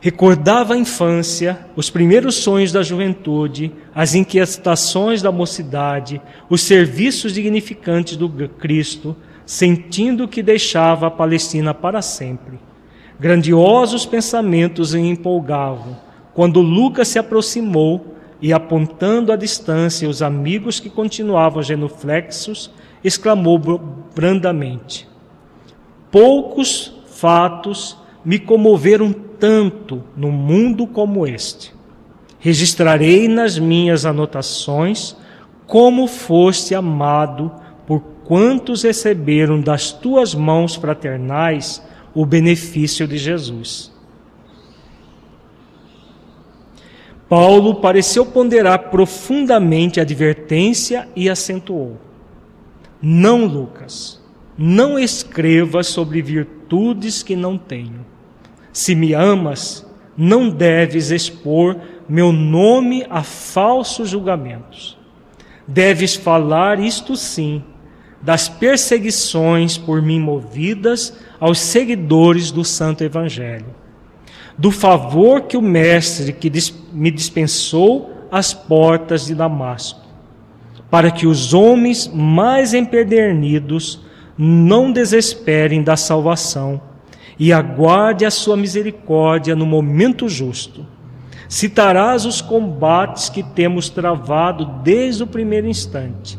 Recordava 0.00 0.74
a 0.74 0.78
infância, 0.78 1.66
os 1.74 1.90
primeiros 1.90 2.36
sonhos 2.36 2.70
da 2.70 2.82
juventude, 2.82 3.72
as 3.94 4.14
inquietações 4.14 5.22
da 5.22 5.32
mocidade, 5.32 6.20
os 6.50 6.60
serviços 6.62 7.32
dignificantes 7.32 8.16
do 8.16 8.28
Cristo, 8.28 9.16
sentindo 9.44 10.28
que 10.28 10.42
deixava 10.42 11.06
a 11.06 11.10
Palestina 11.10 11.72
para 11.72 12.02
sempre. 12.02 12.58
Grandiosos 13.18 14.04
pensamentos 14.04 14.92
o 14.92 14.98
empolgavam. 14.98 15.96
Quando 16.34 16.60
Lucas 16.60 17.08
se 17.08 17.18
aproximou 17.18 18.14
e, 18.42 18.52
apontando 18.52 19.32
à 19.32 19.36
distância 19.36 20.08
os 20.08 20.20
amigos 20.20 20.78
que 20.78 20.90
continuavam 20.90 21.62
genuflexos, 21.62 22.70
exclamou 23.02 23.58
brandamente: 24.14 25.08
Poucos 26.10 26.94
fatos 27.06 27.96
me 28.24 28.38
comoveram 28.38 29.12
tanto 29.12 30.02
no 30.16 30.30
mundo 30.32 30.86
como 30.86 31.26
este. 31.26 31.74
Registrarei 32.38 33.28
nas 33.28 33.58
minhas 33.58 34.04
anotações 34.04 35.16
como 35.66 36.06
foste 36.06 36.74
amado 36.74 37.50
por 37.86 38.00
quantos 38.24 38.82
receberam 38.82 39.60
das 39.60 39.92
tuas 39.92 40.34
mãos 40.34 40.74
fraternais 40.74 41.82
o 42.14 42.24
benefício 42.24 43.06
de 43.06 43.18
Jesus. 43.18 43.92
Paulo 47.28 47.76
pareceu 47.76 48.24
ponderar 48.24 48.90
profundamente 48.90 49.98
a 49.98 50.02
advertência 50.02 51.08
e 51.16 51.28
acentuou: 51.28 51.96
não, 53.00 53.44
Lucas, 53.44 54.20
não 54.56 54.98
escrevas 54.98 55.86
sobre 55.88 56.22
virtudes 56.22 57.22
que 57.22 57.36
não 57.36 57.58
tenho. 57.58 58.06
Se 58.72 58.94
me 58.94 59.12
amas, 59.12 59.86
não 60.16 60.48
deves 60.48 61.10
expor 61.10 61.76
meu 62.08 62.32
nome 62.32 63.06
a 63.10 63.22
falsos 63.22 64.08
julgamentos. 64.08 64.96
Deves 65.66 66.14
falar 66.14 66.78
isto 66.78 67.16
sim, 67.16 67.62
das 68.22 68.48
perseguições 68.48 69.76
por 69.76 70.00
mim 70.00 70.20
movidas 70.20 71.18
aos 71.38 71.58
seguidores 71.58 72.50
do 72.50 72.64
Santo 72.64 73.04
Evangelho, 73.04 73.74
do 74.56 74.70
favor 74.70 75.42
que 75.42 75.56
o 75.56 75.62
Mestre 75.62 76.32
que 76.32 76.50
me 76.92 77.10
dispensou 77.10 78.26
às 78.30 78.54
portas 78.54 79.26
de 79.26 79.34
Damasco 79.34 80.05
para 80.90 81.10
que 81.10 81.26
os 81.26 81.52
homens 81.52 82.08
mais 82.12 82.74
empedernidos 82.74 84.00
não 84.38 84.92
desesperem 84.92 85.82
da 85.82 85.96
salvação 85.96 86.80
e 87.38 87.52
aguarde 87.52 88.24
a 88.24 88.30
sua 88.30 88.56
misericórdia 88.56 89.54
no 89.54 89.66
momento 89.66 90.28
justo. 90.28 90.86
Citarás 91.48 92.24
os 92.24 92.40
combates 92.40 93.28
que 93.28 93.42
temos 93.42 93.88
travado 93.88 94.64
desde 94.82 95.22
o 95.22 95.26
primeiro 95.26 95.68
instante, 95.68 96.38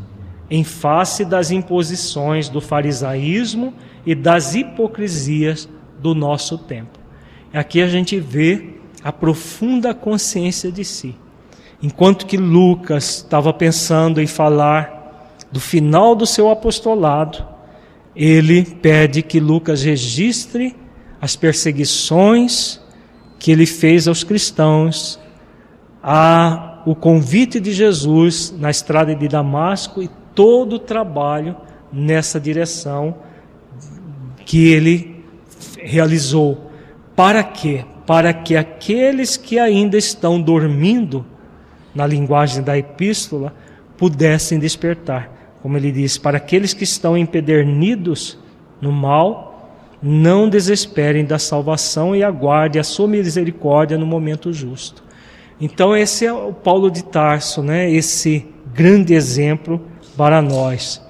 em 0.50 0.64
face 0.64 1.24
das 1.24 1.50
imposições 1.50 2.48
do 2.48 2.60
farisaísmo 2.60 3.72
e 4.04 4.14
das 4.14 4.54
hipocrisias 4.54 5.68
do 5.98 6.14
nosso 6.14 6.58
tempo. 6.58 6.98
Aqui 7.52 7.80
a 7.80 7.88
gente 7.88 8.18
vê 8.20 8.74
a 9.02 9.12
profunda 9.12 9.94
consciência 9.94 10.70
de 10.70 10.84
si. 10.84 11.14
Enquanto 11.82 12.26
que 12.26 12.36
Lucas 12.36 13.18
estava 13.18 13.52
pensando 13.52 14.20
em 14.20 14.26
falar 14.26 15.36
do 15.50 15.60
final 15.60 16.16
do 16.16 16.26
seu 16.26 16.50
apostolado, 16.50 17.46
ele 18.16 18.64
pede 18.64 19.22
que 19.22 19.38
Lucas 19.38 19.82
registre 19.82 20.74
as 21.20 21.36
perseguições 21.36 22.80
que 23.38 23.52
ele 23.52 23.66
fez 23.66 24.08
aos 24.08 24.24
cristãos, 24.24 25.20
a 26.02 26.68
o 26.84 26.94
convite 26.94 27.60
de 27.60 27.72
Jesus 27.72 28.54
na 28.58 28.70
estrada 28.70 29.14
de 29.14 29.28
Damasco 29.28 30.02
e 30.02 30.08
todo 30.34 30.74
o 30.74 30.78
trabalho 30.78 31.54
nessa 31.92 32.40
direção 32.40 33.16
que 34.46 34.72
ele 34.72 35.22
realizou. 35.78 36.70
Para 37.14 37.44
quê? 37.44 37.84
Para 38.06 38.32
que 38.32 38.56
aqueles 38.56 39.36
que 39.36 39.58
ainda 39.58 39.98
estão 39.98 40.40
dormindo 40.40 41.26
na 41.94 42.06
linguagem 42.06 42.62
da 42.62 42.76
epístola, 42.76 43.52
pudessem 43.96 44.58
despertar. 44.58 45.30
Como 45.62 45.76
ele 45.76 45.90
diz, 45.90 46.16
para 46.16 46.36
aqueles 46.36 46.72
que 46.72 46.84
estão 46.84 47.16
empedernidos 47.16 48.38
no 48.80 48.92
mal, 48.92 49.48
não 50.02 50.48
desesperem 50.48 51.24
da 51.24 51.38
salvação 51.38 52.14
e 52.14 52.22
aguardem 52.22 52.80
a 52.80 52.84
sua 52.84 53.08
misericórdia 53.08 53.98
no 53.98 54.06
momento 54.06 54.52
justo. 54.52 55.02
Então 55.60 55.96
esse 55.96 56.24
é 56.24 56.32
o 56.32 56.52
Paulo 56.52 56.90
de 56.90 57.02
Tarso, 57.02 57.62
né? 57.62 57.90
Esse 57.90 58.46
grande 58.72 59.12
exemplo 59.12 59.80
para 60.16 60.40
nós. 60.40 61.02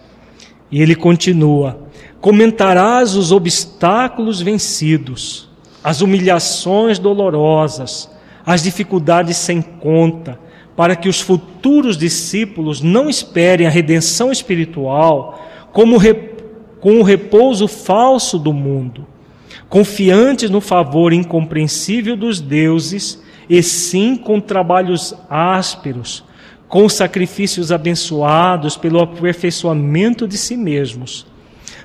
E 0.70 0.80
ele 0.80 0.94
continua: 0.94 1.78
Comentarás 2.20 3.14
os 3.14 3.30
obstáculos 3.30 4.40
vencidos, 4.40 5.50
as 5.84 6.00
humilhações 6.00 6.98
dolorosas, 6.98 8.10
as 8.44 8.62
dificuldades 8.62 9.36
sem 9.36 9.60
conta, 9.60 10.40
para 10.78 10.94
que 10.94 11.08
os 11.08 11.20
futuros 11.20 11.98
discípulos 11.98 12.80
não 12.80 13.10
esperem 13.10 13.66
a 13.66 13.70
redenção 13.70 14.30
espiritual 14.30 15.44
como 15.72 15.98
com 16.78 17.00
o 17.00 17.02
repouso 17.02 17.66
falso 17.66 18.38
do 18.38 18.52
mundo, 18.52 19.04
confiantes 19.68 20.48
no 20.48 20.60
favor 20.60 21.12
incompreensível 21.12 22.16
dos 22.16 22.40
deuses, 22.40 23.20
e 23.50 23.60
sim 23.60 24.14
com 24.14 24.38
trabalhos 24.38 25.12
ásperos, 25.28 26.22
com 26.68 26.88
sacrifícios 26.88 27.72
abençoados 27.72 28.76
pelo 28.76 29.00
aperfeiçoamento 29.00 30.28
de 30.28 30.38
si 30.38 30.56
mesmos. 30.56 31.26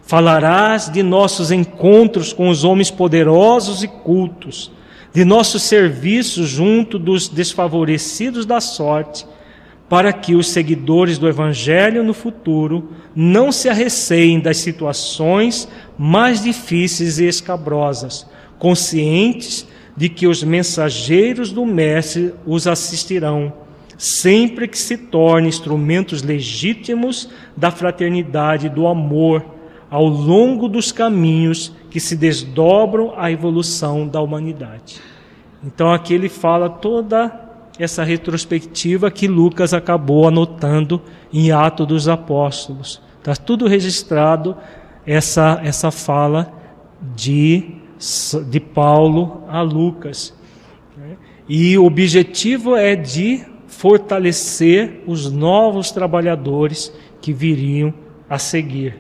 Falarás 0.04 0.88
de 0.88 1.02
nossos 1.02 1.50
encontros 1.52 2.32
com 2.32 2.48
os 2.48 2.64
homens 2.64 2.92
poderosos 2.92 3.82
e 3.82 3.88
cultos, 3.88 4.70
de 5.14 5.24
nossos 5.24 5.62
serviços 5.62 6.50
junto 6.50 6.98
dos 6.98 7.30
desfavorecidos 7.30 8.46
da 8.46 8.60
sorte, 8.60 9.26
para 9.88 10.12
que 10.12 10.34
os 10.34 10.50
seguidores 10.50 11.20
do 11.20 11.28
Evangelho 11.28 12.04
no 12.04 12.16
futuro 12.16 12.90
não 13.16 13.52
se 13.52 13.70
arreceiem 13.70 14.40
das 14.40 14.58
situações 14.58 15.68
mais 15.98 16.42
difíceis 16.42 17.20
e 17.20 17.28
escabrosas, 17.28 18.28
conscientes 18.58 19.68
de 19.96 20.10
que 20.10 20.26
os 20.26 20.44
mensageiros 20.44 21.52
do 21.52 21.64
Mestre 21.64 22.34
os 22.44 22.66
assistirão, 22.66 23.54
sempre 23.96 24.68
que 24.68 24.78
se 24.78 24.98
tornem 24.98 25.50
instrumentos 25.50 26.24
legítimos 26.24 27.30
da 27.56 27.70
fraternidade 27.70 28.66
e 28.66 28.70
do 28.70 28.88
amor 28.88 29.46
ao 29.92 30.08
longo 30.08 30.68
dos 30.68 30.92
caminhos 30.92 31.72
que 31.94 32.00
se 32.00 32.16
desdobram 32.16 33.14
à 33.16 33.32
evolução 33.32 34.08
da 34.08 34.20
humanidade. 34.20 35.00
Então 35.64 35.94
aqui 35.94 36.16
ele 36.16 36.28
fala 36.28 36.68
toda 36.68 37.32
essa 37.78 38.04
retrospectiva 38.04 39.12
que 39.12 39.28
Lucas 39.28 39.76
acabou 39.76 40.28
anotando 40.28 41.00
em 41.32 41.52
Atos 41.52 41.86
dos 41.86 42.08
Apóstolos. 42.08 43.00
Está 43.20 43.36
tudo 43.36 43.68
registrado 43.68 44.58
essa 45.06 45.62
essa 45.64 45.92
fala 45.92 46.52
de 47.16 47.76
de 48.50 48.60
Paulo 48.60 49.44
a 49.48 49.62
Lucas. 49.62 50.34
E 51.48 51.78
o 51.78 51.86
objetivo 51.86 52.76
é 52.76 52.96
de 52.96 53.46
fortalecer 53.68 55.04
os 55.06 55.32
novos 55.32 55.92
trabalhadores 55.92 56.92
que 57.22 57.32
viriam 57.32 57.94
a 58.28 58.40
seguir. 58.40 59.00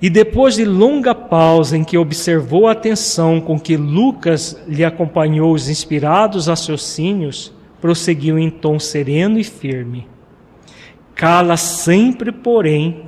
E 0.00 0.08
depois 0.08 0.54
de 0.54 0.64
longa 0.64 1.12
pausa 1.12 1.76
em 1.76 1.82
que 1.82 1.98
observou 1.98 2.68
a 2.68 2.72
atenção 2.72 3.40
com 3.40 3.58
que 3.58 3.76
Lucas 3.76 4.56
lhe 4.68 4.84
acompanhou 4.84 5.52
os 5.52 5.68
inspirados 5.68 6.46
raciocínios, 6.46 7.52
prosseguiu 7.80 8.38
em 8.38 8.48
tom 8.48 8.78
sereno 8.78 9.40
e 9.40 9.44
firme. 9.44 10.06
Cala 11.16 11.56
sempre, 11.56 12.30
porém, 12.30 13.06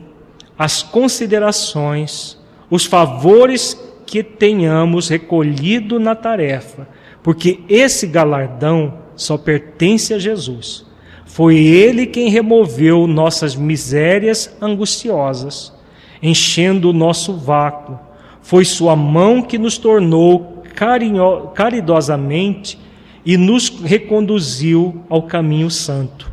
as 0.58 0.82
considerações, 0.82 2.36
os 2.68 2.84
favores 2.84 3.80
que 4.04 4.24
tenhamos 4.24 5.08
recolhido 5.08 6.00
na 6.00 6.16
tarefa, 6.16 6.88
porque 7.22 7.60
esse 7.68 8.08
galardão 8.08 8.94
só 9.14 9.38
pertence 9.38 10.12
a 10.12 10.18
Jesus. 10.18 10.84
Foi 11.24 11.56
Ele 11.56 12.04
quem 12.04 12.30
removeu 12.30 13.06
nossas 13.06 13.54
misérias 13.54 14.56
angustiosas 14.60 15.72
enchendo 16.22 16.90
o 16.90 16.92
nosso 16.92 17.34
vácuo. 17.34 17.98
Foi 18.42 18.64
Sua 18.64 18.96
mão 18.96 19.42
que 19.42 19.58
nos 19.58 19.78
tornou 19.78 20.62
carinho, 20.74 21.48
caridosamente 21.54 22.78
e 23.24 23.36
nos 23.36 23.68
reconduziu 23.68 25.02
ao 25.08 25.22
caminho 25.22 25.70
santo. 25.70 26.30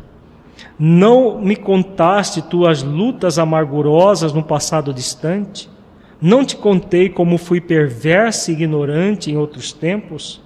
Não 0.78 1.40
me 1.40 1.56
contaste 1.56 2.40
tuas 2.40 2.82
lutas 2.82 3.38
amargurosas 3.38 4.32
no 4.32 4.42
passado 4.42 4.94
distante? 4.94 5.68
Não 6.20 6.44
te 6.44 6.56
contei 6.56 7.08
como 7.08 7.38
fui 7.38 7.60
perverso 7.60 8.50
e 8.50 8.54
ignorante 8.54 9.30
em 9.30 9.36
outros 9.36 9.72
tempos? 9.72 10.40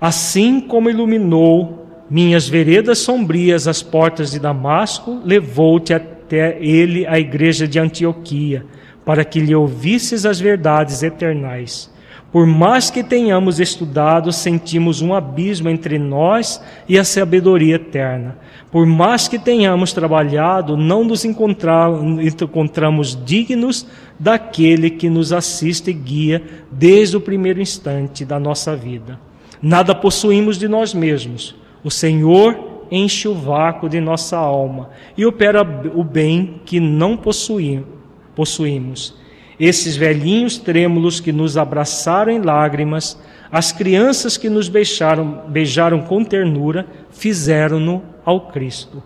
Assim 0.00 0.60
como 0.60 0.90
iluminou 0.90 1.86
minhas 2.10 2.48
veredas 2.48 2.98
sombrias 2.98 3.68
as 3.68 3.82
portas 3.82 4.32
de 4.32 4.38
Damasco, 4.38 5.20
levou-te 5.24 5.94
até 5.94 6.21
ele 6.36 7.06
a 7.06 7.18
igreja 7.18 7.66
de 7.66 7.78
Antioquia, 7.78 8.64
para 9.04 9.24
que 9.24 9.40
lhe 9.40 9.54
ouvisses 9.54 10.24
as 10.24 10.40
verdades 10.40 11.02
eternais. 11.02 11.92
Por 12.32 12.46
mais 12.46 12.90
que 12.90 13.04
tenhamos 13.04 13.60
estudado, 13.60 14.32
sentimos 14.32 15.02
um 15.02 15.12
abismo 15.12 15.68
entre 15.68 15.98
nós 15.98 16.62
e 16.88 16.98
a 16.98 17.04
sabedoria 17.04 17.74
eterna. 17.74 18.38
Por 18.70 18.86
mais 18.86 19.28
que 19.28 19.38
tenhamos 19.38 19.92
trabalhado, 19.92 20.74
não 20.74 21.04
nos 21.04 21.26
encontramos 21.26 23.18
dignos 23.22 23.86
daquele 24.18 24.88
que 24.88 25.10
nos 25.10 25.30
assiste 25.30 25.90
e 25.90 25.92
guia 25.92 26.42
desde 26.70 27.18
o 27.18 27.20
primeiro 27.20 27.60
instante 27.60 28.24
da 28.24 28.40
nossa 28.40 28.74
vida. 28.74 29.20
Nada 29.60 29.94
possuímos 29.94 30.56
de 30.56 30.66
nós 30.68 30.94
mesmos. 30.94 31.54
O 31.84 31.90
Senhor 31.90 32.71
enche 32.92 33.26
o 33.26 33.34
vácuo 33.34 33.88
de 33.88 33.98
nossa 33.98 34.36
alma 34.36 34.90
e 35.16 35.24
opera 35.24 35.62
o 35.94 36.04
bem 36.04 36.60
que 36.66 36.78
não 36.78 37.16
possuímos. 37.16 39.14
Esses 39.58 39.96
velhinhos 39.96 40.58
trêmulos 40.58 41.18
que 41.18 41.32
nos 41.32 41.56
abraçaram 41.56 42.30
em 42.30 42.42
lágrimas, 42.42 43.18
as 43.50 43.72
crianças 43.72 44.36
que 44.36 44.50
nos 44.50 44.68
beijaram, 44.68 45.44
beijaram 45.48 46.02
com 46.02 46.22
ternura, 46.22 46.86
fizeram-no 47.10 48.02
ao 48.24 48.48
Cristo. 48.48 49.02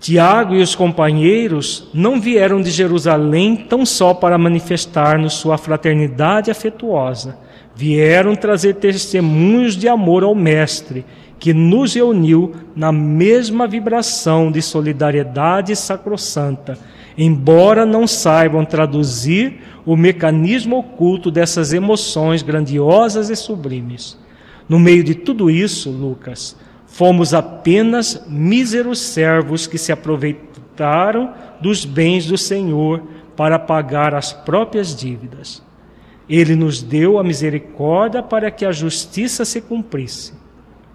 Tiago 0.00 0.56
e 0.56 0.62
os 0.62 0.74
companheiros 0.74 1.88
não 1.94 2.20
vieram 2.20 2.60
de 2.60 2.70
Jerusalém 2.70 3.54
tão 3.54 3.86
só 3.86 4.12
para 4.12 4.36
manifestar-nos 4.36 5.34
sua 5.34 5.56
fraternidade 5.56 6.50
afetuosa, 6.50 7.38
vieram 7.76 8.34
trazer 8.34 8.74
testemunhos 8.74 9.76
de 9.76 9.86
amor 9.88 10.24
ao 10.24 10.34
Mestre 10.34 11.04
que 11.42 11.52
nos 11.52 11.94
reuniu 11.94 12.52
na 12.72 12.92
mesma 12.92 13.66
vibração 13.66 14.48
de 14.48 14.62
solidariedade 14.62 15.74
sacrossanta, 15.74 16.78
embora 17.18 17.84
não 17.84 18.06
saibam 18.06 18.64
traduzir 18.64 19.58
o 19.84 19.96
mecanismo 19.96 20.78
oculto 20.78 21.32
dessas 21.32 21.72
emoções 21.72 22.42
grandiosas 22.42 23.28
e 23.28 23.34
sublimes. 23.34 24.16
No 24.68 24.78
meio 24.78 25.02
de 25.02 25.16
tudo 25.16 25.50
isso, 25.50 25.90
Lucas, 25.90 26.56
fomos 26.86 27.34
apenas 27.34 28.24
míseros 28.28 29.00
servos 29.00 29.66
que 29.66 29.78
se 29.78 29.90
aproveitaram 29.90 31.34
dos 31.60 31.84
bens 31.84 32.24
do 32.24 32.38
Senhor 32.38 33.02
para 33.34 33.58
pagar 33.58 34.14
as 34.14 34.32
próprias 34.32 34.94
dívidas. 34.94 35.60
Ele 36.28 36.54
nos 36.54 36.80
deu 36.80 37.18
a 37.18 37.24
misericórdia 37.24 38.22
para 38.22 38.48
que 38.48 38.64
a 38.64 38.70
justiça 38.70 39.44
se 39.44 39.60
cumprisse 39.60 40.40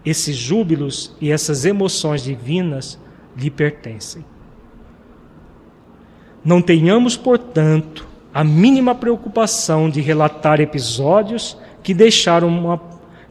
esses 0.09 0.37
júbilos 0.37 1.13
e 1.19 1.31
essas 1.31 1.65
emoções 1.65 2.23
divinas 2.23 2.97
lhe 3.35 3.49
pertencem. 3.49 4.23
Não 6.43 6.61
tenhamos, 6.61 7.17
portanto, 7.17 8.07
a 8.33 8.41
mínima 8.41 8.95
preocupação 8.95 9.89
de 9.89 9.99
relatar 9.99 10.61
episódios 10.61 11.57
que, 11.83 11.93
deixaram 11.93 12.47
uma, 12.47 12.81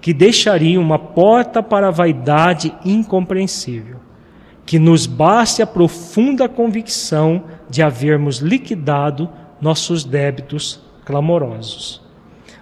que 0.03 0.12
deixariam 0.12 0.82
uma 0.82 0.98
porta 0.98 1.62
para 1.62 1.89
a 1.89 1.90
vaidade 1.90 2.74
incompreensível. 2.85 3.97
Que 4.66 4.78
nos 4.78 5.07
baste 5.07 5.62
a 5.62 5.66
profunda 5.66 6.47
convicção 6.47 7.44
de 7.70 7.82
havermos 7.82 8.39
liquidado 8.39 9.31
nossos 9.62 10.05
débitos 10.05 10.81
clamorosos. 11.07 12.03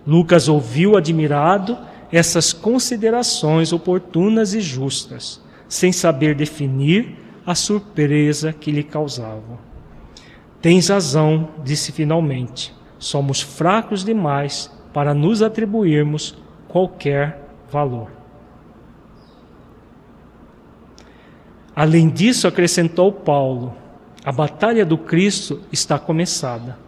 Lucas 0.06 0.48
ouviu 0.48 0.96
admirado 0.96 1.76
essas 2.14 2.52
considerações 2.52 3.72
oportunas 3.72 4.54
e 4.54 4.60
justas, 4.60 5.42
sem 5.68 5.90
saber 5.90 6.36
definir 6.36 7.16
a 7.44 7.56
surpresa 7.56 8.52
que 8.52 8.70
lhe 8.70 8.84
causavam. 8.84 9.58
Tens 10.62 10.90
razão, 10.90 11.48
disse 11.64 11.90
finalmente. 11.90 12.72
Somos 13.00 13.40
fracos 13.40 14.04
demais 14.04 14.70
para 14.92 15.12
nos 15.12 15.42
atribuirmos 15.42 16.38
qualquer 16.68 17.48
valor. 17.68 18.12
Além 21.74 22.08
disso, 22.08 22.46
acrescentou 22.46 23.10
Paulo, 23.10 23.74
a 24.24 24.30
batalha 24.30 24.86
do 24.86 24.96
Cristo 24.96 25.62
está 25.72 25.98
começada. 25.98 26.78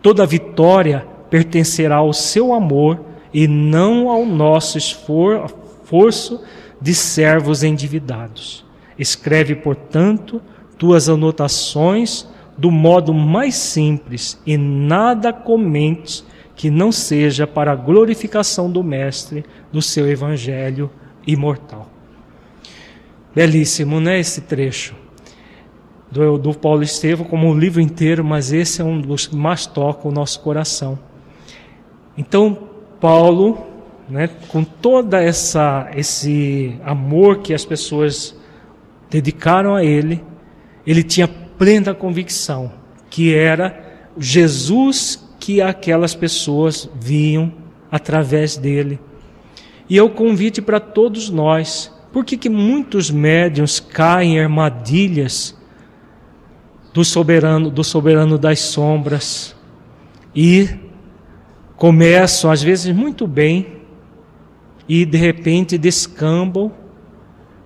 Toda 0.00 0.24
vitória 0.24 1.04
pertencerá 1.28 1.96
ao 1.96 2.12
seu 2.12 2.54
amor 2.54 3.00
e 3.36 3.46
não 3.46 4.08
ao 4.08 4.24
nosso 4.24 4.78
esforço 4.78 6.42
de 6.80 6.94
servos 6.94 7.62
endividados. 7.62 8.64
Escreve, 8.98 9.54
portanto, 9.54 10.40
tuas 10.78 11.06
anotações 11.06 12.26
do 12.56 12.70
modo 12.70 13.12
mais 13.12 13.54
simples 13.54 14.40
e 14.46 14.56
nada 14.56 15.34
comente 15.34 16.24
que 16.54 16.70
não 16.70 16.90
seja 16.90 17.46
para 17.46 17.72
a 17.72 17.76
glorificação 17.76 18.70
do 18.72 18.82
Mestre 18.82 19.44
do 19.70 19.82
seu 19.82 20.08
Evangelho 20.08 20.90
imortal. 21.26 21.90
Belíssimo, 23.34 24.00
né, 24.00 24.18
esse 24.18 24.40
trecho 24.40 24.94
do, 26.10 26.38
do 26.38 26.54
Paulo 26.54 26.82
Estevam, 26.82 27.26
como 27.26 27.52
o 27.52 27.58
livro 27.58 27.82
inteiro, 27.82 28.24
mas 28.24 28.50
esse 28.50 28.80
é 28.80 28.84
um 28.84 28.98
dos 28.98 29.26
que 29.26 29.36
mais 29.36 29.66
toca 29.66 30.08
o 30.08 30.10
nosso 30.10 30.40
coração. 30.40 30.98
Então, 32.16 32.75
Paulo, 33.00 33.66
né, 34.08 34.28
com 34.48 34.62
toda 34.62 35.22
essa 35.22 35.90
esse 35.94 36.78
amor 36.84 37.38
que 37.38 37.52
as 37.52 37.64
pessoas 37.64 38.36
dedicaram 39.10 39.74
a 39.74 39.84
ele, 39.84 40.22
ele 40.86 41.02
tinha 41.02 41.28
plena 41.28 41.94
convicção 41.94 42.72
que 43.10 43.34
era 43.34 43.84
Jesus 44.18 45.24
que 45.38 45.60
aquelas 45.60 46.14
pessoas 46.14 46.88
viam 47.00 47.52
através 47.90 48.56
dele. 48.56 48.98
E 49.88 49.96
é 49.96 50.02
o 50.02 50.10
convite 50.10 50.60
para 50.60 50.80
todos 50.80 51.30
nós. 51.30 51.92
Por 52.12 52.24
que, 52.24 52.36
que 52.36 52.48
muitos 52.48 53.10
médiuns 53.10 53.78
caem 53.78 54.36
em 54.36 54.40
armadilhas 54.40 55.56
do 56.92 57.04
soberano, 57.04 57.70
do 57.70 57.84
soberano 57.84 58.38
das 58.38 58.60
sombras 58.60 59.54
e 60.34 60.68
começam, 61.76 62.50
às 62.50 62.62
vezes, 62.62 62.94
muito 62.94 63.26
bem 63.26 63.66
e 64.88 65.04
de 65.04 65.18
repente 65.18 65.76
descambam 65.76 66.72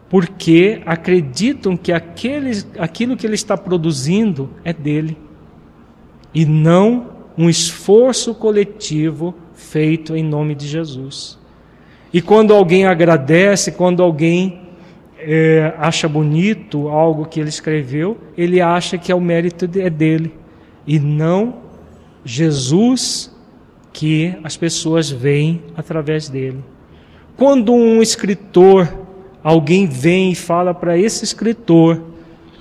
porque 0.09 0.83
acreditam 0.85 1.77
que 1.77 1.93
aquele, 1.93 2.65
aquilo 2.79 3.17
que 3.17 3.27
ele 3.27 3.37
está 3.37 3.57
produzindo 3.57 4.51
é 4.65 4.73
dele 4.73 5.17
e 6.35 6.45
não 6.45 7.11
um 7.39 7.49
esforço 7.49 8.35
coletivo 8.35 9.35
feito 9.55 10.17
em 10.17 10.25
nome 10.25 10.55
de 10.55 10.67
Jesus. 10.67 11.39
E 12.13 12.21
quando 12.21 12.53
alguém 12.53 12.87
agradece, 12.87 13.71
quando 13.71 14.03
alguém 14.03 14.63
é, 15.17 15.75
acha 15.79 16.09
bonito 16.09 16.89
algo 16.89 17.27
que 17.27 17.39
ele 17.39 17.49
escreveu, 17.49 18.19
ele 18.37 18.61
acha 18.61 18.99
que 18.99 19.13
é 19.13 19.15
o 19.15 19.21
mérito 19.21 19.69
é 19.79 19.89
dele 19.89 20.35
e 20.87 20.99
não 20.99 21.61
Jesus 22.25 23.30
que 23.93 24.35
as 24.45 24.57
pessoas 24.57 25.11
veem 25.11 25.63
através 25.77 26.29
dele. 26.29 26.63
Quando 27.37 27.73
um 27.73 28.03
escritor, 28.03 28.89
alguém 29.43 29.87
vem 29.87 30.33
e 30.33 30.35
fala 30.35 30.75
para 30.75 30.97
esse 30.97 31.25
escritor 31.25 32.03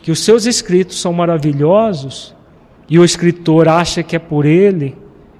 que 0.01 0.11
os 0.11 0.23
seus 0.23 0.45
escritos 0.45 0.99
são 0.99 1.13
maravilhosos, 1.13 2.35
e 2.89 2.97
o 2.97 3.05
escritor 3.05 3.67
acha 3.67 4.01
que 4.01 4.15
é 4.15 4.19
por 4.19 4.45
ele 4.45 4.97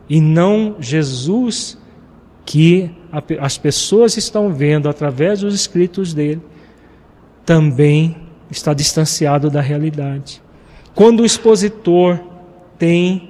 e 0.07 0.21
não 0.21 0.75
Jesus 0.79 1.77
que 2.45 2.91
as 3.39 3.57
pessoas 3.57 4.17
estão 4.17 4.53
vendo 4.53 4.87
através 4.87 5.39
dos 5.41 5.55
escritos 5.55 6.13
dele, 6.13 6.41
também 7.45 8.15
está 8.51 8.73
distanciado 8.73 9.49
da 9.49 9.61
realidade. 9.61 10.41
Quando 10.93 11.21
o 11.21 11.25
expositor 11.25 12.19
tem 12.77 13.28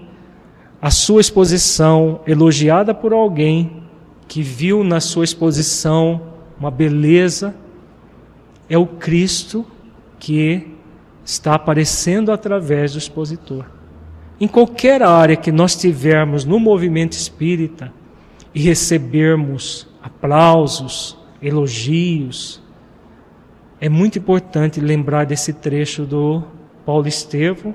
a 0.82 0.90
sua 0.90 1.22
exposição 1.22 2.22
elogiada 2.26 2.94
por 2.94 3.12
alguém 3.12 3.84
que 4.28 4.42
viu 4.42 4.84
na 4.84 5.00
sua 5.00 5.24
exposição 5.24 6.22
uma 6.60 6.70
beleza, 6.70 7.56
é 8.70 8.78
o 8.78 8.86
Cristo 8.86 9.66
que 10.20 10.68
está 11.26 11.56
aparecendo 11.56 12.32
através 12.32 12.94
do 12.94 12.98
expositor. 12.98 13.66
Em 14.40 14.48
qualquer 14.48 15.02
área 15.02 15.36
que 15.36 15.52
nós 15.52 15.76
tivermos 15.76 16.46
no 16.46 16.60
movimento 16.60 17.14
espírita 17.14 17.92
e 18.54 18.62
recebermos 18.62 19.88
aplausos, 20.02 21.18
elogios, 21.42 22.62
é 23.82 23.88
muito 23.88 24.20
importante 24.20 24.80
lembrar 24.80 25.26
desse 25.26 25.54
trecho 25.54 26.06
do 26.06 26.44
Paulo 26.86 27.08
Estevão, 27.08 27.74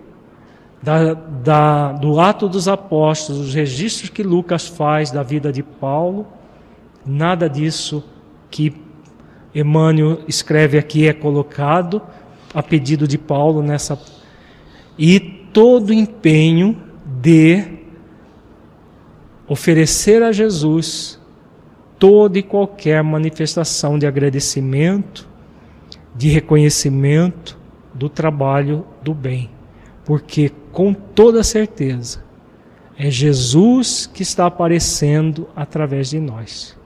da, 0.84 1.14
da, 1.14 1.92
do 1.92 2.20
Ato 2.20 2.46
dos 2.46 2.68
Apóstolos, 2.68 3.48
os 3.48 3.54
registros 3.54 4.10
que 4.10 4.22
Lucas 4.22 4.66
faz 4.66 5.10
da 5.10 5.22
vida 5.22 5.50
de 5.50 5.62
Paulo, 5.62 6.26
nada 7.06 7.48
disso 7.48 8.04
que 8.50 8.74
Emmanuel 9.54 10.20
escreve 10.28 10.76
aqui 10.76 11.08
é 11.08 11.14
colocado 11.14 12.02
a 12.52 12.62
pedido 12.62 13.08
de 13.08 13.16
Paulo 13.16 13.62
nessa. 13.62 13.98
E 14.98 15.18
todo 15.18 15.90
empenho 15.90 16.76
de 17.22 17.64
oferecer 19.48 20.22
a 20.22 20.32
Jesus 20.32 21.18
toda 21.98 22.38
e 22.38 22.42
qualquer 22.42 23.02
manifestação 23.02 23.98
de 23.98 24.06
agradecimento, 24.06 25.26
de 26.14 26.28
reconhecimento 26.28 27.56
do 27.94 28.10
trabalho 28.10 28.84
do 29.02 29.14
bem, 29.14 29.48
porque 30.04 30.50
com 30.72 30.92
toda 30.92 31.42
certeza 31.42 32.22
é 32.96 33.10
Jesus 33.10 34.06
que 34.12 34.22
está 34.22 34.46
aparecendo 34.46 35.48
através 35.56 36.10
de 36.10 36.20
nós. 36.20 36.76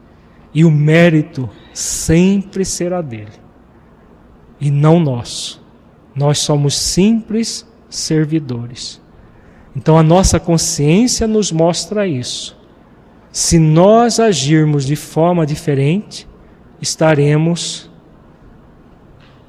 E 0.54 0.64
o 0.64 0.70
mérito 0.70 1.48
sempre 1.74 2.64
será 2.64 3.02
dele 3.02 3.48
e 4.60 4.70
não 4.70 4.98
nosso. 4.98 5.62
Nós 6.14 6.38
somos 6.38 6.74
simples 6.76 7.66
servidores. 7.88 9.00
Então 9.76 9.98
a 9.98 10.02
nossa 10.02 10.40
consciência 10.40 11.26
nos 11.26 11.52
mostra 11.52 12.06
isso. 12.06 12.56
Se 13.30 13.58
nós 13.58 14.18
agirmos 14.18 14.84
de 14.84 14.96
forma 14.96 15.46
diferente, 15.46 16.26
estaremos 16.80 17.90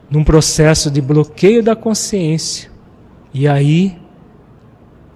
num 0.09 0.23
processo 0.23 0.91
de 0.91 1.01
bloqueio 1.01 1.63
da 1.63 1.75
consciência. 1.75 2.69
E 3.33 3.47
aí 3.47 3.97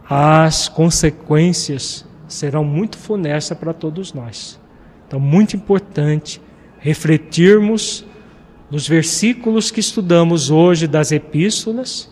as 0.09 0.67
consequências 0.67 2.05
serão 2.27 2.63
muito 2.63 2.97
funestas 2.97 3.57
para 3.57 3.73
todos 3.73 4.13
nós. 4.13 4.59
Então, 5.07 5.19
muito 5.19 5.55
importante 5.55 6.41
refletirmos 6.79 8.05
nos 8.69 8.87
versículos 8.87 9.71
que 9.71 9.79
estudamos 9.79 10.49
hoje 10.49 10.87
das 10.87 11.11
epístolas 11.11 12.09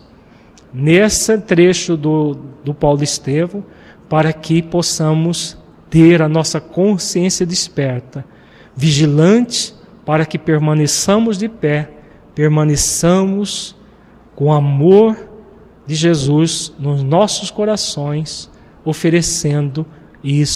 nesse 0.72 1.36
trecho 1.38 1.96
do, 1.96 2.38
do 2.64 2.72
Paulo 2.72 3.02
Estevão, 3.02 3.64
para 4.08 4.32
que 4.32 4.62
possamos 4.62 5.58
ter 5.90 6.22
a 6.22 6.28
nossa 6.28 6.60
consciência 6.60 7.44
desperta, 7.44 8.24
vigilante, 8.74 9.74
para 10.06 10.24
que 10.24 10.38
permaneçamos 10.38 11.36
de 11.36 11.48
pé, 11.48 11.90
permaneçamos 12.34 13.76
com 14.34 14.52
amor 14.52 15.31
de 15.86 15.94
Jesus 15.94 16.72
nos 16.78 17.02
nossos 17.02 17.50
corações, 17.50 18.50
oferecendo 18.84 19.86
isso. 20.22 20.50